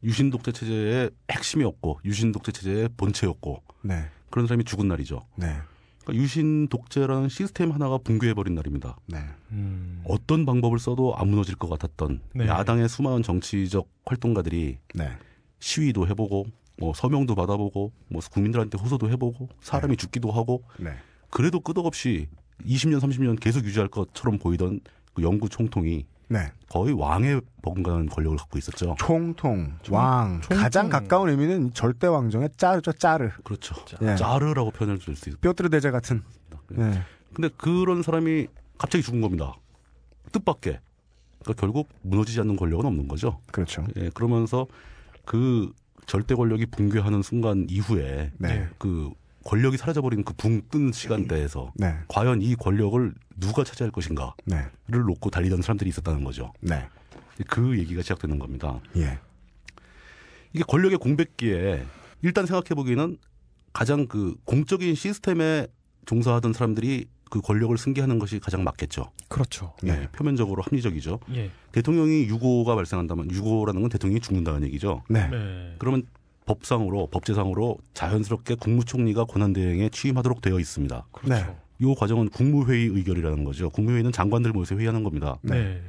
유신 0.05 0.31
독재 0.31 0.53
체제의 0.53 1.11
핵심이었고 1.33 1.99
유신 2.05 2.31
독재 2.31 2.53
체제의 2.53 2.91
본체였고 2.97 3.61
네, 3.83 4.05
그런 4.31 4.47
사람이 4.47 4.63
죽은 4.63 4.87
날이죠. 4.87 5.27
네, 5.35 5.57
그러니까 6.05 6.23
유신 6.23 6.69
독재라는 6.69 7.29
시스템 7.29 7.73
하나가 7.73 7.99
붕괴해버린 7.99 8.55
날입니다. 8.55 8.97
네. 9.07 9.19
음. 9.51 10.01
어떤 10.05 10.47
방법을 10.47 10.79
써도 10.79 11.17
안 11.17 11.29
무너질 11.29 11.57
것 11.57 11.69
같았던 11.69 12.21
네. 12.35 12.47
야당의 12.47 12.89
수많은 12.89 13.25
정치적 13.25 13.89
활동가들이 14.07 14.79
네. 14.95 15.11
시위도 15.59 16.07
해보고 16.07 16.47
뭐 16.79 16.93
서명도 16.95 17.35
받아보고 17.35 17.91
뭐 18.09 18.23
국민들한테 18.31 18.79
호소도 18.79 19.11
해보고 19.11 19.49
사람이 19.61 19.97
죽기도 19.97 20.31
하고 20.31 20.63
네. 20.79 20.93
그래도 21.31 21.59
끄덕없이 21.59 22.29
20년 22.65 23.01
30년 23.01 23.41
계속 23.41 23.65
유지할 23.65 23.89
것처럼 23.89 24.39
보이던 24.39 24.81
그 25.15 25.23
영구 25.23 25.49
총통이 25.49 26.07
네. 26.29 26.53
거의 26.69 26.93
왕에 26.93 27.41
버금가는 27.63 28.07
권력을 28.07 28.37
갖고 28.37 28.59
있었죠. 28.59 28.97
총통, 28.99 29.79
왕. 29.91 30.41
총통. 30.41 30.59
가장 30.63 30.89
가까운 30.89 31.29
의미는 31.29 31.73
절대 31.73 32.07
왕정의 32.07 32.51
짜르죠, 32.57 32.93
짜르. 32.93 33.31
그렇죠. 33.45 33.75
예. 34.03 34.17
짜르라고 34.17 34.71
표현할 34.71 35.01
수 35.01 35.11
있습니다. 35.11 35.41
뼈트르 35.41 35.71
대제 35.71 35.91
같은. 35.91 36.23
네. 36.71 37.03
근데 37.33 37.49
그런 37.57 38.03
사람이 38.03 38.49
갑자기 38.79 39.03
죽은 39.03 39.21
겁니다. 39.21 39.55
뜻밖의. 40.33 40.81
그러니까 41.41 41.61
결국 41.61 41.89
무너지지 42.03 42.41
않는 42.41 42.57
권력은 42.57 42.87
없는 42.87 43.07
거죠. 43.07 43.41
그렇죠. 43.53 43.87
예, 43.97 44.11
그러면서 44.11 44.67
그 45.25 45.73
절대 46.07 46.35
권력이 46.35 46.67
붕괴하는 46.67 47.23
순간 47.23 47.67
이후에 47.69 48.33
네. 48.39 48.69
그 48.79 49.11
권력이 49.45 49.77
사라져버린 49.77 50.25
그붕 50.25 50.63
뜬 50.71 50.91
시간대에서 50.93 51.73
네. 51.77 51.95
과연 52.09 52.43
이 52.43 52.57
권력을 52.57 53.15
누가 53.39 53.63
차지할 53.63 53.91
것인가를 53.91 54.33
네. 54.47 54.65
놓고 54.89 55.31
달리던 55.31 55.63
사람들이 55.63 55.91
있었다는 55.91 56.25
거죠. 56.25 56.53
네. 56.61 56.89
그 57.49 57.79
얘기가 57.79 58.03
시작되는 58.03 58.39
겁니다. 58.39 58.81
예. 58.97 59.19
이게 60.53 60.65
권력의 60.67 60.99
공백기에 60.99 61.85
일단 62.23 62.47
생각해 62.47 62.69
보기에는 62.75 63.19
가장 63.73 64.07
그 64.07 64.35
공적인 64.45 64.95
시스템에 64.95 65.67
종사하던 66.07 66.53
사람들이 66.53 67.07
그 67.31 67.41
권력을 67.41 67.77
승계하는 67.77 68.19
것이 68.21 68.39
가장 68.39 68.63
맞겠죠. 68.63 69.11
그렇죠. 69.29 69.75
네. 69.83 70.03
예, 70.03 70.09
표면적으로 70.13 70.63
합리적이죠. 70.63 71.19
예. 71.35 71.51
대통령이 71.73 72.27
유고가 72.29 72.77
발생한다면 72.77 73.31
유고라는 73.31 73.81
건 73.81 73.91
대통령이 73.91 74.21
죽는다는 74.21 74.63
얘기죠. 74.69 75.03
네. 75.09 75.29
네. 75.29 75.75
그러면 75.79 76.05
법상으로 76.47 77.09
법제상으로 77.09 77.79
자연스럽게 77.95 78.57
국무총리가 78.57 79.25
권한대행에 79.25 79.89
취임하도록 79.91 80.41
되어 80.43 80.59
있습니다. 80.59 81.07
그렇죠. 81.13 81.35
네. 81.35 81.57
이 81.81 81.95
과정은 81.99 82.29
국무회의 82.29 82.87
의결이라는 82.87 83.45
거죠. 83.45 83.71
국무회의는 83.71 84.13
장관들 84.13 84.53
모여서 84.53 84.77
회의하는 84.77 85.03
겁니다. 85.03 85.39
네. 85.43 85.83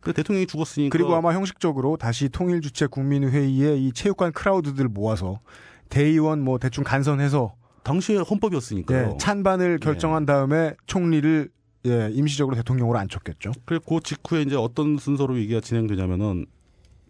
그 0.00 0.12
대통령이 0.12 0.46
죽었으니까 0.46 0.92
그리고 0.92 1.14
아마 1.14 1.32
형식적으로 1.32 1.96
다시 1.96 2.28
통일 2.28 2.60
주체 2.60 2.86
국민회의에 2.86 3.76
이 3.76 3.92
체육관 3.92 4.32
크라우드들 4.32 4.88
모아서 4.88 5.40
대의원 5.88 6.42
뭐 6.42 6.58
대충 6.58 6.84
간선해서 6.84 7.54
당시에 7.82 8.18
헌법이었으니까요. 8.18 9.12
예, 9.12 9.16
찬반을 9.18 9.78
결정한 9.78 10.26
다음에 10.26 10.74
총리를 10.86 11.50
예, 11.86 12.10
임시적으로 12.12 12.56
대통령으로 12.56 12.98
앉혔겠죠. 12.98 13.52
그리고 13.64 13.96
그 13.96 14.02
직후에 14.02 14.42
이제 14.42 14.56
어떤 14.56 14.96
순서로 14.96 15.38
얘기가 15.38 15.60
진행되냐면은 15.60 16.46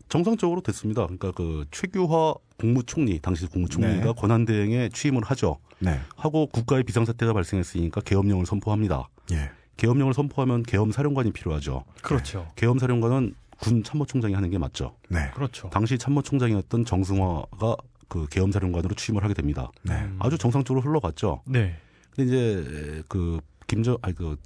정상적으로 0.09 0.61
됐습니다. 0.61 1.03
그러니까 1.03 1.33
그 1.33 1.65
최규화 1.71 2.35
국무총리 2.59 3.19
당시 3.21 3.47
국무총리가 3.47 4.05
네. 4.05 4.13
권한 4.17 4.45
대행에 4.45 4.89
취임을 4.91 5.23
하죠. 5.25 5.59
네. 5.79 5.99
하고 6.17 6.47
국가의 6.47 6.85
비상사태가 6.85 7.33
발생했으니까 7.33 8.01
계엄령을 8.03 8.47
선포합니다. 8.47 9.09
예. 9.33 9.51
계엄령을 9.77 10.15
선포하면 10.15 10.63
계엄 10.63 10.93
사령관이 10.93 11.33
필요하죠. 11.33 11.85
그렇죠. 12.03 12.51
계엄 12.57 12.79
사령관은 12.79 13.35
군 13.59 13.83
참모총장이 13.83 14.35
하는 14.35 14.51
게 14.51 14.59
맞죠. 14.59 14.97
네. 15.09 15.31
그렇죠. 15.35 15.69
당시 15.71 15.99
참모총장이었던 15.99 16.85
정승화가 16.85 17.77
그 18.09 18.27
계엄 18.31 18.53
사령관으로 18.53 18.95
취임을 18.95 19.25
하게 19.25 19.35
됩니다. 19.35 19.71
네. 19.83 19.95
음. 19.95 20.17
아주 20.21 20.39
정상적으로 20.39 20.81
흘러갔죠. 20.83 21.43
네. 21.47 21.77
근데 22.15 22.29
이제 22.29 23.03
그 23.09 23.41
김저 23.67 23.99
아니 24.03 24.15
그 24.15 24.37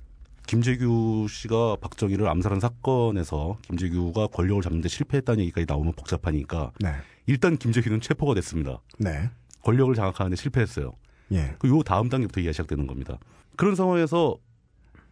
김재규 0.48 1.26
씨가 1.28 1.76
박정희를 1.82 2.26
암살한 2.26 2.58
사건에서 2.58 3.58
김재규가 3.62 4.28
권력을 4.28 4.62
잡는데 4.62 4.88
실패했다는 4.88 5.40
얘기까지 5.42 5.66
나오면 5.68 5.92
복잡하니까 5.92 6.72
네. 6.80 6.94
일단 7.26 7.58
김재규는 7.58 8.00
체포가 8.00 8.32
됐습니다. 8.34 8.80
네. 8.98 9.28
권력을 9.62 9.94
장악하는데 9.94 10.36
실패했어요. 10.36 10.94
예. 11.32 11.54
그요 11.58 11.82
다음 11.82 12.08
단계부터 12.08 12.40
얘기가 12.40 12.52
시작되는 12.52 12.86
겁니다. 12.86 13.18
그런 13.56 13.74
상황에서 13.74 14.38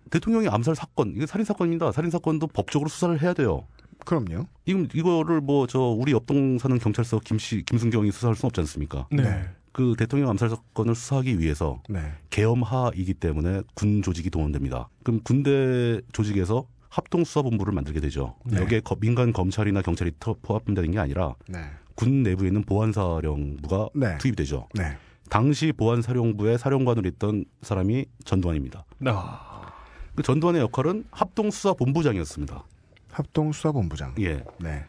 대통령이 0.08 0.48
암살 0.48 0.74
사건, 0.74 1.12
이게 1.14 1.26
살인 1.26 1.44
사건입니다. 1.44 1.92
살인 1.92 2.10
사건도 2.10 2.46
법적으로 2.46 2.88
수사를 2.88 3.20
해야 3.20 3.34
돼요. 3.34 3.66
그럼요. 4.06 4.46
이건 4.64 4.88
이거를 4.94 5.42
뭐 5.42 5.66
저 5.66 5.80
우리 5.80 6.12
옆동 6.12 6.58
사는 6.58 6.78
경찰서 6.78 7.20
김씨 7.20 7.62
김순경이 7.66 8.10
수사할 8.10 8.36
수는 8.36 8.46
없지 8.48 8.60
않습니까? 8.60 9.06
네. 9.10 9.50
네. 9.76 9.82
그 9.82 9.94
대통령 9.98 10.30
암살 10.30 10.48
사건을 10.48 10.94
수사하기 10.94 11.38
위해서 11.38 11.82
네. 11.88 12.00
계엄하이기 12.30 13.14
때문에 13.14 13.60
군 13.74 14.00
조직이 14.02 14.30
동원됩니다. 14.30 14.88
그럼 15.04 15.20
군대 15.22 16.00
조직에서 16.12 16.66
합동수사본부를 16.88 17.74
만들게 17.74 18.00
되죠. 18.00 18.36
네. 18.44 18.58
여기에 18.58 18.80
거- 18.80 18.96
민간 18.98 19.32
검찰이나 19.34 19.82
경찰이 19.82 20.12
터- 20.18 20.34
포함되는 20.40 20.90
게 20.92 20.98
아니라 20.98 21.34
네. 21.48 21.58
군 21.94 22.22
내부에 22.22 22.48
있는 22.48 22.62
보안사령부가 22.62 23.90
네. 23.94 24.16
투입이 24.18 24.36
되죠. 24.36 24.66
네. 24.74 24.96
당시 25.28 25.72
보안사령부의 25.72 26.58
사령관으로 26.58 27.06
있던 27.10 27.44
사람이 27.62 28.06
전두환입니다. 28.24 28.84
아. 29.06 29.72
그 30.14 30.22
전두환의 30.22 30.62
역할은 30.62 31.04
합동수사본부장이었습니다. 31.10 32.64
합동수사본부장. 33.12 34.14
예. 34.20 34.42
네. 34.58 34.84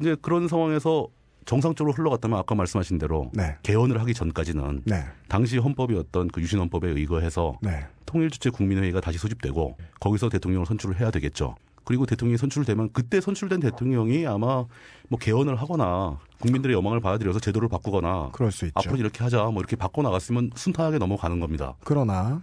이제 0.00 0.16
그런 0.22 0.48
상황에서 0.48 1.08
정상적으로 1.46 1.92
흘러갔다면 1.92 2.38
아까 2.38 2.54
말씀하신 2.54 2.98
대로 2.98 3.30
네. 3.32 3.56
개헌을 3.62 3.98
하기 4.00 4.12
전까지는 4.12 4.82
네. 4.84 5.04
당시 5.28 5.58
헌법이었던 5.58 6.28
그 6.28 6.42
유신 6.42 6.58
헌법에 6.58 6.88
의거해서 6.90 7.56
네. 7.62 7.86
통일 8.04 8.30
주체 8.30 8.50
국민회의가 8.50 9.00
다시 9.00 9.16
소집되고 9.16 9.76
거기서 10.00 10.28
대통령을 10.28 10.66
선출을 10.66 11.00
해야 11.00 11.10
되겠죠. 11.10 11.54
그리고 11.84 12.04
대통령이 12.04 12.36
선출되면 12.36 12.90
그때 12.92 13.20
선출된 13.20 13.60
대통령이 13.60 14.26
아마 14.26 14.64
뭐 15.08 15.18
개헌을 15.20 15.54
하거나 15.54 16.18
국민들의 16.40 16.74
여망을 16.76 16.98
받아들여서 17.00 17.38
제도를 17.38 17.68
바꾸거나 17.68 18.30
그럴 18.32 18.50
수 18.50 18.64
있죠. 18.66 18.74
앞으로 18.74 18.96
이렇게 18.96 19.22
하자 19.22 19.44
뭐 19.44 19.60
이렇게 19.60 19.76
바꿔 19.76 20.02
나갔으면 20.02 20.50
순탄하게 20.56 20.98
넘어가는 20.98 21.38
겁니다. 21.38 21.76
그러나 21.84 22.42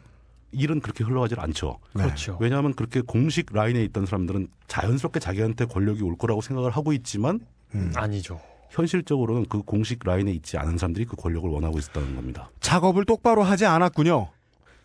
일은 0.53 0.79
그렇게 0.79 1.03
흘러가질 1.03 1.41
않죠. 1.41 1.79
네. 1.93 2.03
그렇죠. 2.03 2.37
왜냐하면 2.39 2.73
그렇게 2.73 3.01
공식 3.01 3.47
라인에 3.51 3.83
있던 3.83 4.05
사람들은 4.05 4.47
자연스럽게 4.67 5.19
자기한테 5.19 5.65
권력이 5.65 6.01
올 6.03 6.17
거라고 6.17 6.39
생각을 6.39 6.71
하고 6.71 6.93
있지만 6.93 7.41
음. 7.75 7.91
아니죠. 7.95 8.39
현실적으로는 8.73 9.45
그 9.49 9.61
공식 9.61 9.99
라인에 10.03 10.31
있지 10.31 10.57
않은 10.57 10.77
사람들이 10.79 11.05
그 11.05 11.15
권력을 11.15 11.47
원하고 11.49 11.77
있었다는 11.77 12.15
겁니다. 12.15 12.49
작업을 12.59 13.05
똑바로 13.05 13.43
하지 13.43 13.65
않았군요. 13.65 14.29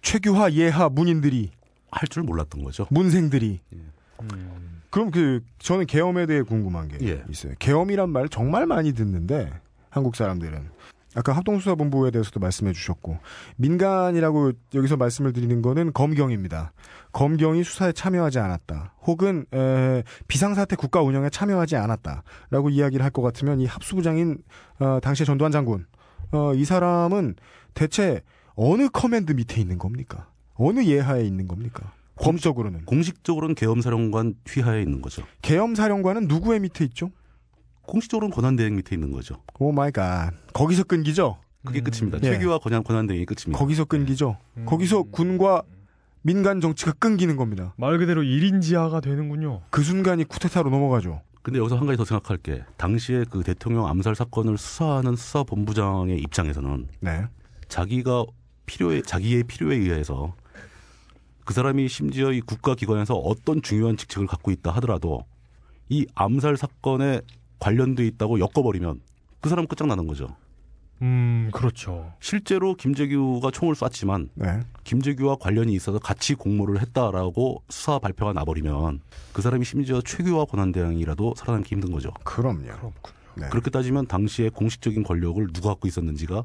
최규하, 0.03 0.53
예하 0.53 0.89
문인들이 0.91 1.51
할 1.91 2.07
줄 2.09 2.23
몰랐던 2.23 2.63
거죠. 2.63 2.87
문생들이. 2.91 3.61
음. 3.73 3.93
그럼 4.91 5.11
그 5.11 5.43
저는 5.59 5.87
계엄에 5.87 6.27
대해 6.27 6.43
궁금한 6.43 6.89
게 6.89 6.99
예. 7.07 7.23
있어요. 7.31 7.55
계엄이란 7.59 8.11
말 8.11 8.29
정말 8.29 8.67
많이 8.67 8.93
듣는데 8.93 9.51
한국 9.91 10.17
사람들은 10.17 10.69
아까 11.19 11.33
합동수사본부에 11.33 12.13
대해서도 12.13 12.39
말씀해 12.39 12.73
주셨고 12.73 13.19
민간이라고 13.57 14.53
여기서 14.75 14.97
말씀을 14.97 15.33
드리는 15.33 15.61
거는 15.63 15.93
검경입니다. 15.93 16.73
검경이 17.13 17.65
수사에 17.65 17.91
참여하지 17.93 18.39
않았다. 18.39 18.95
혹은 19.03 19.45
에, 19.53 20.05
비상사태 20.29 20.77
국가 20.77 21.03
운영에 21.03 21.29
참여하지 21.31 21.75
않았다라고 21.77 22.71
이야기를 22.71 23.05
할 23.05 23.09
것 23.11 23.23
같으면 23.23 23.59
이 23.61 23.67
합수부장인 23.67 24.39
어, 24.79 25.01
당시의 25.03 25.27
전두환 25.27 25.51
장군 25.51 25.87
어, 26.31 26.55
이 26.55 26.65
사람은 26.65 27.35
대체 27.75 28.21
어느 28.55 28.89
command 28.89 29.33
밑에 29.33 29.61
있는 29.61 29.79
겁니까? 29.79 30.29
어느 30.55 30.85
예하에 30.85 31.25
있는 31.25 31.49
겁니까? 31.49 31.93
법적으로는 32.17 32.85
공식적으로는 32.85 33.55
계엄사령관 33.55 34.35
휘하에 34.47 34.83
있는 34.83 35.01
거죠. 35.01 35.23
계엄사령관은 35.43 36.29
누구의 36.29 36.61
밑에 36.61 36.85
있죠? 36.85 37.11
공식적으로는 37.89 38.35
권한대행 38.35 38.77
밑에 38.77 38.95
있는 38.95 39.11
거죠. 39.11 39.43
Oh 39.59 39.73
my 39.73 39.91
god. 39.91 40.31
거기서 40.53 40.85
끊기죠? 40.85 41.39
그게 41.65 41.81
음. 41.81 41.85
끝입니다. 41.85 42.19
예. 42.23 42.33
최규하 42.33 42.59
권한 42.59 42.85
권한대행이 42.85 43.25
끝입니다. 43.25 43.59
거기서 43.59 43.87
끊기죠? 43.87 44.37
음. 44.57 44.67
거기서 44.67 45.05
군과 45.05 45.63
민간 46.23 46.61
정치가 46.61 46.93
끊기는 46.93 47.37
겁니다. 47.37 47.75
말 47.77 47.99
그대로 47.99 48.23
1인 48.23 48.61
지하가 48.61 49.01
되는군요. 49.01 49.63
그 49.71 49.83
순간이 49.83 50.25
쿠데타로 50.25 50.71
넘어가죠. 50.71 51.23
근데 51.43 51.59
여기서 51.59 51.79
한 51.79 51.87
가지 51.87 51.97
더 51.97 52.05
생각할 52.05 52.37
게 52.37 52.63
당시에 52.77 53.25
그 53.31 53.43
대통령 53.43 53.87
암살 53.87 54.15
사건을 54.15 54.59
수사하는 54.59 55.17
수사본부장의 55.17 56.19
입장에서는 56.19 56.89
네. 57.01 57.25
자기가 57.69 58.27
필요에 58.67 59.01
자기의 59.01 59.45
필요에 59.45 59.77
의해서 59.77 60.35
그 61.47 61.55
사람이 61.55 61.89
심지어 61.89 62.33
이 62.33 62.43
국가기관에서 62.43 63.15
어떤 63.15 63.63
중요한 63.63 63.97
직책을 63.97 64.27
갖고 64.27 64.51
있다 64.51 64.73
하더라도 64.73 65.25
이 65.89 66.07
암살 66.15 66.59
사건에 66.59 67.23
관련돼 67.59 68.07
있다고 68.07 68.41
엮어버리면 68.41 69.01
그 69.41 69.49
사람 69.49 69.67
끝장나는 69.67 70.07
거죠. 70.07 70.37
음, 71.01 71.51
그렇죠. 71.53 72.13
실제로 72.21 72.75
김재규가 72.75 73.51
총을 73.53 73.77
쐈지만 73.77 74.31
네. 74.35 74.61
김재규와 74.83 75.37
관련이 75.37 75.73
있어서 75.75 75.99
같이 75.99 76.35
공모를 76.35 76.81
했다라고 76.81 77.63
수사 77.69 77.99
발표가 78.01 78.33
나버리면 78.33 79.01
그 79.33 79.43
사람이 79.43 79.65
심지어 79.65 80.01
최규화 80.01 80.47
권한대행이라도 80.47 81.35
살아남기 81.37 81.75
힘든 81.75 81.93
거죠. 81.93 82.11
그럼요. 82.25 82.63
그렇군요. 82.63 82.93
네. 83.37 83.49
그렇게 83.51 83.71
따지면 83.71 84.07
당시에 84.09 84.49
공식적인 84.49 85.05
권력을 85.05 85.47
누가 85.53 85.69
갖고 85.71 85.87
있었는지가 85.87 86.43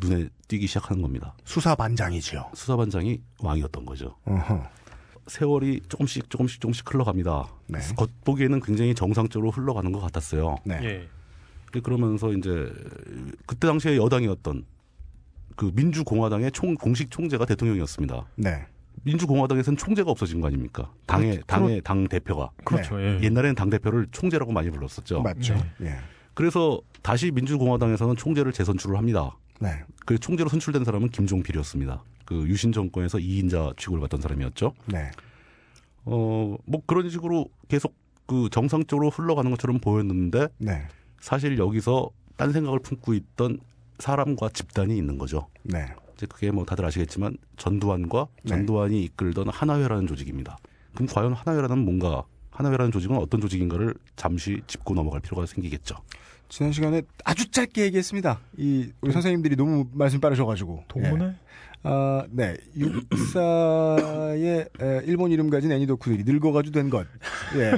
눈에 0.00 0.28
띄기 0.48 0.66
시작하는 0.66 1.00
겁니다. 1.02 1.34
수사반장이지요. 1.44 2.50
수사반장이 2.54 3.20
왕이었던 3.38 3.86
거죠. 3.86 4.16
어허. 4.24 4.66
세월이 5.26 5.80
조금씩 5.88 6.28
조금씩 6.30 6.60
조금씩 6.60 6.92
흘러갑니다. 6.92 7.48
네. 7.68 7.78
겉보기에는 7.96 8.60
굉장히 8.60 8.94
정상적으로 8.94 9.50
흘러가는 9.50 9.90
것 9.92 10.00
같았어요. 10.00 10.56
네. 10.64 10.78
예. 10.82 11.80
그러면서 11.80 12.32
이제 12.32 12.72
그때 13.46 13.66
당시에 13.66 13.96
여당이었던 13.96 14.64
그 15.56 15.72
민주공화당의 15.74 16.52
총 16.52 16.74
공식 16.74 17.10
총재가 17.10 17.46
대통령이었습니다. 17.46 18.26
네. 18.36 18.66
민주공화당에서는 19.02 19.76
총재가 19.76 20.10
없어진 20.10 20.40
거 20.40 20.46
아닙니까? 20.46 20.90
당의 21.06 21.32
그렇- 21.36 21.44
당의 21.46 21.80
당 21.82 22.06
대표가 22.06 22.50
그렇죠. 22.64 23.00
예. 23.00 23.18
옛날에는 23.22 23.54
당 23.54 23.70
대표를 23.70 24.06
총재라고 24.12 24.52
많이 24.52 24.70
불렀었죠. 24.70 25.22
맞죠. 25.22 25.54
예. 25.82 25.96
그래서 26.34 26.80
다시 27.02 27.30
민주공화당에서는 27.32 28.16
총재를 28.16 28.52
재선출을 28.52 28.96
합니다. 28.96 29.36
네. 29.60 29.82
그 30.06 30.18
총재로 30.18 30.48
선출된 30.48 30.84
사람은 30.84 31.08
김종필이었습니다. 31.10 32.02
그 32.24 32.46
유신 32.48 32.72
정권에서 32.72 33.18
2인자 33.18 33.76
취급을 33.76 34.00
받던 34.00 34.20
사람이었죠. 34.20 34.72
네. 34.86 35.10
어, 36.04 36.56
뭐 36.64 36.82
그런 36.86 37.08
식으로 37.08 37.48
계속 37.68 37.94
그 38.26 38.48
정상적으로 38.50 39.10
흘러가는 39.10 39.50
것처럼 39.50 39.78
보였는데 39.80 40.48
네. 40.58 40.86
사실 41.20 41.58
여기서 41.58 42.10
딴 42.36 42.52
생각을 42.52 42.80
품고 42.80 43.14
있던 43.14 43.58
사람과 43.98 44.48
집단이 44.50 44.96
있는 44.96 45.18
거죠. 45.18 45.48
네. 45.62 45.86
이제 46.14 46.26
그게 46.26 46.50
뭐 46.50 46.64
다들 46.64 46.84
아시겠지만 46.84 47.36
전두환과 47.56 48.28
네. 48.42 48.48
전두환이 48.48 49.02
이끌던 49.04 49.48
하나회라는 49.48 50.06
조직입니다. 50.06 50.58
그럼 50.94 51.08
과연 51.08 51.32
하나회라는 51.32 51.78
뭔가 51.84 52.24
하나회라는 52.50 52.92
조직은 52.92 53.16
어떤 53.16 53.40
조직인가를 53.40 53.94
잠시 54.16 54.60
짚고 54.66 54.94
넘어갈 54.94 55.20
필요가 55.20 55.44
생기겠죠. 55.44 55.96
지난 56.48 56.72
시간에 56.72 57.02
아주 57.24 57.50
짧게 57.50 57.82
얘기했습니다. 57.82 58.38
이 58.58 58.92
우리 59.00 59.12
선생님들이 59.12 59.56
너무 59.56 59.88
말씀 59.92 60.20
빠르셔가지고. 60.20 60.84
동문회? 60.88 61.24
예. 61.24 61.34
아, 61.84 62.24
네. 62.30 62.56
육사의 62.76 64.68
에, 64.80 65.02
일본 65.04 65.30
이름 65.30 65.50
가진 65.50 65.70
애니도쿠들이 65.70 66.24
늙어가지고 66.24 66.72
된 66.74 66.90
것. 66.90 67.06
예. 67.56 67.72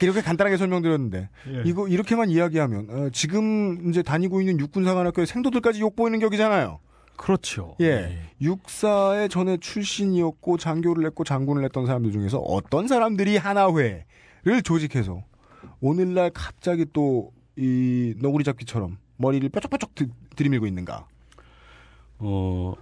이렇게 0.00 0.22
간단하게 0.22 0.56
설명드렸는데 0.56 1.28
예. 1.48 1.62
이거 1.66 1.88
이렇게만 1.88 2.30
이야기하면 2.30 2.86
어, 2.90 3.10
지금 3.12 3.90
이제 3.90 4.02
다니고 4.02 4.40
있는 4.40 4.58
육군사관학교의 4.60 5.26
생도들까지 5.26 5.80
욕 5.80 5.96
보이는 5.96 6.18
격이잖아요. 6.18 6.80
그렇죠. 7.16 7.76
예. 7.80 8.18
육사의 8.40 9.28
전에 9.28 9.58
출신이었고 9.58 10.56
장교를 10.56 11.04
했고 11.06 11.24
장군을 11.24 11.64
했던 11.64 11.86
사람들 11.86 12.12
중에서 12.12 12.38
어떤 12.38 12.88
사람들이 12.88 13.36
하나회를 13.36 14.62
조직해서 14.64 15.22
오늘날 15.80 16.30
갑자기 16.30 16.86
또 16.92 17.30
이 17.56 18.14
너구리 18.18 18.44
잡기처럼 18.44 18.98
머리를 19.16 19.48
뾰족뾰족 19.50 19.94
드, 19.94 20.08
들이밀고 20.36 20.66
있는가? 20.66 21.06
어, 22.18 22.74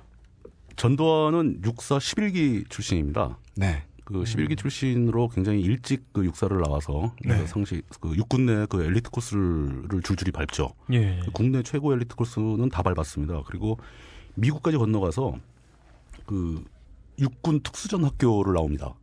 전두환은 0.80 1.60
육사 1.62 1.98
11기 1.98 2.70
출신입니다. 2.70 3.36
네. 3.54 3.82
그 4.06 4.22
11기 4.22 4.56
출신으로 4.56 5.28
굉장히 5.28 5.60
일찍 5.60 6.10
그 6.14 6.24
육사를 6.24 6.56
나와서 6.58 7.14
네. 7.22 7.36
그 7.38 7.46
상시 7.46 7.82
그 8.00 8.16
육군 8.16 8.46
내 8.46 8.64
그 8.66 8.82
엘리트 8.82 9.10
코스를 9.10 10.00
줄줄이 10.02 10.32
밟죠. 10.32 10.70
예. 10.94 11.20
국내 11.34 11.62
최고 11.62 11.92
엘리트 11.92 12.16
코스는 12.16 12.70
다 12.70 12.82
밟았습니다. 12.82 13.42
그리고 13.46 13.78
미국까지 14.36 14.78
건너가서 14.78 15.38
그 16.24 16.64
육군 17.18 17.60
특수전 17.60 18.02
학교를 18.04 18.54
나옵니다. 18.54 18.94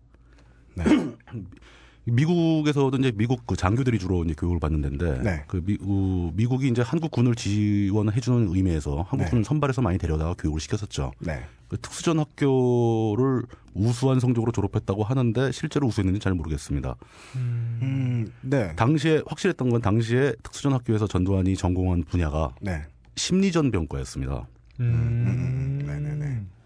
네. 0.73 0.83
미국에서도 2.11 2.97
이제 2.97 3.11
미국 3.15 3.45
그 3.45 3.55
장교들이 3.55 3.99
주로 3.99 4.23
이제 4.23 4.33
교육을 4.37 4.59
받는 4.59 4.81
데인데 4.81 5.21
네. 5.21 5.43
그 5.47 5.61
미, 5.63 5.77
우, 5.81 6.31
미국이 6.35 6.67
이제 6.69 6.81
한국군을 6.81 7.35
지원해 7.35 8.19
주는 8.21 8.47
의미에서 8.53 9.05
한국군을 9.09 9.43
선발해서 9.43 9.81
많이 9.81 9.97
데려다가 9.97 10.33
교육을 10.35 10.59
시켰었죠. 10.59 11.11
네. 11.19 11.43
그 11.67 11.77
특수전 11.81 12.19
학교를 12.19 13.43
우수한 13.73 14.19
성적으로 14.21 14.51
졸업했다고 14.53 15.03
하는데 15.03 15.51
실제로 15.51 15.87
우수했는지 15.87 16.19
잘 16.21 16.33
모르겠습니다. 16.33 16.95
음, 17.35 18.31
네. 18.41 18.73
당시에 18.75 19.21
확실했던 19.27 19.69
건 19.69 19.81
당시에 19.81 20.33
특수전 20.43 20.73
학교에서 20.73 21.07
전두환이 21.07 21.55
전공한 21.57 22.03
분야가 22.03 22.55
네. 22.61 22.83
심리전 23.17 23.71
병과였습니다. 23.71 24.47
음. 24.79 25.83
네네네. 25.85 26.56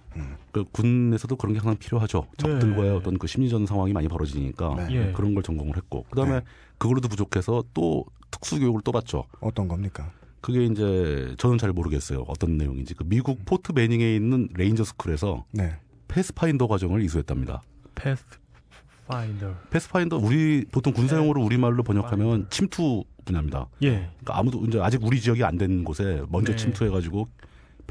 그 0.52 0.66
군에서도 0.72 1.36
그런 1.36 1.54
게 1.54 1.60
항상 1.60 1.78
필요하죠. 1.78 2.28
적들과의 2.38 2.90
네. 2.90 2.96
어떤 2.96 3.18
그 3.18 3.28
심리전 3.28 3.66
상황이 3.66 3.94
많이 3.94 4.08
벌어지니까 4.08 4.76
네. 4.76 4.88
예. 4.92 5.12
그런 5.14 5.34
걸 5.34 5.44
전공을 5.44 5.76
했고 5.78 6.04
그다음에 6.10 6.40
네. 6.40 6.42
그걸로도 6.78 7.08
부족해서 7.08 7.64
또 7.74 8.06
특수 8.30 8.60
교육을 8.60 8.82
또 8.84 8.92
받죠. 8.92 9.26
어떤 9.40 9.68
겁니까? 9.68 10.12
그게 10.42 10.66
이제 10.66 11.36
저는 11.38 11.58
잘 11.58 11.72
모르겠어요. 11.72 12.24
어떤 12.28 12.58
내용인지. 12.58 12.96
그 12.96 13.04
미국 13.06 13.46
포트 13.46 13.74
베닝에 13.74 14.16
있는 14.16 14.50
Ranger 14.56 14.84
School에서 14.84 15.46
네. 15.52 15.76
Pathfinder 16.08 16.68
과정을 16.68 17.02
이수했답니다. 17.04 17.62
Pathfinder. 17.96 19.54
Pathfinder 19.70 20.18
우리 20.18 20.66
보통 20.72 20.94
군사용어로 20.94 21.42
우리말로 21.44 21.84
번역하면 21.84 22.48
침투 22.50 23.04
분야입니다. 23.26 23.68
예. 23.84 23.90
그러니까 24.22 24.38
아무도 24.40 24.66
이제 24.66 24.80
아직 24.82 25.04
우리 25.04 25.20
지역이 25.22 25.44
안 25.44 25.58
된 25.58 25.84
곳에 25.84 26.24
먼저 26.30 26.54
네. 26.54 26.58
침투해 26.58 26.90
가지고 26.90 27.28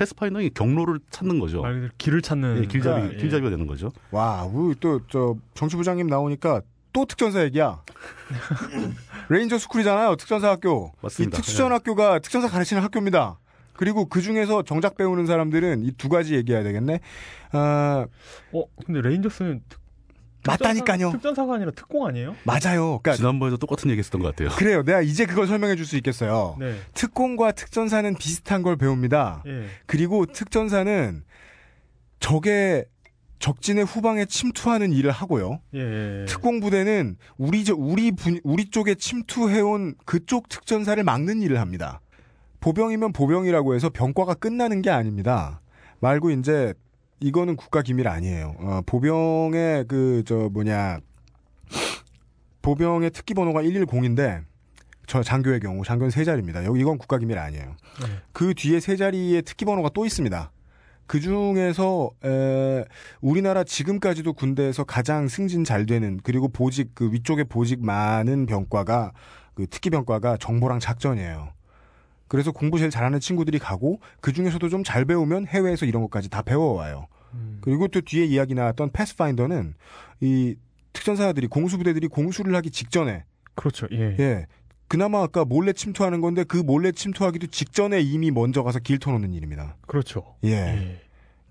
Pathfinder이 0.05 0.51
경로를 0.51 0.99
찾는 1.11 1.39
거죠. 1.41 1.61
말 1.61 1.75
그대로 1.75 1.93
길을 1.99 2.23
찾는 2.23 2.63
예, 2.63 2.67
길잡이 2.67 2.95
그러니까, 2.95 3.15
예. 3.15 3.21
길잡이가 3.21 3.51
되는 3.51 3.67
거죠. 3.67 3.93
와, 4.11 4.45
우리 4.45 4.75
또, 4.81 5.01
저, 5.09 5.37
정치부장님 5.55 6.07
나오니까 6.07 6.63
또 6.95 7.05
특전사 7.05 7.45
얘기야. 7.45 7.83
Ranger 9.29 9.59
School이잖아요, 9.59 10.17
특전사 10.17 10.49
학교. 10.49 10.93
맞습니다. 11.03 11.37
이 11.37 11.37
특수전 11.37 11.73
학교가 11.73 12.19
특전사 12.21 12.49
가르치는 12.49 12.83
학교입니다. 12.83 13.39
그리고 13.75 14.07
그 14.07 14.21
중에서 14.23 14.63
정작 14.63 14.97
배우는 14.97 15.27
사람들은 15.27 15.85
이 15.85 15.93
두 15.93 16.09
가지 16.09 16.35
얘기해야 16.35 16.63
되겠네. 16.63 17.01
아, 17.53 18.07
어, 18.53 18.65
근데 18.87 19.03
Rangers는 19.03 19.63
특, 19.69 19.81
맞다니까요. 20.47 21.11
특전사가 21.13 21.55
아니라 21.55 21.71
특공 21.73 22.07
아니에요? 22.07 22.35
맞아요. 22.45 22.99
그러니까 23.03 23.15
지난번에도 23.15 23.57
똑같은 23.57 23.91
얘기했었던 23.91 24.23
것 24.23 24.29
같아요. 24.35 24.55
그래요. 24.57 24.83
내가 24.83 25.03
이제 25.03 25.27
그걸 25.27 25.47
설명해 25.47 25.77
줄 25.77 25.85
수 25.87 25.97
있겠어요. 25.97 26.57
네. 26.59 26.77
특공과 26.95 27.53
특전사는 27.53 28.15
비슷한 28.17 28.63
걸 28.63 28.77
배웁니다. 28.77 29.43
예. 29.47 29.67
그리고 29.87 30.25
특전사는 30.27 31.23
적의 32.21 32.87
적진의 33.39 33.85
후방에 33.87 34.27
침투하는 34.27 34.93
일을 34.93 35.11
하고요. 35.11 35.61
예. 35.75 36.27
특공 36.29 36.61
부대는 36.61 37.17
우리 37.39 37.65
저 37.65 37.75
우리 37.75 38.13
분, 38.13 38.39
우리 38.45 38.67
쪽에 38.71 38.95
침투해 38.95 39.61
온 39.61 39.95
그쪽 40.05 40.49
특전사를 40.49 41.03
막는 41.03 41.41
일을 41.43 41.59
합니다. 41.59 42.01
보병이면 42.61 43.13
보병이라고 43.15 43.75
해서 43.75 43.89
병과가 43.89 44.35
끝나는 44.35 44.83
게 44.83 44.91
아닙니다. 44.91 45.63
말고 46.01 46.31
이제 46.31 46.75
이거는 47.21 47.57
국가 47.57 47.83
기밀 47.83 48.09
아니에요. 48.09 48.55
어, 48.59 48.81
보병의 48.87 49.87
그 49.87 50.23
저 50.27 50.49
뭐냐 50.53 50.99
보병의 52.63 53.11
특기 53.11 53.35
번호가 53.35 53.63
110인데 53.63 54.45
저 55.07 55.23
장교의 55.23 55.61
경우 55.61 55.85
장교는 55.85 56.11
세 56.11 56.25
자리입니다. 56.25 56.65
여기 56.65 56.81
이건 56.81 56.99
국가 56.99 57.19
기밀 57.19 57.39
아니에요. 57.39 57.65
네. 58.01 58.07
그 58.33 58.55
뒤에 58.55 58.81
세 58.81 58.97
자리의 58.97 59.43
특기 59.43 59.65
번호가 59.65 59.91
또 59.93 60.07
있습니다. 60.07 60.53
그 61.07 61.21
중에서 61.21 62.11
에, 62.25 62.85
우리나라 63.21 63.65
지금까지도 63.65 64.33
군대에서 64.35 64.85
가장 64.85 65.27
승진 65.27 65.65
잘 65.65 65.85
되는 65.87 66.21
그리고 66.23 66.47
보직 66.49 66.95
그 66.95 67.11
위쪽에 67.13 67.43
보직 67.45 67.85
많은 67.85 68.47
병과가 68.47 69.13
그 69.55 69.67
특기 69.67 69.91
병과가 69.91 70.37
정보랑 70.37 70.79
작전이에요. 70.79 71.49
그래서 72.31 72.53
공부 72.53 72.79
제일 72.79 72.93
잘하는 72.93 73.19
친구들이 73.19 73.59
가고 73.59 73.99
그 74.21 74.33
중에서도 74.33 74.69
좀 74.69 74.85
잘 74.85 75.05
배우면 75.05 75.49
해외에서 75.49 75.85
이런 75.85 76.01
것까지 76.03 76.31
다 76.31 76.43
배워와요. 76.43 77.09
음. 77.35 77.59
그리고 77.61 77.89
또 77.89 78.01
뒤에 78.01 78.25
이야기 78.25 78.55
나왔던 78.55 78.91
패스파인더는 78.93 79.75
이 80.21 80.55
특전사들이 80.93 81.49
공수부대들이 81.49 82.07
공수를 82.07 82.55
하기 82.55 82.71
직전에 82.71 83.25
그렇죠. 83.57 83.89
예. 83.91 84.17
예 84.21 84.47
그나마 84.87 85.23
아까 85.23 85.45
몰래 85.45 85.73
침투하는 85.73 86.21
건데 86.21 86.45
그 86.45 86.57
몰래 86.57 86.93
침투하기도 86.93 87.49
직전에 87.49 88.01
이미 88.01 88.31
먼저 88.31 88.63
가서 88.63 88.79
길 88.79 89.01
터놓는 89.01 89.35
일입니다. 89.35 89.77
그렇죠. 89.89 90.37
예. 90.45 90.51
예. 90.51 91.03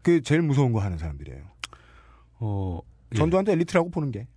그 0.01 0.21
제일 0.21 0.41
무서운 0.41 0.71
거 0.71 0.79
하는 0.79 0.97
사람들이에요. 0.97 1.41
어, 2.39 2.79
예. 3.13 3.17
전두환도 3.17 3.51
엘리트라고 3.51 3.91
보는 3.91 4.11
게. 4.11 4.27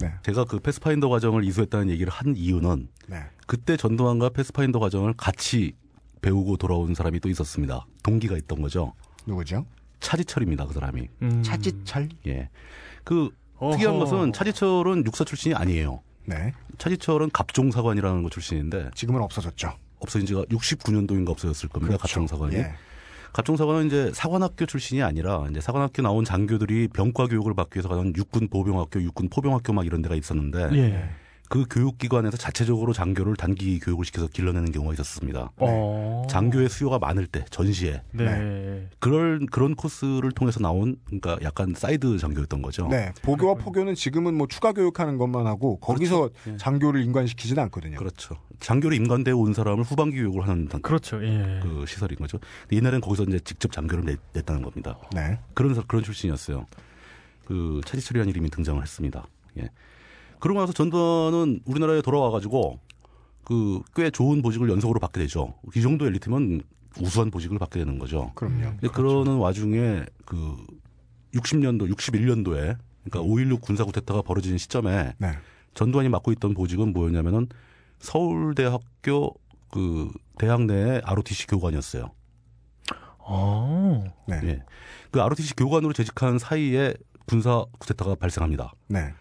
네. 0.00 0.12
제가 0.24 0.44
그 0.44 0.58
Pathfinder 0.58 1.08
과정을 1.08 1.44
이수했다는 1.44 1.88
얘기를 1.88 2.12
한 2.12 2.34
이유는 2.36 2.88
네. 3.06 3.22
그때 3.46 3.76
전두환과 3.76 4.30
Pathfinder 4.30 4.80
과정을 4.80 5.14
같이 5.16 5.76
배우고 6.24 6.56
돌아온 6.56 6.94
사람이 6.94 7.20
또 7.20 7.28
있었습니다. 7.28 7.86
동기가 8.02 8.36
있던 8.38 8.62
거죠. 8.62 8.94
누구죠? 9.26 9.66
차지철입니다. 10.00 10.66
그 10.66 10.72
사람이. 10.72 11.08
음. 11.20 11.42
차지철. 11.42 12.08
예. 12.26 12.48
그 13.04 13.28
특이한 13.60 13.96
어허. 13.96 14.04
것은 14.04 14.32
차지철은 14.32 15.04
육사 15.04 15.24
출신이 15.24 15.54
아니에요. 15.54 16.00
네. 16.24 16.52
차지철은 16.78 17.30
갑종사관이라는 17.30 18.22
거 18.22 18.30
출신인데 18.30 18.90
지금은 18.94 19.20
없어졌죠. 19.20 19.74
없어진 19.98 20.26
지가 20.26 20.44
69년도인가 20.44 21.28
없어졌을 21.28 21.68
겁니다. 21.68 21.98
갑종사관이. 21.98 22.56
예. 22.56 22.72
갑종사관은 23.34 23.86
이제 23.88 24.10
사관학교 24.14 24.64
출신이 24.64 25.02
아니라 25.02 25.46
이제 25.50 25.60
사관학교 25.60 26.00
나온 26.00 26.24
장교들이 26.24 26.88
병과 26.88 27.26
교육을 27.26 27.52
받기 27.54 27.76
위해서 27.76 27.88
가는 27.88 28.14
육군 28.16 28.48
보병학교, 28.48 29.02
육군 29.02 29.28
포병학교 29.28 29.74
막 29.74 29.84
이런 29.84 30.00
데가 30.00 30.14
있었는데 30.14 30.70
예. 30.72 31.08
그 31.54 31.64
교육기관에서 31.70 32.36
자체적으로 32.36 32.92
장교를 32.92 33.36
단기 33.36 33.78
교육을 33.78 34.04
시켜서 34.04 34.26
길러내는 34.26 34.72
경우가 34.72 34.92
있었습니다. 34.94 35.52
어. 35.58 36.26
장교의 36.28 36.68
수요가 36.68 36.98
많을 36.98 37.28
때 37.28 37.44
전시에 37.48 38.02
네. 38.10 38.88
그런 38.98 39.46
그런 39.46 39.76
코스를 39.76 40.32
통해서 40.32 40.58
나온 40.58 40.96
그러니까 41.04 41.38
약간 41.42 41.72
사이드 41.76 42.18
장교였던 42.18 42.60
거죠. 42.60 42.88
네. 42.88 43.12
보교와 43.22 43.54
포교는 43.54 43.94
지금은 43.94 44.34
뭐 44.34 44.48
추가 44.48 44.72
교육하는 44.72 45.16
것만 45.16 45.46
하고 45.46 45.78
거기서 45.78 46.30
예. 46.48 46.56
장교를 46.56 47.04
임관시키지는 47.04 47.62
않거든요. 47.64 47.98
그렇죠. 47.98 48.34
장교를 48.58 48.96
임관돼 48.96 49.32
온 49.32 49.54
사람을 49.54 49.84
후반기 49.84 50.16
교육을 50.16 50.48
하는 50.48 50.66
단- 50.66 50.82
그렇죠. 50.82 51.24
예. 51.24 51.60
그 51.62 51.84
시설인 51.86 52.18
거죠. 52.18 52.40
옛날엔 52.72 53.00
거기서 53.00 53.22
이제 53.28 53.38
직접 53.38 53.70
장교를 53.70 54.04
냈, 54.06 54.18
냈다는 54.32 54.60
겁니다. 54.60 54.98
네. 55.14 55.38
그런 55.54 55.72
사- 55.76 55.82
그런 55.86 56.02
출신이었어요. 56.02 56.66
그 57.44 57.80
차지철이라는 57.84 58.28
이름이 58.30 58.50
등장을 58.50 58.82
했습니다. 58.82 59.24
예. 59.60 59.68
그러고 60.44 60.60
나서 60.60 60.74
전두환은 60.74 61.60
우리나라에 61.64 62.02
돌아와 62.02 62.30
가지고 62.30 62.78
그 63.44 63.80
꽤 63.94 64.10
좋은 64.10 64.42
보직을 64.42 64.68
연속으로 64.68 65.00
받게 65.00 65.20
되죠. 65.20 65.54
이 65.74 65.80
정도 65.80 66.06
엘리트면 66.06 66.60
우수한 67.00 67.30
보직을 67.30 67.58
받게 67.58 67.78
되는 67.78 67.98
거죠. 67.98 68.30
그럼요. 68.34 68.76
근데 68.78 68.88
그러는 68.88 69.36
와중에 69.36 70.04
그 70.26 70.54
60년도, 71.32 71.90
61년도에 71.90 72.76
그러니까 73.04 73.20
5.16 73.20 73.62
군사 73.62 73.84
구태타가 73.84 74.20
벌어지는 74.20 74.58
시점에 74.58 75.14
네. 75.16 75.32
전두환이 75.72 76.10
맡고 76.10 76.30
있던 76.32 76.52
보직은 76.52 76.92
뭐였냐면은 76.92 77.48
서울대학교 78.00 79.34
그 79.70 80.12
대학 80.36 80.62
내의 80.66 81.00
ROTC 81.04 81.46
교관이었어요. 81.46 82.10
어. 83.18 84.04
네. 84.28 84.40
예. 84.44 84.62
그 85.10 85.22
ROTC 85.22 85.56
교관으로 85.56 85.94
재직한 85.94 86.38
사이에 86.38 86.92
군사 87.26 87.64
구태타가 87.78 88.16
발생합니다. 88.16 88.74
네. 88.88 89.14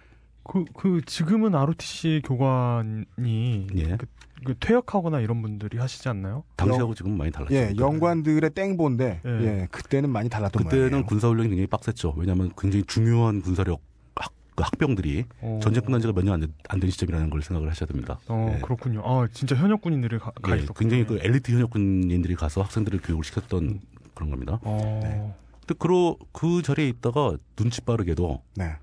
그, 0.44 0.66
그, 0.76 1.02
지금은 1.06 1.56
ROTC 1.56 2.22
교관이 2.26 3.68
예. 3.76 3.96
그, 3.98 4.06
그 4.46 4.56
퇴역하거나 4.60 5.22
이런 5.22 5.42
분들이 5.42 5.78
하시지 5.78 6.10
않나요? 6.10 6.44
당시하고 6.58 6.94
지금 6.96 7.18
많이 7.18 7.32
달랐죠. 7.32 7.56
예, 7.56 7.74
영관들의 7.78 8.50
땡보인데 8.50 9.22
예. 9.26 9.30
예, 9.30 9.68
그때는 9.72 10.10
많이 10.10 10.30
달랐던 10.30 10.64
그때는 10.64 10.84
모양이에요. 10.90 11.06
군사훈련이 11.06 11.50
굉장히 11.50 11.68
빡셌죠. 11.68 12.16
왜냐하면 12.18 12.52
굉장히 12.58 12.84
중요한 12.86 13.42
군사력 13.42 13.80
학, 14.18 14.34
그 14.56 14.64
학병들이 14.64 15.24
어. 15.42 15.60
전쟁 15.64 15.84
끝난 15.86 16.02
지가 16.02 16.12
몇 16.14 16.26
년 16.26 16.42
안 16.70 16.80
된 16.80 16.90
시점이라는 16.90 17.30
걸 17.30 17.42
생각을 17.42 17.70
하셔야 17.70 17.88
됩니다. 17.88 18.20
어, 18.28 18.54
예. 18.56 18.60
그렇군요. 18.62 19.02
아, 19.06 19.28
진짜 19.32 19.56
현역 19.56 19.82
군인들이 19.82 20.20
가, 20.20 20.32
가 20.32 20.58
예. 20.60 20.66
굉장히 20.76 21.06
그 21.06 21.20
엘리트 21.22 21.52
현역 21.54 21.70
군인들이 21.70 22.36
가서 22.36 22.62
학생들을 22.64 23.00
교육을 23.02 23.24
시켰던 23.24 23.64
음. 23.64 23.80
그런 24.14 24.30
겁니다. 24.30 24.60
어. 24.64 25.34
근데 25.66 25.76
그러, 25.80 26.18
그 26.34 26.62
자리에 26.62 26.90
있다가 26.90 27.38
눈치 27.56 27.80
빠르게도 27.80 28.42
네. 28.56 28.76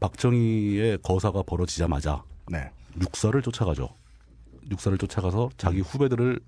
박정희의 0.00 0.98
거사가 1.02 1.42
벌어지자마자 1.42 2.22
네. 2.50 2.70
육사를 3.00 3.40
쫓아가죠. 3.42 3.88
육사를 4.70 4.96
쫓아가서 4.98 5.50
자기 5.56 5.80
후배들을 5.80 6.40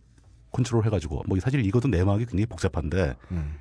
컨트롤 0.51 0.85
해가지고 0.86 1.24
뭐 1.26 1.39
사실 1.40 1.64
이것도 1.64 1.89
내막이 1.89 2.24
굉장히 2.26 2.47
복잡한데 2.47 3.14
음. 3.30 3.56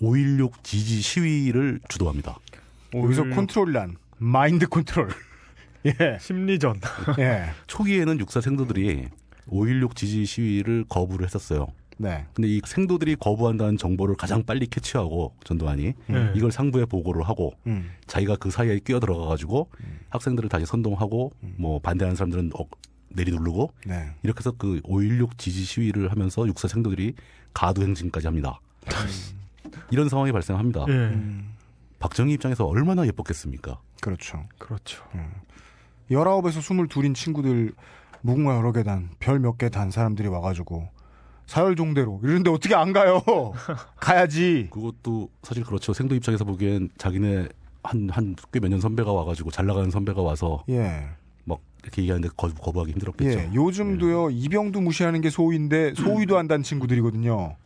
5.16 0.00 0.64
지지 0.64 1.00
시위를 1.00 1.80
주도합니다. 1.88 2.38
여기서 2.94 3.24
컨트롤이란 3.24 3.96
mind 4.18 4.66
control. 4.68 5.08
예. 5.86 6.18
심리전. 6.20 6.80
예. 7.18 7.50
초기에는 7.66 8.20
육사 8.20 8.40
생도들이 8.40 9.08
5.16 9.48 9.96
지지 9.96 10.24
시위를 10.24 10.84
거부를 10.88 11.26
했었어요. 11.26 11.68
네. 11.98 12.26
근데 12.34 12.48
이 12.48 12.60
생도들이 12.64 13.16
거부한다는 13.16 13.76
정보를 13.76 14.16
가장 14.16 14.42
빨리 14.44 14.66
캐치하고 14.66 15.34
전두환이 15.44 15.94
네. 16.06 16.32
이걸 16.34 16.50
상부에 16.50 16.84
보고를 16.86 17.22
하고 17.28 17.52
음. 17.66 17.90
자기가 18.06 18.36
그 18.36 18.50
사이에 18.50 18.78
끼어 18.80 19.00
들어가 19.00 19.26
가지고 19.26 19.68
학생들을 20.10 20.48
다시 20.48 20.66
선동하고 20.66 21.32
뭐 21.56 21.78
반대하는 21.80 22.16
사람들은 22.16 22.50
어, 22.58 22.64
내리누르고 23.10 23.72
네. 23.86 24.10
이렇게 24.22 24.38
해서 24.40 24.52
그 24.52 24.80
5.16 24.82 25.38
지지 25.38 25.64
시위를 25.64 26.10
하면서 26.10 26.46
육사 26.46 26.68
생도들이 26.68 27.14
가두 27.54 27.82
행진까지 27.82 28.26
합니다. 28.26 28.60
이런 29.90 30.08
상황이 30.08 30.32
발생합니다. 30.32 30.84
예. 30.88 30.92
음. 30.92 31.54
박정희 31.98 32.32
입장에서 32.34 32.64
얼마나 32.66 33.06
예뻤겠습니까? 33.06 33.78
그렇죠. 34.00 34.44
그렇죠. 34.58 35.04
19에서 36.10 36.88
22인 36.88 37.14
친구들 37.14 37.72
무궁화 38.22 38.56
여러 38.56 38.72
개 38.72 38.82
단, 38.82 39.10
별 39.18 39.38
몇 39.40 39.56
개 39.58 39.68
단 39.68 39.90
사람들이 39.90 40.28
와가지고 40.28 40.88
사열종대로 41.46 42.20
이러는데 42.22 42.50
어떻게 42.50 42.74
안 42.74 42.92
가요? 42.92 43.22
가야지. 44.00 44.68
그것도 44.70 45.28
사실 45.42 45.64
그렇죠. 45.64 45.92
생도 45.92 46.14
입장에서 46.14 46.44
보기엔 46.44 46.88
자기네 46.98 47.48
한 47.84 48.08
한 48.10 48.36
꽤 48.52 48.60
몇 48.60 48.68
년 48.70 48.80
선배가 48.80 49.12
와가지고 49.12 49.50
잘 49.50 49.66
나가는 49.66 49.90
선배가 49.90 50.22
와서 50.22 50.62
예. 50.68 51.08
막 51.44 51.58
이렇게 51.82 52.02
얘기하는데 52.02 52.28
거, 52.36 52.48
거부하기 52.54 52.92
힘들었겠죠. 52.92 53.38
예. 53.38 53.50
요즘도요, 53.54 54.30
이병도 54.30 54.80
무시하는 54.80 55.20
게 55.20 55.30
소위인데 55.30 55.94
소위도 55.94 56.38
한다는 56.38 56.62
친구들이거든요. 56.62 57.56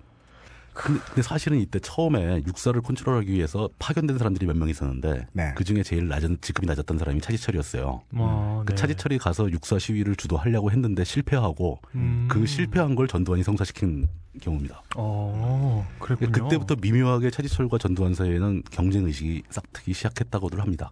근데, 0.76 1.00
근데 1.06 1.22
사실은 1.22 1.58
이때 1.58 1.78
처음에 1.80 2.42
육사를 2.46 2.80
컨트롤하기 2.82 3.32
위해서 3.32 3.68
파견된 3.78 4.18
사람들이 4.18 4.46
몇 4.46 4.56
명 4.56 4.68
있었는데 4.68 5.26
네. 5.32 5.52
그 5.56 5.64
중에 5.64 5.82
제일 5.82 6.08
낮은 6.08 6.38
직급이 6.40 6.66
낮았던 6.66 6.98
사람이 6.98 7.20
차지철이었어요. 7.20 8.02
뭐, 8.10 8.62
그 8.66 8.72
네. 8.72 8.76
차지철이 8.76 9.18
가서 9.18 9.50
육사 9.50 9.78
시위를 9.78 10.16
주도하려고 10.16 10.70
했는데 10.70 11.02
실패하고 11.04 11.80
음. 11.94 12.28
그 12.30 12.46
실패한 12.46 12.94
걸 12.94 13.08
전두환이 13.08 13.42
성사시킨 13.42 14.06
경우입니다. 14.40 14.82
어, 14.96 15.86
그랬군요. 15.98 16.30
그때부터 16.30 16.76
미묘하게 16.80 17.30
차지철과 17.30 17.78
전두환 17.78 18.14
사이에는 18.14 18.62
경쟁 18.70 19.04
의식이 19.06 19.44
싹트기 19.50 19.92
시작했다고들 19.94 20.60
합니다. 20.60 20.90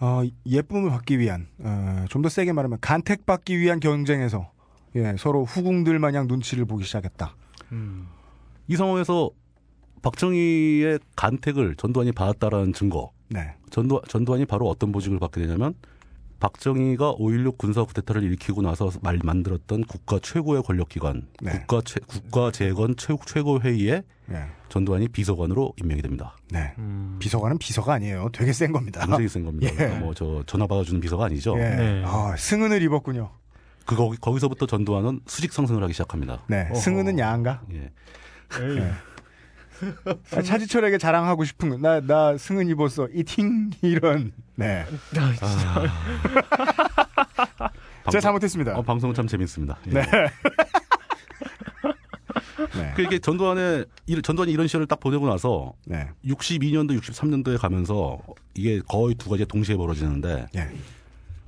어, 0.00 0.22
예쁨을 0.46 0.90
받기 0.90 1.18
위한, 1.18 1.46
어, 1.58 2.04
좀 2.08 2.22
더 2.22 2.28
세게 2.28 2.52
말하면 2.52 2.78
간택받기 2.80 3.58
위한 3.58 3.80
경쟁에서 3.80 4.50
예, 4.96 5.16
서로 5.18 5.44
후궁들 5.44 5.98
마냥 5.98 6.26
눈치를 6.28 6.64
보기 6.66 6.84
시작했다. 6.84 7.34
음. 7.72 8.06
이 8.68 8.76
상황에서 8.76 9.30
박정희의 10.02 10.98
간택을 11.16 11.76
전두환이 11.76 12.12
받았다라는 12.12 12.72
증거. 12.72 13.12
네. 13.28 13.54
전두, 13.70 14.00
전두환이 14.08 14.44
바로 14.44 14.68
어떤 14.68 14.92
보직을 14.92 15.18
받게 15.18 15.40
되냐면 15.40 15.74
박정희가 16.40 17.14
5.16 17.14 17.56
군사 17.56 17.84
쿠데타를 17.84 18.22
일으키고 18.22 18.60
나서 18.60 18.90
말 19.00 19.18
만들었던 19.22 19.84
국가 19.84 20.18
최고의 20.18 20.62
권력기관 20.62 21.26
네. 21.40 21.52
국가 21.52 21.80
최, 21.82 22.00
국가 22.06 22.50
재건 22.50 22.96
최, 22.96 23.14
최고 23.26 23.60
회의에 23.60 24.02
예. 24.30 24.44
전두환이 24.68 25.08
비서관으로 25.08 25.72
임명이 25.80 26.02
됩니다. 26.02 26.36
네. 26.50 26.74
음. 26.78 27.16
비서관은 27.18 27.56
비서가 27.58 27.94
아니에요. 27.94 28.28
되게 28.32 28.52
센 28.52 28.72
겁니다. 28.72 29.00
굉장히 29.00 29.28
센 29.28 29.44
겁니다. 29.44 29.68
예. 29.72 29.74
그러니까 29.74 30.00
뭐저 30.00 30.44
전화 30.46 30.66
받아주는 30.66 31.00
비서가 31.00 31.26
아니죠. 31.26 31.54
예. 31.58 31.62
네. 31.62 32.02
아, 32.04 32.34
승은을 32.36 32.82
입었군요. 32.82 33.30
그 33.86 33.96
거기, 33.96 34.18
거기서부터 34.18 34.66
전두환은 34.66 35.20
수직 35.26 35.52
상승을 35.52 35.82
하기 35.84 35.92
시작합니다. 35.92 36.42
네. 36.48 36.66
어허. 36.70 36.74
승은은 36.74 37.18
야한가? 37.18 37.62
예. 37.72 37.90
네. 38.50 38.92
아, 40.36 40.42
차지철에게 40.42 40.98
자랑하고 40.98 41.44
싶은 41.44 41.68
거. 41.70 41.76
나, 41.78 42.00
나 42.00 42.36
승은 42.38 42.68
입었어. 42.68 43.08
이팅! 43.12 43.70
이런. 43.82 44.32
네. 44.54 44.84
제가 48.10 48.20
잘못했습니다. 48.20 48.76
어, 48.76 48.82
방송은 48.82 49.14
참 49.14 49.26
재밌습니다. 49.26 49.78
예. 49.88 49.90
네. 49.90 50.02
네. 52.76 52.92
그 52.96 53.02
이게 53.02 53.18
전두환의 53.18 53.84
이- 54.06 54.22
전두환이 54.22 54.52
이런 54.52 54.66
시절을 54.66 54.86
딱 54.86 55.00
보내고 55.00 55.26
나서 55.28 55.72
네. 55.86 56.08
62년도, 56.24 56.98
63년도에 57.00 57.58
가면서 57.60 58.18
이게 58.54 58.80
거의 58.88 59.14
두 59.14 59.28
가지가 59.30 59.48
동시에 59.48 59.76
벌어지는데 59.76 60.46
예. 60.56 60.68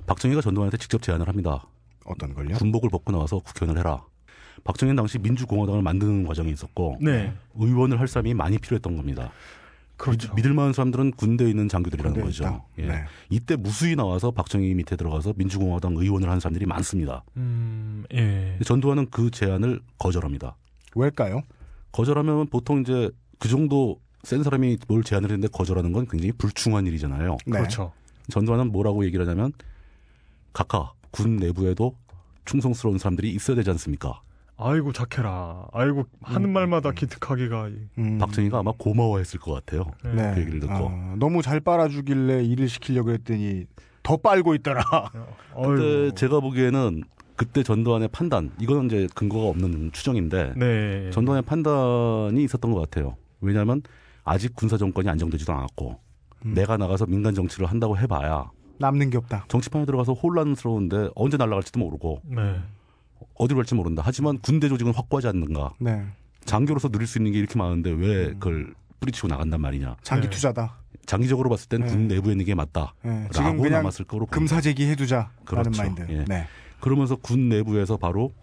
박정희가 0.05 0.41
전두환한테 0.41 0.77
직접 0.77 1.01
제안을 1.01 1.27
합니다. 1.27 1.65
어떤 2.05 2.33
걸요? 2.33 2.55
군복을 2.57 2.89
벗고 2.89 3.11
나와서 3.11 3.39
국회의원을 3.39 3.79
해라. 3.81 4.03
박정희는 4.63 4.95
당시 4.95 5.19
민주공화당을 5.19 5.81
만드는 5.81 6.25
과정이 6.25 6.51
있었고 6.51 6.97
네. 7.01 7.33
의원을 7.55 7.99
할 7.99 8.07
사람이 8.07 8.33
많이 8.33 8.57
필요했던 8.57 8.95
겁니다. 8.97 9.31
그렇죠. 9.97 10.33
믿을 10.35 10.53
만한 10.53 10.73
사람들은 10.73 11.11
군대에 11.11 11.49
있는 11.49 11.67
장교들이라는 11.67 12.13
군대에 12.13 12.23
거죠. 12.23 12.63
예. 12.77 12.85
네. 12.85 13.05
이때 13.29 13.55
무수히 13.55 13.95
나와서 13.95 14.29
박정희 14.29 14.75
밑에 14.75 14.95
들어가서 14.95 15.33
민주공화당 15.35 15.95
의원을 15.97 16.29
하는 16.29 16.39
사람들이 16.39 16.67
많습니다. 16.67 17.23
음, 17.35 18.05
예. 18.13 18.59
전두환은 18.63 19.07
그 19.09 19.31
제안을 19.31 19.81
거절합니다. 19.97 20.55
왜일까요? 20.95 21.41
거절하면 21.91 22.47
보통 22.47 22.81
이제 22.81 23.09
그 23.39 23.47
정도 23.47 23.99
센 24.23 24.43
사람이 24.43 24.77
뭘 24.87 25.03
제안을 25.03 25.29
했는데 25.29 25.47
거절하는 25.47 25.91
건 25.91 26.05
굉장히 26.07 26.31
불충한 26.33 26.85
일이잖아요. 26.85 27.37
네. 27.47 27.57
그렇죠. 27.57 27.91
전두환은 28.29 28.71
뭐라고 28.71 29.03
얘기를 29.05 29.25
하냐면 29.25 29.51
각하 30.53 30.91
군 31.11 31.37
내부에도 31.37 31.95
충성스러운 32.45 32.97
사람들이 32.97 33.31
있어야 33.31 33.55
되지 33.55 33.69
않습니까? 33.71 34.21
아이고 34.57 34.91
착해라. 34.91 35.67
아이고 35.71 36.05
하는 36.21 36.49
음. 36.49 36.53
말마다 36.53 36.91
기특하기가. 36.91 37.69
음. 37.99 38.17
박정희가 38.17 38.59
아마 38.59 38.71
고마워했을 38.77 39.39
것 39.39 39.53
같아요. 39.53 39.85
네. 40.03 40.33
그 40.33 40.41
얘기를 40.41 40.59
듣고. 40.59 40.73
아, 40.73 41.15
너무 41.17 41.41
잘 41.41 41.59
빨아주길래 41.59 42.43
일을 42.43 42.67
시키려고 42.67 43.11
했더니 43.11 43.65
더 44.01 44.17
빨고 44.17 44.55
있더라. 44.55 44.83
근데 45.53 46.05
아이고. 46.05 46.15
제가 46.15 46.39
보기에는 46.39 47.03
그때 47.35 47.61
전두환의 47.61 48.07
판단, 48.07 48.51
이거는 48.59 48.85
이제 48.87 49.07
근거가 49.13 49.47
없는 49.49 49.91
추정인데 49.91 50.53
네. 50.57 51.11
전두환의 51.11 51.43
판단이 51.43 52.43
있었던 52.43 52.71
것 52.71 52.79
같아요. 52.79 53.15
왜냐하면 53.41 53.83
아직 54.23 54.55
군사 54.55 54.75
정권이 54.75 55.07
안정되지도 55.07 55.53
않았고 55.53 55.99
음. 56.45 56.53
내가 56.55 56.77
나가서 56.77 57.05
민간 57.05 57.35
정치를 57.35 57.67
한다고 57.67 57.95
해봐야 57.95 58.49
남는 58.79 59.11
게 59.11 59.17
없다. 59.17 59.45
정치판에 59.49 59.85
들어가서 59.85 60.13
혼란스러운데 60.13 61.09
언제 61.15 61.37
날아갈지도 61.37 61.79
모르고 61.79 62.21
네. 62.25 62.55
어디로 63.35 63.57
갈지 63.57 63.75
모른다. 63.75 64.01
하지만 64.05 64.37
군대 64.39 64.67
조직은 64.69 64.93
확고하지 64.93 65.27
않는가. 65.27 65.73
네. 65.79 66.05
장교로서 66.45 66.89
누릴 66.89 67.07
수 67.07 67.17
있는 67.19 67.31
게 67.33 67.39
이렇게 67.39 67.57
많은데 67.57 67.91
왜 67.91 68.27
그걸 68.33 68.73
뿌리치고 68.99 69.27
나간단 69.27 69.59
말이냐. 69.61 69.97
장기 70.01 70.27
네. 70.27 70.29
투자다. 70.35 70.77
장기적으로 71.05 71.49
봤을 71.49 71.69
땐군 71.69 72.07
네. 72.07 72.15
내부에 72.15 72.33
있는 72.33 72.45
게 72.45 72.55
맞다. 72.55 72.93
네. 73.03 73.27
지금 73.31 73.45
라고 73.47 73.57
그냥 73.63 73.79
남았을 73.79 74.05
거로 74.05 74.25
봅니다. 74.25 74.35
금사재기 74.35 74.85
해두자라는 74.87 75.31
그렇죠. 75.45 75.81
마인드. 75.81 76.05
예. 76.09 76.25
네. 76.27 76.47
그러면서 76.79 77.15
군 77.15 77.49
내부에서 77.49 77.97
바로 77.97 78.33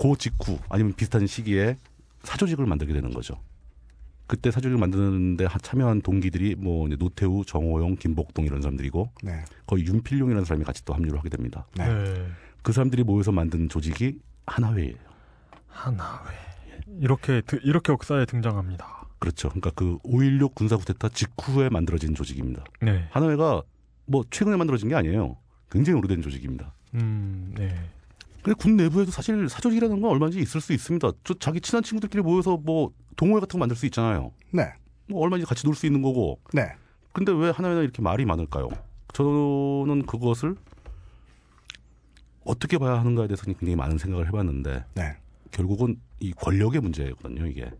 그 0.00 0.14
직후 0.18 0.58
아니면 0.68 0.92
비슷한 0.94 1.26
시기에 1.26 1.76
사조직을 2.24 2.66
만들게 2.66 2.92
되는 2.92 3.10
거죠. 3.12 3.34
그때 4.26 4.50
사조직을 4.50 4.78
만드는데 4.78 5.44
하- 5.44 5.58
참여한 5.58 6.00
동기들이 6.00 6.54
뭐 6.56 6.88
노태우, 6.88 7.44
정호영, 7.44 7.96
김복동 7.96 8.46
이런 8.46 8.62
사람들이고 8.62 9.10
네. 9.22 9.44
거의 9.66 9.84
윤필용이라는 9.86 10.44
사람이 10.44 10.64
같이 10.64 10.84
또 10.84 10.94
합류를 10.94 11.18
하게 11.18 11.28
됩니다. 11.28 11.66
네. 11.76 11.84
네. 12.64 12.66
그 12.66 12.72
사람들이 12.72 13.04
모여서 13.04 13.30
만든 13.30 13.68
조직이 13.68 14.18
하나회예요. 14.46 14.94
하나회. 15.68 16.34
이렇게 17.00 17.42
드- 17.42 17.60
이렇게 17.62 17.92
역사에 17.92 18.24
등장합니다. 18.24 19.04
그렇죠. 19.18 19.48
그러니까 19.48 19.70
그 19.74 19.98
5.16 19.98 20.54
군사 20.54 20.76
쿠데타 20.76 21.10
직후에 21.10 21.68
만들어진 21.68 22.14
조직입니다. 22.14 22.64
네. 22.80 23.06
하나회가 23.10 23.62
뭐 24.06 24.24
최근에 24.30 24.56
만들어진 24.56 24.88
게 24.88 24.94
아니에요. 24.94 25.36
굉장히 25.70 25.98
오래된 25.98 26.22
조직입니다. 26.22 26.72
음. 26.94 27.52
네. 27.56 27.74
근데 28.42 28.54
군 28.58 28.76
내부에도 28.76 29.10
사실 29.10 29.48
사조직이라는 29.48 30.00
건 30.00 30.10
얼마든지 30.10 30.38
있을 30.40 30.60
수 30.60 30.72
있습니다. 30.72 31.10
저 31.24 31.34
자기 31.34 31.60
친한 31.60 31.82
친구들끼리 31.82 32.22
모여서 32.22 32.56
뭐 32.58 32.92
동호회 33.16 33.40
같은 33.40 33.52
거 33.52 33.58
만들 33.58 33.76
수 33.76 33.86
있잖아요. 33.86 34.32
네. 34.52 34.72
뭐 35.08 35.22
얼마든지 35.22 35.46
같이 35.46 35.64
놀 35.66 35.74
수 35.74 35.86
있는 35.86 36.02
거고. 36.02 36.38
네. 36.52 36.68
근데 37.12 37.32
왜 37.32 37.50
하나회는 37.50 37.82
이렇게 37.82 38.02
말이 38.02 38.24
많을까요? 38.26 38.68
저는 39.14 40.04
그것을 40.06 40.56
어떻게 42.44 42.78
봐야 42.78 42.98
하는가에 42.98 43.26
대해서 43.26 43.44
굉장히 43.44 43.76
많은 43.76 43.98
생각을 43.98 44.26
해봤는데 44.28 44.84
네. 44.94 45.16
결국은 45.50 45.96
이 46.20 46.32
권력의 46.32 46.80
문제거든요. 46.80 47.46
이게 47.46 47.70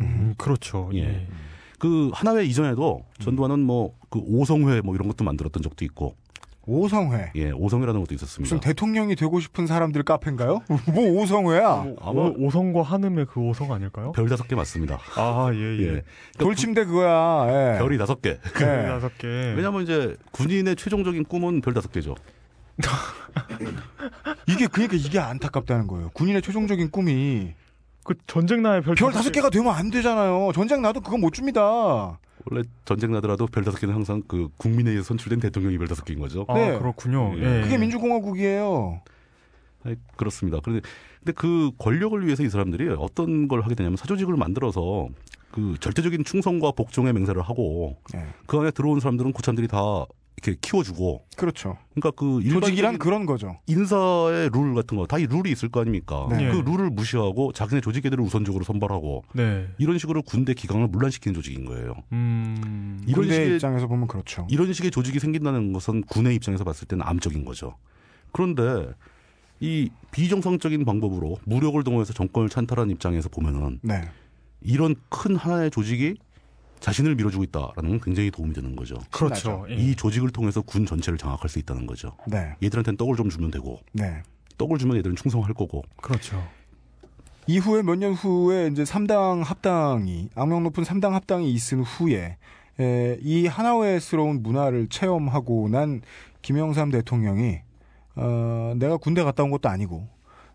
음, 0.00 0.34
그렇죠. 0.36 0.90
예. 0.94 0.98
예. 1.00 1.26
그 1.78 2.10
하나회 2.14 2.44
이전에도 2.44 3.04
전두환은 3.20 3.60
뭐 3.60 3.94
그 4.14 4.20
오성회 4.20 4.80
뭐 4.82 4.94
이런 4.94 5.08
것도 5.08 5.24
만들었던 5.24 5.60
적도 5.60 5.84
있고 5.84 6.14
오성회. 6.66 7.32
예 7.34 7.50
오성회라는 7.50 8.00
것도 8.00 8.14
있었습니다. 8.14 8.42
무슨 8.42 8.60
대통령이 8.60 9.16
되고 9.16 9.40
싶은 9.40 9.66
사람들 9.66 10.04
카페인가요? 10.04 10.60
뭐 10.94 11.20
오성회야? 11.20 11.94
아마 12.00 12.20
오, 12.38 12.48
성과 12.52 12.82
한음의 12.82 13.26
그 13.26 13.40
오성 13.40 13.72
아닐까요? 13.72 14.12
별 14.12 14.28
다섯 14.28 14.46
개 14.46 14.54
맞습니다. 14.54 15.00
아, 15.16 15.50
예, 15.52 15.58
예. 15.58 15.62
예. 15.72 15.86
그러니까 15.86 16.04
돌침대 16.38 16.84
그거야. 16.84 17.74
예. 17.74 17.78
별이 17.78 17.98
다섯 17.98 18.22
개. 18.22 18.38
그 18.54 18.62
네. 18.62 18.86
다섯 18.86 19.18
개. 19.18 19.26
왜냐하면 19.26 19.82
이제 19.82 20.16
군인의 20.30 20.76
최종적인 20.76 21.24
꿈은 21.24 21.60
별 21.60 21.74
다섯 21.74 21.90
개죠. 21.90 22.14
이게 24.48 24.66
그러니까 24.66 24.96
이게 24.96 25.18
안타깝다는 25.18 25.86
거예요. 25.86 26.10
군인의 26.10 26.42
최종적인 26.42 26.90
꿈이 26.90 27.54
그 28.04 28.14
전쟁 28.26 28.62
나의 28.62 28.82
별, 28.82 28.94
별 28.94 29.12
다섯 29.12 29.30
개가 29.30 29.50
되면 29.50 29.72
안 29.74 29.90
되잖아요. 29.90 30.52
전쟁 30.54 30.82
나도 30.82 31.00
그거 31.00 31.16
못 31.16 31.32
줍니다. 31.32 32.18
원래 32.50 32.62
전쟁 32.84 33.12
나더라도 33.12 33.46
별 33.46 33.64
다섯 33.64 33.78
개는 33.78 33.94
항상 33.94 34.22
그 34.28 34.48
국민에 34.56 34.90
의해서 34.90 35.08
선출된 35.08 35.40
대통령이 35.40 35.78
별 35.78 35.88
다섯 35.88 36.04
개인 36.04 36.18
거죠. 36.18 36.44
아, 36.48 36.54
네. 36.54 36.78
그렇군요. 36.78 37.32
예. 37.38 37.58
예. 37.58 37.62
그게 37.62 37.78
민주공화국이에요. 37.78 39.00
아니, 39.84 39.96
그렇습니다. 40.16 40.58
그런데 40.62 40.86
근데 41.20 41.32
그 41.32 41.70
권력을 41.78 42.22
위해서 42.26 42.42
이 42.42 42.50
사람들이 42.50 42.94
어떤 42.98 43.48
걸 43.48 43.62
하게 43.62 43.74
되냐면 43.74 43.96
사조직을 43.96 44.36
만들어서 44.36 45.08
그 45.50 45.76
절대적인 45.80 46.24
충성과 46.24 46.72
복종의 46.72 47.12
맹세를 47.14 47.40
하고 47.40 47.96
네. 48.12 48.26
그 48.46 48.58
안에 48.58 48.72
들어온 48.72 49.00
사람들은 49.00 49.32
고참들이 49.32 49.68
다 49.68 50.04
이렇게 50.36 50.58
키워주고 50.60 51.26
그렇죠. 51.36 51.78
그러니까 51.94 52.10
그 52.10 52.42
조직이란 52.48 52.98
그런 52.98 53.24
거죠. 53.24 53.58
인사의 53.66 54.50
룰 54.52 54.74
같은 54.74 54.96
거 54.98 55.06
다 55.06 55.18
이 55.18 55.26
룰이 55.26 55.50
있을 55.52 55.68
거 55.68 55.80
아닙니까? 55.80 56.26
네. 56.30 56.50
그 56.50 56.56
룰을 56.58 56.90
무시하고 56.90 57.52
자기네 57.52 57.80
조직 57.80 58.04
애들을 58.04 58.22
우선적으로 58.22 58.64
선발하고 58.64 59.24
네. 59.34 59.68
이런 59.78 59.96
식으로 59.98 60.22
군대 60.22 60.52
기강을 60.54 60.88
문란시키는 60.88 61.34
조직인 61.34 61.64
거예요. 61.64 61.94
음. 62.12 63.00
이런 63.06 63.20
군대 63.22 63.34
식의 63.34 63.54
입장에서 63.54 63.86
보면 63.86 64.08
그렇죠. 64.08 64.46
이런 64.50 64.72
식의 64.72 64.90
조직이 64.90 65.18
생긴다는 65.20 65.72
것은 65.72 66.02
군의 66.02 66.34
입장에서 66.34 66.64
봤을 66.64 66.88
때는 66.88 67.04
암적인 67.06 67.44
거죠. 67.44 67.76
그런데 68.32 68.88
이 69.60 69.88
비정상적인 70.10 70.84
방법으로 70.84 71.38
무력을 71.44 71.82
동원해서 71.84 72.12
정권을 72.12 72.48
찬탈하는 72.48 72.92
입장에서 72.92 73.28
보면은 73.28 73.78
네. 73.82 74.02
이런 74.60 74.96
큰 75.08 75.36
하나의 75.36 75.70
조직이 75.70 76.16
자신을 76.80 77.14
밀어주고 77.14 77.44
있다라는 77.44 77.90
건 77.90 78.00
굉장히 78.00 78.30
도움이 78.30 78.52
되는 78.52 78.76
거죠. 78.76 78.96
그렇죠. 79.10 79.64
예. 79.70 79.74
이 79.74 79.94
조직을 79.94 80.30
통해서 80.30 80.60
군 80.60 80.84
전체를 80.86 81.18
장악할 81.18 81.48
수 81.48 81.58
있다는 81.58 81.86
거죠. 81.86 82.16
네. 82.26 82.54
얘들한테는 82.62 82.96
떡을 82.96 83.16
좀 83.16 83.30
주면 83.30 83.50
되고 83.50 83.80
네. 83.92 84.22
떡을 84.58 84.78
주면 84.78 84.96
얘들은 84.98 85.16
충성할 85.16 85.54
거고 85.54 85.82
그렇죠. 86.00 86.46
이후에 87.46 87.82
몇 87.82 87.96
년 87.96 88.12
후에 88.14 88.68
이제 88.68 88.84
3당 88.84 89.44
합당이 89.44 90.30
악명 90.34 90.62
높은 90.64 90.84
3당 90.84 91.10
합당이 91.10 91.50
있은 91.52 91.82
후에 91.82 92.36
에, 92.80 93.18
이 93.22 93.46
하나회스러운 93.46 94.42
문화를 94.42 94.88
체험하고 94.88 95.68
난 95.70 96.02
김영삼 96.42 96.90
대통령이 96.90 97.60
어, 98.16 98.74
내가 98.76 98.96
군대 98.96 99.22
갔다 99.22 99.42
온 99.42 99.50
것도 99.50 99.68
아니고 99.68 100.08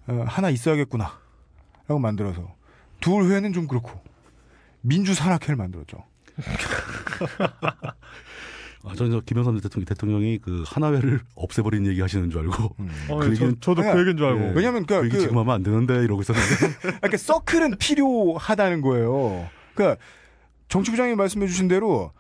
어, 0.08 0.24
하나 0.28 0.50
있어야겠구나라고 0.50 2.00
만들어서 2.00 2.54
둘 3.00 3.32
회는 3.32 3.54
좀 3.54 3.68
그렇고 3.68 3.92
민주 4.82 5.14
산악회를 5.14 5.56
만들었죠. 5.56 6.04
아, 8.86 8.96
저는 8.96 9.12
저 9.12 9.20
김영삼 9.20 9.60
대통령, 9.60 9.86
대통령이 9.86 10.38
그 10.40 10.64
하나회를 10.66 11.20
없애버린 11.36 11.86
얘기 11.86 12.00
하시는 12.00 12.30
줄 12.30 12.40
알고 12.42 12.76
음. 12.80 12.90
어, 13.10 13.18
그 13.20 13.36
저, 13.36 13.46
얘기는- 13.46 13.62
저도 13.62 13.82
네. 13.82 13.94
그 13.94 14.00
얘기인 14.00 14.18
줄 14.18 14.26
알고. 14.26 14.42
예. 14.42 14.52
왜냐하면 14.56 14.86
그 14.86 14.96
그, 15.00 15.06
얘기 15.06 15.16
그 15.18 15.22
지금 15.22 15.38
하면 15.38 15.54
안 15.54 15.64
되는데 15.64 15.96
이러고 16.04 16.22
있었는데 16.22 16.50
그러니까 17.00 17.18
서클은 17.18 17.78
필요하다는 17.78 18.82
거예요. 18.82 19.50
그러니까 19.76 20.02
정치부장님 20.70 21.18
말씀해 21.18 21.48
주신 21.48 21.68
대로 21.68 22.12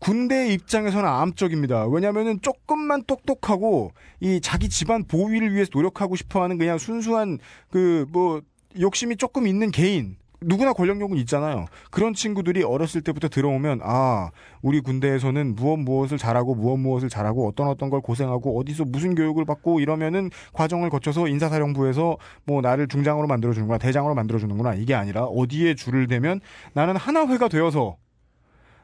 군대 0.00 0.48
입장에서는 0.52 1.08
암적입니다. 1.08 1.86
왜냐하면은 1.86 2.40
조금만 2.42 3.04
똑똑하고 3.04 3.92
이 4.20 4.40
자기 4.40 4.68
집안 4.68 5.04
보위를 5.04 5.54
위해서 5.54 5.70
노력하고 5.74 6.16
싶어 6.16 6.42
하는 6.42 6.58
그냥 6.58 6.78
순수한 6.78 7.38
그 7.70 8.06
뭐 8.10 8.42
욕심이 8.80 9.16
조금 9.16 9.46
있는 9.46 9.70
개인. 9.70 10.16
누구나 10.40 10.72
권력욕은 10.72 11.16
있잖아요. 11.18 11.66
그런 11.90 12.14
친구들이 12.14 12.62
어렸을 12.62 13.00
때부터 13.02 13.28
들어오면 13.28 13.80
아 13.82 14.30
우리 14.62 14.80
군대에서는 14.80 15.56
무엇 15.56 15.78
무엇을 15.78 16.16
잘하고 16.16 16.54
무엇 16.54 16.76
무엇을 16.76 17.08
잘하고 17.08 17.48
어떤 17.48 17.66
어떤 17.68 17.90
걸 17.90 18.00
고생하고 18.00 18.58
어디서 18.60 18.84
무슨 18.84 19.14
교육을 19.16 19.44
받고 19.44 19.80
이러면은 19.80 20.30
과정을 20.52 20.90
거쳐서 20.90 21.26
인사사령부에서 21.26 22.16
뭐 22.44 22.60
나를 22.60 22.86
중장으로 22.86 23.26
만들어주는구나 23.26 23.78
대장으로 23.78 24.14
만들어주는구나 24.14 24.74
이게 24.74 24.94
아니라 24.94 25.24
어디에 25.24 25.74
줄을 25.74 26.06
대면 26.06 26.40
나는 26.72 26.96
하나회가 26.96 27.48
되어서 27.48 27.96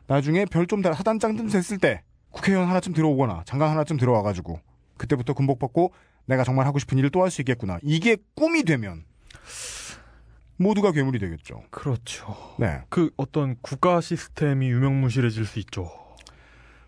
나중에 0.06 0.44
별 0.47 0.66
좀 0.66 0.82
하단장 0.85 1.36
좀 1.36 1.48
됐을 1.48 1.78
때 1.78 2.02
국회의원 2.31 2.68
하나쯤 2.68 2.94
들어오거나 2.94 3.44
장관 3.47 3.70
하나쯤 3.70 3.97
들어와가지고 3.97 4.59
그때부터 4.97 5.35
군복 5.35 5.59
받고 5.60 5.93
내가 6.26 6.43
정말 6.43 6.66
하고 6.66 6.78
싶은 6.78 6.98
일을 6.98 7.10
또 7.10 7.22
할 7.22 7.31
수 7.31 7.40
있겠구나 7.43 7.78
이게 7.82 8.16
꿈이 8.35 8.64
되면 8.64 9.05
모두가 10.56 10.93
괴물이 10.93 11.18
되겠죠. 11.18 11.62
그렇죠. 11.70 12.36
네. 12.59 12.82
그 12.89 13.10
어떤 13.16 13.56
국가 13.60 14.01
시스템이 14.01 14.68
유명무실해질 14.70 15.47
수 15.47 15.59
있죠. 15.60 15.90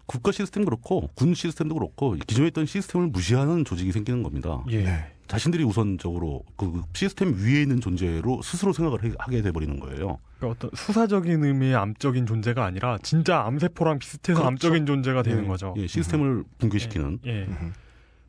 국가 0.07 0.31
시스템 0.31 0.65
그렇고 0.65 1.09
군 1.15 1.35
시스템도 1.35 1.75
그렇고 1.75 2.13
기존에 2.27 2.49
있던 2.49 2.67
시스템을 2.67 3.09
무시하는 3.09 3.65
조직이 3.65 3.91
생기는 3.91 4.23
겁니다. 4.23 4.63
예. 4.71 4.85
네. 4.85 5.13
자신들이 5.27 5.65
우선적으로 5.65 6.45
그 6.57 6.83
시스템 6.95 7.35
위에 7.35 7.63
있는 7.63 7.81
존재로 7.81 8.41
스스로 8.43 8.73
생각을 8.73 9.03
해- 9.05 9.13
하게 9.19 9.43
돼버리는 9.43 9.81
거예요. 9.81 10.19
그러니까 10.39 10.47
어떤 10.67 10.71
수사적인 10.75 11.43
의미의 11.43 11.75
암적인 11.75 12.27
존재가 12.27 12.65
아니라 12.65 12.99
진짜 13.03 13.41
암세포랑 13.45 13.99
비슷해서 13.99 14.39
그렇죠. 14.39 14.47
암적인 14.47 14.87
존재가 14.87 15.25
되는 15.25 15.43
네. 15.43 15.49
거죠. 15.49 15.75
예, 15.79 15.89
시스템을 15.89 16.45
붕괴시키는 16.59 17.19
예. 17.27 17.49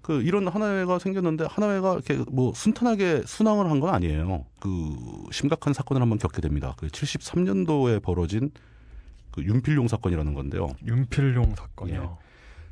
그 0.08 0.22
이런 0.22 0.48
하나회가 0.48 1.00
생겼는데 1.00 1.48
하나회가 1.50 1.92
이렇게 1.96 2.24
뭐 2.32 2.54
순탄하게 2.56 3.24
순항을 3.26 3.70
한 3.70 3.82
건 3.82 3.94
아니에요. 3.94 4.46
그 4.62 4.70
심각한 5.34 5.74
사건을 5.74 6.02
한번 6.02 6.18
겪게 6.18 6.42
됩니다. 6.42 6.74
그 6.78 6.88
73년도에 6.88 8.02
벌어진 8.02 8.50
그 9.32 9.44
윤필용 9.44 9.90
사건이라는 9.90 10.34
건데요. 10.34 10.70
윤필용 10.86 11.56
사건이요. 11.56 12.18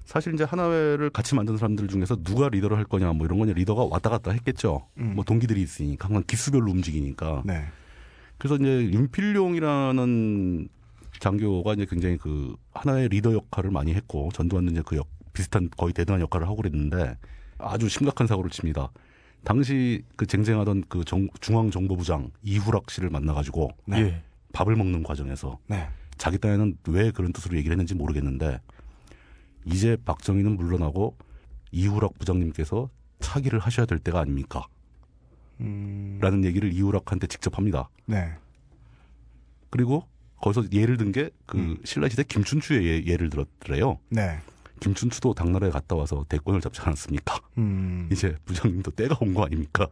사실 0.05 0.33
이제 0.33 0.45
하나회를 0.45 1.09
같이 1.09 1.35
만든 1.35 1.57
사람들 1.57 1.89
중에서 1.89 2.15
누가 2.23 2.47
리더를 2.47 2.77
할 2.77 2.85
거냐 2.85 3.11
뭐 3.11 3.25
이런 3.25 3.37
거냐 3.37 3.51
리더가 3.51 3.83
왔다 3.83 4.09
갔다 4.09 4.31
했겠죠. 4.31 4.87
음. 4.99 5.15
뭐 5.15 5.25
동기들이 5.25 5.61
있으니까 5.61 6.07
항상 6.07 6.23
기수별로 6.25 6.71
움직이니까. 6.71 7.43
네. 7.45 7.65
그래서 8.37 8.55
이제 8.55 8.65
윤필용이라는 8.93 10.69
장교가 11.19 11.73
이제 11.73 11.85
굉장히 11.89 12.15
그 12.17 12.55
하나의 12.73 13.09
리더 13.09 13.33
역할을 13.33 13.71
많이 13.71 13.93
했고 13.93 14.29
전두환도 14.33 14.71
이제 14.71 14.81
그 14.85 14.95
역, 14.95 15.07
비슷한 15.35 15.69
거의 15.77 15.93
대단한 15.93 16.21
역할을 16.21 16.47
하고 16.47 16.55
그랬는데 16.55 17.17
아주 17.59 17.87
심각한 17.89 18.25
사고를 18.25 18.49
칩니다. 18.49 18.89
당시 19.43 20.03
그 20.15 20.25
쟁쟁하던 20.25 20.85
그 20.89 21.05
정- 21.05 21.27
중앙정보부장 21.39 22.31
이후락 22.41 22.89
씨를 22.89 23.11
만나가지고 23.11 23.69
네. 23.85 23.97
예. 23.99 24.21
밥을 24.53 24.75
먹는 24.75 25.03
과정에서 25.03 25.59
네. 25.67 25.87
자기 26.17 26.39
딴에는 26.39 26.77
왜 26.87 27.11
그런 27.11 27.31
뜻으로 27.33 27.55
얘기를 27.57 27.73
했는지 27.73 27.93
모르겠는데 27.93 28.59
이제 29.65 29.97
박정희는 30.05 30.55
물러나고 30.55 31.15
이후락 31.71 32.17
부장님께서 32.17 32.89
차기를 33.19 33.59
하셔야 33.59 33.85
될 33.85 33.99
때가 33.99 34.19
아닙니까? 34.21 34.65
음. 35.59 36.17
라는 36.21 36.43
얘기를 36.45 36.71
이후락한테 36.73 37.27
직접 37.27 37.57
합니다. 37.57 37.89
네. 38.05 38.31
그리고 39.69 40.07
거기서 40.41 40.65
예를 40.71 40.97
든 40.97 41.11
게그 41.11 41.57
음. 41.57 41.77
신라시대 41.83 42.23
김춘추의 42.23 43.05
예, 43.07 43.17
를 43.17 43.29
들었더래요. 43.29 43.99
네. 44.09 44.39
김춘추도 44.89 45.33
당나라에 45.33 45.71
갔다 45.71 45.95
와서 45.95 46.23
대권을 46.29 46.61
잡지 46.61 46.79
않았습니까? 46.81 47.39
음. 47.57 48.07
이제 48.11 48.35
부장님도 48.45 48.91
때가 48.91 49.17
온 49.21 49.33
거 49.33 49.43
아닙니까? 49.43 49.87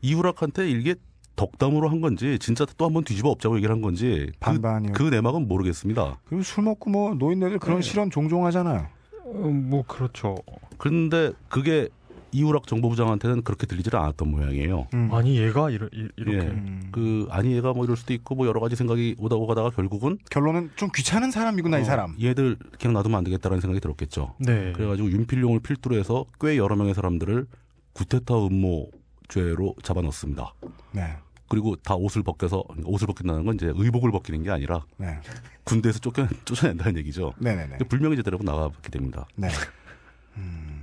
이후락한테 0.00 0.70
이게 0.70 0.94
덕담으로 1.34 1.88
한 1.88 2.00
건지 2.00 2.38
진짜 2.40 2.64
또 2.76 2.84
한 2.86 2.94
번 2.94 3.02
뒤집어 3.04 3.30
엎자고 3.30 3.56
얘기를 3.56 3.74
한 3.74 3.80
건지 3.82 4.26
그, 4.34 4.38
반반이요. 4.38 4.92
그 4.92 5.02
내막은 5.02 5.48
모르겠습니다. 5.48 6.20
그리고 6.26 6.42
술 6.44 6.62
먹고 6.64 6.88
뭐 6.90 7.14
노인네들 7.14 7.58
그런 7.58 7.80
네. 7.80 7.82
실언 7.82 8.10
종종 8.10 8.46
하잖아요. 8.46 8.86
어, 9.24 9.30
뭐 9.32 9.82
그렇죠. 9.86 10.36
그런데 10.78 11.32
그게 11.48 11.88
이후락 12.32 12.66
정보부장한테는 12.66 13.42
그렇게 13.42 13.66
들리질 13.66 13.96
않았던 13.96 14.28
모양이에요. 14.30 14.88
음. 14.94 15.08
아니 15.12 15.38
얘가 15.38 15.70
이러, 15.70 15.86
이- 15.92 16.08
이렇게 16.16 16.36
예. 16.38 16.50
음. 16.50 16.88
그 16.92 17.26
아니 17.30 17.52
얘가 17.56 17.72
뭐 17.72 17.84
이럴 17.84 17.96
수도 17.96 18.12
있고 18.12 18.34
뭐 18.34 18.46
여러 18.46 18.60
가지 18.60 18.76
생각이 18.76 19.16
오다 19.18 19.36
오가다가 19.36 19.70
결국은 19.70 20.18
결론은 20.30 20.70
좀 20.76 20.90
귀찮은 20.94 21.30
사람이구나 21.30 21.78
이 21.78 21.82
어, 21.82 21.84
사람. 21.84 22.16
얘들 22.20 22.56
그냥 22.78 22.94
놔두면 22.94 23.18
안 23.18 23.24
되겠다라는 23.24 23.60
생각이 23.60 23.80
들었겠죠. 23.80 24.34
네. 24.40 24.72
그래가지고 24.72 25.10
윤필용을 25.10 25.60
필두로 25.60 25.96
해서 25.96 26.26
꽤 26.40 26.56
여러 26.58 26.76
명의 26.76 26.94
사람들을 26.94 27.46
구테타 27.94 28.34
음모죄로 28.46 29.74
잡아넣습니다. 29.82 30.54
네. 30.92 31.16
그리고 31.48 31.76
다 31.76 31.94
옷을 31.94 32.22
벗겨서 32.22 32.62
옷을 32.84 33.06
벗긴다는 33.06 33.46
건 33.46 33.54
이제 33.54 33.72
의복을 33.74 34.10
벗기는 34.10 34.42
게 34.42 34.50
아니라 34.50 34.84
네. 34.98 35.18
군대에서 35.64 35.98
쫓겨 35.98 36.28
쫓아낸다는 36.44 36.98
얘기죠. 36.98 37.32
네네네. 37.38 37.68
근데 37.70 37.84
불명예 37.86 38.16
제대로 38.16 38.38
나가게 38.42 38.90
됩니다. 38.90 39.26
네. 39.34 39.48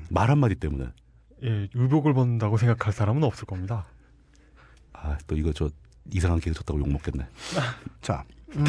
말 0.09 0.29
한마디 0.29 0.55
때문에 0.55 0.85
예, 1.45 1.67
의복을 1.73 2.13
벗는다고 2.13 2.57
생각할 2.57 2.91
사람은 2.93 3.23
없을 3.23 3.45
겁니다. 3.45 3.85
아 4.93 5.17
또 5.27 5.35
이거 5.35 5.51
저 5.53 5.69
이상한 6.11 6.39
개그 6.39 6.55
쳤다고 6.55 6.79
욕 6.79 6.89
먹겠네. 6.91 7.25
자, 8.01 8.23
음, 8.55 8.65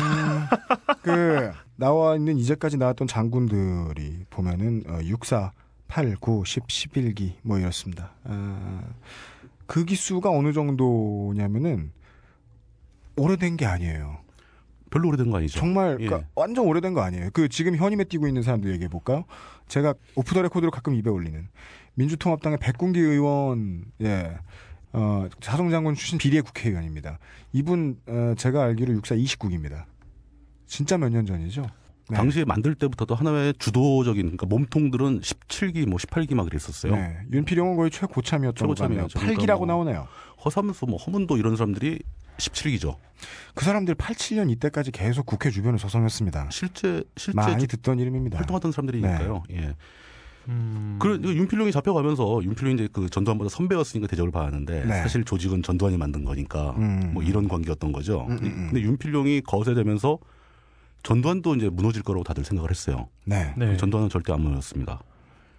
그 1.03 1.51
나와 1.77 2.16
있는 2.16 2.36
이제까지 2.39 2.77
나왔던 2.78 3.07
장군들이 3.09 4.24
보면은 4.31 4.82
어, 4.89 4.98
64, 5.03 5.53
8, 5.89 6.16
9, 6.16 6.44
10, 6.47 6.66
11기 6.66 7.35
뭐 7.43 7.59
이렇습니다. 7.59 8.12
아, 8.24 8.82
그 9.66 9.85
기수가 9.85 10.31
어느 10.31 10.53
정도냐면은 10.53 11.93
오래된 13.16 13.57
게 13.57 13.66
아니에요. 13.66 14.19
별로 14.90 15.09
오래된 15.09 15.31
거 15.31 15.39
아니죠? 15.39 15.59
정말 15.59 15.97
예. 16.01 16.07
그러니까 16.07 16.28
완전 16.35 16.65
오래된 16.66 16.94
거 16.94 17.03
아니에요. 17.03 17.31
그 17.32 17.48
지금 17.48 17.77
현임에 17.77 18.05
뛰고 18.05 18.27
있는 18.28 18.43
사람들 18.43 18.70
얘기해 18.73 18.89
볼까요? 18.89 19.24
제가 19.69 19.94
오프 20.15 20.32
더 20.35 20.43
레코드로 20.43 20.70
가끔 20.70 20.94
입에 20.94 21.11
올리는 21.11 21.48
민주통합당의 21.97 22.59
백군기 22.59 23.01
의원 23.01 23.85
예. 24.02 24.36
어, 24.93 25.28
사성장군 25.40 25.94
출신 25.94 26.18
비례 26.18 26.40
국회의원입니다. 26.40 27.18
이분 27.52 27.98
어, 28.06 28.35
제가 28.36 28.62
알기로 28.64 28.93
육사 28.94 29.14
29기입니다. 29.14 29.85
진짜 30.66 30.97
몇 30.97 31.09
년 31.10 31.27
전이죠? 31.27 31.66
네. 32.09 32.16
당시에 32.16 32.44
만들 32.44 32.74
때부터도 32.77 33.14
하나의 33.16 33.52
주도적인 33.59 34.23
그러니까 34.23 34.47
몸통들은 34.47 35.20
17기 35.23 35.86
뭐 35.89 35.98
18기 35.98 36.35
막 36.35 36.44
그랬었어요. 36.44 36.94
네. 36.94 37.18
윤필용은 37.32 37.77
거의 37.77 37.90
최고참이었던. 37.90 38.55
최고참이었죠. 38.56 39.18
8기라고 39.18 39.20
그러니까 39.36 39.56
뭐- 39.56 39.66
나오네요. 39.66 40.06
허사무소 40.44 40.86
뭐 40.86 40.98
허문도 40.98 41.36
이런 41.36 41.56
사람들이 41.56 41.98
17기죠. 42.39 42.97
그 43.55 43.64
사람들 43.64 43.94
87년 43.97 44.51
이때까지 44.52 44.93
계속 44.93 45.27
국회 45.27 45.51
주변을 45.51 45.78
서성였습니다. 45.81 46.48
실제 46.52 47.02
실제 47.16 47.35
많이 47.35 47.66
주- 47.66 47.77
듣던 47.77 47.98
이름입니다. 47.98 48.39
활동하던 48.39 48.70
사람들이니까요. 48.73 49.43
예. 49.52 49.74
음. 50.48 50.97
그 51.01 51.20
윤필용이 51.23 51.73
잡혀가면서 51.73 52.43
윤필용이 52.43 52.74
이제 52.74 52.89
그 52.93 53.09
전두환보다 53.09 53.51
선배였으니까 53.51 54.06
대접을 54.09 54.31
받았는데 54.31 54.85
네. 54.85 55.02
사실 55.02 55.24
조직은 55.24 55.62
전두환이 55.62 55.97
만든 55.97 56.24
거니까 56.24 56.70
음. 56.78 57.10
뭐 57.14 57.23
이런 57.23 57.48
관계였던 57.48 57.93
거죠. 57.93 58.27
음, 58.28 58.39
음, 58.39 58.44
음. 58.44 58.68
근데 58.70 58.81
윤필용이 58.82 59.43
거세되면서 59.43 60.18
전두환도 61.02 61.55
이제 61.56 61.68
무너질 61.68 62.02
거라고 62.02 62.24
다들 62.24 62.44
생각을 62.44 62.70
했어요. 62.70 63.09
네. 63.24 63.55
네. 63.56 63.77
전두환은 63.77 64.09
절대 64.09 64.32
안 64.32 64.40
무너졌습니다. 64.40 65.01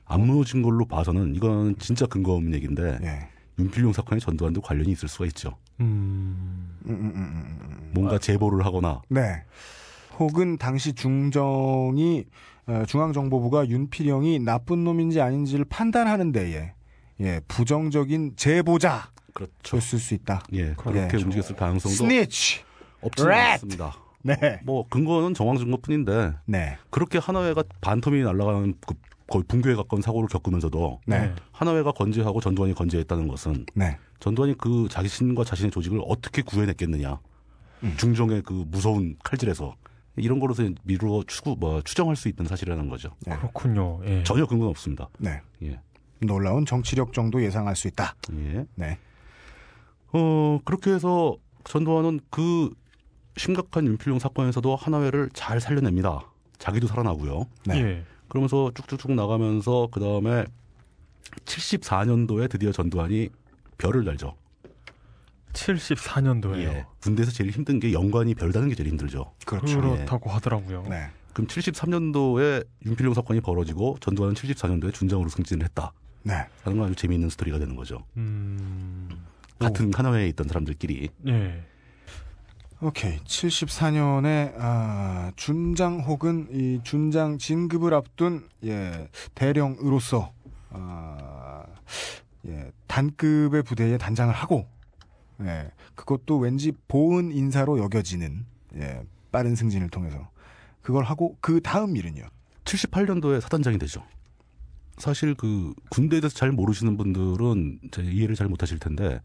안 0.05 0.21
무너진 0.25 0.61
걸로 0.61 0.85
봐서는 0.85 1.35
이건 1.35 1.77
진짜 1.79 2.05
근거 2.05 2.33
없는 2.33 2.53
얘기인데 2.53 2.99
예. 3.01 3.29
윤필용 3.59 3.93
사건에 3.93 4.19
전두환도 4.19 4.61
관련이 4.61 4.91
있을 4.91 5.09
수가 5.09 5.25
있죠. 5.27 5.57
음. 5.79 6.77
음. 6.85 7.91
뭔가 7.93 8.17
제보를 8.17 8.65
하거나 8.65 9.01
네. 9.09 9.43
혹은 10.19 10.57
당시 10.57 10.93
중정이 10.93 12.25
어, 12.25 12.56
중앙정보부가 12.85 13.67
윤필영이 13.69 14.39
나쁜 14.39 14.83
놈인지 14.83 15.21
아닌지를 15.21 15.65
판단하는 15.65 16.31
데에 16.31 16.73
예, 17.21 17.41
부정적인 17.47 18.33
제보자였을 18.35 19.09
그렇죠. 19.33 19.79
수 19.79 20.13
있다. 20.13 20.43
예, 20.53 20.73
그렇게 20.73 21.17
예. 21.17 21.23
움직였을 21.23 21.55
가능성도 21.55 21.95
스니치. 21.95 22.61
없지는 23.01 23.29
rat. 23.29 23.51
않습니다. 23.53 23.95
네. 24.23 24.59
뭐 24.63 24.85
근거는 24.89 25.33
정황 25.33 25.57
증거뿐인데 25.57 26.33
네. 26.45 26.77
그렇게 26.89 27.17
하나회가 27.17 27.63
반텀이 27.81 28.23
날아가는 28.23 28.73
그 28.85 28.95
거의 29.27 29.43
붕괴에 29.47 29.75
가까운 29.75 30.01
사고를 30.01 30.27
겪으면서도 30.29 31.01
네. 31.05 31.33
하나회가 31.51 31.91
건재하고 31.91 32.39
전두환이 32.41 32.73
건재했다는 32.73 33.27
것은 33.27 33.65
네. 33.73 33.97
전두환이 34.19 34.55
그 34.57 34.87
자신과 34.89 35.43
자신의 35.43 35.71
조직을 35.71 36.01
어떻게 36.05 36.41
구해냈겠느냐. 36.41 37.19
음. 37.83 37.93
중정의 37.97 38.41
그 38.43 38.65
무서운 38.67 39.15
칼질에서 39.23 39.75
이런 40.17 40.39
거로서 40.39 40.63
미루어 40.83 41.23
추구 41.27 41.55
뭐 41.59 41.81
추정할 41.81 42.15
수 42.15 42.27
있는 42.27 42.45
사실이라는 42.45 42.89
거죠. 42.89 43.11
네. 43.25 43.35
그렇군요. 43.37 43.99
예. 44.05 44.23
전혀 44.23 44.45
근거는 44.45 44.69
없습니다. 44.71 45.09
네. 45.19 45.41
예. 45.63 45.79
놀라운 46.19 46.65
정치력 46.65 47.13
정도 47.13 47.43
예상할 47.43 47.75
수 47.75 47.87
있다. 47.87 48.15
예. 48.33 48.65
네. 48.75 48.97
어, 50.13 50.59
그렇게 50.65 50.91
해서 50.91 51.37
전두환은 51.63 52.21
그 52.29 52.69
심각한 53.35 53.85
윤필용 53.85 54.19
사건에서도 54.19 54.75
하나회를 54.75 55.29
잘 55.33 55.61
살려냅니다. 55.61 56.21
자기도 56.57 56.87
살아나고요. 56.87 57.45
네. 57.65 57.75
예. 57.75 58.03
그러면서 58.27 58.71
쭉쭉쭉 58.73 59.11
나가면서 59.11 59.87
그 59.91 59.99
다음에 59.99 60.45
74년도에 61.45 62.49
드디어 62.49 62.71
전두환이 62.71 63.29
별을 63.77 64.03
달죠. 64.05 64.35
74년도에요. 65.57 66.59
예. 66.59 66.85
군대에서 67.01 67.31
제일 67.31 67.51
힘든 67.51 67.79
게 67.79 67.91
연관이 67.93 68.35
별 68.35 68.51
다는 68.51 68.69
게 68.69 68.75
제일 68.75 68.89
힘들죠. 68.89 69.33
그렇죠. 69.45 69.81
그렇다고 69.81 70.29
하더라고요. 70.29 70.83
네. 70.89 71.07
그럼 71.33 71.47
73년도에 71.47 72.65
윤필용 72.85 73.13
사건이 73.13 73.41
벌어지고 73.41 73.97
전두환은 73.99 74.35
74년도에 74.35 74.93
준장으로 74.93 75.29
승진을 75.29 75.65
했다. 75.65 75.91
네. 76.23 76.45
하는 76.63 76.77
건 76.77 76.87
아주 76.87 76.95
재미있는 76.95 77.29
스토리가 77.29 77.59
되는 77.59 77.75
거죠. 77.75 78.03
음. 78.17 79.09
같은 79.59 79.91
하나회에 79.93 80.27
있던 80.29 80.47
사람들끼리. 80.47 81.09
예. 81.27 81.63
오케이. 82.79 83.17
74년에 83.19 84.53
아, 84.59 85.31
준장 85.35 85.99
혹은 86.01 86.47
이 86.51 86.79
준장 86.83 87.39
진급을 87.39 87.93
앞둔 87.95 88.47
예, 88.63 89.09
대령으로서 89.33 90.31
아, 90.69 91.63
예, 92.47 92.71
단급의 92.85 93.63
부대에 93.63 93.97
단장을 93.97 94.31
하고 94.33 94.67
예, 95.41 95.71
그것도 95.95 96.37
왠지 96.37 96.73
보은 96.87 97.31
인사로 97.31 97.79
여겨지는 97.79 98.45
예, 98.77 99.01
빠른 99.31 99.55
승진을 99.55 99.89
통해서 99.89 100.29
그걸 100.81 101.03
하고 101.03 101.37
그 101.41 101.61
다음 101.61 101.95
일은요. 101.95 102.23
78년도에 102.63 103.41
사단장이 103.41 103.77
되죠. 103.77 104.03
사실 104.97 105.35
그 105.35 105.73
군대에 105.89 106.19
대해서 106.19 106.35
잘 106.35 106.51
모르시는 106.51 106.97
분들은 106.97 107.79
제 107.91 108.01
이해를 108.01 108.35
잘 108.35 108.47
못하실 108.47 108.79
텐데 108.79 109.21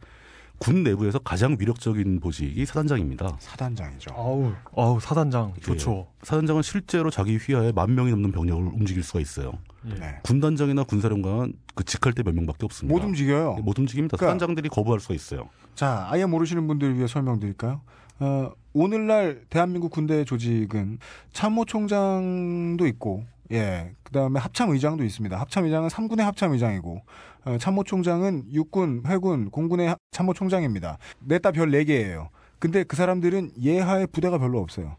군 0.63 0.85
내부에서 0.85 1.19
가장 1.19 1.57
위력적인 1.59 2.21
보직이 2.21 2.65
사단장입니다. 2.65 3.37
사단장이죠. 3.41 4.15
아우, 4.15 4.53
아우 4.77 5.01
사단장 5.01 5.55
좋죠. 5.61 6.07
사단장은 6.23 6.63
실제로 6.63 7.11
자기 7.11 7.37
휘하에 7.37 7.73
만 7.73 7.95
명이 7.97 8.11
넘는 8.13 8.31
병력을 8.31 8.63
움직일 8.73 9.03
수가 9.03 9.19
있어요. 9.19 9.53
예. 9.91 9.95
네. 9.95 10.15
군단장이나 10.23 10.85
군사령관은 10.85 11.55
그 11.75 11.83
직할 11.85 12.13
때 12.13 12.23
몇 12.23 12.33
명밖에 12.33 12.65
없습니다. 12.65 12.97
못 12.97 13.05
움직여요. 13.05 13.55
못 13.65 13.77
움직입니다. 13.77 14.17
그러니까- 14.17 14.35
사단장들이 14.35 14.69
거부할 14.69 15.01
수가 15.01 15.15
있어요. 15.15 15.49
자, 15.75 16.07
아예 16.09 16.25
모르시는 16.27 16.69
분들을 16.69 16.97
위해 16.97 17.09
설명드릴까요? 17.09 17.81
어, 18.21 18.53
오늘날 18.73 19.43
대한민국 19.51 19.91
군대 19.91 20.25
조직은 20.25 20.99
참모총장도 21.33 22.87
있고, 22.87 23.25
예. 23.53 23.93
그 24.03 24.13
다음에 24.13 24.41
합참의장도 24.41 25.05
있습니다. 25.05 25.39
합참의장은 25.39 25.89
3군의 25.89 26.21
합참의장이고, 26.23 27.03
어, 27.45 27.59
참모총장은 27.59 28.45
육군, 28.53 29.03
회군, 29.07 29.51
공군의 29.51 29.89
하- 29.89 29.97
참모총장입니다. 30.11 30.99
냈다 31.21 31.53
별 31.53 31.71
4개예요. 31.71 32.29
근데 32.59 32.85
그 32.85 32.97
사람들은 32.97 33.53
예하에 33.61 34.07
부대가 34.07 34.39
별로 34.39 34.61
없어요. 34.61 34.97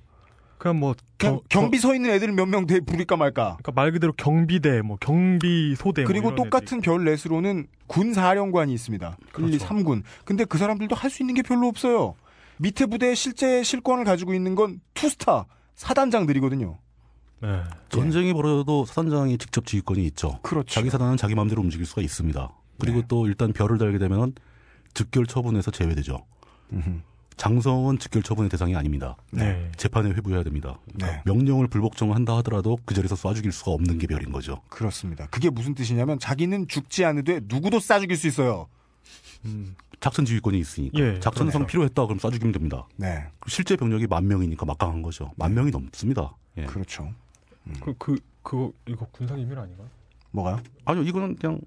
그냥 0.58 0.80
뭐 0.80 0.94
그냥 1.18 1.40
경- 1.50 1.62
경비 1.64 1.78
서 1.78 1.94
있는 1.96 2.10
애들 2.12 2.32
몇명 2.32 2.66
부릴까 2.68 3.18
말까. 3.18 3.58
그러니까 3.62 3.72
말 3.74 3.92
그대로 3.92 4.14
경비대, 4.14 4.82
뭐 4.82 4.98
경비소대. 5.02 6.04
그리고 6.06 6.30
뭐 6.32 6.36
똑같은 6.36 6.80
별 6.82 7.04
넷으로는 7.04 7.68
군 7.88 8.14
사령관이 8.14 8.74
있습니다. 8.74 9.18
1, 9.20 9.26
2, 9.28 9.32
그렇죠. 9.32 9.58
3군. 9.66 10.04
근데 10.26 10.46
그 10.46 10.58
사람들도 10.58 10.96
할 10.96 11.10
수 11.10 11.22
있는 11.24 11.34
게 11.36 11.42
별로 11.42 11.68
없어요. 11.68 12.16
밑에 12.58 12.86
부대의 12.86 13.16
실제 13.16 13.62
실권을 13.64 14.06
가지고 14.06 14.34
있는 14.34 14.56
건 14.56 14.80
투스타 14.94 15.46
사단장들이거든요. 15.76 16.78
네. 17.42 17.62
전쟁이 17.90 18.34
벌어도 18.34 18.86
사단장이 18.86 19.38
직접 19.38 19.66
지휘권이 19.66 20.06
있죠. 20.08 20.40
그렇죠. 20.42 20.74
자기 20.74 20.90
사단은 20.90 21.18
자기 21.18 21.36
마음대로 21.36 21.62
움직일 21.62 21.86
수가 21.86 22.02
있습니다. 22.02 22.50
그리고 22.80 23.02
네. 23.02 23.06
또 23.08 23.28
일단 23.28 23.54
별을 23.54 23.78
달게 23.78 23.98
되면 23.98 24.34
즉결 24.94 25.26
처분에서 25.26 25.72
제외되죠. 25.72 26.26
음흠. 26.72 27.02
장성은 27.36 27.98
즉결 28.00 28.22
처분의 28.24 28.50
대상이 28.50 28.76
아닙니다. 28.76 29.16
네. 29.32 29.72
재판에 29.76 30.12
회부해야 30.12 30.44
됩니다. 30.44 30.80
네. 30.94 31.22
명령을 31.26 31.68
불복종한다 31.68 32.38
하더라도 32.38 32.78
그 32.86 32.94
자리에서 32.94 33.16
쏴 33.16 33.36
죽일 33.36 33.52
수가 33.52 33.72
없는 33.72 33.98
게 33.98 34.08
별인 34.08 34.32
거죠. 34.32 34.62
그렇습니다. 34.70 35.28
그게 35.28 35.50
무슨 35.50 35.74
뜻이냐면 35.74 36.20
자기는 36.20 36.68
죽지 36.68 37.06
않으되 37.06 37.42
누구도 37.46 37.78
쏴 37.78 38.02
죽일 38.02 38.18
수 38.18 38.28
있어요. 38.28 38.68
음. 39.46 39.76
작전 40.00 40.26
지휘권이 40.26 40.60
있으니까. 40.60 41.00
예, 41.00 41.20
작전상 41.20 41.62
그렇죠. 41.62 41.68
필요했다 41.68 42.06
그럼 42.06 42.20
쏴 42.20 42.32
죽이면 42.34 42.52
됩니다. 42.52 42.88
네. 42.98 43.26
실제 43.48 43.76
병력이 43.76 44.08
만 44.08 44.28
명이니까 44.28 44.66
막강한 44.66 45.02
거죠. 45.02 45.32
만 45.36 45.54
명이 45.54 45.72
넘습니다. 45.72 46.36
예. 46.58 46.66
그렇죠. 46.66 47.14
그, 47.82 47.94
그, 47.98 48.16
그거, 48.42 48.72
이거 48.88 49.06
군사기밀 49.12 49.58
아닌가? 49.58 49.84
뭐가요? 50.32 50.60
아니요, 50.86 51.04
이거는 51.04 51.36
그냥 51.36 51.60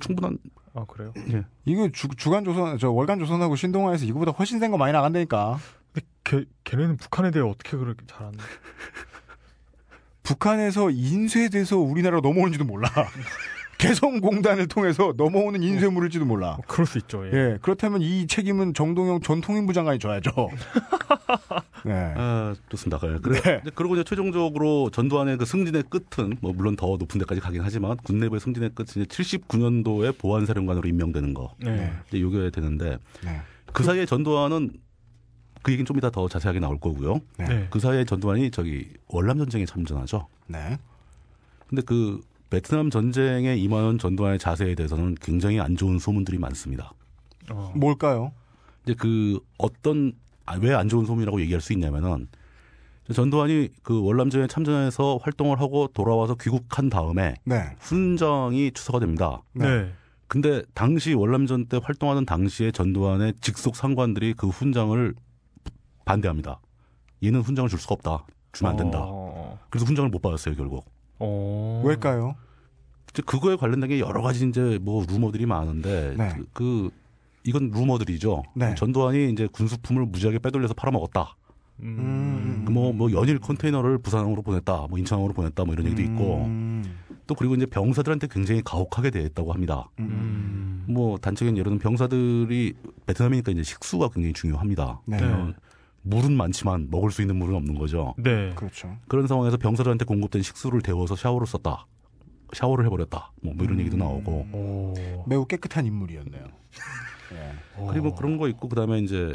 충분한 0.00 0.38
아, 0.74 0.84
그래요? 0.86 1.12
예. 1.32 1.44
이거 1.64 1.88
주, 1.92 2.08
주간 2.16 2.44
조선, 2.44 2.78
저 2.78 2.90
월간 2.90 3.18
조선하고 3.18 3.56
신동아에서 3.56 4.04
이거보다 4.04 4.30
훨씬 4.32 4.60
센 4.60 4.70
거 4.70 4.78
많이 4.78 4.92
나간다니까. 4.92 5.58
근데 5.92 6.06
걔, 6.24 6.44
걔네는 6.64 6.96
북한에 6.96 7.30
대해 7.32 7.44
어떻게 7.44 7.76
그렇게 7.76 8.04
잘 8.06 8.22
아는 8.26 8.38
북한에서 10.22 10.90
인쇄돼서 10.90 11.78
우리나라로 11.78 12.20
넘어오는지도 12.20 12.64
몰라. 12.64 12.88
개성공단을 13.78 14.68
통해서 14.68 15.14
넘어오는 15.16 15.62
인쇄물일지도 15.62 16.26
몰라. 16.26 16.56
뭐 16.56 16.64
그럴 16.68 16.86
수 16.86 16.98
있죠. 16.98 17.26
예. 17.26 17.30
예, 17.32 17.58
그렇다면 17.62 18.02
이 18.02 18.26
책임은 18.26 18.74
정동영 18.74 19.22
전 19.22 19.40
통일부 19.40 19.72
장관이 19.72 19.98
져야죠. 19.98 20.30
네. 21.84 22.14
아, 22.16 22.54
좋습니다. 22.68 22.98
그래. 22.98 23.18
그래. 23.20 23.62
네. 23.64 23.70
그리고 23.74 23.94
이제 23.94 24.04
최종적으로 24.04 24.90
전두환의 24.90 25.38
그 25.38 25.44
승진의 25.44 25.84
끝은 25.90 26.36
뭐 26.40 26.52
물론 26.52 26.76
더 26.76 26.96
높은 26.96 27.18
데까지 27.18 27.40
가긴 27.40 27.62
하지만 27.62 27.96
군 27.98 28.18
내부의 28.18 28.40
승진의 28.40 28.70
끝은 28.74 29.02
이제 29.02 29.04
79년도에 29.04 30.16
보안사령관으로 30.18 30.88
임명되는 30.88 31.34
거. 31.34 31.54
네. 31.58 31.76
네. 31.76 31.92
이제 32.08 32.20
요게 32.20 32.50
되는데 32.50 32.98
네. 33.24 33.40
그 33.72 33.82
사이에 33.82 34.06
전두환은 34.06 34.70
그 35.62 35.72
얘기는 35.72 35.86
좀 35.86 35.98
이따 35.98 36.10
더 36.10 36.28
자세하게 36.28 36.60
나올 36.60 36.78
거고요. 36.78 37.20
네. 37.38 37.44
네. 37.46 37.66
그 37.70 37.80
사이에 37.80 38.04
전두환이 38.04 38.50
저기 38.50 38.88
월남 39.08 39.38
전쟁에 39.38 39.66
참전하죠. 39.66 40.26
네. 40.46 40.78
근데 41.68 41.82
그 41.82 42.20
베트남 42.48 42.90
전쟁에 42.90 43.56
임하는 43.56 43.98
전두환의 43.98 44.38
자세에 44.38 44.74
대해서는 44.74 45.14
굉장히 45.20 45.60
안 45.60 45.76
좋은 45.76 45.98
소문들이 45.98 46.38
많습니다. 46.38 46.92
어. 47.50 47.72
뭘까요? 47.76 48.32
이제 48.84 48.94
그 48.94 49.38
어떤 49.58 50.12
왜 50.60 50.74
안 50.74 50.88
좋은 50.88 51.04
소문이라고 51.06 51.40
얘기할 51.42 51.60
수 51.60 51.72
있냐면은 51.72 52.28
전두환이 53.12 53.70
그 53.82 54.02
월남전에 54.02 54.46
참전해서 54.46 55.18
활동을 55.22 55.60
하고 55.60 55.88
돌아와서 55.92 56.36
귀국한 56.36 56.88
다음에 56.88 57.34
네. 57.44 57.74
훈장이 57.80 58.70
추서가 58.72 59.00
됩니다. 59.00 59.42
네. 59.52 59.92
근데 60.28 60.62
당시 60.74 61.12
월남전 61.12 61.66
때 61.66 61.80
활동하던 61.82 62.24
당시에 62.24 62.70
전두환의 62.70 63.34
직속 63.40 63.74
상관들이 63.74 64.34
그 64.34 64.46
훈장을 64.48 65.14
반대합니다. 66.04 66.60
얘는 67.24 67.40
훈장을 67.40 67.68
줄 67.68 67.80
수가 67.80 67.94
없다. 67.94 68.26
주면 68.52 68.70
안 68.70 68.76
된다. 68.76 69.00
어. 69.02 69.58
그래서 69.70 69.86
훈장을 69.86 70.08
못 70.10 70.22
받았어요, 70.22 70.54
결국. 70.54 70.84
어. 71.18 71.82
왜일까요? 71.84 72.36
그거에 73.26 73.56
관련된 73.56 73.90
게 73.90 73.98
여러 73.98 74.22
가지 74.22 74.48
이제 74.48 74.78
뭐 74.80 75.04
루머들이 75.08 75.46
많은데 75.46 76.14
네. 76.16 76.32
그, 76.36 76.46
그 76.52 76.90
이건 77.44 77.70
루머들이죠. 77.70 78.42
네. 78.54 78.74
전두환이 78.74 79.30
이제 79.30 79.48
군수품을 79.50 80.06
무지하게 80.06 80.38
빼돌려서 80.38 80.74
팔아먹었다. 80.74 81.36
음. 81.82 82.66
뭐, 82.70 82.92
뭐 82.92 83.10
연일 83.12 83.38
컨테이너를 83.38 83.98
부산으로 83.98 84.42
보냈다, 84.42 84.86
뭐 84.88 84.98
인천으로 84.98 85.32
보냈다, 85.32 85.64
뭐 85.64 85.72
이런 85.72 85.86
얘기도 85.86 86.02
있고 86.02 86.44
음. 86.44 86.84
또 87.26 87.34
그리고 87.34 87.54
이제 87.54 87.64
병사들한테 87.66 88.26
굉장히 88.30 88.60
가혹하게 88.62 89.10
대했다고 89.10 89.52
합니다. 89.52 89.88
음. 89.98 90.84
뭐 90.88 91.16
단적인 91.18 91.56
예로는 91.56 91.78
병사들이 91.78 92.74
베트남이니까 93.06 93.52
이제 93.52 93.62
식수가 93.62 94.08
굉장히 94.08 94.32
중요합니다. 94.32 95.00
네. 95.06 95.16
네. 95.16 95.52
물은 96.02 96.32
많지만 96.32 96.88
먹을 96.90 97.10
수 97.10 97.22
있는 97.22 97.36
물은 97.36 97.54
없는 97.54 97.78
거죠. 97.78 98.14
네. 98.18 98.52
그렇죠. 98.54 98.96
그런 99.06 99.26
상황에서 99.26 99.56
병사들한테 99.56 100.04
공급된 100.04 100.42
식수를 100.42 100.82
데워서 100.82 101.14
샤워를 101.16 101.46
썼다. 101.46 101.86
샤워를 102.52 102.84
해버렸다. 102.86 103.32
뭐, 103.42 103.54
뭐 103.54 103.64
이런 103.64 103.76
음. 103.76 103.80
얘기도 103.80 103.96
나오고. 103.96 104.32
오. 104.52 104.94
매우 105.28 105.46
깨끗한 105.46 105.86
인물이었네요. 105.86 106.44
네. 107.32 107.52
그리고 107.88 108.14
그런 108.14 108.36
거 108.36 108.48
있고 108.48 108.68
그다음에 108.68 108.98
이제 109.00 109.32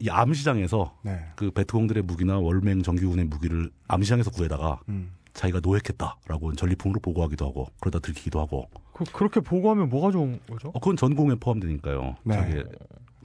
이 0.00 0.08
암시장에서 0.08 0.94
네. 1.02 1.18
그 1.36 1.50
베트공들의 1.50 2.02
무기나 2.04 2.38
월맹 2.38 2.82
정규군의 2.82 3.24
무기를 3.26 3.70
암시장에서 3.88 4.30
구해다가 4.30 4.80
음. 4.88 5.12
자기가 5.34 5.60
노획했다라고 5.62 6.54
전리품으로 6.54 7.00
보고하기도 7.00 7.46
하고 7.46 7.66
그러다 7.80 7.98
들키기도 8.00 8.40
하고 8.40 8.68
그, 8.92 9.04
그렇게 9.12 9.40
보고하면 9.40 9.88
뭐가 9.88 10.10
좋은 10.10 10.40
거죠? 10.48 10.68
어, 10.68 10.72
그건 10.72 10.96
전공에 10.96 11.34
포함되니까요. 11.36 12.16
네. 12.24 12.34
자기 12.34 12.62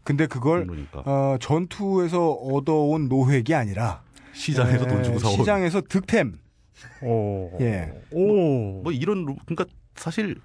근데 0.03 0.27
그걸 0.27 0.68
그러니까 0.68 1.01
어, 1.05 1.38
전투에서 1.39 2.31
얻어온 2.31 3.07
노획이 3.07 3.53
아니라 3.55 4.01
시장에서 4.34 4.85
에, 4.85 4.88
돈 4.88 5.03
주고 5.03 5.19
사온 5.19 5.35
시장에서 5.35 5.81
득템. 5.81 6.38
오. 7.01 7.49
예. 7.61 7.93
오. 8.11 8.81
뭐 8.81 8.91
이런 8.91 9.26
루- 9.26 9.35
그러니까 9.45 9.65
사실 9.95 10.39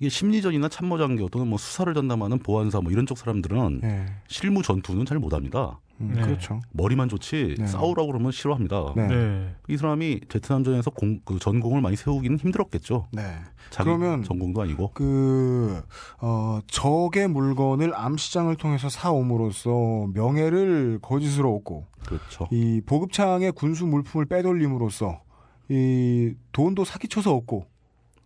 이게 0.00 0.08
심리전이나 0.08 0.68
참모장교 0.68 1.28
또는 1.28 1.48
뭐 1.48 1.58
수사를 1.58 1.92
전담하는 1.94 2.38
보안사 2.38 2.80
뭐 2.80 2.90
이런 2.90 3.06
쪽 3.06 3.18
사람들은 3.18 3.80
예. 3.84 4.06
실무 4.28 4.62
전투는 4.62 5.06
잘 5.06 5.18
못합니다. 5.18 5.78
음, 6.00 6.12
네. 6.14 6.22
그렇죠. 6.22 6.60
머리만 6.72 7.08
좋지 7.08 7.54
네. 7.58 7.66
싸우라고 7.66 8.08
그러면 8.08 8.32
싫어합니다. 8.32 8.94
네. 8.96 9.06
네. 9.06 9.54
이 9.68 9.76
사람이 9.76 10.20
베트남전에서 10.28 10.90
공, 10.90 11.20
그 11.24 11.38
전공을 11.38 11.80
많이 11.80 11.96
세우기는 11.96 12.38
힘들었겠죠. 12.38 13.08
네. 13.12 13.22
자기 13.70 13.86
그러면 13.86 14.22
전공도 14.24 14.62
아니고. 14.62 14.90
그, 14.94 15.82
어, 16.20 16.58
적의 16.66 17.28
물건을 17.28 17.94
암시장을 17.94 18.56
통해서 18.56 18.88
사옴으로써 18.88 20.08
명예를 20.12 20.98
거짓으로 21.00 21.54
얻고, 21.56 21.86
그렇죠. 22.04 22.48
이 22.50 22.80
보급창의 22.84 23.52
군수 23.52 23.86
물품을 23.86 24.26
빼돌림으로써, 24.26 25.22
이 25.68 26.34
돈도 26.52 26.84
사기쳐서 26.84 27.34
얻고, 27.34 27.66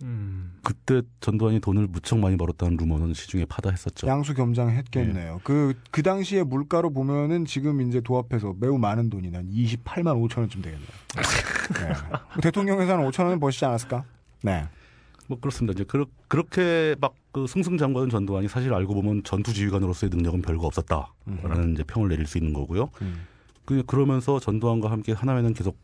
음. 0.03 0.59
그때 0.63 1.03
전두환이 1.21 1.61
돈을 1.61 1.89
무척 1.89 2.19
많이 2.19 2.37
벌었다는 2.37 2.77
루머는 2.77 3.15
시중에 3.15 3.45
파다했었죠. 3.47 4.07
양수 4.07 4.35
겸장했겠네요. 4.35 5.41
그, 5.45 5.75
그 5.91 6.03
당시에 6.03 6.43
물가로 6.43 6.91
보면은 6.91 7.45
지금 7.45 7.81
이제 7.81 8.01
도합해서 8.01 8.55
매우 8.61 8.79
많은 8.79 9.11
돈이 9.11 9.31
난 9.31 9.49
28만 9.51 10.29
5천 10.29 10.39
원쯤 10.39 10.63
되겠네요. 10.63 10.89
네. 11.75 12.41
대통령 12.43 12.81
회사는 12.81 13.09
5천 13.11 13.25
원은 13.25 13.41
버시지 13.41 13.65
않았을까? 13.65 14.05
네. 14.43 14.67
뭐 15.27 15.39
그렇습니다. 15.41 15.73
이제 15.73 15.85
그렇, 15.85 16.07
그렇게 16.29 16.95
막 17.01 17.15
그 17.39 17.47
승승장구하는 17.47 18.11
전두환이 18.11 18.49
사실 18.49 18.75
알고 18.75 18.95
보면 18.95 19.23
전투 19.23 19.53
지휘관으로서의 19.53 20.11
능력은 20.11 20.43
별거 20.43 20.67
없었다라는 20.67 21.75
이제 21.75 21.85
평을 21.85 22.09
내릴 22.09 22.27
수 22.27 22.39
있는 22.39 22.53
거고요. 22.53 22.91
음. 23.03 23.27
그 23.65 23.83
그러면서 23.87 24.41
전두환과 24.41 24.91
함께 24.91 25.13
하나회는 25.13 25.55
계속 25.55 25.79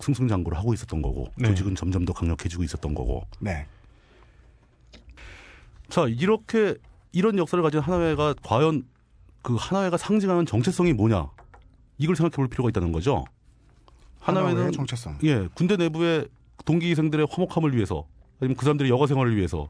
승승장구를 0.00 0.56
하고 0.56 0.74
있었던 0.74 1.02
거고 1.02 1.28
네. 1.36 1.48
조직은 1.48 1.74
점점 1.74 2.04
더 2.04 2.12
강력해지고 2.12 2.62
있었던 2.62 2.94
거고. 2.94 3.24
네. 3.40 3.66
자 5.88 6.06
이렇게 6.06 6.76
이런 7.12 7.38
역사를 7.38 7.62
가진 7.62 7.80
하나회가 7.80 8.34
과연 8.42 8.84
그 9.42 9.56
하나회가 9.58 9.96
상징하는 9.96 10.46
정체성이 10.46 10.92
뭐냐 10.92 11.30
이걸 11.96 12.14
생각해 12.14 12.36
볼 12.36 12.48
필요가 12.48 12.68
있다는 12.68 12.92
거죠. 12.92 13.24
하나회는 14.20 14.72
정체성. 14.72 15.18
예 15.24 15.48
군대 15.54 15.76
내부의 15.76 16.28
동기생들의 16.64 17.26
화목함을 17.30 17.74
위해서 17.74 18.06
아니면 18.40 18.56
그 18.56 18.64
사람들의 18.64 18.90
여가 18.90 19.06
생활을 19.06 19.36
위해서 19.36 19.68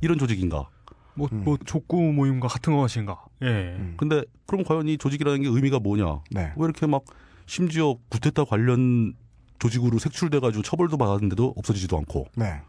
이런 0.00 0.18
조직인가? 0.18 0.68
뭐, 1.14 1.28
음. 1.32 1.44
뭐, 1.44 1.58
족구 1.64 2.00
모임과 2.12 2.48
같은 2.48 2.76
것인가? 2.76 3.24
예. 3.42 3.46
음. 3.46 3.94
근데 3.96 4.22
그럼 4.46 4.64
과연 4.64 4.88
이 4.88 4.96
조직이라는 4.96 5.42
게 5.42 5.48
의미가 5.48 5.80
뭐냐? 5.80 6.22
네. 6.30 6.52
왜 6.56 6.64
이렇게 6.64 6.86
막 6.86 7.02
심지어 7.46 7.96
구테타 8.08 8.44
관련 8.44 9.14
조직으로 9.60 9.98
색출돼 9.98 10.40
가지고 10.40 10.62
처벌도 10.62 10.96
받았는데도 10.96 11.54
없어지지도 11.56 11.96
않고 11.98 12.26
네. 12.34 12.60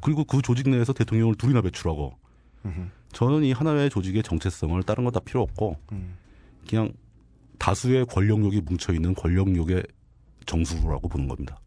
그리고 0.00 0.24
그 0.24 0.42
조직 0.42 0.68
내에서 0.68 0.92
대통령을 0.92 1.36
둘이나 1.36 1.60
배출하고 1.60 2.14
음흠. 2.64 2.80
저는 3.12 3.44
이 3.44 3.52
하나의 3.52 3.90
조직의 3.90 4.22
정체성을 4.22 4.82
다른 4.82 5.04
거다 5.04 5.20
필요 5.20 5.42
없고 5.42 5.76
음. 5.92 6.14
그냥 6.68 6.92
다수의 7.58 8.06
권력욕이 8.06 8.62
뭉쳐 8.62 8.92
있는 8.94 9.14
권력욕의 9.14 9.82
정수라고 10.46 11.08
보는 11.08 11.28
겁니다. 11.28 11.58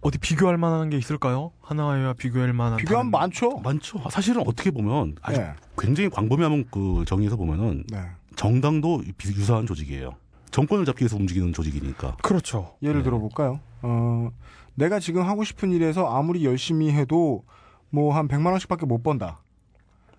어디 0.00 0.18
비교할 0.18 0.58
만한 0.58 0.90
게 0.90 0.96
있을까요? 0.96 1.50
하나와야 1.60 2.12
비교할 2.14 2.52
만한 2.52 2.78
비교하면 2.78 3.10
다른- 3.10 3.20
많죠. 3.30 3.58
많죠. 3.58 4.00
사실은 4.10 4.42
어떻게 4.46 4.70
보면 4.70 5.16
아주 5.22 5.40
네. 5.40 5.52
굉장히 5.76 6.08
광범위한 6.08 6.66
그 6.70 7.04
정의에서 7.06 7.36
보면은 7.36 7.84
네. 7.90 8.02
정당도 8.36 9.02
비- 9.16 9.28
유사한 9.30 9.66
조직이에요. 9.66 10.14
정권을 10.50 10.84
잡기 10.84 11.02
위해서 11.02 11.16
움직이는 11.16 11.52
조직이니까. 11.52 12.16
그렇죠. 12.22 12.76
예를 12.82 12.98
네. 12.98 13.02
들어볼까요? 13.04 13.60
어, 13.82 14.30
내가 14.74 15.00
지금 15.00 15.22
하고 15.22 15.44
싶은 15.44 15.72
일에서 15.72 16.06
아무리 16.06 16.44
열심히 16.44 16.90
해도 16.92 17.44
뭐 17.90 18.14
한 18.14 18.28
100만 18.28 18.50
원씩밖에 18.50 18.86
못 18.86 19.02
번다. 19.02 19.40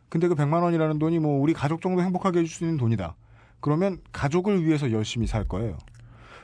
근데 0.10 0.28
그 0.28 0.36
100만 0.36 0.64
원이라는 0.64 0.98
돈이 1.00 1.20
뭐 1.20 1.40
우리 1.40 1.54
가족 1.54 1.82
정도 1.82 2.02
행복하게 2.02 2.40
해줄 2.40 2.50
수 2.50 2.64
있는 2.64 2.78
돈이다. 2.78 3.16
그러면 3.60 4.00
가족을 4.12 4.66
위해서 4.66 4.92
열심히 4.92 5.28
살 5.28 5.48
거예요. 5.48 5.78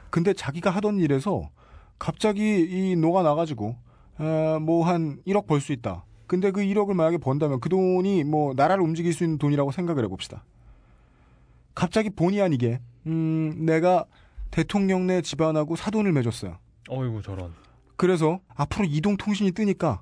근데 0.10 0.34
자기가 0.34 0.70
하던 0.70 1.00
일에서 1.00 1.50
갑자기 1.98 2.60
이 2.70 2.96
노가 2.96 3.24
나가지고 3.24 3.76
어, 4.18 4.60
뭐한 4.62 5.20
1억 5.26 5.48
벌 5.48 5.60
수 5.60 5.74
있다. 5.74 6.06
근데 6.28 6.52
그 6.52 6.62
1억을 6.62 6.94
만약에 6.94 7.18
번다면 7.18 7.60
그 7.60 7.70
돈이 7.70 8.24
뭐 8.24 8.54
나라를 8.56 8.84
움직일 8.84 9.14
수 9.14 9.24
있는 9.24 9.38
돈이라고 9.38 9.72
생각을 9.72 10.04
해봅시다. 10.06 10.44
갑자기 11.74 12.10
본의 12.10 12.42
아니게 12.42 12.80
음, 13.08 13.66
내가 13.66 14.06
대통령 14.52 15.08
내 15.08 15.22
집안하고 15.22 15.76
사돈을 15.76 16.14
맺었어요. 16.14 16.58
어이구 16.90 17.22
저런. 17.22 17.53
그래서 17.95 18.40
앞으로 18.56 18.86
이동통신이 18.86 19.52
뜨니까 19.52 20.02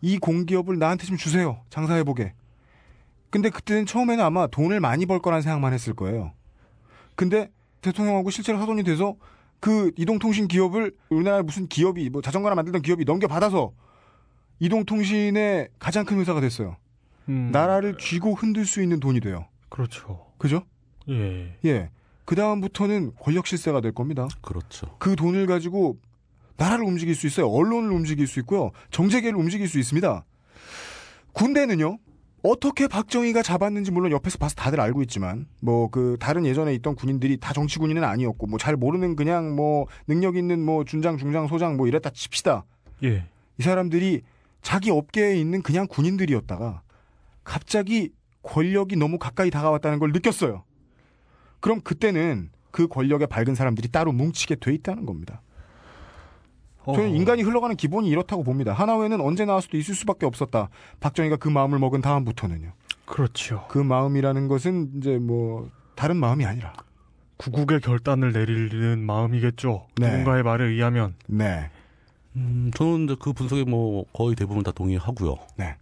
이 0.00 0.18
공기업을 0.18 0.78
나한테 0.78 1.06
좀 1.06 1.16
주세요. 1.16 1.62
장사해보게. 1.70 2.34
근데 3.30 3.50
그때는 3.50 3.86
처음에는 3.86 4.22
아마 4.22 4.46
돈을 4.46 4.80
많이 4.80 5.06
벌 5.06 5.20
거란 5.20 5.42
생각만 5.42 5.72
했을 5.72 5.94
거예요. 5.94 6.32
근데 7.14 7.50
대통령하고 7.80 8.30
실제로 8.30 8.58
사돈이 8.58 8.82
돼서 8.84 9.16
그 9.60 9.92
이동통신 9.96 10.48
기업을 10.48 10.92
우리나라 11.08 11.42
무슨 11.42 11.68
기업이 11.68 12.10
뭐 12.10 12.20
자전거나 12.20 12.54
만들던 12.54 12.82
기업이 12.82 13.04
넘겨받아서 13.04 13.72
이동통신의 14.58 15.68
가장 15.78 16.04
큰 16.04 16.18
회사가 16.18 16.40
됐어요. 16.40 16.76
음, 17.28 17.50
나라를 17.52 17.96
쥐고 17.96 18.34
흔들 18.34 18.66
수 18.66 18.82
있는 18.82 19.00
돈이 19.00 19.20
돼요. 19.20 19.46
그렇죠. 19.68 20.26
그죠? 20.38 20.64
예. 21.08 21.56
예. 21.64 21.90
그 22.24 22.34
다음부터는 22.34 23.12
권력 23.18 23.46
실세가 23.46 23.80
될 23.80 23.92
겁니다. 23.92 24.28
그렇죠. 24.40 24.94
그 24.98 25.16
돈을 25.16 25.46
가지고 25.46 25.96
나라를 26.62 26.84
움직일 26.84 27.14
수 27.14 27.26
있어요. 27.26 27.48
언론을 27.48 27.90
움직일 27.90 28.26
수 28.26 28.38
있고요. 28.40 28.70
정재계를 28.90 29.36
움직일 29.38 29.68
수 29.68 29.78
있습니다. 29.80 30.24
군대는요. 31.32 31.98
어떻게 32.44 32.88
박정희가 32.88 33.42
잡았는지 33.42 33.92
물론 33.92 34.10
옆에서 34.12 34.36
봐서 34.38 34.54
다들 34.56 34.80
알고 34.80 35.02
있지만 35.02 35.46
뭐 35.60 35.88
그 35.88 36.16
다른 36.20 36.44
예전에 36.44 36.74
있던 36.74 36.94
군인들이 36.96 37.36
다 37.38 37.52
정치 37.52 37.78
군인은 37.78 38.02
아니었고 38.04 38.46
뭐 38.46 38.58
잘 38.58 38.76
모르는 38.76 39.14
그냥 39.16 39.54
뭐 39.54 39.86
능력 40.06 40.36
있는 40.36 40.64
뭐 40.64 40.84
준장 40.84 41.18
중장 41.18 41.46
소장 41.46 41.76
뭐 41.76 41.86
이랬다 41.86 42.10
칩시다. 42.10 42.64
예. 43.04 43.26
이 43.58 43.62
사람들이 43.62 44.22
자기 44.60 44.90
업계에 44.90 45.36
있는 45.36 45.62
그냥 45.62 45.86
군인들이었다가 45.88 46.82
갑자기 47.44 48.10
권력이 48.42 48.96
너무 48.96 49.18
가까이 49.18 49.50
다가왔다는 49.50 49.98
걸 49.98 50.12
느꼈어요. 50.12 50.64
그럼 51.60 51.80
그때는 51.80 52.50
그 52.70 52.88
권력에 52.88 53.26
밝은 53.26 53.54
사람들이 53.54 53.88
따로 53.88 54.12
뭉치게 54.12 54.56
돼 54.56 54.72
있다는 54.74 55.06
겁니다. 55.06 55.42
저는 56.84 57.10
어. 57.10 57.14
인간이 57.14 57.42
흘러가는 57.42 57.76
기본이 57.76 58.08
이렇다고 58.08 58.42
봅니다. 58.42 58.72
하나회는 58.72 59.20
언제 59.20 59.44
나왔어도 59.44 59.76
있을 59.76 59.94
수밖에 59.94 60.26
없었다. 60.26 60.68
박정희가 61.00 61.36
그 61.36 61.48
마음을 61.48 61.78
먹은 61.78 62.00
다음부터는요. 62.00 62.72
그렇죠. 63.04 63.66
그 63.68 63.78
마음이라는 63.78 64.48
것은 64.48 64.90
이제 64.96 65.18
뭐 65.18 65.70
다른 65.94 66.16
마음이 66.16 66.44
아니라. 66.44 66.72
구국의 67.36 67.80
결단을 67.80 68.32
내리는 68.32 69.00
마음이겠죠. 69.04 69.86
네. 69.96 70.10
누군가의 70.10 70.42
말에 70.44 70.64
의하면. 70.64 71.14
네, 71.26 71.70
음, 72.36 72.70
저는 72.74 73.04
이제 73.04 73.16
그 73.20 73.32
분석에 73.32 73.64
뭐 73.64 74.04
거의 74.12 74.36
대부분 74.36 74.62
다 74.62 74.70
동의하고요. 74.70 75.36
네, 75.56 75.74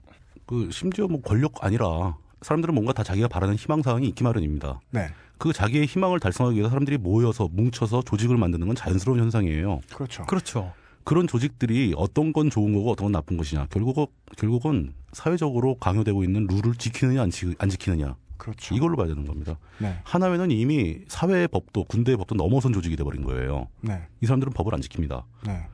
그 0.46 0.70
심지어 0.72 1.06
뭐 1.06 1.20
권력 1.20 1.62
아니라 1.62 2.16
사람들은 2.40 2.74
뭔가 2.74 2.92
다 2.94 3.02
자기가 3.02 3.28
바라는 3.28 3.56
희망 3.56 3.82
사항이 3.82 4.08
있기 4.08 4.24
마련입니다. 4.24 4.80
네, 4.90 5.08
그 5.36 5.52
자기의 5.52 5.84
희망을 5.84 6.18
달성하기 6.18 6.56
위해서 6.56 6.70
사람들이 6.70 6.96
모여서 6.96 7.46
뭉쳐서 7.52 8.02
조직을 8.02 8.38
만드는 8.38 8.66
건 8.66 8.74
자연스러운 8.74 9.20
현상이에요. 9.20 9.80
그렇죠. 9.94 10.24
그렇죠. 10.24 10.72
그런 11.04 11.26
조직들이 11.26 11.94
어떤 11.96 12.32
건 12.32 12.50
좋은 12.50 12.72
거고 12.72 12.92
어떤 12.92 13.06
건 13.06 13.12
나쁜 13.12 13.36
것이냐. 13.36 13.66
결국 13.70 14.12
결국은 14.36 14.92
사회적으로 15.12 15.74
강요되고 15.76 16.22
있는 16.24 16.46
룰을 16.46 16.74
지키느냐 16.76 17.22
안, 17.22 17.30
지, 17.30 17.54
안 17.58 17.68
지키느냐. 17.68 18.16
그렇죠. 18.36 18.74
이걸로 18.74 18.96
봐야 18.96 19.06
되는 19.06 19.26
겁니다. 19.26 19.58
네, 19.78 19.98
하나회는 20.04 20.50
이미 20.50 21.00
사회의 21.08 21.46
법도 21.48 21.84
군대의 21.84 22.16
법도 22.16 22.36
넘어선 22.36 22.72
조직이 22.72 22.96
돼버린 22.96 23.22
거예요. 23.24 23.68
네, 23.82 24.06
이 24.22 24.26
사람들은 24.26 24.52
법을 24.54 24.74
안 24.74 24.80
지킵니다. 24.80 25.24
네, 25.46 25.66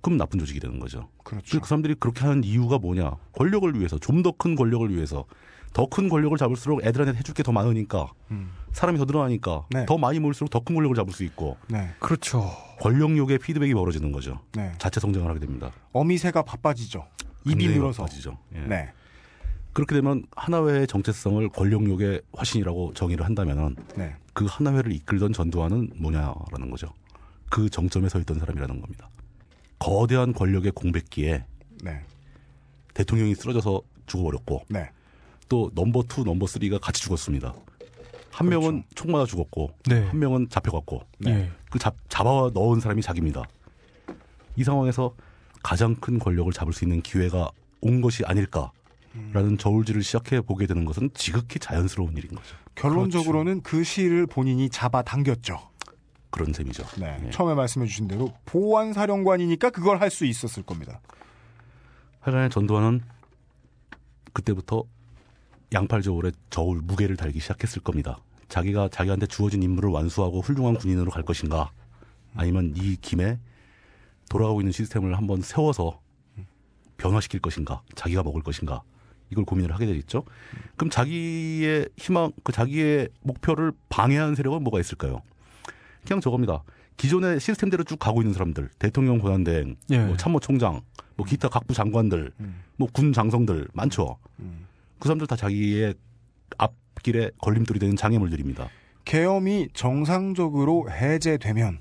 그럼 0.00 0.16
나쁜 0.16 0.38
조직이 0.38 0.58
되는 0.60 0.78
거죠. 0.78 1.08
그렇죠. 1.24 1.60
그 1.60 1.68
사람들이 1.68 1.94
그렇게 1.98 2.20
하는 2.24 2.42
이유가 2.44 2.78
뭐냐? 2.78 3.16
권력을 3.32 3.74
위해서 3.78 3.98
좀 3.98 4.22
더 4.22 4.32
큰 4.32 4.54
권력을 4.54 4.94
위해서 4.94 5.24
더 5.76 5.84
큰 5.86 6.08
권력을 6.08 6.36
잡을수록 6.38 6.82
애들한테 6.86 7.18
해줄 7.18 7.34
게 7.34 7.42
더 7.42 7.52
많으니까 7.52 8.10
음, 8.30 8.50
사람이 8.72 8.98
더 8.98 9.04
늘어나니까 9.04 9.66
네. 9.70 9.84
더 9.84 9.98
많이 9.98 10.18
모일수록 10.18 10.48
더 10.48 10.60
큰 10.60 10.74
권력을 10.74 10.96
잡을 10.96 11.12
수 11.12 11.22
있고 11.24 11.58
네, 11.68 11.90
그렇죠. 11.98 12.50
권력욕의 12.80 13.38
피드백이 13.38 13.74
벌어지는 13.74 14.10
거죠. 14.10 14.40
네. 14.54 14.72
자체 14.78 15.00
성장을 15.00 15.28
하게 15.28 15.38
됩니다. 15.38 15.70
어미새가 15.92 16.42
바빠지죠. 16.42 17.04
입이 17.44 17.68
늘어서. 17.68 18.04
바빠지죠. 18.04 18.38
예. 18.54 18.60
네, 18.60 18.92
그렇게 19.74 19.94
되면 19.94 20.24
하나회의 20.34 20.86
정체성을 20.86 21.46
권력욕의 21.50 22.22
화신이라고 22.32 22.94
정의를 22.94 23.26
한다면은 23.26 23.76
네, 23.96 24.16
그 24.32 24.46
하나회를 24.48 24.92
이끌던 24.92 25.34
전두환은 25.34 25.90
뭐냐라는 25.96 26.70
거죠. 26.70 26.88
그 27.50 27.68
정점에 27.68 28.08
서 28.08 28.18
있던 28.20 28.38
사람이라는 28.38 28.80
겁니다. 28.80 29.10
거대한 29.78 30.32
권력의 30.32 30.72
공백기에 30.72 31.44
네, 31.84 32.00
대통령이 32.94 33.34
쓰러져서 33.34 33.82
죽어버렸고 34.06 34.62
네, 34.70 34.90
또 35.48 35.70
number 35.74 36.04
two, 36.08 36.24
number 36.24 36.46
three가 36.46 36.78
같이 36.78 37.02
죽었습니다. 37.02 37.54
한 38.30 38.48
명은 38.48 38.84
총 38.94 39.12
맞아 39.12 39.24
죽었고 39.24 39.70
네. 39.88 40.04
한 40.06 40.18
명은 40.18 40.48
잡혀갔고 40.50 41.00
예. 41.26 41.50
그 41.70 41.78
잡, 41.78 41.94
잡아 42.08 42.50
넣은 42.52 42.80
사람이 42.80 43.00
자기입니다. 43.00 43.44
이 44.56 44.64
상황에서 44.64 45.14
가장 45.62 45.94
큰 45.96 46.18
권력을 46.18 46.52
잡을 46.52 46.72
수 46.72 46.84
있는 46.84 47.00
기회가 47.00 47.50
온 47.80 48.00
것이 48.00 48.24
아닐까 48.24 48.72
라는 49.32 49.56
저울질을 49.56 50.02
시작해 50.02 50.42
보게 50.42 50.66
되는 50.66 50.84
것은 50.84 51.08
지극히 51.14 51.58
자연스러운 51.58 52.14
일인 52.18 52.34
거죠. 52.34 52.54
결론적으로는 52.74 53.62
그 53.62 53.82
시를 53.82 54.26
본인이 54.26 54.68
잡아당겼죠. 54.68 55.58
그런 56.28 56.52
셈이죠. 56.52 56.84
네. 56.98 57.18
예. 57.24 57.30
처음에 57.30 57.54
말씀해 57.54 57.86
주신 57.86 58.08
대로 58.08 58.34
보안사령관이니까 58.44 59.70
그걸 59.70 60.00
할 60.02 60.10
수 60.10 60.26
있었을 60.26 60.62
겁니다. 60.64 61.00
하여간에 62.20 62.50
전두환은 62.50 63.00
그때부터 64.34 64.84
양팔저울에 65.72 66.32
저울 66.50 66.80
무게를 66.82 67.16
달기 67.16 67.40
시작했을 67.40 67.82
겁니다. 67.82 68.18
자기가 68.48 68.88
자기한테 68.88 69.26
주어진 69.26 69.62
임무를 69.62 69.90
완수하고 69.90 70.40
훌륭한 70.40 70.76
군인으로 70.76 71.10
갈 71.10 71.22
것인가, 71.22 71.72
아니면 72.34 72.72
이 72.76 72.96
김에 73.00 73.38
돌아가고 74.28 74.60
있는 74.60 74.72
시스템을 74.72 75.16
한번 75.16 75.42
세워서 75.42 76.00
변화시킬 76.96 77.40
것인가, 77.40 77.82
자기가 77.94 78.22
먹을 78.22 78.42
것인가, 78.42 78.82
이걸 79.30 79.44
고민을 79.44 79.74
하게 79.74 79.86
되겠죠. 79.86 80.24
그럼 80.76 80.90
자기의 80.90 81.88
희망, 81.96 82.30
그 82.44 82.52
자기의 82.52 83.08
목표를 83.22 83.72
방해하는 83.88 84.34
세력은 84.36 84.62
뭐가 84.62 84.78
있을까요? 84.78 85.22
그냥 86.06 86.20
저겁니다. 86.20 86.62
기존의 86.96 87.40
시스템대로 87.40 87.84
쭉 87.84 87.98
가고 87.98 88.22
있는 88.22 88.32
사람들, 88.32 88.70
대통령 88.78 89.18
권한대행, 89.18 89.76
예. 89.90 89.98
뭐 89.98 90.16
참모총장, 90.16 90.80
뭐 91.16 91.26
기타 91.26 91.48
각부 91.48 91.74
장관들, 91.74 92.32
음. 92.40 92.62
뭐군 92.76 93.12
장성들 93.12 93.68
많죠. 93.72 94.16
음. 94.38 94.65
그 94.98 95.08
사람들 95.08 95.26
다 95.26 95.36
자기의 95.36 95.94
앞길에 96.58 97.30
걸림돌이 97.40 97.78
되는 97.78 97.96
장애물들입니다. 97.96 98.68
계엄이 99.04 99.68
정상적으로 99.74 100.90
해제되면 100.90 101.78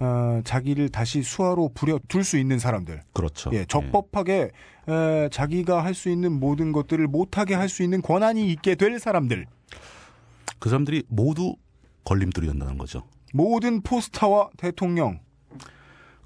어, 0.00 0.40
자기를 0.44 0.88
다시 0.88 1.22
수하로 1.22 1.70
부려둘 1.74 2.24
수 2.24 2.36
있는 2.36 2.58
사람들, 2.58 3.02
그렇죠. 3.12 3.50
예, 3.52 3.64
적법하게 3.64 4.50
에, 4.88 5.28
자기가 5.30 5.84
할 5.84 5.94
수 5.94 6.08
있는 6.10 6.32
모든 6.32 6.72
것들을 6.72 7.06
못하게 7.06 7.54
할 7.54 7.68
수 7.68 7.84
있는 7.84 8.02
권한이 8.02 8.50
있게 8.50 8.74
될 8.74 8.98
사람들, 8.98 9.46
그 10.58 10.68
사람들이 10.68 11.04
모두 11.08 11.54
걸림돌이 12.04 12.48
된다는 12.48 12.78
거죠. 12.78 13.04
모든 13.32 13.80
포스타와 13.80 14.50
대통령, 14.56 15.20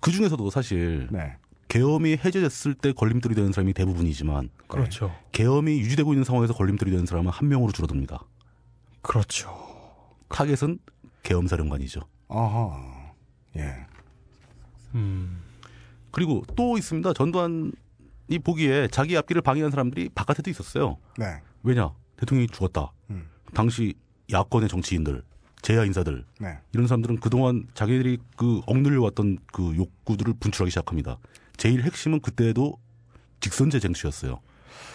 그 0.01 0.11
중에서도 0.11 0.49
사실 0.51 1.09
네, 1.11 1.37
계엄이 1.77 2.13
해제됐을 2.25 2.73
때 2.73 2.93
걸림돌이 2.93 3.35
되는 3.35 3.53
사람이 3.53 3.75
대부분이지만 3.75 4.49
그렇죠. 4.67 5.15
계엄이 5.33 5.79
유지되고 5.81 6.15
있는 6.15 6.25
상황에서 6.25 6.55
걸림돌이 6.55 6.91
되는 6.91 7.05
사람은 7.05 7.31
한 7.31 7.49
명으로 7.49 7.71
줄어듭니다. 7.71 8.25
그렇죠. 9.03 9.51
타겟은 10.31 10.79
계엄 11.23 11.47
사령관이죠. 11.47 12.01
아하, 12.29 13.13
예, 13.57 13.75
음. 14.95 15.43
그리고 16.11 16.45
또 16.57 16.79
있습니다. 16.79 17.13
전두환이 17.13 17.73
보기에 18.43 18.89
자기 18.89 19.15
앞길을 19.15 19.43
방해한 19.43 19.71
사람들이 19.71 20.09
바깥에도 20.15 20.49
있었어요. 20.49 20.97
네, 21.19 21.27
왜냐? 21.63 21.93
대통령이 22.17 22.49
죽었다. 22.49 22.91
음. 23.11 23.29
당시 23.53 23.93
야권의 24.33 24.71
정치인들, 24.71 25.23
재야 25.61 25.85
인사들 25.85 26.25
네, 26.41 26.59
이런 26.73 26.87
사람들은 26.87 27.21
그동안 27.21 27.67
자기들이 27.75 28.17
그 28.35 28.63
억눌려 28.67 29.03
왔던 29.03 29.39
그 29.53 29.77
욕구들을 29.77 30.35
분출하기 30.41 30.71
시작합니다. 30.71 31.19
제일 31.57 31.83
핵심은 31.83 32.21
그때도 32.21 32.79
직선제 33.41 33.81
쟁취였어요. 33.81 34.41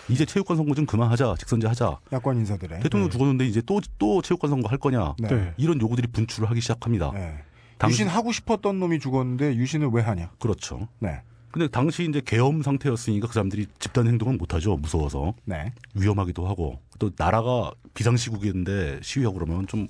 이제 0.09 0.25
체육관 0.25 0.57
선거 0.57 0.73
좀 0.75 0.85
그만하자, 0.85 1.35
직선제 1.39 1.67
하자. 1.67 1.99
야권 2.11 2.37
인사들의 2.37 2.81
대통령 2.81 3.09
죽었는데 3.09 3.45
이제 3.47 3.61
또또 3.61 4.21
체육관 4.21 4.49
선거 4.49 4.67
할 4.67 4.77
거냐? 4.77 5.15
네. 5.19 5.27
네. 5.27 5.53
이런 5.57 5.79
요구들이 5.79 6.07
분출을 6.07 6.49
하기 6.49 6.61
시작합니다. 6.61 7.11
네. 7.13 7.37
당- 7.77 7.89
유신 7.89 8.07
하고 8.07 8.31
싶었던 8.31 8.79
놈이 8.79 8.99
죽었는데 8.99 9.55
유신을 9.55 9.89
왜 9.91 10.01
하냐? 10.01 10.31
그렇죠. 10.39 10.87
네. 10.99 11.21
근데 11.51 11.67
당시 11.67 12.07
이제 12.07 12.21
계엄 12.25 12.61
상태였으니까 12.61 13.27
그 13.27 13.33
사람들이 13.33 13.67
집단 13.79 14.07
행동은 14.07 14.37
못하죠. 14.37 14.77
무서워서 14.77 15.33
네. 15.45 15.73
위험하기도 15.95 16.47
하고 16.47 16.79
또 16.99 17.11
나라가 17.17 17.71
비상시국인데 17.93 18.99
시위하고 19.03 19.35
그러면 19.39 19.67
좀 19.67 19.87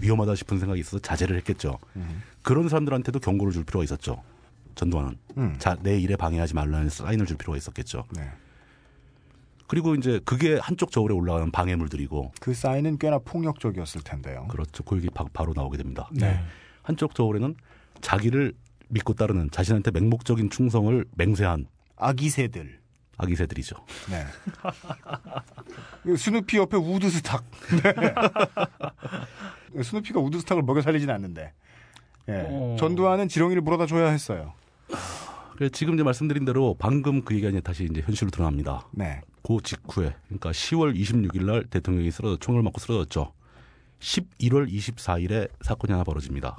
위험하다 0.00 0.34
싶은 0.34 0.58
생각이 0.58 0.80
있어서 0.80 0.98
자제를 0.98 1.36
했겠죠. 1.38 1.78
음. 1.96 2.22
그런 2.42 2.68
사람들한테도 2.68 3.20
경고를 3.20 3.52
줄 3.52 3.64
필요가 3.64 3.84
있었죠. 3.84 4.22
전두환은 4.74 5.16
음. 5.38 5.54
자, 5.58 5.76
내 5.82 5.98
일에 5.98 6.16
방해하지 6.16 6.54
말라는 6.54 6.88
사인을 6.88 7.26
줄 7.26 7.36
필요가 7.36 7.56
있었겠죠. 7.56 8.04
네. 8.14 8.28
그리고 9.66 9.94
이제 9.94 10.20
그게 10.24 10.58
한쪽 10.60 10.90
저울에 10.90 11.14
올라가는 11.14 11.50
방해물들이고 11.50 12.32
그 12.40 12.52
사인은 12.52 12.98
꽤나 12.98 13.18
폭력적이었을 13.18 14.02
텐데요. 14.02 14.46
그렇죠. 14.48 14.82
그 14.82 14.96
얘기 14.96 15.08
바, 15.08 15.24
바로 15.32 15.52
나오게 15.56 15.78
됩니다. 15.78 16.10
네. 16.12 16.38
한쪽 16.82 17.14
저울에는 17.14 17.54
자기를 18.02 18.52
믿고 18.88 19.14
따르는 19.14 19.50
자신한테 19.50 19.90
맹목적인 19.92 20.50
충성을 20.50 21.04
맹세한 21.16 21.66
아기새들. 21.96 22.80
아기새들이죠. 23.16 23.76
네. 24.10 24.24
그 26.02 26.16
스누피 26.16 26.58
옆에 26.58 26.76
우드스탁. 26.76 27.44
네. 27.82 27.94
스누피가 29.82 30.20
우드스탁을 30.20 30.62
먹여 30.62 30.82
살리진 30.82 31.08
않는데. 31.08 31.52
예. 32.28 32.44
어. 32.46 32.76
전두환은 32.78 33.28
지렁이를 33.28 33.62
물어다 33.62 33.86
줘야 33.86 34.10
했어요. 34.10 34.52
지금 35.72 35.94
이제 35.94 36.02
말씀드린 36.02 36.44
대로 36.44 36.74
방금 36.78 37.22
그 37.22 37.34
얘기가 37.34 37.50
이제 37.50 37.60
다시 37.60 37.84
이제 37.90 38.00
현실로 38.00 38.30
드러납니다. 38.30 38.86
네. 38.92 39.20
그 39.42 39.58
직후에 39.62 40.14
그러니까 40.26 40.50
10월 40.50 40.96
26일 40.96 41.44
날 41.44 41.64
대통령이 41.64 42.10
쓰러져 42.10 42.36
총을 42.38 42.62
맞고 42.62 42.80
쓰러졌죠. 42.80 43.32
11월 44.00 44.72
24일에 44.72 45.48
사건이 45.60 45.92
하나 45.92 46.04
벌어집니다. 46.04 46.58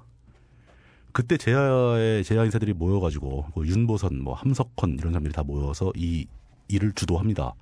그때 1.12 1.38
제야의 1.38 2.24
제야 2.24 2.44
인사들이 2.44 2.74
모여가지고 2.74 3.46
뭐 3.54 3.66
윤보선, 3.66 4.22
뭐 4.22 4.34
함석헌 4.34 4.96
이런 4.98 5.12
사람들이 5.12 5.34
다 5.34 5.44
모여서 5.44 5.92
이 5.96 6.26
일을 6.70 6.94
주도합니다. 6.94 7.54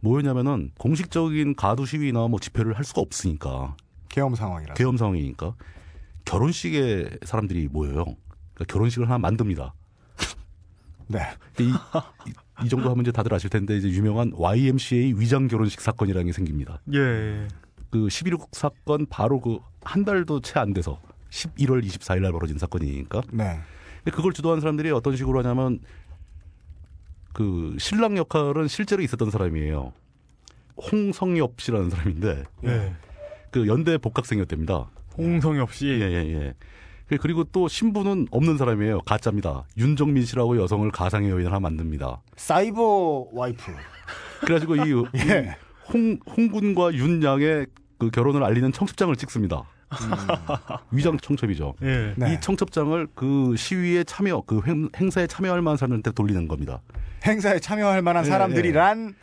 뭐였냐면은 0.00 0.72
공식적인 0.78 1.54
가두 1.54 1.86
시위나 1.86 2.28
뭐 2.28 2.40
집회를 2.40 2.72
할 2.76 2.84
수가 2.84 3.00
없으니까 3.00 3.76
계엄 4.08 4.34
상황이라. 4.34 4.74
계엄 4.74 4.96
상황이니까 4.96 5.54
결혼식에 6.24 7.18
사람들이 7.22 7.68
모여요. 7.68 8.04
그러니까 8.54 8.64
결혼식을 8.72 9.06
하나 9.06 9.18
만듭니다. 9.18 9.74
네. 11.08 11.20
이, 11.60 11.64
이, 12.26 12.64
이 12.64 12.68
정도 12.68 12.90
하면 12.90 13.02
이제 13.02 13.12
다들 13.12 13.32
아실 13.34 13.50
텐데 13.50 13.76
이제 13.76 13.88
유명한 13.88 14.32
YMCA 14.34 15.14
위장 15.16 15.48
결혼식 15.48 15.80
사건이라는 15.80 16.26
게 16.26 16.32
생깁니다. 16.32 16.80
예. 16.94 17.48
그 17.90 18.06
11국 18.06 18.48
사건 18.52 19.06
바로 19.06 19.40
그 19.40 19.58
한 19.88 20.04
달도 20.04 20.40
채 20.40 20.58
안 20.60 20.74
돼서 20.74 21.00
11월 21.30 21.82
24일 21.82 22.20
날 22.20 22.32
벌어진 22.32 22.58
사건이니까. 22.58 23.22
네. 23.32 23.58
근데 24.04 24.10
그걸 24.14 24.32
주도한 24.34 24.60
사람들이 24.60 24.90
어떤 24.90 25.16
식으로 25.16 25.38
하냐면 25.38 25.78
그 27.32 27.74
신랑 27.78 28.16
역할은 28.18 28.68
실제로 28.68 29.02
있었던 29.02 29.30
사람이에요. 29.30 29.92
홍성엽 30.76 31.60
씨라는 31.60 31.90
사람인데 31.90 32.44
예. 32.64 32.94
그 33.50 33.66
연대 33.66 33.96
복학생이었답니다. 33.98 34.90
홍성엽 35.16 35.72
씨. 35.72 35.86
예, 35.88 36.00
예, 36.00 36.34
예. 36.34 36.54
그리고 37.16 37.44
또 37.44 37.68
신부는 37.68 38.28
없는 38.30 38.58
사람이에요. 38.58 39.00
가짜입니다. 39.02 39.64
윤정민 39.76 40.24
씨라고 40.24 40.60
여성을 40.60 40.90
가상의 40.90 41.30
여인을 41.30 41.46
하나 41.46 41.60
만듭니다. 41.60 42.20
사이버 42.36 43.28
와이프. 43.32 43.72
그래가지고 44.42 44.76
이, 44.76 45.04
예. 45.28 45.56
홍, 45.92 46.18
홍군과 46.36 46.92
윤양의 46.92 47.66
그 47.98 48.10
결혼을 48.10 48.44
알리는 48.44 48.72
청첩장을 48.72 49.14
찍습니다. 49.16 49.64
위장 50.90 51.16
청첩이죠. 51.18 51.74
예. 51.82 52.12
네. 52.16 52.34
이 52.34 52.40
청첩장을 52.40 53.08
그 53.14 53.54
시위에 53.56 54.04
참여, 54.04 54.42
그 54.46 54.60
행, 54.66 54.88
행사에 54.96 55.26
참여할 55.26 55.62
만한 55.62 55.78
사람들한테 55.78 56.12
돌리는 56.12 56.46
겁니다. 56.46 56.80
행사에 57.24 57.58
참여할 57.58 58.02
만한 58.02 58.24
예, 58.26 58.28
사람들이란 58.28 59.14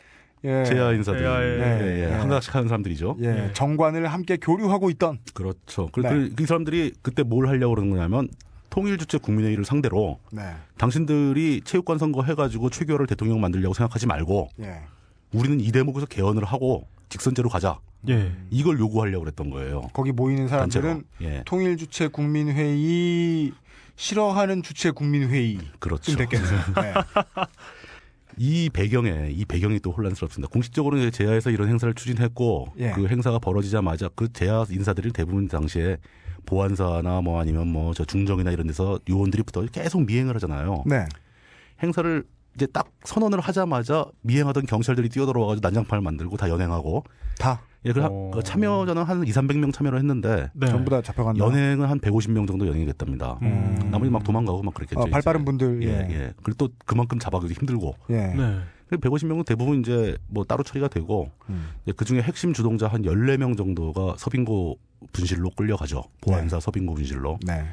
예. 0.46 0.64
제야 0.64 0.92
인사들. 0.94 1.22
제야의- 1.22 1.60
예, 1.60 2.02
예. 2.04 2.08
네. 2.08 2.14
한가닥씩 2.14 2.54
하는 2.56 2.68
사람들이죠. 2.68 3.18
예. 3.22 3.26
예. 3.48 3.54
정관을 3.54 4.08
함께 4.08 4.38
교류하고 4.38 4.90
있던 4.92 5.20
그렇죠. 5.34 5.90
그, 5.92 6.02
네. 6.02 6.10
그, 6.10 6.34
그 6.36 6.46
사람들이 6.46 6.94
그때 7.02 7.24
뭘 7.24 7.48
하려고 7.48 7.76
그러는 7.76 7.92
거냐면 7.92 8.28
통일주체 8.70 9.18
국민회의를 9.20 9.66
상대로 9.66 10.20
네. 10.32 10.42
당신들이 10.78 11.62
체육관 11.64 11.98
선거 11.98 12.24
해가지고 12.24 12.70
최규하를 12.70 13.08
대통령 13.08 13.40
만들려고 13.42 13.74
생각하지 13.74 14.06
말고 14.08 14.50
예. 14.62 14.82
우리는 15.34 15.60
이 15.60 15.72
대목에서 15.72 16.06
개헌을 16.06 16.44
하고 16.46 16.88
직선제로 17.10 17.50
가자. 17.50 17.80
예. 18.10 18.32
이걸 18.52 18.78
요구하려고 18.80 19.24
그랬던 19.24 19.50
거예요. 19.50 19.82
거기 19.94 20.12
모이는. 20.12 20.48
사람들은 20.48 21.04
예. 21.22 21.42
통일 21.46 21.76
주체 21.78 22.08
국민회의 22.08 23.52
싫어하는 23.96 24.62
주체 24.62 24.92
국민회의 24.92 25.58
그렇죠. 25.80 26.12
쯤 26.12 26.18
됐겠네요. 26.18 26.60
네. 26.82 26.94
이 28.38 28.70
배경에 28.72 29.30
이 29.32 29.46
배경이 29.46 29.80
또 29.80 29.92
혼란스럽습니다. 29.92 30.52
공식적으로는 30.52 31.12
제야에서 31.12 31.50
이런 31.52 31.70
행사를 31.70 31.94
추진했고 31.94 32.74
예. 32.80 32.92
그 32.92 33.08
행사가 33.08 33.40
벌어지자마자 33.40 34.10
그 34.16 34.32
제야 34.34 34.66
인사들이 34.70 35.12
대부분 35.12 35.48
당시에 35.48 35.98
보안사나 36.46 37.22
뭐 37.22 37.40
아니면 37.40 37.68
뭐 37.68 37.94
저 37.94 38.04
중정이나 38.06 38.52
이런 38.52 38.68
데서 38.68 39.00
요원들이 39.10 39.44
붙어 39.44 39.66
계속 39.72 40.06
미행을 40.06 40.36
하잖아요. 40.36 40.84
네. 40.86 41.06
행사를 41.82 42.24
이제 42.56 42.66
딱 42.68 42.90
선언을 43.04 43.40
하자마자 43.40 44.06
미행하던 44.22 44.66
경찰들이 44.66 45.10
뛰어들어와가지고 45.10 45.66
난장판을 45.68 46.02
만들고 46.02 46.38
다 46.38 46.50
연행하고 46.50 47.04
다 47.38 47.62
예, 47.86 47.92
그 47.92 48.04
어. 48.04 48.32
그 48.34 48.44
참여자는 48.44 49.04
한 49.04 49.26
2, 49.26 49.32
300명 49.32 49.72
참여를 49.72 50.00
했는데 50.00 50.50
네. 50.54 50.68
전부 50.68 50.90
다 50.90 51.02
잡혀간다. 51.02 51.44
연행은 51.44 51.86
한 51.86 52.00
150명 52.00 52.48
정도 52.48 52.68
연행이 52.68 52.86
됐답니다. 52.86 53.38
음. 53.44 53.90
나머지 53.92 54.10
막 54.10 54.24
도망가고 54.24 54.64
막 54.64 54.74
그랬겠죠. 54.74 55.02
어, 55.02 55.06
발 55.06 55.20
이제. 55.20 55.26
빠른 55.26 55.46
분들 55.46 55.84
예, 55.84 55.88
예. 55.88 56.14
예. 56.14 56.34
그리고 56.44 56.68
또 56.68 56.70
그만큼 56.86 57.20
잡아가기 57.20 57.54
힘들고. 57.54 57.96
예. 58.10 58.34
네. 58.36 58.60
150명은 58.92 59.46
대부분 59.46 59.80
이제 59.80 60.16
뭐 60.28 60.44
따로 60.44 60.64
처리가 60.64 60.88
되고 60.90 61.32
음. 61.50 61.70
그 61.96 62.06
중에 62.06 62.22
핵심 62.22 62.54
주동자 62.54 62.88
한 62.88 63.02
14명 63.04 63.58
정도가 63.58 64.16
서빙고 64.18 64.78
분실로 65.12 65.50
끌려가죠. 65.52 66.04
보안사 66.22 66.60
서빙고 66.60 66.94
분실로. 66.94 67.40
네. 67.46 67.66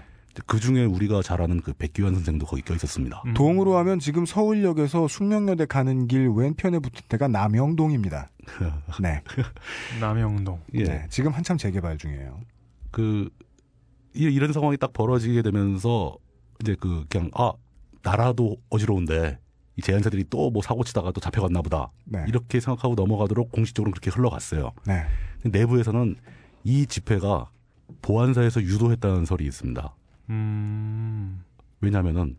그 0.46 0.58
중에 0.60 0.84
우리가 0.84 1.22
잘 1.22 1.42
아는 1.42 1.60
그 1.60 1.72
백기환 1.74 2.14
선생도 2.14 2.46
거기 2.46 2.62
껴 2.62 2.74
있었습니다. 2.74 3.22
음. 3.26 3.34
동으로 3.34 3.76
하면 3.78 3.98
지금 3.98 4.24
서울역에서 4.24 5.06
숙명여대 5.08 5.66
가는 5.66 6.06
길 6.08 6.28
왼편에 6.28 6.78
붙은 6.78 7.02
데가 7.08 7.28
남영동입니다. 7.28 8.30
네. 9.02 9.22
남영동. 10.00 10.60
예. 10.74 10.84
네. 10.84 11.06
지금 11.10 11.32
한참 11.32 11.58
재개발 11.58 11.98
중이에요. 11.98 12.40
그 12.90 13.28
이- 14.14 14.22
이런 14.24 14.52
상황이 14.52 14.76
딱 14.76 14.92
벌어지게 14.92 15.42
되면서 15.42 16.16
이제 16.62 16.76
그 16.80 17.04
그냥 17.08 17.30
아 17.34 17.52
나라도 18.02 18.56
어지러운데 18.70 19.38
이 19.76 19.82
제안사들이 19.82 20.24
또 20.30 20.50
뭐 20.50 20.62
사고 20.62 20.84
치다가 20.84 21.12
또 21.12 21.20
잡혀갔나 21.20 21.62
보다 21.62 21.90
네. 22.04 22.24
이렇게 22.28 22.60
생각하고 22.60 22.94
넘어가도록 22.94 23.52
공식적으로 23.52 23.90
그렇게 23.90 24.10
흘러갔어요. 24.10 24.72
네. 24.86 25.02
내부에서는 25.44 26.16
이 26.64 26.86
집회가 26.86 27.50
보안사에서 28.02 28.62
유도했다는 28.62 29.24
설이 29.24 29.44
있습니다. 29.46 29.94
음. 30.30 31.42
왜냐하면은 31.80 32.36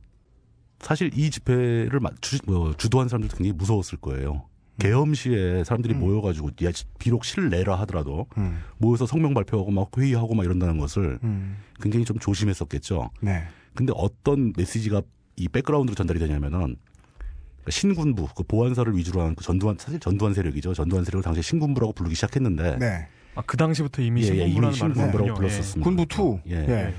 사실 0.80 1.11
이 1.14 1.30
집회를 1.30 1.99
마- 1.99 2.10
주, 2.22 2.38
뭐, 2.45 2.73
주도한 2.76 3.07
사람들도 3.07 3.38
굉장히 3.38 3.53
무서웠을 3.57 3.97
거예요. 3.99 4.45
계엄 4.80 5.14
시에 5.14 5.64
사람들이 5.64 5.93
음. 5.93 5.99
모여가지고 5.99 6.49
야, 6.65 6.72
비록 6.97 7.23
실내라 7.26 7.76
하더라도 7.81 8.26
음. 8.38 8.60
모여서 8.80 9.05
성명 9.05 9.34
발표하고 9.34 9.69
막 9.72 9.89
회의하고 9.97 10.34
막 10.34 10.43
이런다는 10.43 10.77
것을 10.80 11.19
음. 11.23 11.57
굉장히 11.81 12.05
좀 12.05 12.18
조심했었겠죠. 12.19 13.11
네. 13.22 13.43
근데 13.76 13.93
어떤 13.95 14.51
메시지가 14.57 15.03
이 15.35 15.47
백그라운드로 15.47 15.95
전달이 15.95 16.19
되냐면은 16.19 16.57
그러니까 16.57 17.69
신군부, 17.72 18.27
그 18.35 18.43
보안사를 18.43 18.95
위주로 18.97 19.22
하는 19.22 19.35
그 19.35 19.43
전두환 19.43 19.77
사실 19.80 19.99
전두환 19.99 20.34
세력이죠. 20.34 20.73
전두환 20.73 21.05
세력을 21.05 21.23
당시에 21.23 21.41
신군부라고 21.43 21.93
부르기 21.93 22.15
시작했는데 22.15 22.77
네. 22.80 23.07
아, 23.35 23.41
그 23.45 23.55
당시부터 23.57 24.01
이미 24.01 24.22
예, 24.23 24.26
예, 24.26 24.30
신군부라는 24.30 24.53
이미 24.53 24.60
말을 24.61 24.76
신군부라고 24.95 25.27
썼군요. 25.27 25.34
불렀었습니다. 25.35 25.84
군부 25.84 26.05
two. 26.07 26.40
예. 26.47 26.55
예. 26.68 26.93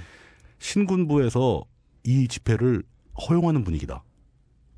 예. 0.65 0.67
신군부에서 0.67 1.63
이 2.05 2.27
집회를 2.27 2.83
허용하는 3.29 3.65
분위기다. 3.65 4.03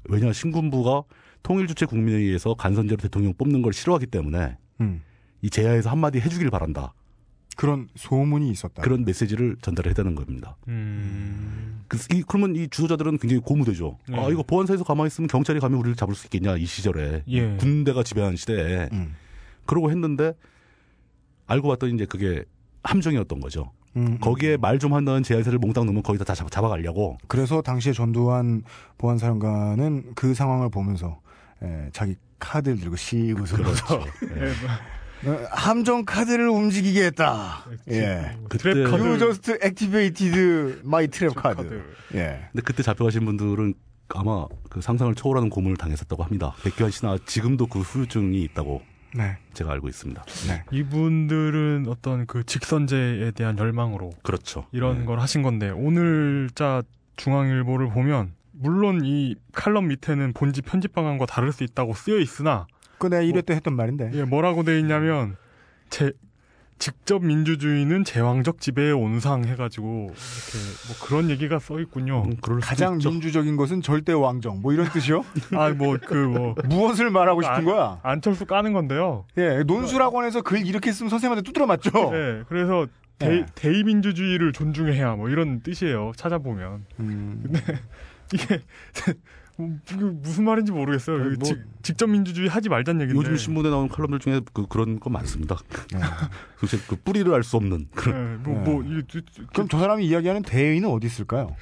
왜냐 0.09 0.33
신군부가 0.33 1.05
통일주체 1.43 1.87
국민회의에서 1.87 2.55
간선제로 2.55 3.01
대통령 3.01 3.35
뽑는 3.35 3.63
걸 3.63 3.73
싫어하기 3.73 4.07
때문에 4.07 4.59
음. 4.81 5.03
이 5.43 5.51
제야에서 5.51 5.91
한마디 5.91 6.21
해주길 6.21 6.51
바란다. 6.51 6.93
그런 7.57 7.89
소문이 7.95 8.51
있었다. 8.51 8.83
그런 8.83 9.05
메시지를 9.05 9.57
전달했다는 9.63 10.15
겁니다. 10.15 10.57
음. 10.69 11.85
그, 11.89 11.97
이, 12.13 12.23
그러면 12.27 12.55
이 12.55 12.69
주도자들은 12.69 13.17
굉장히 13.19 13.41
고무되죠. 13.41 13.99
네. 14.09 14.19
아, 14.19 14.29
이거 14.29 14.43
보안사에서 14.43 14.85
가만히 14.85 15.07
있으면 15.07 15.29
경찰이 15.29 15.61
가면 15.61 15.79
우리를 15.79 15.97
잡을 15.97 16.15
수 16.15 16.27
있겠냐, 16.27 16.57
이 16.57 16.67
시절에. 16.67 17.23
예. 17.29 17.57
군대가 17.57 18.03
지배하는 18.03 18.37
시대에. 18.37 18.91
음. 18.93 19.15
그러고 19.65 19.91
했는데, 19.91 20.35
알고 21.47 21.69
봤더니 21.69 21.95
이제 21.95 22.05
그게 22.05 22.45
함정이었던 22.83 23.41
거죠. 23.41 23.73
음, 23.97 24.19
거기에 24.21 24.57
말 24.59 24.79
좀 24.79 24.93
한다는 24.95 25.23
제안서를 25.23 25.59
몽땅 25.59 25.87
넣으면 25.87 26.03
거기다 26.03 26.25
다 26.25 26.35
잡아, 26.35 26.51
잡아 26.51 26.69
가려고. 26.69 27.17
그래서 27.29 27.63
당시에 27.63 27.93
전두환 27.93 28.63
보안사령관은 28.99 30.13
그 30.15 30.35
상황을 30.35 30.69
보면서 30.71 31.21
에, 31.63 31.89
자기 31.93 32.15
카드를 32.39 32.79
들고 32.79 32.97
씩 32.97 33.17
웃으면서 33.41 34.01
예. 35.25 35.29
어, 35.31 35.47
함정 35.51 36.05
카드를 36.05 36.49
움직이게 36.51 37.07
했다. 37.07 37.65
예. 37.91 38.37
그때 38.51 38.71
트랩 38.75 38.91
카드. 38.91 39.03
You 39.03 39.19
just 39.19 39.53
activated 39.65 40.81
my 40.85 41.09
trap 41.09 41.35
카드. 41.41 41.57
카드. 41.63 41.83
예. 42.15 42.49
근데 42.53 42.63
그때 42.63 42.83
잡혀가신 42.83 43.25
분들은 43.25 43.73
아마 44.11 44.47
그 44.69 44.83
상상을 44.83 45.15
초월하는 45.15 45.49
고문을 45.49 45.79
당했었다고 45.79 46.23
합니다. 46.23 46.55
백규환 46.63 46.91
씨나 46.91 47.17
지금도 47.25 47.67
그 47.67 47.81
후유증이 47.81 48.43
있다고 48.43 48.83
네. 49.15 49.39
제가 49.55 49.73
알고 49.73 49.89
있습니다. 49.89 50.25
네. 50.49 50.65
이분들은 50.71 51.87
어떤 51.89 52.27
그 52.27 52.45
직선제에 52.45 53.33
대한 53.33 53.59
열망으로 53.59 54.11
그렇죠. 54.23 54.67
이런 54.73 55.01
네. 55.01 55.05
걸 55.05 55.21
하신 55.21 55.43
건데 55.43 55.71
오늘자 55.71 56.83
중앙일보를 57.17 57.91
보면 57.91 58.33
물론 58.53 59.03
이 59.05 59.37
칼럼 59.53 59.89
밑에는 59.89 60.33
본지 60.33 60.63
편집 60.63 60.95
방안과 60.95 61.27
다를 61.27 61.53
수 61.53 61.65
있다고 61.65 61.95
쓰여 61.95 62.19
있으나 62.19 62.67
그 62.99 63.09
내가 63.09 63.23
1회 63.23 63.45
때 63.45 63.55
했던 63.55 63.77
말인데. 63.77 64.11
예, 64.15 64.25
뭐라고 64.25 64.63
돼 64.63 64.79
있냐면 64.81 65.37
제 65.91 66.13
직접 66.79 67.25
민주주의는 67.25 68.05
제왕적 68.05 68.61
지배의 68.61 68.93
온상 68.93 69.45
해가지고 69.45 69.89
이렇게 69.89 70.59
뭐 70.87 70.97
그런 71.03 71.31
얘기가 71.31 71.59
써 71.59 71.81
있군요. 71.81 72.25
음, 72.27 72.37
가장 72.61 72.95
있죠. 72.97 73.11
민주적인 73.11 73.57
것은 73.57 73.81
절대 73.83 74.13
왕정. 74.13 74.61
뭐 74.61 74.73
이런 74.73 74.89
뜻이요? 74.91 75.25
아뭐그뭐 75.55 76.57
무엇을 76.69 77.11
말하고 77.11 77.43
싶은 77.43 77.57
아, 77.57 77.63
거야? 77.63 78.01
안철수 78.03 78.45
까는 78.45 78.73
건데요. 78.73 79.25
예, 79.39 79.63
논술학원에서 79.67 80.43
글 80.43 80.67
이렇게 80.67 80.93
쓰면 80.93 81.09
선생님한테 81.09 81.43
두드려 81.43 81.67
맞죠? 81.67 81.91
예, 82.13 82.43
그래서 82.49 82.87
대, 83.19 83.29
네. 83.29 83.47
대의민주주의를 83.55 84.53
존중해야 84.53 85.17
뭐 85.17 85.31
이런 85.31 85.63
뜻이에요. 85.63 86.13
찾아보면 86.17 86.85
음, 87.01 87.45
뭐, 87.49 87.61
이게 88.35 88.61
무슨 89.59 90.45
말인지 90.45 90.73
모르겠어요. 90.73 91.19
뭐- 91.19 91.35
직, 91.43 91.59
직접 91.83 92.07
민주주의 92.09 92.49
하지 92.49 92.69
말자는 92.69 93.01
얘기인데. 93.03 93.19
요즘 93.19 93.37
신문에 93.37 93.71
나오는 93.71 93.89
칼럼들 93.89 94.19
중에 94.19 94.41
그, 94.53 94.67
그런 94.67 95.01
거 95.01 95.09
많습니다. 95.11 95.57
네. 95.93 95.99
도대체 96.61 96.79
그 96.87 96.97
뿌리를 96.97 97.33
알 97.33 97.43
수 97.43 97.57
없는 97.57 97.87
그런. 97.95 98.17
예, 98.17 98.37
뭐, 98.37 98.55
네. 98.55 98.71
뭐, 98.71 98.83
이, 98.83 98.99
이, 98.99 99.47
그럼 99.53 99.69
저 99.69 99.79
사람이 99.79 100.07
이야기하는 100.07 100.43
대의는 100.43 100.89
어디 100.91 101.07
있을까요? 101.07 101.57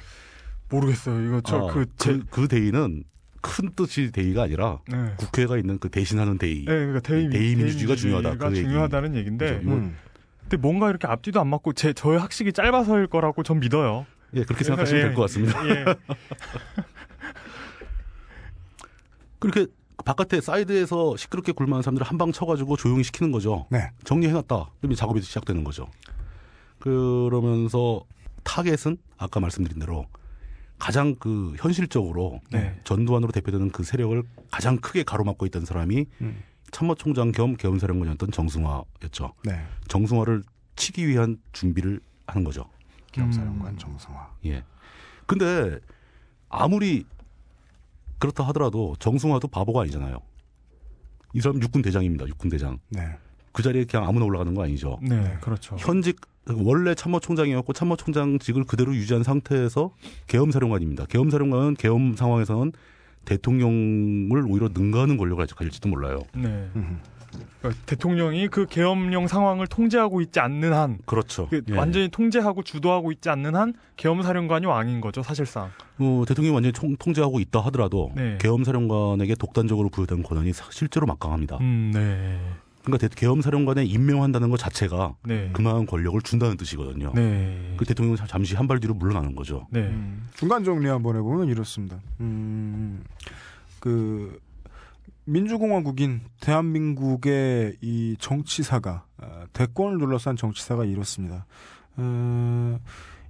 모르겠어요. 0.69 1.25
이거 1.27 1.41
저 1.45 1.67
아, 1.69 1.73
그, 1.73 1.85
제, 1.97 2.13
그, 2.17 2.25
그 2.29 2.47
대의는 2.47 3.03
큰 3.41 3.69
뜻이 3.75 4.11
대의가 4.11 4.43
아니라 4.43 4.79
네. 4.89 5.13
국회가 5.17 5.57
있는 5.57 5.77
그 5.79 5.89
대신하는 5.89 6.37
대의. 6.37 6.59
네, 6.59 6.65
그러니까 6.65 6.99
대의, 7.01 7.29
대의 7.29 7.55
민주주의가 7.55 7.95
중요하다. 7.95 8.37
그 8.37 8.47
얘기. 8.57 8.61
중요하다는 8.63 9.15
얘기인데, 9.15 9.59
그죠. 9.59 9.69
음. 9.71 9.95
근데 10.41 10.57
뭔가 10.57 10.89
이렇게 10.89 11.07
앞뒤도 11.07 11.39
안 11.39 11.47
맞고 11.47 11.73
제 11.73 11.93
저의 11.93 12.19
학식이 12.19 12.51
짧아서일 12.53 13.07
거라고 13.07 13.41
전 13.43 13.59
믿어요. 13.59 14.05
예, 14.33 14.43
그렇게 14.43 14.63
생각하시면 14.63 15.01
예, 15.01 15.05
될것 15.07 15.21
같습니다. 15.23 15.69
예. 15.69 15.85
그렇게 19.51 19.71
바깥에 20.03 20.41
사이드에서 20.41 21.15
시끄럽게 21.17 21.51
굴만한 21.51 21.81
사람들을 21.83 22.05
한 22.05 22.17
방 22.17 22.31
쳐가지고 22.31 22.75
조용히 22.77 23.03
시키는 23.03 23.31
거죠. 23.31 23.65
네. 23.69 23.91
정리해놨다. 24.03 24.71
그러면 24.79 24.95
작업이 24.95 25.21
시작되는 25.21 25.63
거죠. 25.63 25.87
그러면서 26.79 28.03
타겟은 28.43 28.97
아까 29.17 29.39
말씀드린 29.39 29.79
대로 29.79 30.05
가장 30.77 31.15
그 31.15 31.53
현실적으로 31.57 32.41
네. 32.51 32.79
전두환으로 32.83 33.31
대표되는 33.31 33.69
그 33.71 33.83
세력을 33.83 34.21
가장 34.51 34.77
크게 34.77 35.03
가로막고 35.03 35.45
있던 35.47 35.65
사람이 35.65 36.05
음. 36.21 36.43
참모총장 36.71 37.31
겸 37.31 37.55
계엄사령관이었던 37.55 38.31
정승화였죠. 38.31 39.33
네. 39.45 39.65
정승화를 39.87 40.43
치기 40.75 41.07
위한 41.07 41.37
준비를 41.53 42.01
하는 42.27 42.43
거죠. 42.43 42.65
경사령관 43.13 43.73
음. 43.73 43.77
정성화. 43.77 44.29
예. 44.45 44.63
근데 45.25 45.79
아무리 46.49 47.05
그렇다 48.19 48.43
하더라도 48.47 48.95
정승화도 48.99 49.47
바보가 49.47 49.81
아니잖아요. 49.81 50.19
이 51.33 51.41
사람 51.41 51.61
육군 51.61 51.81
대장입니다. 51.81 52.27
육군 52.27 52.49
대장. 52.49 52.79
네. 52.89 53.01
그 53.51 53.63
자리에 53.63 53.85
그냥 53.85 54.07
아무나 54.07 54.25
올라가는 54.25 54.53
거 54.53 54.63
아니죠. 54.63 54.99
네, 55.01 55.37
그렇죠. 55.41 55.75
현직 55.79 56.19
원래 56.47 56.93
참모총장이었고 56.93 57.73
참모총장직을 57.73 58.65
그대로 58.65 58.93
유지한 58.95 59.23
상태에서 59.23 59.91
계엄사령관입니다. 60.27 61.05
계엄사령관은 61.05 61.75
계엄 61.75 62.15
상황에서는 62.15 62.73
대통령을 63.25 64.45
오히려 64.47 64.69
능가하는 64.73 65.17
권력을 65.17 65.45
가질지도 65.45 65.89
몰라요. 65.89 66.19
네. 66.35 66.69
음. 67.35 67.45
그러니까 67.59 67.81
대통령이 67.85 68.47
그 68.47 68.65
계엄령 68.67 69.27
상황을 69.27 69.67
통제하고 69.67 70.21
있지 70.21 70.39
않는 70.39 70.73
한, 70.73 70.97
그렇죠. 71.05 71.47
그 71.49 71.61
예. 71.69 71.75
완전히 71.77 72.09
통제하고 72.09 72.63
주도하고 72.63 73.11
있지 73.11 73.29
않는 73.29 73.55
한 73.55 73.73
계엄 73.97 74.21
사령관이 74.21 74.65
왕인 74.65 75.01
거죠, 75.01 75.23
사실상. 75.23 75.69
어, 75.99 76.23
대통령이 76.27 76.53
완전히 76.53 76.73
총- 76.73 76.95
통제하고 76.97 77.39
있다 77.39 77.59
하더라도 77.61 78.11
네. 78.15 78.37
계엄 78.39 78.63
사령관에게 78.63 79.35
독단적으로 79.35 79.89
부여된 79.89 80.23
권한이 80.23 80.53
사- 80.53 80.69
실제로 80.71 81.05
막강합니다. 81.07 81.57
음, 81.61 81.91
네. 81.93 82.39
그러니까 82.83 83.07
대- 83.07 83.15
계엄 83.15 83.41
사령관에 83.41 83.83
임명한다는 83.83 84.51
것 84.51 84.57
자체가 84.57 85.15
네. 85.23 85.49
그만한 85.53 85.87
권력을 85.87 86.21
준다는 86.21 86.55
뜻이거든요. 86.55 87.13
네. 87.15 87.73
그 87.77 87.85
대통령은 87.85 88.17
잠시 88.27 88.55
한 88.55 88.67
발 88.67 88.79
뒤로 88.79 88.93
물러나는 88.93 89.33
거죠. 89.35 89.65
네. 89.71 89.79
음. 89.79 90.27
중간 90.35 90.63
정리 90.63 90.87
한번 90.87 91.15
해보면 91.15 91.47
이렇습니다. 91.47 91.97
음, 92.19 93.03
그 93.79 94.39
민주공화국인 95.25 96.21
대한민국의 96.39 97.77
이 97.81 98.15
정치사가 98.19 99.05
어, 99.17 99.45
대권을 99.53 99.97
둘러싼 99.97 100.35
정치사가 100.35 100.85
이렇습니다. 100.85 101.45
어, 101.97 102.79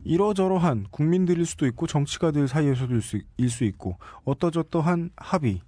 이러저러한 0.04 0.88
국민들일 0.92 1.46
수도 1.46 1.66
있고 1.68 1.88
정치가들 1.88 2.48
사이에서도 2.48 2.94
일 2.94 3.02
수, 3.02 3.20
일 3.38 3.50
수 3.50 3.64
있고 3.64 3.98
어떠저떠한 4.26 5.12
합의 5.16 5.62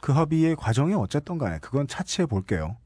그 0.00 0.12
합의의 0.12 0.56
과정이 0.56 0.94
어쨌든 0.94 1.38
간에 1.38 1.58
그건 1.60 1.86
차치해 1.86 2.26
볼게요. 2.26 2.76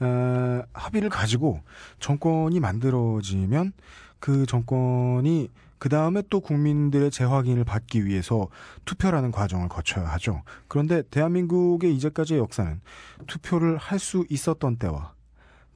어, 0.00 0.62
합의를 0.72 1.08
가지고 1.08 1.60
정권이 2.00 2.60
만들어지면 2.60 3.72
그 4.18 4.44
정권이 4.46 5.50
그 5.80 5.88
다음에 5.88 6.22
또 6.28 6.40
국민들의 6.40 7.10
재확인을 7.10 7.64
받기 7.64 8.04
위해서 8.04 8.48
투표라는 8.84 9.32
과정을 9.32 9.68
거쳐야 9.70 10.06
하죠. 10.10 10.42
그런데 10.68 11.02
대한민국의 11.10 11.96
이제까지의 11.96 12.38
역사는 12.38 12.80
투표를 13.26 13.78
할 13.78 13.98
수 13.98 14.24
있었던 14.28 14.76
때와 14.76 15.14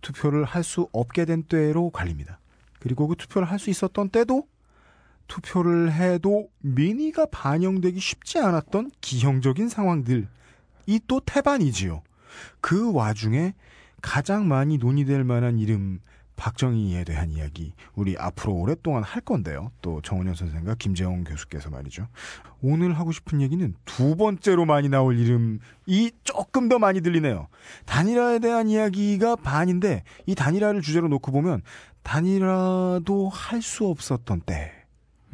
투표를 0.03 0.45
할 0.45 0.63
수 0.63 0.89
없게 0.93 1.25
된 1.25 1.43
때로 1.43 1.89
갈립니다. 1.91 2.39
그리고 2.81 3.09
그 3.09 3.17
투표를 3.17 3.51
할 3.51 3.59
수 3.59 3.71
있었던 3.71 4.11
때도 4.11 4.47
투표를 5.27 5.91
해도 5.91 6.51
민의가 6.61 7.25
반영되기 7.33 7.99
쉽지 7.99 8.39
않았던 8.39 8.91
기형적인 9.01 9.71
상황들 9.71 10.29
이 10.87 11.01
또 11.09 11.19
태반이지요. 11.21 12.03
그 12.61 12.93
와중에 12.93 13.55
가장 14.03 14.49
많이 14.49 14.77
논의될 14.77 15.25
만한 15.25 15.59
이름 15.59 16.01
박정희에 16.37 17.05
대한 17.05 17.31
이야기 17.31 17.75
우리 17.95 18.17
앞으로 18.19 18.55
오랫동안 18.55 19.03
할 19.03 19.23
건데요. 19.23 19.71
또 19.83 20.01
정은현 20.03 20.35
선생과 20.35 20.75
김재홍 20.77 21.25
교수께서 21.25 21.71
말이죠. 21.71 22.09
오늘 22.63 22.99
하고 22.99 23.13
싶은 23.13 23.41
얘기는 23.41 23.75
두 23.85 24.17
번째로 24.17 24.65
많이 24.65 24.89
나올 24.89 25.19
이름이 25.19 26.11
조금 26.25 26.69
더 26.69 26.79
많이 26.79 27.01
들리네요. 27.01 27.49
단일화에 27.87 28.39
대한 28.41 28.69
이야기가 28.69 29.37
반인데 29.37 30.03
이 30.27 30.35
단일화를 30.35 30.81
주제로 30.81 31.09
놓고 31.09 31.31
보면 31.33 31.63
단일화도 32.03 33.29
할 33.29 33.63
수 33.63 33.87
없었던 33.87 34.43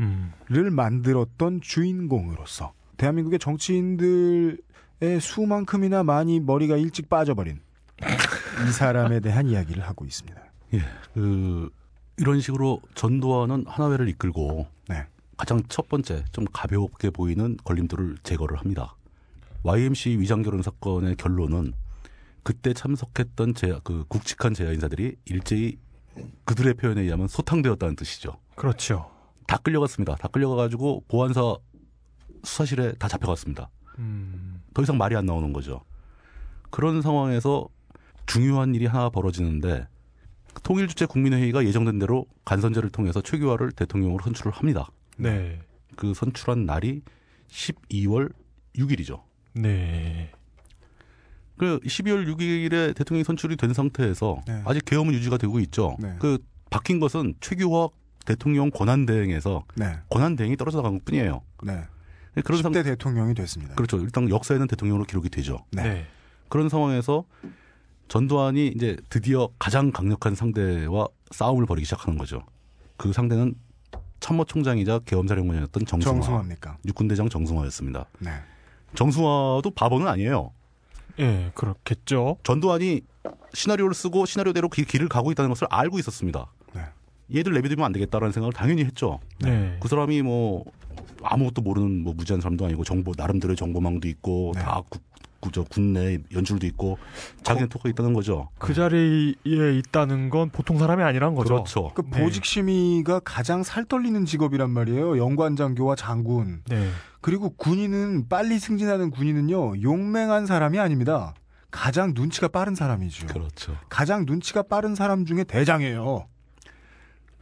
음. 0.01 0.33
때를 0.49 0.71
만들었던 0.71 1.61
주인공으로서 1.61 2.73
대한민국의 2.97 3.39
정치인들의 3.39 4.59
수만큼이나 5.21 6.03
많이 6.05 6.39
머리가 6.41 6.77
일찍 6.77 7.09
빠져버린 7.09 7.61
이 8.69 8.73
사람에 8.73 9.21
대한 9.21 9.49
이야기를 9.49 9.83
하고 9.83 10.05
있습니다. 10.05 10.50
예, 10.75 10.81
그 11.15 11.71
이런 12.17 12.41
식으로 12.41 12.81
전두환은 12.95 13.65
하나회를 13.67 14.09
이끌고 14.09 14.67
네. 14.89 15.07
가장 15.37 15.63
첫 15.69 15.89
번째 15.89 16.25
좀 16.33 16.45
가볍게 16.53 17.11
보이는 17.11 17.57
걸림돌을 17.65 18.19
제거를 18.23 18.59
합니다. 18.59 18.95
YMC 19.63 20.19
위장 20.19 20.43
결혼 20.43 20.63
사건의 20.63 21.17
결론은 21.17 21.73
그때 22.43 22.73
참석했던 22.73 23.55
제, 23.55 23.79
그 23.85 24.05
굵직한 24.09 24.55
제야 24.55 24.73
인사들이 24.73 25.17
일제히 25.25 25.79
그들의 26.45 26.75
표현에 26.75 27.03
의하면 27.03 27.29
소탕되었다는 27.29 27.97
뜻이죠. 27.97 28.39
그렇죠. 28.55 29.11
다 29.47 29.59
끌려갔습니다. 29.59 30.17
다 30.17 30.29
끌려가가지고 30.29 31.05
보안사 31.09 31.57
수사실에 32.45 32.93
다 32.93 33.09
잡혀갔습니다. 33.09 33.71
음. 33.99 34.63
더 34.75 34.83
이상 34.83 34.97
말이 34.97 35.17
안 35.17 35.27
나오는 35.27 35.53
거죠. 35.53 35.83
그런 36.71 37.03
상황에서 37.03 37.69
중요한 38.27 38.75
일이 38.75 38.87
하나 38.87 39.11
벌어지는데 39.11 39.87
통일주체 40.63 41.07
국민회의가 41.07 41.65
예정된 41.65 41.99
대로 41.99 42.27
간선제를 42.45 42.91
통해서 42.91 43.21
최규하를 43.21 43.73
대통령으로 43.73 44.23
선출을 44.25 44.53
합니다. 44.53 44.89
네. 45.17 45.61
그 45.97 46.15
선출한 46.15 46.67
날이 46.67 47.03
12월 47.49 48.33
6일이죠. 48.77 49.23
네. 49.55 50.31
그 51.57 51.79
12월 51.81 52.27
6일에 52.27 52.97
대통령이 52.97 53.25
선출이 53.25 53.57
된 53.57 53.75
상태에서 53.75 54.41
네. 54.47 54.63
아직 54.65 54.85
계엄은 54.85 55.13
유지가 55.13 55.37
되고 55.37 55.59
있죠. 55.61 55.97
네. 56.01 56.17
그 56.19 56.39
바뀐 56.71 57.01
것은 57.01 57.35
최규화 57.41 57.89
대통령 58.25 58.71
권한 58.71 59.07
대행에서 59.07 59.65
네. 59.75 59.99
권한 60.09 60.37
대행이 60.37 60.57
떨어져 60.57 60.79
나간 60.79 60.95
것 60.95 61.05
뿐이에요. 61.05 61.43
네. 61.65 61.85
그런 62.45 62.63
10대 62.63 62.85
대통령이 62.85 63.35
됐습니다. 63.35 63.75
그렇죠. 63.75 63.99
일단 63.99 64.31
역사에는 64.31 64.67
대통령으로 64.69 65.05
기록이 65.05 65.29
되죠. 65.29 65.59
네. 65.73 65.83
네. 65.83 66.07
그런 66.49 66.69
상황에서 66.69 67.25
전두환이 68.11 68.73
이제 68.75 68.97
드디어 69.09 69.49
가장 69.57 69.93
강력한 69.93 70.35
상대와 70.35 71.07
싸움을 71.31 71.65
벌이기 71.65 71.85
시작하는 71.85 72.19
거죠. 72.19 72.43
그 72.97 73.13
상대는 73.13 73.55
참모 74.19 74.45
총장이자 74.45 74.99
계엄사령관이었던 75.07 75.87
정승화, 75.87 76.15
정승화입니까? 76.15 76.79
육군대장 76.87 77.29
정승화였습니다. 77.29 78.07
네. 78.19 78.31
정승화도 78.97 79.71
바보는 79.77 80.09
아니에요. 80.09 80.51
예, 81.21 81.53
그렇겠죠. 81.55 82.37
전두환이 82.43 83.03
시나리오를 83.55 83.95
쓰고 83.95 84.27
시나리오대로 84.27 84.69
그 84.69 84.83
길을 84.83 85.09
가고 85.09 85.31
있다는 85.31 85.49
것을 85.49 85.69
알고 85.71 86.01
있었습니다. 86.01 86.47
네. 86.75 86.83
얘들 87.33 87.53
내비두면 87.53 87.87
안 87.87 87.93
되겠다라는 87.93 88.33
생각을 88.33 88.53
당연히 88.53 88.85
했죠. 88.85 89.21
네. 89.39 89.79
그 89.81 89.87
사람이 89.87 90.23
뭐 90.23 90.65
아무것도 91.23 91.63
모르는 91.63 92.03
뭐 92.03 92.13
무지한 92.15 92.41
사람도 92.41 92.65
아니고 92.65 92.83
정보 92.83 93.13
나름대로의 93.17 93.57
정보망도 93.57 94.09
있고 94.09 94.51
네. 94.57 94.63
다 94.63 94.83
국, 94.89 95.01
저 95.53 95.65
군내 95.65 96.19
연출도 96.33 96.67
있고 96.67 96.99
자기 97.43 97.63
네트워크가 97.63 97.89
있다는 97.89 98.13
거죠. 98.13 98.51
그 98.59 98.75
자리에 98.75 99.35
있다는 99.79 100.29
건 100.29 100.51
보통 100.51 100.79
사람이 100.79 101.03
아니란 101.03 101.35
거죠. 101.35 101.55
그렇죠. 101.55 101.93
그 101.95 102.03
네. 102.11 102.23
보직 102.23 102.45
심의가 102.45 103.21
가장 103.21 103.63
살떨리는 103.63 104.27
직업이란 104.27 104.71
말이에요. 104.71 105.17
연관장교와 105.19 105.97
장군. 105.97 106.63
네. 106.69 106.89
그리고 107.23 107.51
군인은 107.51 108.29
빨리 108.29 108.59
승진하는 108.59 109.11
군인은요. 109.11 109.83
용맹한 109.83 110.47
사람이 110.47 110.79
아닙니다. 110.79 111.35
가장 111.71 112.13
눈치가 112.15 112.49
빠른 112.49 112.75
사람이죠. 112.75 113.27
그렇죠. 113.29 113.77
가장 113.89 114.27
눈치가 114.27 114.63
빠른 114.63 114.95
사람 114.95 115.25
중에 115.25 115.45
대장이에요. 115.45 116.27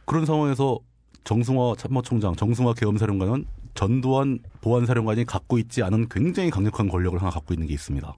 그런 0.05 0.25
상황에서 0.25 0.79
정승화 1.25 1.75
참모총장, 1.77 2.35
정승화 2.35 2.73
계엄사령관은 2.73 3.45
전두환 3.79 4.39
보안사령관이 4.59 5.23
갖고 5.23 5.57
있지 5.57 5.83
않은 5.83 6.09
굉장히 6.09 6.49
강력한 6.49 6.89
권력을 6.89 7.17
하나 7.21 7.31
갖고 7.31 7.53
있는 7.53 7.65
게 7.65 7.73
있습니다. 7.73 8.13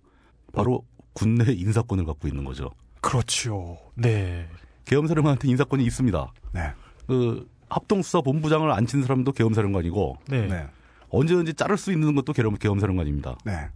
바로 0.54 0.84
군내 1.14 1.54
인사권을 1.54 2.04
갖고 2.06 2.28
있는 2.28 2.44
거죠. 2.44 2.72
그렇지요. 3.00 3.78
네. 3.94 4.48
계엄사령관한테 4.86 5.48
인사권이 5.50 5.86
있습니다. 5.86 6.34
네. 6.54 6.72
그 7.06 7.48
합동수사본부장을 7.70 8.72
앉힌 8.72 9.04
사람도 9.04 9.34
계엄사령관이고 9.34 10.18
네. 10.30 10.48
네. 10.48 10.66
언제든지 11.10 11.54
자를 11.54 11.78
수 11.78 11.92
있는 11.92 12.16
것도 12.16 12.34
계엄- 12.34 12.58
계엄사령관입니다. 12.58 13.36
네. 13.46 13.68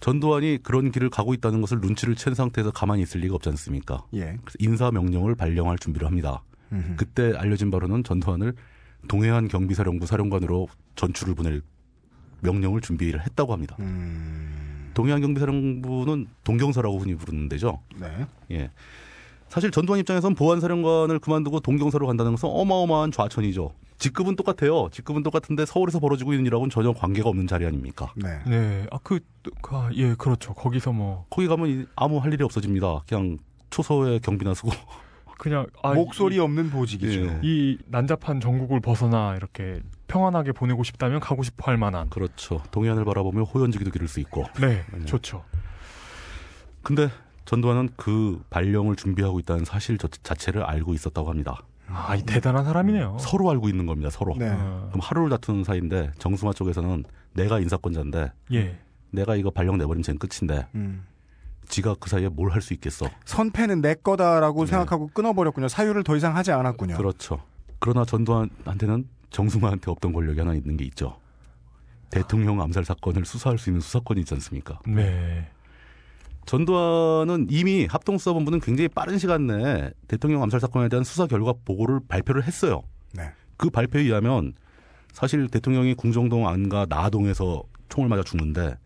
전두환이 0.00 0.60
그런 0.62 0.90
길을 0.90 1.10
가고 1.10 1.34
있다는 1.34 1.60
것을 1.60 1.80
눈치를 1.82 2.14
챈 2.14 2.34
상태에서 2.34 2.70
가만히 2.70 3.02
있을 3.02 3.20
리가 3.20 3.34
없지 3.34 3.50
않습니까? 3.50 4.04
예. 4.14 4.38
그래서 4.42 4.56
인사 4.58 4.90
명령을 4.90 5.34
발령할 5.34 5.76
준비를 5.78 6.06
합니다. 6.06 6.42
음흠. 6.72 6.96
그때 6.96 7.34
알려진 7.36 7.70
바로는 7.70 8.04
전두환을 8.04 8.54
동해안 9.06 9.48
경비사령부 9.48 10.06
사령관으로 10.06 10.68
전출을 10.96 11.34
보낼 11.34 11.62
명령을 12.40 12.80
준비를 12.80 13.24
했다고 13.24 13.52
합니다. 13.52 13.76
음. 13.80 14.90
동해안 14.94 15.20
경비사령부는 15.20 16.26
동경사라고 16.44 16.98
흔히 16.98 17.14
부르는 17.14 17.48
데죠. 17.48 17.80
네. 17.98 18.26
예. 18.50 18.70
사실 19.48 19.70
전두환 19.70 20.00
입장에선 20.00 20.34
보안사령관을 20.34 21.18
그만두고 21.20 21.60
동경사로 21.60 22.06
간다는 22.06 22.32
것은 22.32 22.48
어마어마한 22.48 23.12
좌천이죠. 23.12 23.72
직급은 23.98 24.36
똑같아요. 24.36 24.88
직급은 24.90 25.22
똑같은데 25.22 25.64
서울에서 25.64 26.00
벌어지고 26.00 26.32
있는 26.32 26.46
일하고는 26.46 26.68
전혀 26.70 26.92
관계가 26.92 27.28
없는 27.28 27.46
자리 27.46 27.64
아닙니까? 27.64 28.12
네. 28.16 28.38
네. 28.46 28.86
아, 28.90 28.98
그, 29.02 29.20
그, 29.62 29.76
아, 29.76 29.88
예, 29.94 30.14
그렇죠. 30.14 30.52
거기서 30.52 30.92
뭐, 30.92 31.26
거기 31.30 31.46
가면 31.48 31.68
이- 31.68 31.86
아무 31.94 32.18
할 32.18 32.32
일이 32.32 32.42
없어집니다. 32.44 33.04
그냥 33.08 33.38
초소에 33.70 34.18
경비나 34.18 34.52
쓰고. 34.54 34.70
그냥, 35.38 35.66
아, 35.82 35.92
목소리 35.94 36.38
없는 36.38 36.70
보직이죠. 36.70 37.20
예. 37.26 37.40
이, 37.42 37.72
이 37.72 37.78
난잡한 37.86 38.40
전국을 38.40 38.80
벗어나 38.80 39.34
이렇게 39.36 39.80
평안하게 40.08 40.52
보내고 40.52 40.82
싶다면 40.84 41.20
가고 41.20 41.42
싶어 41.42 41.70
할 41.70 41.76
만한. 41.76 42.08
그렇죠. 42.10 42.62
동해안을 42.70 43.04
바라보며 43.04 43.42
호연지기도 43.42 43.90
기를 43.90 44.08
수 44.08 44.20
있고. 44.20 44.44
네. 44.60 44.82
네. 44.92 45.04
좋죠. 45.04 45.44
근데 46.82 47.08
전두환은 47.44 47.90
그 47.96 48.42
발령을 48.50 48.96
준비하고 48.96 49.38
있다는 49.40 49.64
사실 49.64 49.98
저- 49.98 50.08
자체를 50.08 50.62
알고 50.62 50.94
있었다고 50.94 51.28
합니다. 51.28 51.60
아, 51.88 52.16
이 52.16 52.22
대단한 52.22 52.64
사람이네요. 52.64 53.18
서로 53.20 53.50
알고 53.50 53.68
있는 53.68 53.86
겁니다. 53.86 54.10
서로. 54.10 54.34
네. 54.36 54.48
어, 54.50 54.88
그럼 54.90 55.00
하루를 55.02 55.30
다투는 55.30 55.62
사이인데 55.64 56.12
정승화 56.18 56.52
쪽에서는 56.52 57.04
내가 57.34 57.60
인사권자인데 57.60 58.32
예. 58.54 58.78
내가 59.10 59.36
이거 59.36 59.50
발령 59.50 59.78
내버리면 59.78 60.02
쟤는 60.02 60.18
끝인데 60.18 60.66
음. 60.74 61.04
지가 61.68 61.96
그 62.00 62.08
사이에 62.08 62.28
뭘 62.28 62.50
할 62.50 62.62
수 62.62 62.72
있겠어. 62.74 63.06
선패는 63.24 63.80
내 63.82 63.94
거다라고 63.94 64.64
네. 64.64 64.70
생각하고 64.70 65.08
끊어버렸군요. 65.12 65.68
사유를 65.68 66.04
더 66.04 66.16
이상 66.16 66.36
하지 66.36 66.52
않았군요. 66.52 66.96
그렇죠. 66.96 67.40
그러나 67.78 68.04
전두환한테는 68.04 69.08
정승화한테 69.30 69.90
없던 69.90 70.12
권력이 70.12 70.38
하나 70.38 70.54
있는 70.54 70.76
게 70.76 70.84
있죠. 70.86 71.18
대통령 72.10 72.60
암살 72.62 72.84
사건을 72.84 73.24
수사할 73.24 73.58
수 73.58 73.68
있는 73.68 73.80
수사권이 73.80 74.20
있지 74.20 74.32
않습니까? 74.34 74.78
네. 74.86 75.48
전두환은 76.46 77.48
이미 77.50 77.86
합동수사본부는 77.86 78.60
굉장히 78.60 78.88
빠른 78.88 79.18
시간 79.18 79.46
내에 79.48 79.90
대통령 80.06 80.42
암살 80.44 80.60
사건에 80.60 80.88
대한 80.88 81.02
수사 81.04 81.26
결과 81.26 81.52
보고를 81.64 82.00
발표를 82.08 82.44
했어요. 82.44 82.82
네. 83.14 83.32
그 83.56 83.68
발표에 83.68 84.02
의하면 84.02 84.52
사실 85.12 85.48
대통령이 85.48 85.94
궁정동 85.94 86.46
안과 86.46 86.86
나동에서 86.88 87.62
총을 87.88 88.08
맞아 88.08 88.22
죽는데 88.22 88.76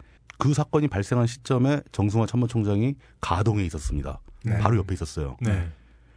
그 0.41 0.55
사건이 0.55 0.89
발생한 0.89 1.27
시점에 1.27 1.83
정승화 1.93 2.27
참모총장이 2.27 2.97
가동에 3.21 3.63
있었습니다. 3.67 4.21
네. 4.45 4.59
바로 4.59 4.79
옆에 4.79 4.95
있었어요. 4.95 5.37
네. 5.41 5.69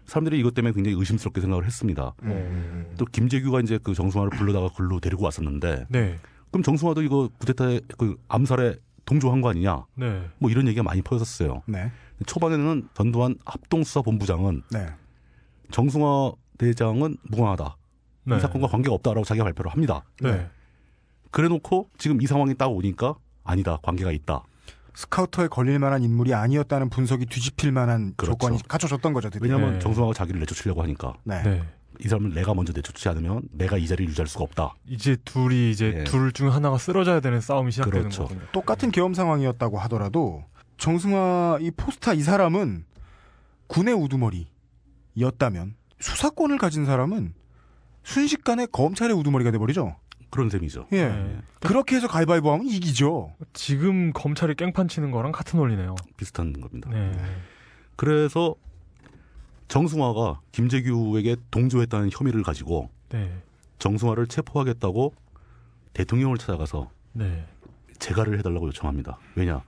사람들이 0.06 0.40
이것 0.40 0.54
때문에 0.54 0.74
굉장히 0.74 0.98
의심스럽게 0.98 1.42
생각을 1.42 1.66
했습니다. 1.66 2.14
음. 2.24 2.94
또 2.98 3.06
김재규가 3.06 3.60
이제 3.60 3.78
그 3.84 3.94
정승화를 3.94 4.38
불러다가 4.38 4.70
글로 4.76 5.00
데리고 5.02 5.26
왔었는데 5.26 5.88
네. 5.90 6.20
그럼 6.52 6.64
정승화도 6.64 7.02
이거 7.02 7.30
구데타에 7.38 7.82
그 7.98 8.16
암살에 8.30 8.78
동조한 9.06 9.42
거 9.42 9.50
아니냐? 9.50 9.86
네. 9.96 10.30
뭐 10.40 10.50
이런 10.50 10.68
얘기가 10.68 10.84
많이 10.84 11.02
퍼졌어요. 11.02 11.62
네. 11.66 11.92
초반에는 12.26 12.90
전두환 12.94 13.36
합동수사본부장은 13.46 14.64
네. 14.72 14.88
정승화 15.72 16.32
대장은 16.58 17.18
무관하다. 17.24 17.78
네. 18.26 18.38
이 18.38 18.40
사건과 18.40 18.68
관계가 18.68 18.96
없다라고 18.96 19.26
자기가 19.26 19.44
발표를 19.44 19.72
합니다. 19.72 20.06
네. 20.22 20.48
그래놓고 21.32 21.90
지금 21.98 22.22
이 22.22 22.26
상황이 22.26 22.56
딱 22.56 22.68
오니까 22.68 23.16
아니다 23.44 23.78
관계가 23.84 24.12
있다. 24.12 24.44
스카우터에 24.96 25.48
걸릴 25.48 25.80
만한 25.80 26.04
인물이 26.04 26.34
아니었다는 26.34 26.90
분석이 26.90 27.26
뒤집힐 27.26 27.72
만한 27.72 28.14
그렇죠. 28.16 28.38
조건이 28.38 28.60
갖춰졌던 28.68 29.14
거죠. 29.14 29.30
드디어. 29.30 29.42
왜냐하면 29.44 29.74
네. 29.74 29.80
정승화가 29.80 30.14
자기를 30.14 30.40
내쫓으려고 30.42 30.84
하니까 30.84 31.16
네. 31.24 31.42
네. 31.44 31.64
이 32.00 32.08
사람을 32.08 32.34
내가 32.34 32.54
먼저 32.54 32.74
내쫓지 32.74 33.08
않으면 33.10 33.42
내가 33.52 33.78
이 33.78 33.88
자리를 33.88 34.10
유지할 34.10 34.28
수가 34.28 34.44
없다. 34.44 34.76
이제 34.88 35.16
둘이 35.24 35.72
이제 35.72 35.94
예. 36.00 36.04
둘중 36.04 36.52
하나가 36.52 36.78
쓰러져야 36.78 37.20
되는 37.20 37.40
싸움이 37.42 37.72
시작되는 37.72 38.00
그렇죠. 38.00 38.24
거군요. 38.24 38.42
똑같은 38.52 38.92
계엄 38.92 39.14
상황이었다고 39.14 39.78
하더라도 39.80 40.44
정승화 40.78 41.60
이 41.62 41.72
포스타 41.72 42.14
이 42.14 42.22
사람은 42.22 42.86
군의 43.68 43.94
우두머리였다면 43.96 45.76
수사권을 46.00 46.58
가진 46.58 46.86
사람은 46.86 47.34
순식간에 48.04 48.66
검찰의 48.72 49.16
우두머리가 49.16 49.52
돼버리죠. 49.52 49.96
그런 50.34 50.50
셈이죠. 50.50 50.88
예. 50.94 51.10
네. 51.10 51.38
그렇게 51.60 51.96
해서 51.96 52.08
가위바위보 52.08 52.52
하면 52.52 52.66
이기죠. 52.66 53.36
지금 53.54 54.12
검찰이 54.14 54.56
깽판 54.56 54.88
치는 54.88 55.12
거랑 55.12 55.32
같은 55.32 55.60
원리네요. 55.60 55.94
비슷한 56.18 56.60
겁니다. 56.60 56.90
네. 56.90 57.12
그래서 57.96 58.56
정승화가 59.68 60.42
김재규에게 60.52 61.36
동조했다는 61.52 62.10
혐의를 62.12 62.42
가지고 62.42 62.90
네. 63.10 63.32
정승화를 63.78 64.26
체포하겠다고 64.26 65.14
대통령을 65.94 66.40
찾아가서 66.40 66.90
네. 67.12 67.46
재가를 68.00 68.40
해달라고 68.40 68.66
요청합니다. 68.68 69.20
왜냐? 69.36 69.62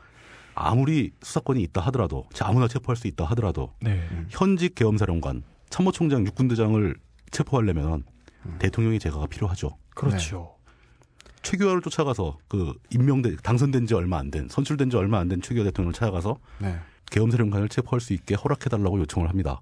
아무리 0.56 1.12
수사권이 1.22 1.62
있다 1.62 1.82
하더라도, 1.82 2.26
아무나 2.42 2.68
체포할 2.68 2.96
수 2.96 3.08
있다 3.08 3.26
하더라도, 3.26 3.74
네. 3.82 4.10
현직 4.30 4.74
계엄사령관, 4.74 5.44
참모총장, 5.70 6.26
육군대장을 6.26 6.96
체포하려면 7.30 8.04
음. 8.46 8.56
대통령의 8.58 9.00
재가가 9.00 9.28
필요하죠. 9.28 9.78
그렇죠. 9.94 10.55
최규하를 11.46 11.82
쫓아가서 11.82 12.38
그 12.48 12.74
임명된 12.90 13.38
당선된 13.44 13.86
지 13.88 13.94
얼마 13.94 14.18
안 14.18 14.32
된, 14.32 14.48
선출된 14.50 14.90
지 14.90 14.98
얼마 14.98 15.20
안 15.20 15.30
된 15.30 15.42
최규하 15.42 15.64
대통령을 15.66 15.94
찾아가서 15.94 16.40
네. 16.60 16.78
계엄사령관을 17.12 17.70
체포할 17.70 18.02
수 18.02 18.14
있게 18.14 18.36
허락해달라고 18.36 19.00
요청을 19.02 19.30
합니다. 19.30 19.62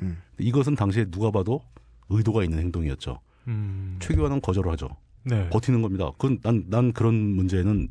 음. 0.00 0.18
이것은 0.38 0.74
당시에 0.74 1.04
누가 1.06 1.30
봐도 1.30 1.62
의도가 2.08 2.44
있는 2.44 2.58
행동이었죠. 2.58 3.20
음. 3.48 3.98
최규하는 4.00 4.40
거절을 4.40 4.72
하죠. 4.72 4.88
네. 5.24 5.48
버티는 5.50 5.82
겁니다. 5.82 6.10
그건 6.12 6.38
난, 6.42 6.64
난 6.68 6.92
그런 6.92 7.14
문제는 7.14 7.88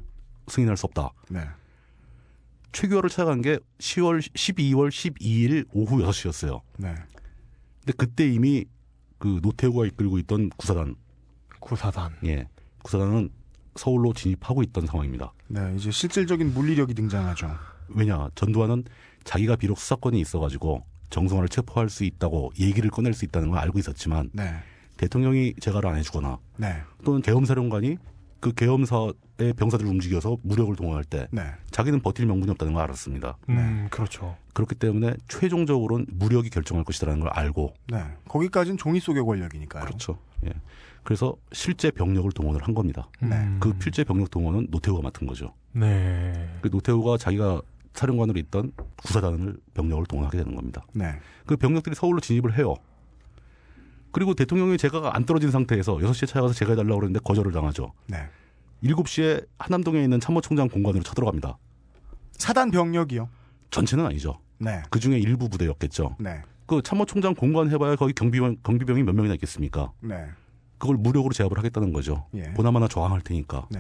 승인할 0.48 0.76
수 0.76 0.88
없다. 0.88 1.12
네. 1.30 1.42
최규하를 2.72 3.10
찾아간 3.10 3.42
게 3.42 3.60
10월 3.80 4.20
12월 4.20 4.90
12일 4.90 5.68
오후 5.74 5.98
6시였어요. 5.98 6.62
네. 6.78 6.96
근데 7.80 7.94
그때 7.98 8.28
이미 8.28 8.66
그 9.20 9.40
노태우가 9.44 9.86
이끌고 9.88 10.18
있던 10.20 10.50
구사단, 10.58 10.96
구사단. 11.60 12.16
예, 12.26 12.48
구사단은 12.88 13.30
서울로 13.76 14.14
진입하고 14.14 14.64
있던 14.64 14.86
상황입니다. 14.86 15.34
네. 15.48 15.74
이제 15.76 15.92
실질적인 15.92 16.54
물리력이 16.54 16.94
등장하죠. 16.94 17.52
왜냐, 17.90 18.30
전두환은 18.36 18.86
자기가 19.26 19.58
비록 19.58 19.78
수사권이 19.78 20.20
있어가지고 20.22 20.84
정성화를 21.10 21.50
체포할 21.50 21.90
수 21.90 22.06
있다고 22.06 22.54
얘기를 22.60 22.90
꺼낼 22.90 23.14
수 23.14 23.26
있다는 23.26 23.50
걸 23.50 23.60
알고 23.60 23.78
있었지만 23.80 24.30
네. 24.34 24.56
대통령이 24.96 25.54
재가를 25.60 25.90
안 25.90 25.98
해주거나 25.98 26.40
네. 26.58 26.82
또는 27.04 27.22
계엄사령관이 27.22 27.98
그 28.40 28.54
계엄사의 28.54 29.54
병사들을 29.58 29.90
움직여서 29.90 30.38
무력을 30.44 30.76
동원할 30.76 31.04
때 31.04 31.28
네. 31.32 31.44
자기는 31.72 32.02
버틸 32.02 32.26
명분이 32.26 32.52
없다는 32.52 32.74
걸 32.74 32.84
알았습니다. 32.84 33.38
음, 33.50 33.88
그렇죠. 33.92 34.38
그렇기 34.54 34.76
때문에 34.76 35.14
최종적으로는 35.28 36.06
무력이 36.12 36.50
결정할 36.50 36.84
것이라는 36.86 37.20
걸 37.20 37.30
알고 37.30 37.74
네. 37.92 38.04
거기까지는 38.28 38.78
종이 38.78 39.00
속의 39.00 39.24
권력이니까요. 39.24 39.86
그렇죠. 39.86 40.20
예. 40.46 40.54
그래서 41.08 41.38
실제 41.54 41.90
병력을 41.90 42.30
동원을 42.34 42.62
한 42.64 42.74
겁니다. 42.74 43.08
네. 43.22 43.30
음. 43.30 43.60
그 43.62 43.72
필제 43.72 44.04
병력 44.04 44.30
동원은 44.30 44.68
노태우가 44.72 45.02
맡은 45.02 45.26
거죠. 45.26 45.54
네. 45.72 46.60
그 46.60 46.68
노태우가 46.68 47.18
자기가 47.18 47.62
사령관으로 47.94 48.38
있던 48.40 48.74
구사단을 48.98 49.56
병력을 49.74 50.06
동원하게 50.06 50.40
되는 50.40 50.54
겁니다. 50.54 50.86
네. 50.92 51.18
그 51.46 51.56
병력들이 51.56 51.96
서울로 51.96 52.20
진입을 52.20 52.58
해요. 52.58 52.76
그리고 54.12 54.34
대통령이 54.34 54.78
제가가 54.78 55.16
안 55.16 55.26
떨어진 55.26 55.50
상태에서 55.50 55.96
6시에 55.96 56.28
찾아가서 56.28 56.54
제가 56.54 56.72
해달라고 56.72 57.00
그랬는데 57.00 57.22
거절을 57.24 57.54
당하죠. 57.54 57.94
네. 58.08 58.28
7시에 58.84 59.48
한남동에 59.60 60.04
있는 60.04 60.20
참모총장 60.20 60.68
공관으로 60.68 61.04
쳐들어갑니다. 61.04 61.58
사단 62.34 62.70
병력이요. 62.70 63.30
전체는 63.72 64.06
아니죠. 64.06 64.42
네. 64.58 64.84
그 64.90 65.00
중에 65.00 65.18
일부 65.20 65.48
부대였겠죠. 65.48 66.18
네. 66.20 66.42
그 66.66 66.82
참모총장 66.82 67.34
공관 67.34 67.72
해봐야 67.72 67.96
거기 67.96 68.12
경비병, 68.12 68.58
경비병이 68.62 69.04
몇 69.04 69.16
명이나 69.16 69.36
있겠습니까? 69.36 69.94
네. 70.02 70.28
그걸 70.78 70.98
무력으로 70.98 71.34
제압을 71.34 71.58
하겠다는 71.58 71.94
거죠. 71.94 72.26
예. 72.36 72.44
보나마나 72.54 72.88
저항할 72.88 73.22
테니까. 73.22 73.68
네. 73.72 73.80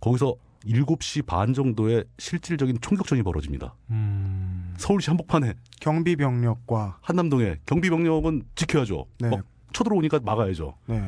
거기서 0.00 0.34
7시 0.66 1.24
반 1.26 1.54
정도의 1.54 2.04
실질적인 2.18 2.78
총격전이 2.80 3.22
벌어집니다. 3.22 3.74
음. 3.90 4.74
서울시 4.78 5.08
한복판에 5.10 5.54
경비 5.80 6.16
병력과 6.16 6.98
한남동에 7.00 7.56
경비 7.66 7.88
병력은 7.90 8.42
지켜야죠. 8.54 9.06
네. 9.20 9.28
막 9.30 9.40
쳐들어오니까 9.72 10.20
막아야죠. 10.22 10.74
네. 10.86 11.02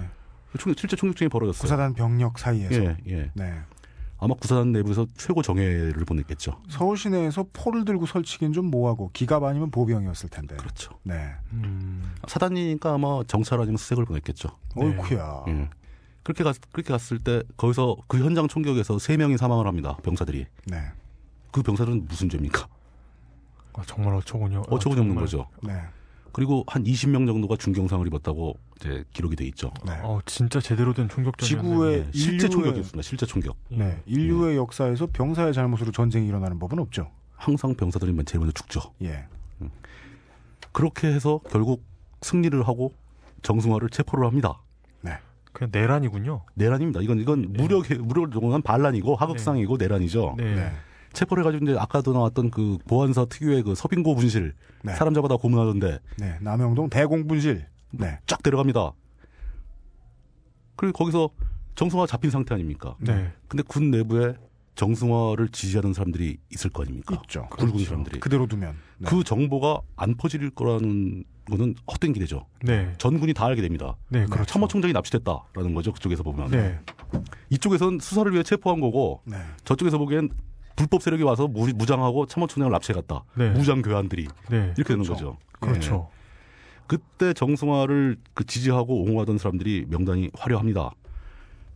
총- 0.59 0.75
실제 0.77 0.97
총격전이 0.97 1.28
벌어졌어요. 1.28 1.62
구사단 1.62 1.94
병력 1.94 2.39
사이에서 2.39 2.75
예, 2.75 2.97
예. 3.09 3.31
네. 3.35 3.61
아마 4.23 4.34
구사단 4.34 4.70
내부에서 4.70 5.05
최고 5.17 5.42
정예를 5.42 6.05
보냈겠죠. 6.05 6.52
서울 6.68 6.97
시내에서 6.97 7.44
포를 7.52 7.84
들고 7.84 8.07
설치긴 8.07 8.52
좀 8.52 8.67
뭐하고 8.67 9.10
기갑 9.12 9.42
아니면 9.42 9.73
보병이었을 9.73 10.28
텐데. 10.28 10.55
그렇죠. 10.55 10.97
네. 11.02 11.33
음. 11.52 12.15
사단이니까 12.28 12.94
아마 12.94 13.25
정찰 13.26 13.59
아니면 13.60 13.78
수색을 13.78 14.05
보냈겠죠. 14.05 14.49
네. 14.76 14.84
어이쿠야. 14.84 15.44
예. 15.49 15.70
그렇게 16.23 16.44
갔, 16.44 16.55
그렇게 16.70 16.92
갔을 16.92 17.18
때 17.18 17.42
거기서 17.57 17.97
그 18.07 18.18
현장 18.18 18.47
총격에서 18.47 19.01
세 19.01 19.17
명이 19.17 19.39
사망을 19.39 19.67
합니다. 19.67 19.97
병사들이. 20.05 20.47
네. 20.67 20.83
그 21.51 21.65
병사들은 21.65 22.07
무슨 22.07 22.28
죄입니까? 22.28 22.68
아, 23.73 23.83
정말 23.86 24.15
어처구니 24.15 24.55
어처구니 24.68 25.01
없는. 25.01 25.17
거죠. 25.17 25.49
네. 25.65 25.73
그리고 26.33 26.65
한 26.67 26.83
20명 26.85 27.27
정도가 27.27 27.57
중경상을 27.57 28.07
입었다고 28.07 28.59
이제 28.77 29.05
기록이 29.12 29.36
돼 29.36 29.44
있죠. 29.49 29.70
네. 29.86 29.93
어, 30.02 30.20
진짜 30.27 30.61
제대로 30.61 30.93
된 30.94 31.09
총격전이었네요. 31.09 31.73
지구의 31.73 31.99
예, 31.99 32.11
실제 32.19 32.47
인류의- 32.47 32.51
총격이었습니다. 32.51 33.02
실제 33.02 33.27
총격. 33.27 33.57
네. 33.69 34.01
인류의 34.07 34.57
역사에서 34.57 35.09
병사의 35.12 35.52
잘못으로 35.52 35.93
전쟁이 35.93 36.27
일어나는 36.28 36.59
법은 36.59 36.78
없죠. 36.78 37.11
항상 37.36 37.75
병사들이 37.75 38.12
제일 38.25 38.41
먼저 38.41 38.52
죽죠. 38.52 38.81
예. 39.02 39.25
그렇게 40.73 41.09
해서 41.09 41.41
결국 41.51 41.83
승리를 42.23 42.67
하고 42.67 42.94
정승화를 43.43 43.91
체포를 43.91 44.27
합니다. 44.27 44.59
그냥 45.52 45.69
내란이군요. 45.70 46.44
내란입니다. 46.55 47.02
이건 47.02 47.20
이건 47.20 47.52
무력 47.52 47.85
무력을 47.86 48.31
동원한 48.31 48.62
반란이고 48.62 49.17
하극상이고 49.17 49.77
내란이죠. 49.77 50.36
네. 50.39 50.73
네. 51.12 51.18
체포를 51.18 51.42
해가지고 51.42 51.65
이제 51.65 51.78
아까도 51.78 52.12
나왔던 52.12 52.50
그 52.50 52.78
보안사 52.89 53.26
특유의 53.26 53.62
그 53.62 53.74
서빙고 53.74 54.15
분실 54.15 54.55
네. 54.82 54.94
사람 54.94 55.15
잡아다 55.15 55.36
고문하던데 55.36 55.99
네. 56.18 56.39
남영동 56.41 56.89
대공 56.91 57.26
분실. 57.26 57.66
네. 57.91 58.18
쫙 58.26 58.42
데려갑니다. 58.42 58.92
그리고 60.76 60.92
거기서 60.97 61.31
정승화 61.74 62.07
잡힌 62.07 62.31
상태 62.31 62.55
아닙니까? 62.55 62.97
네. 62.99 63.31
근데 63.49 63.62
군 63.62 63.91
내부에 63.91 64.34
정승화를 64.74 65.50
지지하는 65.50 65.92
사람들이 65.92 66.39
있을 66.50 66.70
거 66.70 66.82
아닙니까? 66.82 67.18
있죠. 67.23 67.47
굵은 67.50 67.73
그렇죠. 67.73 67.84
사람들이. 67.84 68.20
그대로 68.20 68.47
두면. 68.47 68.74
네. 68.99 69.08
그 69.08 69.23
정보가 69.23 69.82
안 69.97 70.16
퍼질 70.16 70.49
거라는 70.50 71.24
거는 71.50 71.74
헛된 71.92 72.15
기대죠. 72.15 72.47
네. 72.62 72.94
전군이 72.97 73.34
다 73.34 73.47
알게 73.47 73.60
됩니다. 73.60 73.97
네, 74.08 74.24
그렇죠. 74.26 74.44
참모총장이 74.47 74.92
납치됐다라는 74.94 75.74
거죠. 75.74 75.92
그쪽에서 75.92 76.23
보면. 76.23 76.50
네. 76.50 76.78
이쪽에선 77.50 77.99
수사를 77.99 78.32
위해 78.32 78.42
체포한 78.42 78.81
거고 78.81 79.20
네. 79.26 79.36
저쪽에서 79.65 79.99
보기엔 79.99 80.31
불법 80.83 81.01
세력이 81.01 81.23
와서 81.23 81.47
무, 81.47 81.69
무장하고 81.69 82.27
참모총장을 82.27 82.73
납치해갔다. 82.73 83.23
네. 83.35 83.51
무장 83.51 83.83
교환들이 83.83 84.27
네. 84.51 84.75
이렇게 84.77 84.94
되는 84.94 85.05
그렇죠. 85.05 85.12
거죠. 85.12 85.39
그렇죠. 85.61 86.11
그때 86.89 87.33
정승화를 87.33 88.17
그 88.35 88.44
지지하고 88.44 89.02
옹호하던 89.05 89.39
사람들이 89.39 89.86
명단이 89.89 90.31
화려합니다. 90.35 90.91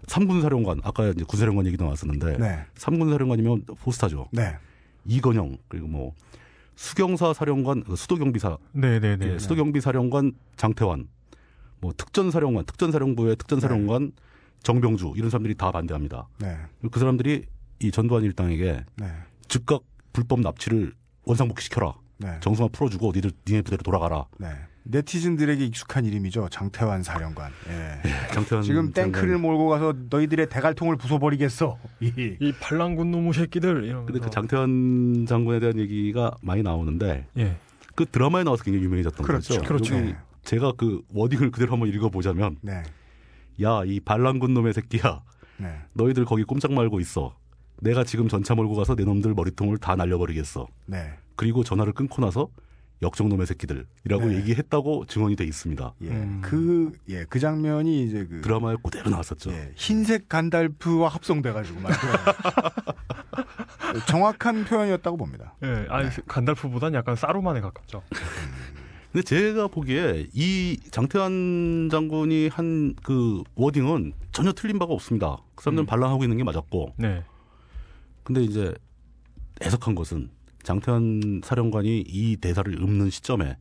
삼군 0.09 0.43
사령관 0.43 0.81
아까 0.83 1.07
이제 1.09 1.25
구사령관 1.25 1.67
얘기 1.67 1.77
나왔었는데 1.77 2.39
네. 2.39 2.65
삼군 2.75 3.11
사령관이면 3.11 3.65
포스타죠. 3.81 4.29
네. 4.33 4.57
이건영 5.05 5.57
그리고 5.69 5.87
뭐 5.87 6.13
수경사 6.75 7.33
사령관 7.33 7.85
그 7.85 7.95
수도경비사 7.95 8.59
네, 8.73 8.99
네, 8.99 9.17
네. 9.17 9.35
예, 9.35 9.39
수도경비사령관 9.39 10.33
장태환 10.57 11.07
뭐 11.81 11.93
특전사령관 11.97 12.65
특전사령부의 12.67 13.37
특전사령관 13.37 14.13
정병주 14.65 15.13
이런 15.17 15.31
사람들이 15.31 15.55
다 15.55 15.71
반대합니다. 15.71 16.27
네. 16.41 16.57
그 16.91 16.99
사람들이 16.99 17.47
이 17.81 17.91
전두환 17.91 18.25
일당에게 18.25 18.85
네. 18.97 19.07
즉각 19.49 19.83
불법 20.13 20.41
납치를 20.41 20.93
원상복귀시켜라. 21.25 21.95
네. 22.19 22.39
정승화 22.41 22.69
풀어주고 22.73 23.13
니들 23.15 23.33
니네 23.47 23.63
부대로 23.63 23.83
돌아가라. 23.83 24.27
네. 24.39 24.49
네티즌들에게 24.85 25.65
익숙한 25.67 26.05
이름이죠. 26.05 26.49
장태환 26.49 27.03
사령관. 27.03 27.51
예. 27.69 28.33
장태환 28.33 28.63
지금 28.63 28.93
탱크를 28.93 29.35
장관. 29.35 29.41
몰고 29.41 29.69
가서 29.69 29.93
너희들의 30.09 30.49
대갈통을 30.49 30.97
부숴버리겠어. 30.97 31.77
이. 32.01 32.37
이 32.41 32.53
반란군 32.61 33.11
놈의 33.11 33.33
새끼들 33.33 33.85
이런 33.85 34.07
근데 34.07 34.21
그 34.21 34.31
장태환 34.31 35.27
장군에 35.29 35.59
대한 35.59 35.79
얘기가 35.81 36.37
많이 36.41 36.63
나오는데 36.63 37.27
예. 37.37 37.57
그 37.97 38.07
드라마에 38.07 38.45
나와서 38.45 38.63
굉장히 38.63 38.85
유명해졌던 38.85 39.27
그렇죠. 39.27 39.55
거죠. 39.55 39.67
그렇죠. 39.67 39.97
여기 39.97 40.07
네. 40.13 40.17
제가 40.45 40.73
그 40.77 41.03
워딩을 41.13 41.51
그대로 41.51 41.73
한번 41.73 41.89
읽어보자면 41.89 42.59
네. 42.63 42.85
야이 43.61 43.99
반란군 44.01 44.55
놈의 44.55 44.73
새끼야 44.73 45.23
네. 45.57 45.81
너희들 45.95 46.25
거기 46.25 46.45
꼼짝 46.45 46.73
말고 46.73 47.01
있어. 47.01 47.37
내가 47.81 48.05
지금 48.05 48.29
전차 48.29 48.55
몰고 48.55 48.75
가서 48.75 48.95
내 48.95 49.05
놈들 49.05 49.35
머리통을 49.35 49.79
다 49.79 49.97
날려버리겠어. 49.97 50.67
네. 50.87 51.13
그리고 51.37 51.65
전화를 51.65 51.93
끊고 51.93 52.23
나서 52.23 52.49
역정놈의 53.03 53.47
새끼들이라고 53.47 54.27
네. 54.27 54.37
얘기했다고 54.37 55.05
증언이 55.07 55.37
돼 55.37 55.45
있습니다. 55.45 55.95
예. 56.03 56.07
음. 56.09 56.41
그, 56.43 56.93
예. 57.11 57.25
그 57.29 57.39
장면이 57.39 58.05
이제 58.05 58.27
그. 58.27 58.41
드라마에 58.41 58.77
그대로 58.83 59.11
나왔었죠. 59.11 59.51
예. 59.53 59.73
흰색 59.77 60.29
간달프와 60.31 61.09
합성돼가지고 61.09 61.81
만든. 61.81 61.99
정확한 64.09 64.65
표현이었다고 64.65 65.17
봅니다. 65.19 65.55
예. 65.63 65.87
아니 65.91 66.09
간달프보단 66.27 66.95
약간 66.95 67.17
사루만에 67.17 67.61
가깝죠. 67.61 68.03
근데 69.13 69.23
제가 69.25 69.69
보기에 69.69 70.27
이 70.35 70.79
장태환 70.91 71.89
장군이 71.91 72.49
한 72.49 72.95
그 73.03 73.43
워딩은 73.55 74.13
전혀 74.33 74.53
틀린 74.53 74.79
바가 74.79 74.93
없습니다. 74.95 75.37
그 75.55 75.65
사람들은 75.65 75.85
음. 75.85 75.87
반란하고 75.87 76.25
있는 76.25 76.37
게 76.39 76.45
맞았고. 76.45 76.95
네. 76.97 77.23
근데 78.27 78.43
이제 78.43 78.75
해석한 79.63 79.95
것은 79.95 80.31
장태환 80.65 81.43
사령관이 81.45 82.01
이 82.09 82.37
대사를 82.39 82.73
읊는 82.75 83.09
시점에 83.11 83.57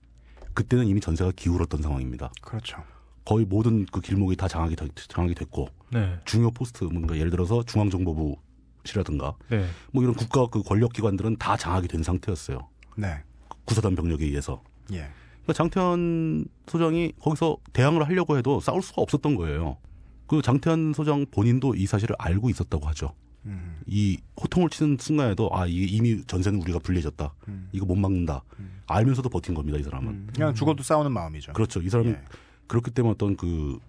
그때는 0.56 0.88
이미 0.88 1.00
전세가 1.00 1.34
기울었던 1.35 1.84
상황입니다. 1.84 2.32
그렇죠. 2.42 2.77
거의 3.26 3.45
모든 3.45 3.85
그 3.85 4.02
길목이 4.02 4.35
다 4.35 4.48
장악이, 4.48 4.76
되- 4.76 4.88
장악이 4.95 5.35
됐고 5.35 5.68
네. 5.92 6.18
중요 6.26 6.50
포스트 6.50 6.84
뭔가 6.85 7.16
예를 7.16 7.30
들어서 7.30 7.61
중앙정보부시라든가 7.64 9.35
네. 9.50 9.68
뭐 9.92 10.02
이런 10.02 10.16
국가 10.16 10.48
그 10.48 10.64
권력기관들은 10.64 11.38
다 11.38 11.56
장악이 11.56 11.88
된 11.88 12.02
상태였어요. 12.02 12.58
네. 12.98 13.22
구사단 13.66 13.94
병력에 13.95 14.26
의해서. 14.26 14.64
예. 14.94 15.08
그러니까 15.44 15.53
장태환 15.53 16.45
소장이 16.68 17.11
거기서 17.19 17.58
대항을 17.74 18.03
하려고 18.08 18.35
해도 18.35 18.60
싸울 18.60 18.82
수가 18.82 19.03
없었던 19.03 19.35
거예요. 19.35 19.77
그 20.26 20.42
장태환 20.42 20.94
소장 20.95 21.27
본인도 21.30 21.76
이 21.76 21.85
사실을 21.85 22.16
알고 22.18 22.50
있었다고 22.50 22.88
하죠. 22.88 23.14
음. 23.45 23.80
이 23.85 24.17
호통을 24.41 24.69
치는 24.69 24.98
순간에도 24.99 25.49
아 25.53 25.65
이게 25.67 25.85
이미 25.85 26.24
전세는 26.25 26.61
우리가 26.61 26.80
불리해졌다. 26.80 27.33
음. 27.48 27.69
이거 27.72 27.85
못 27.85 27.95
막는다. 27.95 28.43
알면서도 28.88 29.30
버틴 29.30 29.53
겁니다 29.53 29.77
이 29.77 29.83
사람은. 29.83 30.07
음. 30.11 30.27
그냥 30.33 30.53
죽어도 30.53 30.83
싸우는 30.83 31.11
마음이죠. 31.11 31.53
그렇죠. 31.53 31.82
이 31.82 31.90
사람이 31.90 32.09
예. 32.09 32.22
그렇기 32.67 32.91
때문에 32.91 33.11
어떤 33.14 33.35
그 33.35 33.80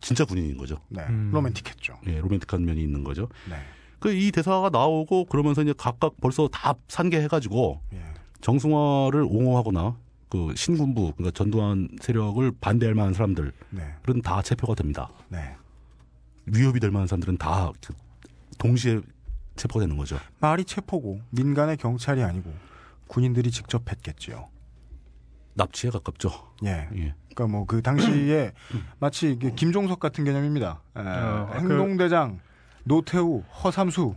진짜 0.00 0.24
군인인 0.24 0.56
거죠. 0.56 0.80
네. 0.88 1.02
음. 1.08 1.30
로맨틱했죠. 1.32 1.98
예, 2.06 2.20
로맨틱한 2.20 2.64
면이 2.64 2.80
있는 2.82 3.04
거죠. 3.04 3.28
네. 3.48 3.56
그 4.00 4.12
이 4.12 4.30
대사가 4.30 4.70
나오고 4.70 5.24
그러면서 5.24 5.62
이제 5.62 5.74
각각 5.76 6.16
벌써 6.20 6.48
다 6.48 6.74
산계해가지고 6.86 7.80
예. 7.94 8.02
정승화를 8.40 9.22
옹호하거나 9.22 9.96
그 10.28 10.54
신군부 10.56 11.14
그러니까 11.16 11.30
전두환 11.32 11.88
세력을 12.00 12.52
반대할 12.60 12.94
만한 12.94 13.12
사람들은 13.14 13.50
네. 13.70 13.94
다 14.22 14.40
체포가 14.42 14.74
됩니다. 14.74 15.10
네. 15.28 15.56
위협이 16.46 16.80
될 16.80 16.90
만한 16.90 17.08
사람들은 17.08 17.38
다 17.38 17.72
동시에 18.58 19.00
체포가 19.56 19.84
되는 19.84 19.96
거죠. 19.96 20.18
말이 20.40 20.64
체포고 20.64 21.20
민간의 21.30 21.76
경찰이 21.78 22.22
아니고 22.22 22.52
군인들이 23.08 23.50
직접 23.50 23.90
했겠지요. 23.90 24.48
납치에 25.54 25.90
가깝죠. 25.90 26.30
예. 26.64 26.88
예. 26.94 27.14
그러니까 27.34 27.46
뭐 27.46 27.64
그 27.66 27.82
당시에 27.82 28.52
마치 29.00 29.32
이게 29.32 29.50
김종석 29.52 29.98
같은 30.00 30.24
개념입니다. 30.24 30.80
에, 30.96 31.00
어, 31.00 31.50
행동대장, 31.54 32.40
노태우, 32.84 33.42
허삼수. 33.62 34.14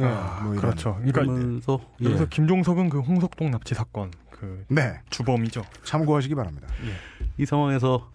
예, 0.00 0.04
아, 0.04 0.40
뭐. 0.44 0.54
그렇죠. 0.56 0.98
그러면서 1.12 1.80
예. 2.00 2.06
여기서 2.06 2.26
김종석은 2.26 2.88
그 2.90 3.00
홍석동 3.00 3.50
납치 3.52 3.74
사건 3.74 4.10
그 4.30 4.64
네, 4.68 5.00
주범이죠. 5.10 5.64
참고하시기 5.84 6.34
바랍니다. 6.34 6.66
이 7.38 7.46
상황에서 7.46 8.10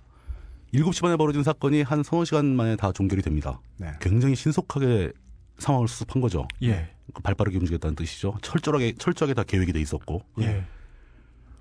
7시 0.73 1.01
반에 1.01 1.15
벌어진 1.15 1.41
사건이 1.41 1.81
한 1.81 2.03
서너 2.03 2.25
시간 2.25 2.55
만에 2.55 2.75
다 2.75 2.91
종결이 2.91 3.21
됩니다. 3.21 3.59
네. 3.77 3.91
굉장히 4.01 4.35
신속하게 4.35 5.13
상황을 5.59 5.87
수습한 5.87 6.21
거죠. 6.21 6.47
예. 6.63 6.89
그 7.13 7.21
발빠르게 7.21 7.57
움직였다는 7.57 7.95
뜻이죠. 7.95 8.35
철저하게 8.41 8.93
철저하게 8.97 9.33
다 9.33 9.43
계획이 9.43 9.73
돼 9.73 9.81
있었고 9.81 10.23
예. 10.41 10.63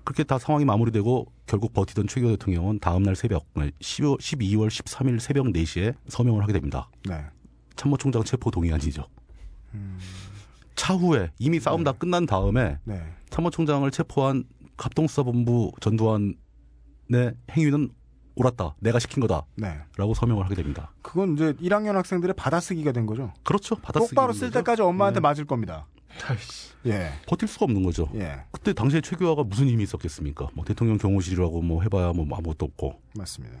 그렇게 0.03 0.23
다 0.23 0.39
상황이 0.39 0.65
마무리되고 0.65 1.31
결국 1.45 1.73
버티던 1.73 2.07
최규호 2.07 2.31
대통령은 2.31 2.79
다음 2.79 3.03
날 3.03 3.15
새벽 3.15 3.45
12월, 3.53 4.19
12월 4.19 4.67
13일 4.67 5.19
새벽 5.19 5.45
4시에 5.45 5.95
서명을 6.07 6.41
하게 6.41 6.53
됩니다. 6.53 6.89
네. 7.07 7.23
참모총장 7.75 8.23
체포 8.23 8.49
동의안이죠. 8.49 9.05
차후에 10.75 11.31
이미 11.37 11.59
싸움 11.59 11.83
다 11.83 11.91
끝난 11.91 12.25
다음에 12.25 12.79
네. 12.85 13.03
참모총장을 13.29 13.89
체포한 13.91 14.45
합동수사본부 14.77 15.73
전두환의 15.79 16.35
행위는 17.51 17.89
옳았다. 18.39 18.75
내가 18.79 18.99
시킨 18.99 19.21
거다. 19.21 19.43
네. 19.55 19.79
라고 19.97 20.13
서명을 20.13 20.45
하게 20.45 20.55
됩니다. 20.55 20.91
그건 21.01 21.33
이제 21.33 21.53
1학년 21.53 21.93
학생들의 21.93 22.35
받아쓰기가 22.35 22.93
된 22.93 23.05
거죠. 23.05 23.33
그렇죠. 23.43 23.75
받아쓰기. 23.75 24.15
똑바로 24.15 24.33
쓸 24.33 24.49
때까지 24.49 24.81
엄마한테 24.81 25.19
네. 25.19 25.21
맞을 25.21 25.45
겁니다. 25.45 25.85
아이씨. 26.27 26.69
예. 26.85 27.11
버틸 27.27 27.47
수가 27.47 27.65
없는 27.65 27.83
거죠. 27.83 28.09
예. 28.15 28.43
그때 28.51 28.73
당시에 28.73 29.01
최규하가 29.01 29.43
무슨 29.43 29.67
힘이 29.67 29.83
있었겠습니까? 29.83 30.47
뭐 30.53 30.63
대통령 30.65 30.97
경호실이라고 30.97 31.61
뭐 31.61 31.83
해봐야 31.83 32.13
뭐 32.13 32.25
아무것도 32.25 32.65
없고 32.65 32.99
맞습니다. 33.15 33.57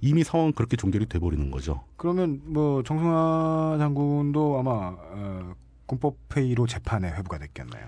이미 0.00 0.24
상황은 0.24 0.52
그렇게 0.52 0.76
종결이 0.76 1.06
돼버리는 1.06 1.50
거죠. 1.50 1.84
그러면 1.96 2.40
뭐 2.44 2.82
정승화 2.82 3.76
장군도 3.78 4.58
아마 4.58 4.96
어, 4.96 5.54
군법 5.86 6.16
회의로 6.34 6.66
재판에 6.66 7.08
회부가 7.08 7.38
됐겠네요. 7.38 7.86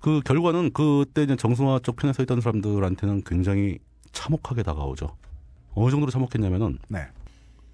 그 0.00 0.20
결과는 0.24 0.72
그때 0.72 1.22
이제 1.22 1.36
정승화 1.36 1.80
쪽 1.82 1.96
편에 1.96 2.12
서 2.12 2.22
있던 2.22 2.40
사람들한테는 2.40 3.22
굉장히 3.24 3.78
참혹하게 4.12 4.62
다가오죠. 4.62 5.16
어느 5.74 5.90
정도로 5.90 6.10
참혹했냐면은 6.10 6.78
네. 6.88 7.06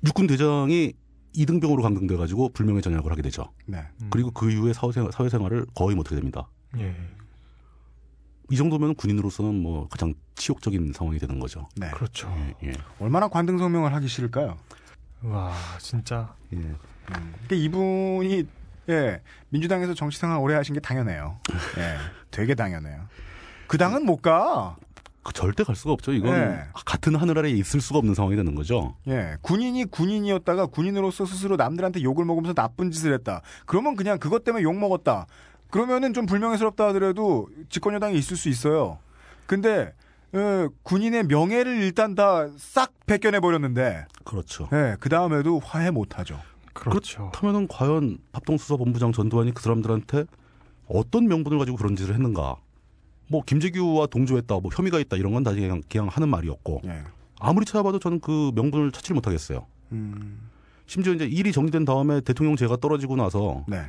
육군 0.05 0.27
대장이 0.27 0.93
이등병으로 1.35 1.83
강등돼 1.83 2.17
가지고 2.17 2.51
불명예 2.51 2.81
전역을 2.81 3.10
하게 3.10 3.23
되죠. 3.23 3.52
네. 3.67 3.85
음. 4.02 4.09
그리고 4.10 4.31
그 4.31 4.51
이후에 4.51 4.73
사회생활, 4.73 5.12
사회생활을 5.12 5.67
거의 5.75 5.94
못하게 5.94 6.17
됩니다. 6.17 6.49
예. 6.78 6.94
이 8.51 8.57
정도면 8.57 8.94
군인으로서는 8.94 9.55
뭐 9.55 9.89
가장 9.89 10.15
치욕적인 10.36 10.93
상황이 10.94 11.18
되는 11.18 11.39
거죠. 11.39 11.68
네. 11.77 11.91
그렇죠. 11.91 12.33
예, 12.62 12.68
예. 12.68 12.73
얼마나 12.99 13.28
관등 13.28 13.59
성명을 13.59 13.93
하기 13.94 14.09
싫을까요? 14.09 14.57
와, 15.23 15.52
진짜. 15.78 16.35
예. 16.55 16.57
그러니까 17.05 17.55
이분이 17.55 18.47
예 18.89 19.20
민주당에서 19.51 19.94
정치생활 19.94 20.39
오래 20.39 20.55
하신 20.55 20.75
게 20.75 20.81
당연해요. 20.81 21.39
예, 21.78 21.97
되게 22.31 22.55
당연해요. 22.55 23.07
그 23.67 23.77
당은 23.77 24.07
못 24.07 24.23
가. 24.23 24.77
그 25.28 25.32
절대 25.34 25.62
갈 25.62 25.76
수가 25.76 25.92
없죠. 25.92 26.12
이건 26.12 26.32
네. 26.32 26.62
같은 26.86 27.15
하늘 27.15 27.39
아래에 27.39 27.52
있을 27.52 27.82
수가 27.82 27.98
없는 27.98 28.15
상황이 28.15 28.34
되는 28.34 28.55
거죠. 28.55 28.97
예, 29.08 29.36
군인이 29.42 29.84
군인이었다가 29.86 30.66
군인으로서 30.66 31.26
스스로 31.26 31.57
남들한테 31.57 32.02
욕을 32.02 32.24
먹으면서 32.24 32.55
나쁜 32.55 32.90
짓을 32.90 33.12
했다. 33.12 33.42
그러면 33.66 33.94
그냥 33.94 34.18
그것 34.18 34.42
때문에 34.42 34.62
욕 34.62 34.74
먹었다. 34.74 35.26
그러면은 35.70 36.15
좀 36.15 36.24
불명예스럽다 36.24 36.89
하더라도 36.89 37.48
집권여당이 37.68 38.16
있을 38.16 38.39
수 38.39 38.48
있어요. 38.48 38.98
근데 39.47 39.92
예, 40.34 40.68
군인의 40.82 41.24
명예를 41.24 41.82
일단 41.82 42.15
다 42.15 42.48
싹 42.57 42.92
벗겨내 43.07 43.40
버렸는데, 43.40 44.07
그렇죠. 44.24 44.68
예, 44.73 44.97
그 44.98 45.10
다음에도 45.10 45.58
화해 45.58 45.90
못 45.90 46.18
하죠. 46.18 46.40
그렇죠. 46.73 47.31
그렇다면은 47.32 47.68
과연 47.68 48.18
합동수사 48.32 48.76
본부장 48.76 49.12
전두환이 49.12 49.52
그 49.52 49.62
사람들한테 49.62 50.24
어떤 50.86 51.26
명분을 51.26 51.58
가지고 51.58 51.76
그런 51.76 51.97
짓을 51.97 52.15
했는가? 52.15 52.57
뭐 53.28 53.42
김재규와 53.44 54.07
동조했다, 54.07 54.55
뭐 54.60 54.70
혐의가 54.74 54.98
있다 54.98 55.16
이런 55.16 55.32
건 55.32 55.42
다 55.44 55.52
그냥, 55.52 55.82
그냥 55.89 56.08
하는 56.08 56.28
말이었고 56.28 56.82
예, 56.86 57.02
아무리 57.40 57.65
찾아봐도 57.66 57.98
저는 57.98 58.20
그 58.20 58.52
명분을 58.55 58.90
찾지를 58.92 59.15
못하겠어요. 59.16 59.66
음, 59.92 60.48
심지어 60.86 61.12
이제 61.15 61.26
일이 61.26 61.52
정리된 61.52 61.84
다음에 61.84 62.20
대통령제가 62.20 62.76
떨어지고 62.78 63.16
나서 63.16 63.65
네, 63.68 63.82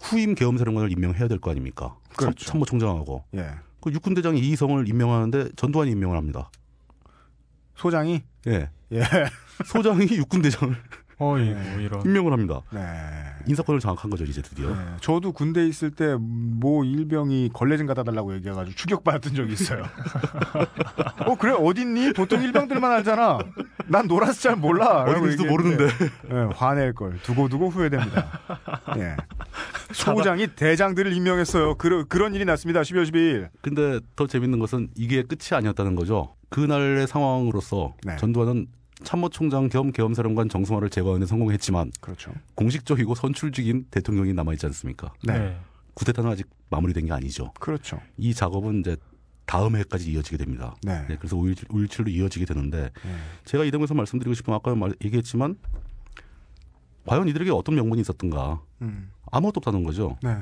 후임 0.00 0.34
계엄사령관을 0.34 0.90
임명해야 0.92 1.28
될 1.28 1.38
거 1.38 1.50
아닙니까? 1.50 1.96
그렇죠. 2.16 2.44
참, 2.46 2.58
모총장하고 2.60 3.24
예, 3.36 3.50
그 3.80 3.92
육군대장이 3.92 4.40
이성을 4.40 4.88
임명하는데 4.88 5.50
전두환이 5.56 5.90
임명을 5.92 6.16
합니다. 6.16 6.50
소장이 7.76 8.22
예. 8.46 8.68
예, 8.92 9.02
소장이 9.66 10.06
육군대장을 10.06 10.74
어이, 11.22 11.50
뭐 11.50 11.80
이런. 11.80 12.02
임명을 12.04 12.32
합니다. 12.32 12.62
네. 12.70 12.80
인사권을 13.46 13.80
장악한 13.80 14.10
거죠, 14.10 14.24
이제 14.24 14.42
드디어. 14.42 14.70
네, 14.70 14.76
저도 15.00 15.32
군대 15.32 15.66
있을 15.66 15.90
때모 15.90 16.84
일병이 16.84 17.50
걸레 17.52 17.76
좀 17.76 17.86
갖다 17.86 18.02
달라고 18.02 18.34
얘기해가지고 18.36 18.74
추격받았던 18.76 19.34
적이 19.34 19.52
있어요. 19.52 19.82
어 21.26 21.34
그래 21.36 21.52
어딨니? 21.52 22.12
보통 22.12 22.42
일병들만 22.42 22.90
알잖아. 22.90 23.38
난 23.86 24.06
놀아서 24.06 24.40
잘 24.40 24.56
몰라. 24.56 25.02
어디 25.02 25.16
있는지도 25.16 25.44
모르는데. 25.46 25.86
네, 26.28 26.48
화낼 26.54 26.92
걸 26.94 27.18
두고 27.22 27.48
두고 27.48 27.68
후회됩니다. 27.68 28.26
예. 28.96 29.16
소장이 29.92 30.48
대장들을 30.54 31.12
임명했어요. 31.12 31.76
그러, 31.76 32.04
그런 32.04 32.34
일이 32.34 32.44
났습니다. 32.44 32.80
12월 32.82 33.10
12일. 33.10 33.48
근데 33.60 34.00
더 34.16 34.26
재밌는 34.26 34.58
것은 34.58 34.88
이게 34.96 35.22
끝이 35.22 35.56
아니었다는 35.56 35.94
거죠. 35.96 36.34
그날의 36.48 37.06
상황으로서 37.06 37.94
네. 38.04 38.16
전두환은 38.16 38.66
참모총장 39.02 39.68
겸 39.68 39.92
계엄사령관 39.92 40.48
정승화를 40.48 40.90
제거하는 40.90 41.20
데 41.20 41.26
성공했지만 41.26 41.92
그렇죠. 42.00 42.32
공식적이고 42.54 43.14
선출직인 43.14 43.86
대통령이 43.90 44.32
남아있지 44.32 44.66
않습니까? 44.66 45.12
네. 45.24 45.56
구태타는 45.94 46.30
아직 46.30 46.48
마무리된 46.70 47.06
게 47.06 47.12
아니죠. 47.12 47.52
그렇죠. 47.60 48.00
이 48.16 48.34
작업은 48.34 48.80
이제 48.80 48.96
다음 49.44 49.76
해까지 49.76 50.10
이어지게 50.10 50.36
됩니다. 50.38 50.74
네. 50.82 51.04
네, 51.08 51.16
그래서 51.16 51.36
5.17, 51.36 51.68
5.17로 51.68 52.08
이어지게 52.08 52.44
되는데 52.46 52.90
네. 53.04 53.16
제가 53.44 53.64
이 53.64 53.70
대목에서 53.70 53.94
말씀드리고 53.94 54.34
싶은 54.34 54.52
건 54.52 54.54
아까 54.54 54.74
말, 54.74 54.94
얘기했지만 55.04 55.56
과연 57.06 57.28
이들에게 57.28 57.50
어떤 57.50 57.74
명분이 57.74 58.00
있었던가 58.00 58.62
음. 58.80 59.10
아무것도 59.30 59.58
없다는 59.58 59.84
거죠. 59.84 60.16
네. 60.22 60.36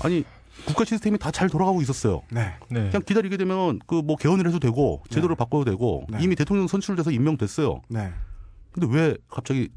아니 0.00 0.24
국가 0.66 0.84
시스템이 0.84 1.18
다 1.18 1.30
잘 1.30 1.48
돌아가고 1.48 1.80
있었어요. 1.82 2.22
네. 2.30 2.54
네. 2.68 2.90
그냥 2.90 3.02
기다리게 3.02 3.36
되면 3.36 3.78
그 3.86 4.02
뭐 4.02 4.16
개헌을 4.16 4.46
해도 4.46 4.58
되고 4.58 5.02
제도를 5.10 5.36
바꿔도 5.36 5.64
되고 5.64 6.04
네. 6.10 6.18
이미 6.20 6.34
대통령 6.34 6.66
선출돼서 6.66 7.10
임명됐어요. 7.10 7.82
네. 7.88 8.12
근데 8.72 8.88
왜 8.90 9.16
갑자기 9.28 9.68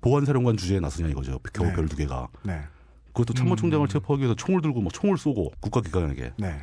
보안사령관 0.00 0.56
주제에 0.56 0.80
나서냐 0.80 1.08
이거죠. 1.08 1.38
겨우 1.52 1.66
네. 1.66 1.74
별두 1.74 1.96
개가. 1.96 2.28
네. 2.44 2.60
그것도 3.08 3.34
참모총장을 3.34 3.84
음. 3.84 3.88
체포하기 3.88 4.20
위해서 4.22 4.34
총을 4.36 4.60
들고 4.62 4.80
뭐 4.82 4.92
총을 4.92 5.16
쏘고 5.16 5.52
국가기관에게 5.60 6.34
네. 6.38 6.60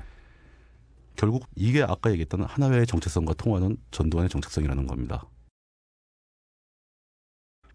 결국 1.15 1.45
이게 1.55 1.83
아까 1.83 2.11
얘기했던 2.11 2.43
하나회의 2.43 2.85
정체성과 2.87 3.33
통하는 3.33 3.77
전두환의 3.91 4.29
정체성이라는 4.29 4.87
겁니다. 4.87 5.25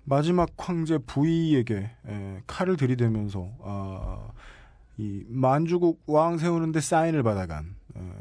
마지막 0.05 0.48
황제 0.56 0.98
부이에게 0.98 1.90
에, 2.06 2.42
칼을 2.47 2.76
들이대면서 2.76 3.50
아, 3.62 4.28
이 4.99 5.25
만주국 5.28 6.02
왕 6.07 6.39
세우는데 6.39 6.81
사인을 6.81 7.23
받아간 7.23 7.77
어, 7.94 8.12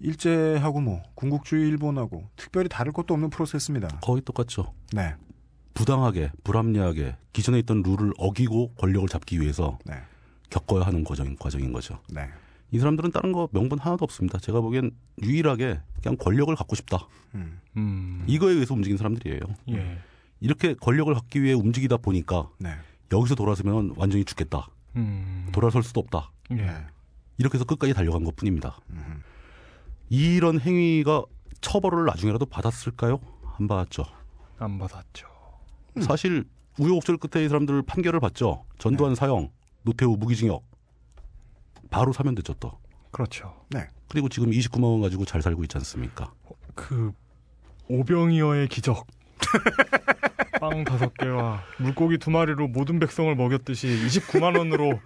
일제하고 0.00 0.80
뭐 0.80 1.02
군국주의 1.14 1.68
일본하고 1.68 2.26
특별히 2.36 2.68
다를 2.68 2.92
것도 2.92 3.12
없는 3.14 3.28
프로세스입니다. 3.28 4.00
거의 4.00 4.22
똑같죠. 4.22 4.72
네, 4.92 5.14
부당하게 5.74 6.32
불합리하게 6.42 7.16
기존에 7.34 7.58
있던 7.60 7.82
룰을 7.82 8.12
어기고 8.16 8.72
권력을 8.74 9.06
잡기 9.08 9.40
위해서 9.40 9.78
네, 9.84 9.94
겪어야 10.48 10.86
하는 10.86 11.04
과정, 11.04 11.36
과정인 11.36 11.70
거죠. 11.72 12.00
네, 12.08 12.28
이 12.70 12.78
사람들은 12.78 13.12
다른 13.12 13.32
거 13.32 13.48
명분 13.52 13.78
하나도 13.78 14.02
없습니다. 14.04 14.38
제가 14.38 14.62
보기엔 14.62 14.92
유일하게 15.22 15.80
그냥 16.02 16.16
권력을 16.16 16.54
갖고 16.56 16.74
싶다. 16.76 17.06
음, 17.34 17.60
음. 17.76 18.24
이거에 18.26 18.54
의해서 18.54 18.72
움직인 18.72 18.96
사람들이에요. 18.96 19.40
예. 19.70 19.98
이렇게 20.40 20.72
권력을 20.74 21.12
갖기 21.12 21.42
위해 21.42 21.52
움직이다 21.52 21.98
보니까 21.98 22.48
네, 22.58 22.70
여기서 23.12 23.34
돌아서면 23.34 23.92
완전히 23.96 24.24
죽겠다. 24.24 24.68
음. 24.96 25.48
돌아설 25.52 25.82
수도 25.82 26.00
없다. 26.00 26.30
예. 26.52 26.54
네, 26.56 26.86
이렇게 27.38 27.56
해서 27.56 27.64
끝까지 27.64 27.94
달려간 27.94 28.24
것 28.24 28.36
뿐입니다. 28.36 28.78
음, 28.90 29.22
이런 30.08 30.60
행위가 30.60 31.24
처벌을 31.60 32.04
나중에라도 32.06 32.46
받았을까요? 32.46 33.20
안 33.58 33.68
받았죠. 33.68 34.04
안 34.58 34.78
받았죠. 34.78 35.28
사실 36.00 36.44
우여곡절 36.78 37.18
끝에 37.18 37.44
이 37.44 37.48
사람들 37.48 37.82
판결을 37.82 38.20
받죠. 38.20 38.64
전두환 38.78 39.14
사형, 39.14 39.50
노태우 39.82 40.16
무기징역. 40.16 40.62
바로 41.90 42.12
사면됐죠 42.12 42.54
또. 42.54 42.78
그렇죠. 43.10 43.54
그리고 44.08 44.28
지금 44.28 44.50
29만 44.50 44.84
원 44.84 45.00
가지고 45.00 45.24
잘 45.24 45.40
살고 45.40 45.62
있지 45.64 45.76
않습니까? 45.78 46.32
그 46.74 47.12
오병이어의 47.88 48.68
기적. 48.68 49.06
빵 50.60 50.84
다섯 50.84 51.14
개와 51.14 51.62
물고기 51.78 52.18
두 52.18 52.30
마리로 52.30 52.68
모든 52.68 52.98
백성을 53.00 53.34
먹였듯이 53.34 53.88
29만 54.06 54.56
원으로 54.58 55.00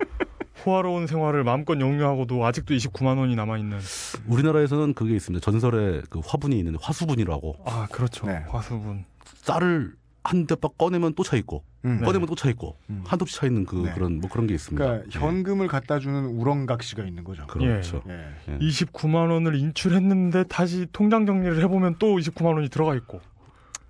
호화로운 0.66 1.06
생활을 1.06 1.44
마음껏 1.44 1.78
영유하고도 1.78 2.44
아직도 2.44 2.74
29만 2.74 3.18
원이 3.18 3.36
남아 3.36 3.58
있는. 3.58 3.78
우리나라에서는 4.26 4.94
그게 4.94 5.14
있습니다. 5.14 5.42
전설의 5.44 6.02
그 6.10 6.20
화분이 6.24 6.58
있는데 6.58 6.78
화수분이라고 6.82 7.56
아 7.66 7.86
그렇죠. 7.92 8.26
네. 8.26 8.44
화수분. 8.48 9.04
쌀을 9.36 9.94
한 10.24 10.46
대박 10.46 10.78
꺼내면 10.78 11.12
또 11.14 11.22
차 11.22 11.36
있고 11.36 11.64
음. 11.84 12.00
꺼내면 12.02 12.26
또 12.26 12.34
차 12.34 12.48
있고 12.48 12.76
음. 12.88 13.02
한두 13.06 13.26
차 13.26 13.46
있는 13.46 13.66
그 13.66 13.76
네. 13.76 13.92
그런 13.92 14.20
뭐 14.20 14.30
그런 14.30 14.46
게 14.46 14.54
있습니다. 14.54 14.82
그러니까 14.82 15.06
예. 15.14 15.20
현금을 15.22 15.68
갖다 15.68 15.98
주는 15.98 16.24
우렁각시가 16.24 17.04
있는 17.04 17.24
거죠. 17.24 17.46
그렇죠. 17.46 18.02
예. 18.08 18.58
29만 18.58 19.30
원을 19.30 19.54
인출했는데 19.56 20.44
다시 20.44 20.86
통장 20.92 21.26
정리를 21.26 21.62
해보면 21.64 21.96
또 21.98 22.16
29만 22.16 22.54
원이 22.54 22.70
들어가 22.70 22.94
있고. 22.94 23.20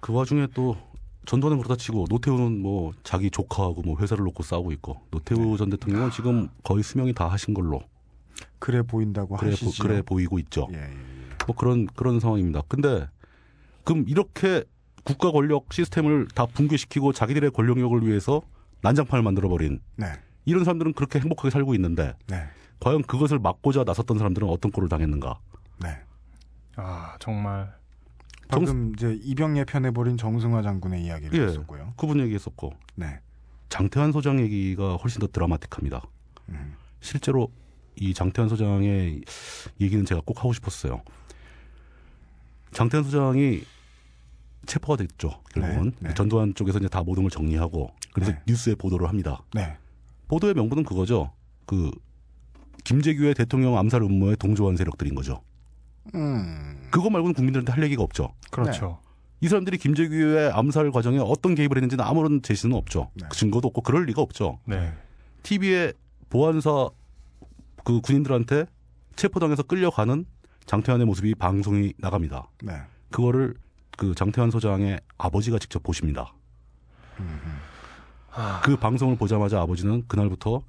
그 0.01 0.13
와중에 0.13 0.49
또 0.55 0.77
전두환은 1.27 1.59
그렇다 1.59 1.77
치고 1.77 2.07
노태우는 2.09 2.61
뭐 2.61 2.93
자기 3.03 3.31
조카하고 3.31 3.83
뭐 3.83 3.99
회사를 3.99 4.25
놓고 4.25 4.43
싸우고 4.43 4.73
있고 4.73 5.01
노태우 5.11 5.39
네. 5.39 5.57
전 5.57 5.71
대통령은 5.71 6.11
지금 6.11 6.49
거의 6.63 6.83
수명이 6.83 7.15
다 7.15 7.29
하신 7.29 7.55
걸로 7.55 7.83
그래 8.59 8.83
보인다고 8.83 9.37
그래, 9.37 9.51
보, 9.51 9.67
하시죠. 9.67 9.83
그래 9.83 10.03
보이고 10.03 10.39
있죠. 10.41 10.69
예, 10.73 10.77
예, 10.77 10.83
예. 10.83 10.89
뭐 11.47 11.55
그런 11.57 11.87
그런 11.87 12.21
상황입니다. 12.21 12.63
근데 12.69 13.07
그럼 13.85 14.05
이렇게 14.09 14.65
국가 15.05 15.31
권력 15.31 15.73
시스템을 15.73 16.29
다 16.35 16.47
붕괴시키고 16.47 17.13
자기들의 17.13 17.51
권력력을 17.51 18.07
위해서 18.07 18.43
난장판을 18.83 19.23
만들어 19.23 19.49
버린 19.49 19.81
네. 19.97 20.07
이런 20.45 20.65
사람들은 20.65 20.95
그렇게 20.95 21.21
행복하게 21.21 21.51
살고 21.51 21.75
있는데 21.75 22.15
네. 22.27 22.45
과연 22.81 23.03
그것을 23.03 23.39
막고자 23.39 23.85
나섰던 23.85 24.19
사람들은 24.19 24.49
어떤 24.49 24.71
꼴을 24.71 24.89
당했는가? 24.89 25.39
네. 25.81 25.99
아 26.77 27.17
정말. 27.19 27.73
방금 28.49 28.93
이제 28.95 29.19
이병 29.23 29.59
예편해 29.59 29.91
버린 29.91 30.17
정승화 30.17 30.63
장군의 30.63 31.05
이야기를 31.05 31.39
예. 31.39 31.47
했었고요. 31.47 31.95
그분 31.97 32.21
얘기했었고 32.21 32.73
네. 32.97 33.21
장태환 33.69 34.13
소장 34.13 34.41
얘기가 34.41 34.97
훨씬 34.97 35.21
더 35.21 35.27
드라마틱합니다. 35.27 36.03
음. 36.51 36.75
실제로 37.01 37.51
이 37.97 38.13
장태환 38.15 38.49
소장의 38.49 39.23
얘기는 39.81 40.05
제가 40.05 40.21
꼭 40.25 40.39
하고 40.41 40.53
싶었어요. 40.53 41.03
장태환 42.73 43.05
소장이 43.05 43.63
체포가 44.67 44.97
됐죠. 44.97 45.43
결국은 45.53 45.93
네, 46.01 46.09
네. 46.09 46.15
전두환 46.15 46.55
쪽에서 46.55 46.79
이제 46.79 46.89
다 46.89 47.03
모든 47.03 47.23
걸 47.23 47.31
정리하고 47.31 47.91
그래서 48.13 48.33
네. 48.33 48.43
뉴스에 48.47 48.75
보도를 48.75 49.09
합니다. 49.09 49.43
네. 49.55 49.77
보도의 50.29 50.55
명분은 50.55 50.85
그거죠. 50.85 51.33
그 51.67 51.91
김재규의 52.85 53.35
대통령 53.35 53.77
암살 53.77 54.03
음모에 54.03 54.37
동조한 54.37 54.77
세력들인 54.77 55.15
거죠. 55.15 55.43
음. 56.15 56.89
그거 56.91 57.11
말고는 57.11 57.35
국민들한테 57.35 57.73
할 57.73 57.83
얘기가 57.85 58.03
없죠. 58.03 58.35
그렇죠. 58.51 58.99
이 59.41 59.49
사람들이 59.49 59.79
김재규의 59.79 60.53
암살 60.53 60.91
과정에 60.91 61.19
어떤 61.19 61.55
개입을 61.55 61.77
했는지는 61.77 62.05
아무런 62.05 62.41
제시는 62.43 62.77
없죠. 62.77 63.11
네. 63.15 63.27
그 63.29 63.37
증거도 63.37 63.69
없고 63.69 63.83
그럴 63.83 64.05
리가 64.07 64.23
없죠. 64.23 64.59
네. 64.65 64.93
TV에 65.43 65.93
보안사 66.31 66.89
그 67.85 68.01
군인들한테 68.01 68.67
체포당해서 69.17 69.63
끌려가는 69.63 70.25
장태환의 70.67 71.07
모습이 71.07 71.35
방송이 71.35 71.93
나갑니다. 71.99 72.49
네. 72.63 72.81
그거를 73.11 73.55
그 73.97 74.15
장태환 74.15 74.51
소장의 74.51 75.01
아버지가 75.19 75.59
직접 75.59 75.83
보십니다. 75.83 76.33
아, 78.33 78.61
그 78.65 78.77
방송을 78.77 79.17
보자마자 79.17 79.61
아버지는 79.61 80.05
그날부터 80.09 80.63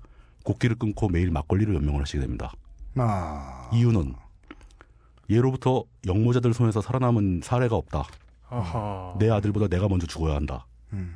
곡기를 0.43 0.75
끊고 0.75 1.09
매일 1.09 1.31
막걸리를 1.31 1.73
연명을 1.73 2.01
하시게 2.01 2.19
됩니다. 2.19 2.51
아. 2.97 3.69
이유는 3.73 4.13
예로부터 5.29 5.83
영모자들 6.05 6.53
손에서 6.53 6.81
살아남은 6.81 7.41
사례가 7.43 7.75
없다. 7.75 8.03
아하. 8.49 9.15
내 9.19 9.29
아들보다 9.29 9.67
내가 9.67 9.87
먼저 9.87 10.05
죽어야 10.07 10.35
한다. 10.35 10.65
음. 10.93 11.15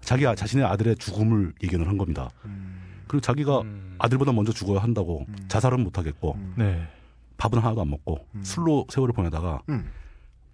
자기 0.00 0.26
아- 0.26 0.34
자신의 0.34 0.64
아들의 0.64 0.96
죽음을 0.96 1.52
예견을 1.62 1.88
한 1.88 1.96
겁니다. 1.98 2.30
음. 2.44 3.02
그리고 3.06 3.20
자기가 3.20 3.60
음. 3.60 3.94
아들보다 3.98 4.32
먼저 4.32 4.52
죽어야 4.52 4.82
한다고 4.82 5.24
음. 5.28 5.36
자살은 5.48 5.80
못 5.82 5.96
하겠고 5.98 6.34
음. 6.34 6.54
네. 6.56 6.86
밥은 7.38 7.58
하나도 7.58 7.82
안 7.82 7.90
먹고 7.90 8.26
음. 8.34 8.42
술로 8.42 8.86
세월을 8.90 9.12
보내다가 9.14 9.62
음. 9.68 9.88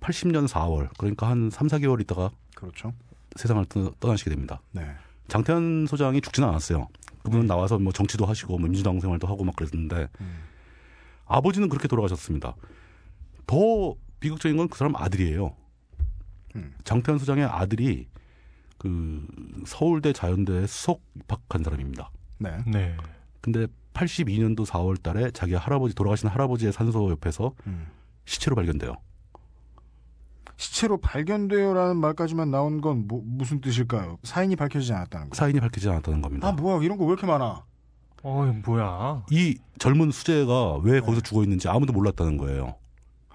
80년 0.01 0.47
4월 0.49 0.89
그러니까 0.99 1.29
한 1.29 1.49
3, 1.51 1.69
4개월 1.69 2.01
있다가 2.03 2.31
그렇죠. 2.55 2.93
세상을 3.37 3.65
떠, 3.67 3.91
떠나시게 4.01 4.31
됩니다. 4.31 4.61
네. 4.73 4.87
장태환 5.29 5.87
소장이 5.89 6.21
죽지는 6.21 6.49
않았어요. 6.49 6.89
그분은 7.23 7.47
나와서 7.47 7.79
뭐 7.79 7.93
정치도 7.93 8.27
하시고 8.27 8.59
뭐 8.59 8.69
민주당 8.69 9.01
생활도 9.01 9.27
하고 9.29 9.45
막 9.45 9.57
그랬는데 9.57 10.09
음. 10.21 10.39
아버지는 11.27 11.69
그렇게 11.69 11.89
돌아가셨습니다. 11.89 12.55
더 13.47 13.95
비극적인 14.21 14.57
건 14.57 14.69
그 14.69 14.79
사람 14.79 14.95
아들이에요. 14.97 15.55
음. 16.57 16.75
장태환 16.85 17.19
소장의 17.19 17.45
아들이 17.45 18.09
그 18.79 19.27
서울대 19.67 20.13
자연대에 20.13 20.67
수석 20.67 21.01
입학한 21.17 21.63
사람입니다. 21.65 22.11
네. 22.39 22.57
네. 22.67 22.97
근데 23.41 23.67
82년도 23.95 24.67
4월 24.67 25.01
달에 25.03 25.31
자기 25.33 25.55
할아버지 25.55 25.95
돌아가신 25.95 26.29
할아버지의 26.29 26.73
산소 26.73 27.11
옆에서 27.11 27.53
음. 27.67 27.87
시체로 28.25 28.57
발견돼요. 28.57 28.95
시체로 30.57 30.99
발견돼요라는 30.99 31.97
말까지만 31.97 32.51
나온 32.51 32.81
건 32.81 33.07
뭐, 33.09 33.21
무슨 33.25 33.61
뜻일까요? 33.61 34.19
사인이 34.23 34.55
밝혀지지 34.57 34.93
않았다는 34.93 35.31
거. 35.31 35.35
사인이 35.35 35.59
밝히지 35.61 35.89
않았다는 35.89 36.23
겁니다. 36.23 36.49
아 36.49 36.53
뭐야 36.53 36.83
이런 36.83 36.97
거 36.99 37.05
왜 37.05 37.13
이렇게 37.13 37.27
많아? 37.27 37.65
어, 38.25 38.61
뭐야? 38.65 39.25
이 39.33 39.59
젊은 39.79 40.13
수재가 40.13 40.77
왜 40.79 40.93
네. 40.93 41.01
거기서 41.01 41.23
죽어 41.23 41.43
있는지 41.43 41.69
아무도 41.69 41.93
몰랐다는 41.93 42.37
거예요. 42.37 42.77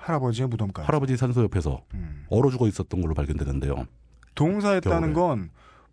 할아버지의 0.07 0.47
무덤까지. 0.47 0.85
할아버지 0.85 1.17
산소 1.17 1.43
옆에서 1.43 1.81
음. 1.93 2.25
얼어 2.29 2.49
죽어 2.49 2.67
있었던 2.67 3.01
걸로 3.01 3.13
발견되는데요. 3.13 3.85
동사했다는 4.35 5.13
겨울에. 5.13 5.13
건 5.13 5.49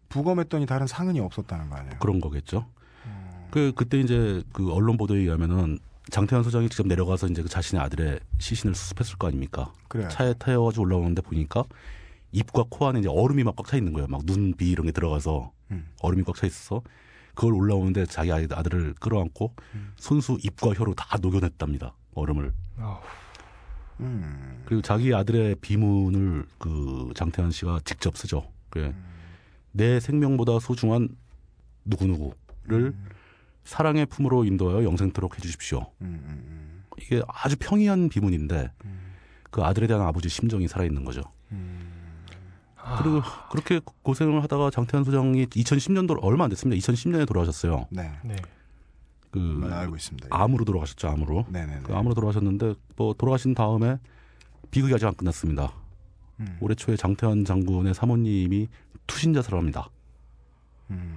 부검했더니 0.09 0.67
다른 0.67 0.87
상흔이 0.87 1.19
없었다는 1.21 1.71
거 1.71 1.77
아니에요? 1.77 1.97
그런 1.99 2.21
거겠죠. 2.21 2.67
음. 3.07 3.47
그 3.51 3.73
그때 3.75 3.99
이제 4.01 4.43
그 4.53 4.73
언론 4.73 4.97
보도에 4.97 5.19
의하면은 5.19 5.79
장태환 6.11 6.45
소장이 6.45 6.69
직접 6.69 6.87
내려가서 6.87 7.27
이제 7.29 7.43
그 7.43 7.49
자신의 7.49 7.83
아들의 7.83 8.21
시신을 8.39 8.75
수습했을 8.75 9.17
거 9.17 9.27
아닙니까? 9.27 9.73
그래. 9.89 10.07
차에 10.09 10.35
타여가지고 10.35 10.83
올라오는데 10.85 11.23
보니까 11.23 11.65
입과 12.33 12.65
코 12.69 12.87
안에 12.87 13.01
이제 13.01 13.09
얼음이 13.09 13.43
막 13.43 13.57
꽉 13.57 13.67
차 13.67 13.77
있는 13.77 13.93
거예요. 13.95 14.07
막 14.09 14.25
눈, 14.27 14.53
비 14.55 14.71
이런 14.71 14.87
게 14.87 14.93
들어가서 14.93 15.51
음. 15.71 15.89
얼음이 16.03 16.23
꽉 16.25 16.37
차 16.37 16.47
있어서 16.47 16.83
그걸 17.35 17.55
올라오는데 17.55 18.07
자기 18.07 18.31
아들을 18.31 18.95
끌어안고 19.01 19.55
음. 19.75 19.93
손수 19.97 20.39
입과 20.43 20.75
혀로 20.75 20.95
다 20.95 21.17
녹여냈답니다. 21.21 21.95
얼음을. 22.15 22.53
아, 22.79 23.01
음. 24.01 24.63
그리고 24.65 24.83
자기 24.83 25.15
아들의 25.15 25.57
비문을 25.57 26.45
그 26.59 27.13
장태환 27.15 27.51
씨가 27.51 27.81
직접 27.85 28.17
쓰죠. 28.17 28.51
그래. 28.71 28.87
음. 28.89 29.05
내 29.73 30.01
생명보다 30.01 30.61
소중한 30.61 31.09
누구누구를 31.85 32.95
사랑의 33.65 34.07
품으로 34.07 34.45
인도하여 34.45 34.85
영생토록 34.85 35.37
해주십시오. 35.37 35.91
음, 36.03 36.21
음, 36.27 36.85
이게 37.01 37.23
아주 37.27 37.57
평이한 37.59 38.09
비문인데 38.09 38.71
음. 38.85 39.15
그 39.51 39.63
아들에 39.63 39.87
대한 39.87 40.03
아버지 40.03 40.29
심정이 40.29 40.69
살아있는 40.69 41.05
거죠. 41.05 41.23
음. 41.53 41.91
아, 42.77 42.97
그리고 43.03 43.23
그렇게 43.51 43.81
고생을 44.03 44.43
하다가 44.43 44.71
장태환 44.71 45.05
소장이 45.05 45.47
2010년도 45.47 46.19
얼마 46.23 46.45
안 46.45 46.51
됐습니다. 46.51 46.79
2010년에 46.79 47.27
돌아가셨어요. 47.27 47.87
네. 47.91 48.13
네. 48.23 48.37
그 49.35 49.67
네, 49.67 49.75
알고 49.75 49.97
있습니다. 49.97 50.29
암으로 50.31 50.65
돌아가셨죠. 50.65 51.09
암으로. 51.09 51.47
네네네. 51.49 51.81
그 51.83 51.93
암으로 51.93 52.15
돌아가셨는데 52.15 52.75
뭐 52.95 53.15
돌아가신 53.15 53.53
다음에 53.53 53.99
비극이 54.71 54.95
아직 54.95 55.07
안 55.07 55.15
끝났습니다. 55.15 55.73
음. 56.39 56.57
올해 56.61 56.77
초에 56.77 56.95
장태환 56.95 57.45
장군의 57.45 57.95
사모님이 57.95 58.69
투신 59.09 59.35
자살을 59.35 59.59
합니다. 59.59 59.91
음. 60.91 61.17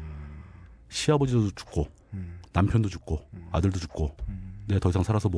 시아버지도 0.90 1.52
죽고 1.52 1.88
음. 2.16 2.40
남편도 2.54 2.90
죽고 2.90 3.22
아들도 3.52 3.78
죽고 3.78 4.16
음. 4.30 4.64
내가 4.68 4.80
더 4.80 4.90
이상 4.90 5.04
살아서. 5.04 5.30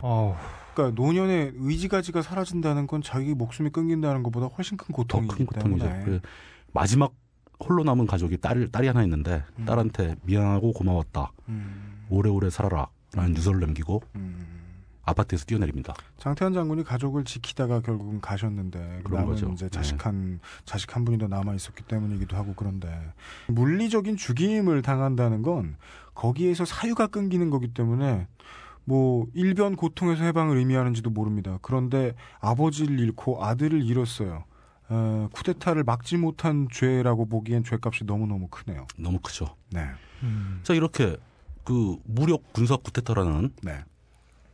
아우, 0.00 0.36
그러니까 0.72 1.02
노년의 1.02 1.54
의지가지가 1.56 2.22
사라진다는 2.22 2.86
건 2.86 3.02
자기 3.02 3.34
목숨이 3.34 3.70
끊긴다는 3.70 4.22
것보다 4.22 4.46
훨씬 4.46 4.76
큰더 4.76 4.92
고통이기 4.92 5.34
큰 5.34 5.46
고통이죠. 5.46 5.84
때문에. 5.84 6.04
그 6.04 6.20
마지막 6.72 7.12
홀로 7.58 7.82
남은 7.82 8.06
가족이 8.06 8.38
딸, 8.38 8.68
딸이 8.70 8.86
하나 8.86 9.02
있는데 9.02 9.42
음. 9.58 9.64
딸한테 9.64 10.14
미안하고 10.22 10.72
고마웠다. 10.72 11.32
음. 11.48 11.93
오래오래 12.14 12.50
살아라. 12.50 12.88
라는 13.14 13.36
유서를 13.36 13.60
남기고 13.60 14.02
음. 14.16 14.64
아파트에서 15.04 15.44
뛰어내립니다. 15.44 15.94
장태환 16.18 16.52
장군이 16.52 16.82
가족을 16.82 17.24
지키다가 17.24 17.80
결국은 17.80 18.20
가셨는데 18.20 19.02
그런 19.04 19.20
남은 19.20 19.34
거죠. 19.34 19.50
이제 19.52 19.66
네. 19.66 19.70
자식 19.70 20.06
한 20.06 20.40
자식 20.64 20.96
한 20.96 21.04
분이 21.04 21.18
더 21.18 21.28
남아 21.28 21.54
있었기 21.54 21.84
때문이기도 21.84 22.36
하고 22.36 22.54
그런데 22.56 22.88
물리적인 23.48 24.16
죽임을 24.16 24.82
당한다는 24.82 25.42
건 25.42 25.76
거기에서 26.14 26.64
사유가 26.64 27.06
끊기는 27.06 27.50
거기 27.50 27.68
때문에 27.68 28.26
뭐 28.84 29.26
일변 29.34 29.76
고통에서 29.76 30.24
해방을 30.24 30.56
의미하는지도 30.56 31.10
모릅니다. 31.10 31.58
그런데 31.62 32.14
아버지를 32.40 32.98
잃고 32.98 33.44
아들을 33.44 33.82
잃었어요. 33.82 34.44
어, 34.88 35.28
쿠데타를 35.32 35.84
막지 35.84 36.16
못한 36.16 36.68
죄라고 36.70 37.26
보기엔 37.26 37.64
죄값이 37.64 38.04
너무너무 38.04 38.48
크네요. 38.48 38.86
너무 38.98 39.18
크죠. 39.20 39.56
네. 39.70 39.86
음. 40.22 40.60
자, 40.62 40.74
이렇게 40.74 41.16
그 41.64 41.96
무력 42.04 42.52
군사 42.52 42.76
쿠데타라는 42.76 43.52
네. 43.62 43.82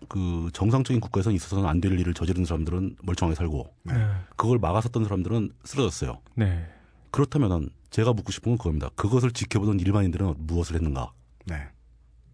그 0.09 0.49
정상적인 0.53 1.01
국가에서 1.01 1.31
있어서는 1.31 1.67
안 1.69 1.81
될 1.81 1.99
일을 1.99 2.15
저지른 2.15 2.45
사람들은 2.45 2.97
멀쩡하게 3.03 3.35
살고 3.35 3.75
네. 3.85 3.95
네. 3.95 4.07
그걸 4.37 4.59
막아섰던 4.59 5.05
사람들은 5.05 5.51
쓰러졌어요. 5.65 6.21
네. 6.37 6.67
그렇다면은 7.11 7.71
제가 7.91 8.13
묻고 8.13 8.31
싶은 8.33 8.53
건 8.53 8.59
그겁니다. 8.59 8.89
그것을 8.95 9.33
지켜보던 9.33 9.81
일반인들은 9.81 10.35
무엇을 10.39 10.77
했는가? 10.77 11.13
네. 11.47 11.69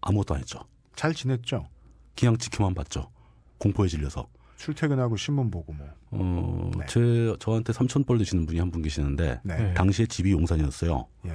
아무것도 0.01 0.35
안 0.35 0.39
했죠. 0.41 0.59
잘 0.95 1.13
지냈죠? 1.13 1.67
그냥 2.15 2.37
지켜만 2.37 2.73
봤죠. 2.73 3.09
공포에 3.57 3.87
질려서. 3.87 4.27
출퇴근하고 4.57 5.17
신문 5.17 5.51
보고 5.51 5.73
뭐. 5.73 5.87
어, 6.11 6.71
네. 6.77 6.85
제, 6.87 7.35
저한테 7.39 7.73
삼천 7.73 8.03
벌 8.05 8.17
드시는 8.17 8.45
분이 8.45 8.59
한 8.59 8.71
분 8.71 8.81
계시는데, 8.81 9.41
네. 9.43 9.57
네. 9.57 9.73
당시에 9.73 10.05
집이 10.07 10.31
용산이었어요. 10.31 11.05
예. 11.25 11.33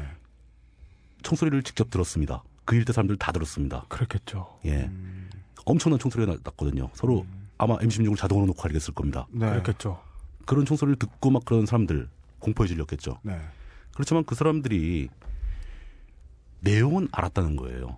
총소리를 1.22 1.62
직접 1.62 1.90
들었습니다. 1.90 2.42
그 2.64 2.76
일대 2.76 2.92
사람들 2.92 3.16
다 3.16 3.32
들었습니다. 3.32 3.84
그렇겠죠. 3.88 4.58
예. 4.64 4.84
음, 4.84 5.28
엄청난 5.64 5.98
총소리가 5.98 6.32
나- 6.32 6.38
났거든요. 6.44 6.90
서로 6.94 7.26
아마 7.58 7.76
M16을 7.78 8.16
자동으로 8.16 8.46
녹화하겠을 8.46 8.94
겁니다. 8.94 9.26
네. 9.30 9.48
그렇겠죠. 9.50 10.00
그런 10.46 10.64
총소리를 10.64 10.96
듣고 10.98 11.30
막 11.30 11.44
그런 11.44 11.66
사람들 11.66 12.08
공포에 12.38 12.66
질렸겠죠. 12.66 13.18
네. 13.22 13.38
그렇지만 13.94 14.24
그 14.24 14.34
사람들이 14.34 15.08
내용은 16.60 17.08
알았다는 17.12 17.56
거예요. 17.56 17.96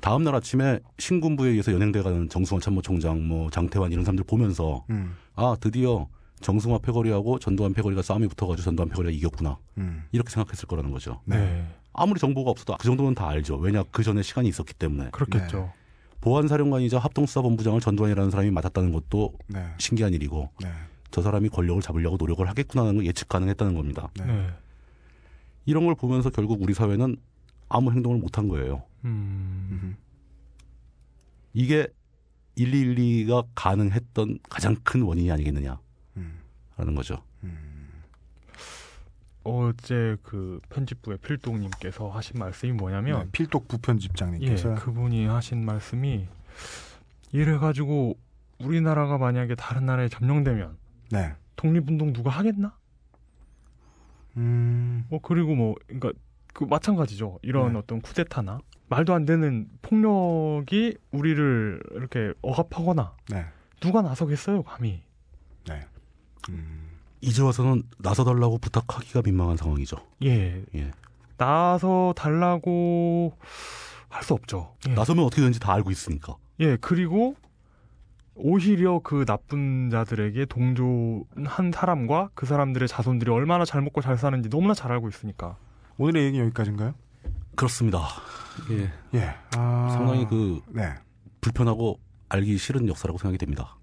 다음 0.00 0.24
날 0.24 0.34
아침에 0.34 0.80
신군부에 0.98 1.50
의해서 1.50 1.72
연행돼가는 1.72 2.28
정승환 2.30 2.60
참모총장, 2.62 3.26
뭐 3.26 3.50
장태환 3.50 3.92
이런 3.92 4.04
사람들 4.04 4.24
보면서 4.24 4.84
음. 4.90 5.14
아 5.34 5.56
드디어 5.60 6.08
정승화 6.40 6.78
패거리하고 6.78 7.38
전두환 7.38 7.74
패거리가 7.74 8.00
싸움이 8.00 8.26
붙어가지고 8.28 8.64
전두환 8.64 8.88
패거리가 8.88 9.12
이겼구나 9.14 9.58
음. 9.76 10.04
이렇게 10.12 10.30
생각했을 10.30 10.66
거라는 10.66 10.90
거죠. 10.90 11.20
네. 11.26 11.66
네. 11.90 12.02
아무리 12.02 12.20
정보가 12.20 12.50
없어도 12.50 12.76
그 12.78 12.84
정도는 12.86 13.14
다 13.14 13.28
알죠. 13.28 13.56
왜냐 13.56 13.82
그 13.90 14.02
전에 14.02 14.22
시간이 14.22 14.48
있었기 14.48 14.74
때문에 14.74 15.10
그렇겠죠. 15.10 15.72
보안사령관이자 16.20 16.98
합동수사본부장을 16.98 17.80
전두환이라는 17.80 18.30
사람이 18.30 18.50
맡았다는 18.50 18.92
것도 18.92 19.34
네. 19.48 19.66
신기한 19.78 20.12
일이고 20.12 20.50
네. 20.60 20.70
저 21.10 21.22
사람이 21.22 21.48
권력을 21.48 21.80
잡으려고 21.82 22.16
노력을 22.18 22.46
하겠구나는 22.48 22.96
걸 22.96 23.06
예측 23.06 23.28
가능했다는 23.28 23.74
겁니다. 23.74 24.10
네. 24.16 24.26
네. 24.26 24.48
이런 25.66 25.86
걸 25.86 25.94
보면서 25.94 26.30
결국 26.30 26.62
우리 26.62 26.74
사회는 26.74 27.16
아무 27.68 27.92
행동을 27.92 28.18
못한 28.18 28.48
거예요. 28.48 28.82
음. 29.04 29.68
음. 29.70 29.96
이게 31.52 31.86
1212가 32.58 33.46
가능했던 33.54 34.38
가장 34.48 34.76
큰 34.82 35.02
원인이 35.02 35.30
아니겠느냐라는 35.30 35.80
음. 36.16 36.94
거죠. 36.94 37.22
음. 39.46 39.50
어제 39.52 40.16
그 40.22 40.60
편집부의 40.68 41.18
필동님께서 41.18 42.08
하신 42.08 42.38
말씀이 42.38 42.72
뭐냐면 42.72 43.24
네. 43.24 43.28
필독 43.32 43.64
예, 43.64 43.68
부편집장님께서 43.68 44.74
그분이 44.76 45.26
하신 45.26 45.64
말씀이 45.64 46.26
이래 47.32 47.56
가지고 47.56 48.16
우리나라가 48.58 49.18
만약에 49.18 49.54
다른 49.54 49.86
나라에 49.86 50.08
점령되면 50.08 50.76
네. 51.10 51.34
독립운동 51.56 52.12
누가 52.12 52.30
하겠나? 52.30 52.76
음. 54.36 55.04
뭐 55.08 55.20
그리고 55.20 55.54
뭐 55.54 55.74
그러니까 55.86 56.12
그 56.52 56.64
마찬가지죠. 56.64 57.38
이런 57.42 57.72
네. 57.72 57.78
어떤 57.78 58.00
쿠데타나 58.00 58.60
말도 58.88 59.14
안 59.14 59.24
되는 59.24 59.68
폭력이 59.82 60.96
우리를 61.12 61.82
이렇게 61.92 62.32
억압하거나 62.42 63.16
네. 63.30 63.46
누가 63.80 64.02
나서겠어요, 64.02 64.62
감히. 64.64 65.02
네. 65.66 65.80
음. 66.48 66.89
이제 67.20 67.42
와서는 67.42 67.82
나서달라고 67.98 68.58
부탁하기가 68.58 69.22
민망한 69.22 69.56
상황이죠. 69.56 69.96
예, 70.24 70.64
예. 70.74 70.90
나서 71.36 72.12
달라고 72.16 73.34
할 74.08 74.22
수 74.24 74.34
없죠. 74.34 74.74
예. 74.88 74.94
나서면 74.94 75.24
어떻게 75.24 75.40
되는지 75.40 75.60
다 75.60 75.72
알고 75.72 75.90
있으니까. 75.90 76.36
예, 76.60 76.76
그리고 76.80 77.36
오히려 78.34 79.00
그 79.02 79.24
나쁜 79.24 79.88
자들에게 79.90 80.46
동조한 80.46 81.72
사람과 81.72 82.30
그 82.34 82.46
사람들의 82.46 82.88
자손들이 82.88 83.30
얼마나 83.30 83.64
잘 83.64 83.82
먹고 83.82 84.00
잘 84.00 84.18
사는지 84.18 84.48
너무나 84.48 84.74
잘 84.74 84.92
알고 84.92 85.08
있으니까. 85.08 85.56
오늘의 85.98 86.24
얘기 86.26 86.40
여기까지인가요? 86.40 86.94
그렇습니다. 87.54 88.00
예. 88.70 88.90
예. 89.18 89.34
아. 89.56 89.88
상당히 89.92 90.26
그 90.26 90.60
네. 90.68 90.94
불편하고 91.40 91.98
알기 92.28 92.56
싫은 92.58 92.88
역사라고 92.88 93.18
생각이 93.18 93.38
됩니다. 93.38 93.76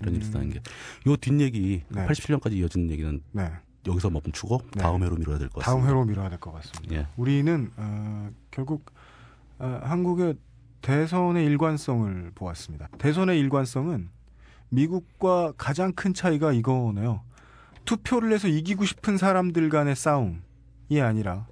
네. 0.00 0.10
이런 0.10 0.14
일이 0.14 0.24
음. 0.24 0.28
있다는 0.30 0.50
게. 0.50 0.60
요 1.06 1.16
뒷얘기, 1.16 1.82
네. 1.88 2.06
87년까지 2.06 2.52
이어지는 2.54 2.90
얘기는 2.90 3.20
네. 3.32 3.52
여기서 3.86 4.10
멈추고 4.10 4.60
네. 4.74 4.80
다음 4.82 5.02
회로 5.02 5.16
미뤄야 5.16 5.38
될 5.38 5.48
것 5.48 5.60
같습니다. 5.64 5.70
다음 5.80 5.88
회로 5.88 6.04
미뤄야 6.04 6.28
될 6.28 6.38
것 6.38 6.52
같습니다. 6.52 6.94
예. 6.94 7.06
우리는 7.16 7.70
어, 7.76 8.30
결국 8.50 8.84
어, 9.58 9.80
한국의 9.82 10.34
대선의 10.82 11.44
일관성을 11.46 12.32
보았습니다. 12.34 12.88
대선의 12.98 13.38
일관성은 13.40 14.10
미국과 14.68 15.54
가장 15.56 15.92
큰 15.92 16.12
차이가 16.14 16.52
이거네요. 16.52 17.22
투표를 17.84 18.32
해서 18.32 18.48
이기고 18.48 18.84
싶은 18.84 19.16
사람들 19.16 19.68
간의 19.70 19.96
싸움이 19.96 21.00
아니라 21.02 21.46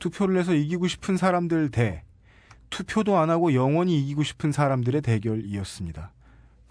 투표를 0.00 0.36
해서 0.38 0.52
이기고 0.52 0.88
싶은 0.88 1.16
사람들 1.16 1.70
대 1.70 2.02
투표도 2.70 3.16
안 3.18 3.30
하고 3.30 3.54
영원히 3.54 4.00
이기고 4.02 4.24
싶은 4.24 4.50
사람들의 4.50 5.02
대결이었습니다. 5.02 6.12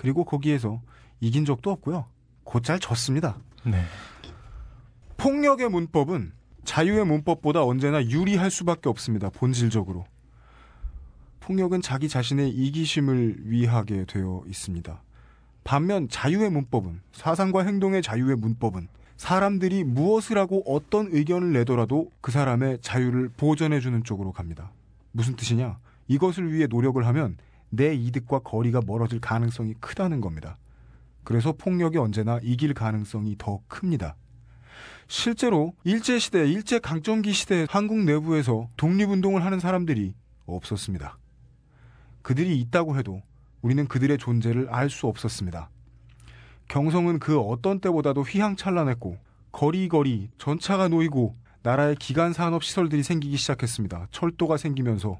그리고 0.02 0.24
거기에서 0.26 0.82
이긴 1.20 1.46
적도 1.46 1.70
없고요. 1.70 2.08
곧잘 2.44 2.80
졌습니다. 2.80 3.38
네. 3.64 3.84
폭력의 5.18 5.70
문법은 5.70 6.32
자유의 6.64 7.06
문법보다 7.06 7.64
언제나 7.64 8.04
유리할 8.04 8.50
수밖에 8.50 8.90
없습니다. 8.90 9.30
본질적으로. 9.30 10.06
폭력은 11.42 11.84
자기 11.84 12.10
자신의 12.10 12.50
이기심을 12.50 13.44
위하게 13.44 14.06
되어 14.06 14.42
있습니다. 14.48 15.04
반면 15.64 16.10
자유의 16.10 16.50
문법은 16.50 17.02
사상과 17.12 17.64
행동의 17.64 18.02
자유의 18.02 18.38
문법은 18.38 18.88
사람들이 19.18 19.84
무엇을 19.84 20.40
하고 20.40 20.64
어떤 20.66 21.10
의견을 21.12 21.54
내더라도 21.54 22.10
그 22.22 22.32
사람의 22.32 22.80
자유를 22.82 23.30
보전해 23.38 23.80
주는 23.80 24.04
쪽으로 24.04 24.32
갑니다. 24.32 24.72
무슨 25.12 25.36
뜻이냐? 25.36 25.78
이것을 26.08 26.52
위해 26.52 26.66
노력을 26.66 27.06
하면 27.06 27.38
내 27.72 27.94
이득과 27.96 28.40
거리가 28.40 28.82
멀어질 28.86 29.20
가능성이 29.20 29.74
크다는 29.80 30.22
겁니다. 30.22 30.58
그래서 31.24 31.54
폭력이 31.54 31.98
언제나 31.98 32.40
이길 32.44 32.74
가능성이 32.74 33.36
더 33.38 33.62
큽니다. 33.68 34.16
실제로 35.08 35.74
일제시대, 35.84 36.48
일제강점기 36.50 37.34
시대 37.34 37.66
한국 37.70 38.00
내부에서 38.00 38.70
독립운동을 38.78 39.44
하는 39.44 39.60
사람들이 39.60 40.14
없었습니다. 40.46 41.18
그들이 42.22 42.60
있다고 42.60 42.98
해도 42.98 43.22
우리는 43.62 43.88
그들의 43.88 44.18
존재를 44.18 44.70
알 44.70 44.90
수 44.90 45.08
없었습니다. 45.08 45.70
경성은 46.68 47.20
그 47.20 47.40
어떤 47.40 47.80
때보다도 47.80 48.22
휘황찬란했고 48.22 49.18
거리거리 49.52 50.30
전차가 50.38 50.88
놓이고 50.88 51.36
나라의 51.64 51.96
기간 51.98 52.34
산업 52.34 52.64
시설들이 52.64 53.04
생기기 53.04 53.38
시작했습니다. 53.38 54.08
철도가 54.12 54.58
생기면서 54.58 55.20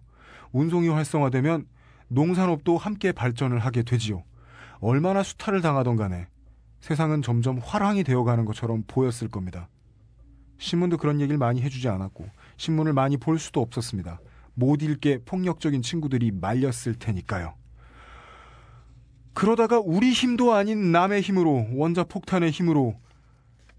운송이 0.54 0.90
활성화되면 0.90 1.66
농산업도 2.12 2.78
함께 2.78 3.14
발전을 3.14 3.60
하게 3.60 3.84
되지요. 3.84 4.24
얼마나 4.80 5.24
수탈을 5.24 5.62
당하던 5.62 5.96
간에 5.96 6.28
세상은 6.82 7.22
점점 7.22 7.58
화랑이 7.58 8.04
되어가는 8.04 8.44
것처럼 8.46 8.84
보였을 8.86 9.30
겁니다. 9.30 9.70
신문도 10.58 10.98
그런 10.98 11.22
얘기를 11.22 11.38
많이 11.38 11.62
해주지 11.62 11.88
않았고 11.88 12.28
신문을 12.58 12.94
많이 12.94 13.16
볼 13.16 13.40
수도 13.40 13.62
없었습니다. 13.62 14.20
못 14.54 14.84
읽게 14.84 15.20
폭력적인 15.24 15.82
친구들이 15.82 16.32
말렸을 16.32 16.96
테니까요. 17.00 17.54
그러다가 19.34 19.80
우리 19.80 20.12
힘도 20.12 20.54
아닌 20.54 20.92
남의 20.92 21.22
힘으로 21.22 21.66
원자 21.72 22.04
폭탄의 22.04 22.52
힘으로 22.52 23.00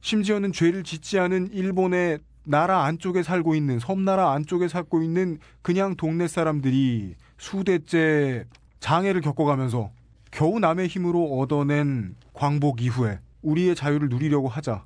심지어는 0.01 0.53
죄를 0.53 0.85
짓지 0.85 1.19
않은 1.19 1.53
일본의 1.53 2.21
나라 2.45 2.85
안쪽에 2.85 3.23
살고 3.23 3.55
있는 3.55 3.79
섬나라 3.79 4.33
안쪽에 4.33 4.69
살고 4.69 5.03
있는 5.03 5.39
그냥 5.61 5.97
동네 5.97 6.27
사람들이 6.27 7.15
수대째 7.43 8.47
장애를 8.79 9.21
겪어가면서 9.21 9.91
겨우 10.31 10.61
남의 10.61 10.87
힘으로 10.87 11.41
얻어낸 11.41 12.15
광복 12.35 12.81
이후에 12.81 13.19
우리의 13.43 13.75
자유를 13.75 14.09
누리려고 14.11 14.47
하자 14.47 14.85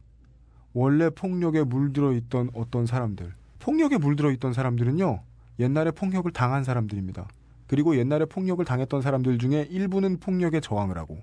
원래 0.72 1.10
폭력에 1.10 1.64
물들어 1.64 2.14
있던 2.14 2.48
어떤 2.54 2.86
사람들 2.86 3.34
폭력에 3.58 3.98
물들어 3.98 4.30
있던 4.30 4.54
사람들은요 4.54 5.22
옛날에 5.58 5.90
폭력을 5.90 6.30
당한 6.32 6.64
사람들입니다. 6.64 7.28
그리고 7.66 7.96
옛날에 7.96 8.24
폭력을 8.24 8.64
당했던 8.64 9.02
사람들 9.02 9.36
중에 9.38 9.68
일부는 9.70 10.18
폭력에 10.18 10.60
저항을 10.60 10.96
하고 10.96 11.18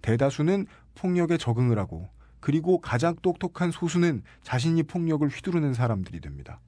대다수는 0.00 0.66
폭력에 0.94 1.36
적응을 1.36 1.78
하고 1.78 2.08
그리고 2.40 2.80
가장 2.80 3.14
똑똑한 3.20 3.72
소수는 3.72 4.22
자신이 4.42 4.84
폭력을 4.84 5.26
휘두르는 5.28 5.74
사람들이 5.74 6.20
됩니다. 6.20 6.60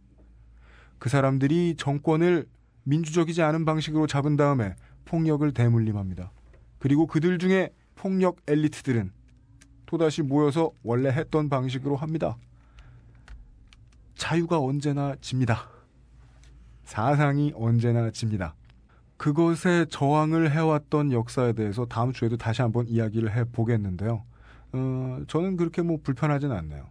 그 0.99 1.09
사람들이 1.09 1.77
정권을 1.79 2.47
민주적이지 2.85 3.43
않은 3.43 3.65
방식으로 3.65 4.07
잡은 4.07 4.37
다음에 4.37 4.75
폭력을 5.05 5.51
대물림합니다. 5.53 6.31
그리고 6.79 7.07
그들 7.07 7.39
중에 7.39 7.71
폭력 7.95 8.37
엘리트들은 8.47 9.13
또다시 9.87 10.23
모여서 10.23 10.71
원래 10.83 11.11
했던 11.11 11.49
방식으로 11.49 11.97
합니다. 11.97 12.37
자유가 14.15 14.61
언제나 14.61 15.17
집니다. 15.21 15.69
사상이 16.85 17.53
언제나 17.57 18.11
집니다. 18.11 18.55
그것에 19.17 19.85
저항을 19.91 20.51
해왔던 20.51 21.13
역사에 21.13 21.53
대해서 21.53 21.85
다음 21.85 22.13
주에도 22.13 22.37
다시 22.37 22.63
한번 22.63 22.87
이야기를 22.87 23.35
해보겠는데요. 23.37 24.25
어, 24.73 25.21
저는 25.27 25.57
그렇게 25.57 25.83
뭐 25.83 25.99
불편하진 26.03 26.53
않네요. 26.53 26.89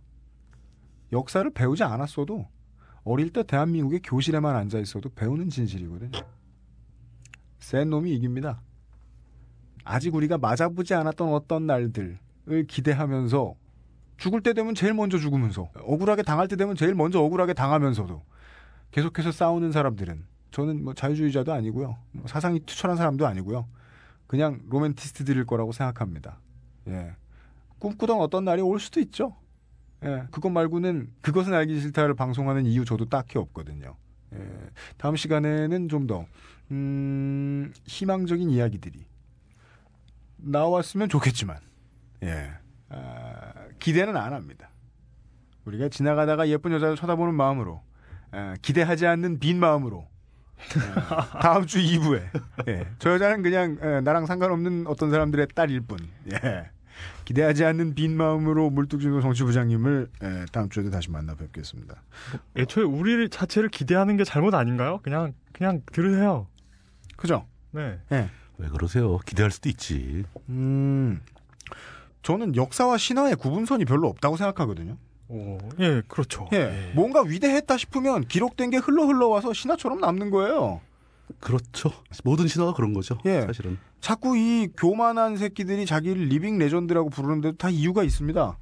역사를 1.12 1.50
배우지 1.50 1.84
않았어도 1.84 2.48
어릴 3.04 3.32
때 3.32 3.44
대한민국의 3.44 4.02
교실에만 4.04 4.56
앉아 4.56 4.80
있어도 4.80 5.10
배우는 5.10 5.50
진실이거든요. 5.50 6.12
센 7.60 7.90
놈이 7.90 8.14
이깁니다. 8.16 8.62
아직 9.84 10.14
우리가 10.14 10.38
맞아보지 10.38 10.94
않았던 10.94 11.34
어떤 11.34 11.66
날들을 11.66 12.20
기대하면서 12.68 13.56
죽을 14.18 14.42
때 14.42 14.54
되면 14.54 14.76
제일 14.76 14.94
먼저 14.94 15.18
죽으면서 15.18 15.70
억울하게 15.76 16.24
당할 16.24 16.48
때 16.48 16.56
되면 16.56 16.76
제일 16.76 16.94
먼저 16.94 17.22
억울하게 17.22 17.54
당하면서도 17.54 18.22
계속해서 18.92 19.32
싸우는 19.32 19.72
사람들은 19.72 20.26
저는 20.52 20.84
뭐 20.84 20.94
자유주의자도 20.94 21.54
아니고요. 21.54 21.98
뭐 22.12 22.28
사상이 22.28 22.60
투철한 22.62 22.98
사람도 22.98 23.26
아니고요. 23.26 23.68
그냥 24.28 24.62
로맨티스트들일 24.70 25.46
거라고 25.46 25.72
생각합니다. 25.72 26.40
예. 26.88 27.16
꿈꾸던 27.80 28.20
어떤 28.20 28.46
날이 28.46 28.62
올 28.62 28.80
수도 28.80 29.00
있죠. 29.00 29.36
예. 30.06 30.24
그것 30.32 30.50
말고는 30.50 31.10
그것은 31.22 31.54
알기 31.54 31.80
싫다를 31.82 32.14
방송하는 32.14 32.66
이유 32.66 32.86
저도 32.86 33.06
딱히 33.06 33.38
없거든요. 33.38 33.96
예. 34.34 34.40
다음 34.98 35.16
시간에는 35.16 35.90
좀 35.90 36.08
더, 36.08 36.26
음, 36.72 37.74
희망적인 37.86 38.50
이야기들이 38.50 39.06
나왔으면 40.38 41.10
좋겠지만, 41.10 41.58
예. 42.24 42.52
아, 42.90 43.54
기대는 43.80 44.16
안 44.16 44.34
합니다. 44.34 44.70
우리가 45.66 45.90
지나가다가 45.90 46.48
예쁜 46.50 46.72
여자를 46.72 46.96
쳐다보는 46.96 47.34
마음으로, 47.34 47.82
아, 48.32 48.56
기대하지 48.62 49.06
않는 49.06 49.40
빈 49.40 49.60
마음으로, 49.60 50.08
예, 50.76 51.40
다음 51.42 51.66
주 51.66 51.80
2부에, 51.80 52.24
예. 52.68 52.88
저 53.00 53.12
여자는 53.14 53.42
그냥, 53.44 53.78
예, 53.82 54.02
나랑 54.02 54.26
상관없는 54.26 54.88
어떤 54.88 55.10
사람들의 55.12 55.48
딸일 55.56 55.82
뿐, 55.82 56.00
예. 56.32 56.70
기대하지 57.26 57.64
않는 57.66 57.94
빈 57.96 58.18
마음으로 58.18 58.70
물뚝심송 58.70 59.22
정치부장님을 59.22 60.10
예, 60.24 60.46
다음 60.52 60.70
주에도 60.70 60.90
다시 60.90 61.12
만나 61.12 61.36
뵙겠습니다. 61.36 62.02
애초에 62.58 62.84
우리 62.84 63.30
자체를 63.30 63.70
기대하는 63.70 64.18
게 64.18 64.24
잘못 64.24 64.54
아닌가요? 64.56 65.00
그냥 65.04 65.34
그냥 65.54 65.82
들으세요. 65.92 66.48
그죠? 67.16 67.46
네. 67.72 68.00
왜 68.58 68.68
그러세요? 68.68 69.18
기대할 69.20 69.52
수도 69.52 69.70
있지. 69.70 70.24
음, 70.50 71.22
저는 72.24 72.56
역사와 72.56 72.98
신화의 72.98 73.36
구분선이 73.36 73.86
별로 73.86 74.08
없다고 74.10 74.38
생각하거든요. 74.38 74.98
오, 75.30 75.60
예, 75.80 76.02
그렇죠. 76.08 76.50
예, 76.54 76.92
뭔가 76.96 77.22
위대했다 77.22 77.78
싶으면 77.78 78.26
기록된 78.26 78.72
게 78.72 78.78
흘러 78.78 79.06
흘러와서 79.06 79.54
신화처럼 79.54 80.00
남는 80.00 80.32
거예요. 80.32 80.82
그렇죠. 81.40 81.92
모든 82.24 82.48
신화가 82.48 82.74
그런 82.74 82.94
거죠. 82.94 83.18
예. 83.26 83.42
사실은. 83.42 83.78
자꾸 84.02 84.38
이 84.38 84.68
교만한 84.78 85.38
새끼들이 85.38 85.86
자기를 85.86 86.26
living 86.26 86.58
legend라고 86.58 87.10
부르는데도 87.10 87.58
다 87.58 87.70
이유가 87.70 88.04
있습니다. 88.04 88.58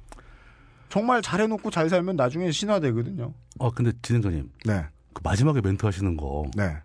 정말 0.88 1.22
잘해놓고 1.22 1.70
잘 1.70 1.88
살면 1.88 2.16
나중에 2.16 2.50
신화 2.50 2.80
되거든요. 2.80 3.34
아 3.60 3.70
근데 3.74 3.92
진행자님 4.02 4.50
네, 4.64 4.86
그 5.12 5.20
마지막에 5.22 5.60
멘트 5.60 5.84
하시는 5.84 6.16
거 6.16 6.46
네. 6.56 6.76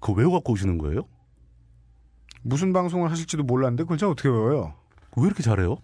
그거 0.00 0.12
외워 0.12 0.32
갖고 0.32 0.52
오시는 0.52 0.78
거예요? 0.78 1.02
무슨 2.42 2.72
방송을 2.72 3.10
하실지도 3.10 3.42
몰랐는데 3.42 3.84
그걸 3.84 3.98
제가 3.98 4.12
어떻게 4.12 4.28
외워요? 4.28 4.74
왜 5.16 5.26
이렇게 5.26 5.42
잘해요? 5.42 5.78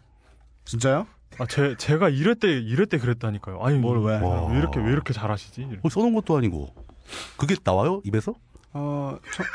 진짜요? 0.65 1.07
아, 1.39 1.47
제 1.47 1.75
제가 1.76 2.09
이럴 2.09 2.34
때 2.34 2.49
이럴 2.52 2.86
때 2.86 2.99
그랬다니까요. 2.99 3.60
아니 3.62 3.78
뭘 3.78 4.02
왜? 4.05 4.17
아, 4.17 4.47
왜 4.50 4.59
이렇게 4.59 4.78
왜 4.81 4.92
이렇게 4.92 5.12
잘하시지? 5.12 5.81
어, 5.83 5.89
써놓은 5.89 6.15
것도 6.15 6.36
아니고 6.36 6.68
그게 7.36 7.57
나와요 7.65 8.00
입에서? 8.05 8.34
어, 8.73 9.19
청... 9.33 9.47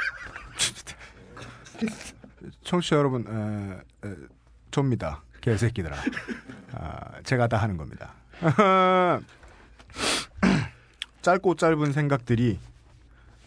청취자 2.64 2.96
여러분, 2.98 3.26
에, 3.28 4.08
에, 4.08 4.16
접니다. 4.72 5.24
개새끼들아. 5.42 5.96
아, 6.74 7.22
제가 7.24 7.48
다 7.48 7.58
하는 7.58 7.78
겁니다. 7.78 8.14
짧고 11.22 11.56
짧은 11.56 11.92
생각들이 11.94 12.60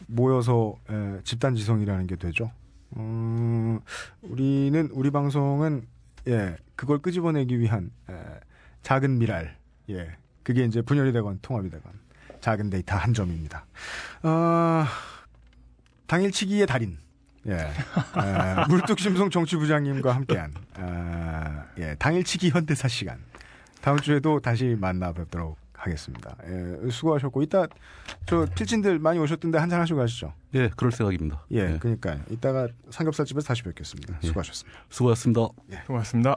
모여서 0.06 0.76
에, 0.88 1.20
집단 1.24 1.54
지성이라는 1.54 2.06
게 2.06 2.16
되죠. 2.16 2.50
음, 2.96 3.80
우리는 4.22 4.88
우리 4.92 5.10
방송은 5.10 5.86
예 6.26 6.56
그걸 6.74 6.98
끄집어내기 6.98 7.58
위한 7.60 7.90
에, 8.08 8.14
작은 8.82 9.18
미랄 9.18 9.56
예 9.90 10.16
그게 10.42 10.64
이제 10.64 10.80
분열이 10.80 11.12
되건 11.12 11.38
통합이 11.42 11.68
되건 11.70 11.92
작은 12.40 12.70
데이터 12.70 12.96
한 12.96 13.12
점입니다. 13.12 13.66
아 14.22 14.88
당일치기의 16.08 16.66
달인. 16.66 16.98
예. 17.46 17.52
에, 17.52 17.68
물뚝심송 18.68 19.30
정치부장님과 19.30 20.14
함께한, 20.14 20.52
아, 20.74 21.64
예, 21.78 21.94
당일치기 21.98 22.50
현대사 22.50 22.88
시간. 22.88 23.18
다음 23.80 23.98
주에도 23.98 24.40
다시 24.40 24.76
만나 24.78 25.12
뵙도록 25.12 25.56
하겠습니다. 25.72 26.36
예, 26.44 26.90
수고하셨고, 26.90 27.42
이따, 27.42 27.66
저, 28.26 28.44
필진들 28.56 28.98
많이 28.98 29.18
오셨던데 29.20 29.58
한잔 29.58 29.80
하시고 29.80 30.00
가시죠. 30.00 30.34
예, 30.54 30.68
그럴 30.76 30.90
생각입니다. 30.90 31.44
예, 31.52 31.74
예. 31.74 31.78
그니까요. 31.78 32.20
이따가 32.30 32.66
삼겹살집에서 32.90 33.46
다시 33.46 33.62
뵙겠습니다. 33.62 34.18
예. 34.22 34.26
수고하셨습니다. 34.26 34.80
수고하셨습니다. 34.90 35.48
고맙습니다. 35.86 36.36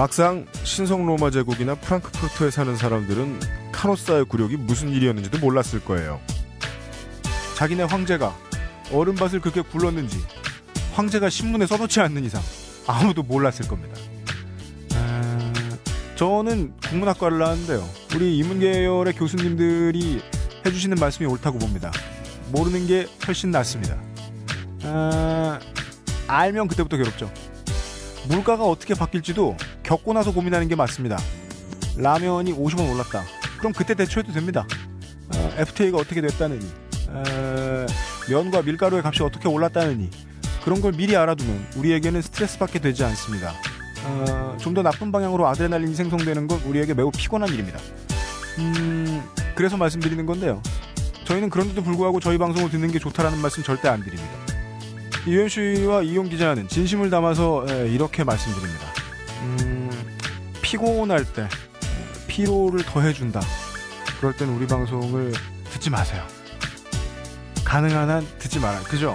막상 0.00 0.46
신성 0.64 1.04
로마 1.04 1.30
제국이나 1.30 1.74
프랑크푸르트에 1.74 2.50
사는 2.50 2.74
사람들은 2.74 3.38
카노사의 3.70 4.24
굴욕이 4.24 4.56
무슨 4.56 4.88
일이었는지도 4.88 5.38
몰랐을 5.40 5.84
거예요. 5.84 6.18
자기네 7.58 7.82
황제가 7.82 8.34
얼음밭을 8.94 9.42
그렇게 9.42 9.60
굴렀는지 9.60 10.16
황제가 10.94 11.28
신문에 11.28 11.66
써놓지 11.66 12.00
않는 12.00 12.24
이상 12.24 12.40
아무도 12.86 13.22
몰랐을 13.22 13.68
겁니다. 13.68 13.94
아, 14.94 15.52
저는 16.16 16.72
국문학과를 16.88 17.38
나왔는데요. 17.38 17.86
우리 18.14 18.38
인문계열의 18.38 19.12
교수님들이 19.12 20.22
해주시는 20.64 20.96
말씀이 20.98 21.28
옳다고 21.28 21.58
봅니다. 21.58 21.92
모르는 22.52 22.86
게 22.86 23.06
훨씬 23.26 23.50
낫습니다. 23.50 23.98
아, 24.84 25.60
알면 26.26 26.68
그때부터 26.68 26.96
괴롭죠. 26.96 27.30
물가가 28.28 28.64
어떻게 28.64 28.94
바뀔지도 28.94 29.56
겪고 29.82 30.12
나서 30.12 30.32
고민하는 30.32 30.68
게 30.68 30.74
맞습니다. 30.74 31.18
라면이 31.96 32.52
50원 32.54 32.92
올랐다. 32.92 33.24
그럼 33.58 33.72
그때 33.72 33.94
대처해도 33.94 34.32
됩니다. 34.32 34.66
어, 35.34 35.50
FTA가 35.56 35.98
어떻게 35.98 36.20
됐다느니, 36.20 36.66
어, 37.08 37.86
면과 38.28 38.62
밀가루의 38.62 39.02
값이 39.04 39.22
어떻게 39.22 39.48
올랐다느니, 39.48 40.10
그런 40.64 40.80
걸 40.80 40.92
미리 40.92 41.16
알아두면 41.16 41.68
우리에게는 41.76 42.22
스트레스 42.22 42.58
받게 42.58 42.78
되지 42.80 43.04
않습니다. 43.04 43.52
어, 44.04 44.56
좀더 44.58 44.82
나쁜 44.82 45.12
방향으로 45.12 45.46
아드레날린이 45.46 45.94
생성되는 45.94 46.46
건 46.46 46.60
우리에게 46.62 46.94
매우 46.94 47.10
피곤한 47.10 47.50
일입니다. 47.50 47.78
음, 48.58 49.22
그래서 49.54 49.76
말씀드리는 49.76 50.24
건데요. 50.26 50.62
저희는 51.24 51.50
그런데도 51.50 51.82
불구하고 51.82 52.18
저희 52.18 52.38
방송을 52.38 52.70
듣는 52.70 52.90
게 52.90 52.98
좋다라는 52.98 53.38
말씀 53.38 53.62
절대 53.62 53.88
안 53.88 54.02
드립니다. 54.02 54.30
이현 55.26 55.48
씨와 55.48 56.02
이용 56.02 56.28
기자는 56.28 56.68
진심을 56.68 57.10
담아서 57.10 57.66
에, 57.68 57.88
이렇게 57.88 58.24
말씀드립니다. 58.24 58.86
음, 59.42 59.90
피곤할 60.62 61.24
때 61.32 61.42
에, 61.42 61.48
피로를 62.26 62.84
더해준다. 62.84 63.40
그럴 64.18 64.32
땐 64.34 64.48
우리 64.50 64.66
방송을 64.66 65.32
듣지 65.72 65.90
마세요. 65.90 66.22
가능한 67.64 68.08
한 68.10 68.26
듣지 68.38 68.58
말아요. 68.58 68.82
그죠? 68.84 69.14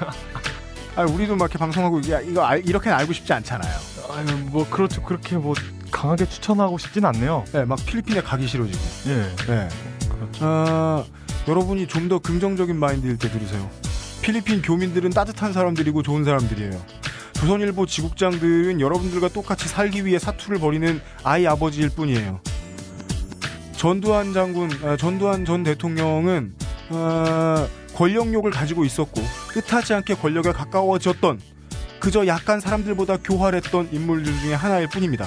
아, 0.96 1.02
우리도 1.02 1.36
막 1.36 1.44
이렇게 1.44 1.58
방송하고 1.58 2.00
이게 2.00 2.20
이거 2.26 2.42
알, 2.44 2.66
이렇게는 2.66 2.96
알고 2.96 3.12
싶지 3.12 3.32
않잖아요. 3.32 3.72
아유, 4.10 4.26
뭐 4.46 4.68
그렇죠. 4.68 5.02
그렇게 5.02 5.36
뭐 5.36 5.54
강하게 5.90 6.26
추천하고 6.26 6.78
싶진 6.78 7.04
않네요. 7.04 7.44
네, 7.52 7.64
막 7.64 7.78
필리핀에 7.84 8.22
가기 8.22 8.46
싫어지고. 8.48 8.78
예. 9.06 9.14
네. 9.46 9.68
그렇죠. 10.08 10.40
아, 10.40 11.04
여러분이 11.46 11.86
좀 11.86 12.08
더 12.08 12.18
긍정적인 12.18 12.76
마인드일 12.76 13.18
때 13.18 13.30
들으세요. 13.30 13.70
필리핀 14.22 14.62
교민들은 14.62 15.10
따뜻한 15.10 15.52
사람들이고 15.52 16.02
좋은 16.02 16.24
사람들이에요. 16.24 16.70
조선일보 17.34 17.86
지국장들은 17.86 18.80
여러분들과 18.80 19.28
똑같이 19.28 19.66
살기 19.66 20.04
위해 20.04 20.18
사투를 20.18 20.58
벌이는 20.58 21.00
아이 21.24 21.46
아버지일 21.46 21.90
뿐이에요. 21.90 22.40
전두환 23.72 24.34
장군, 24.34 24.70
아, 24.84 24.96
전두환 24.96 25.46
전 25.46 25.62
대통령은 25.62 26.54
아, 26.90 27.66
권력욕을 27.94 28.50
가지고 28.50 28.84
있었고 28.84 29.22
뜻하지 29.54 29.94
않게 29.94 30.14
권력에 30.16 30.52
가까워졌던 30.52 31.40
그저 31.98 32.26
약간 32.26 32.60
사람들보다 32.60 33.18
교활했던 33.18 33.88
인물들 33.92 34.38
중에 34.40 34.54
하나일 34.54 34.88
뿐입니다. 34.88 35.26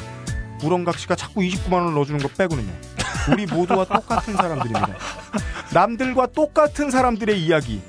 우렁각 0.63 0.97
씨가 0.99 1.15
자꾸 1.15 1.41
29만 1.41 1.73
원을 1.73 1.93
넣어주는 1.95 2.19
거 2.19 2.27
빼고는요. 2.29 2.71
우리 3.31 3.45
모두와 3.45 3.85
똑같은 3.85 4.35
사람들입니다. 4.35 4.95
남들과 5.73 6.27
똑같은 6.27 6.91
사람들의 6.91 7.41
이야기. 7.41 7.81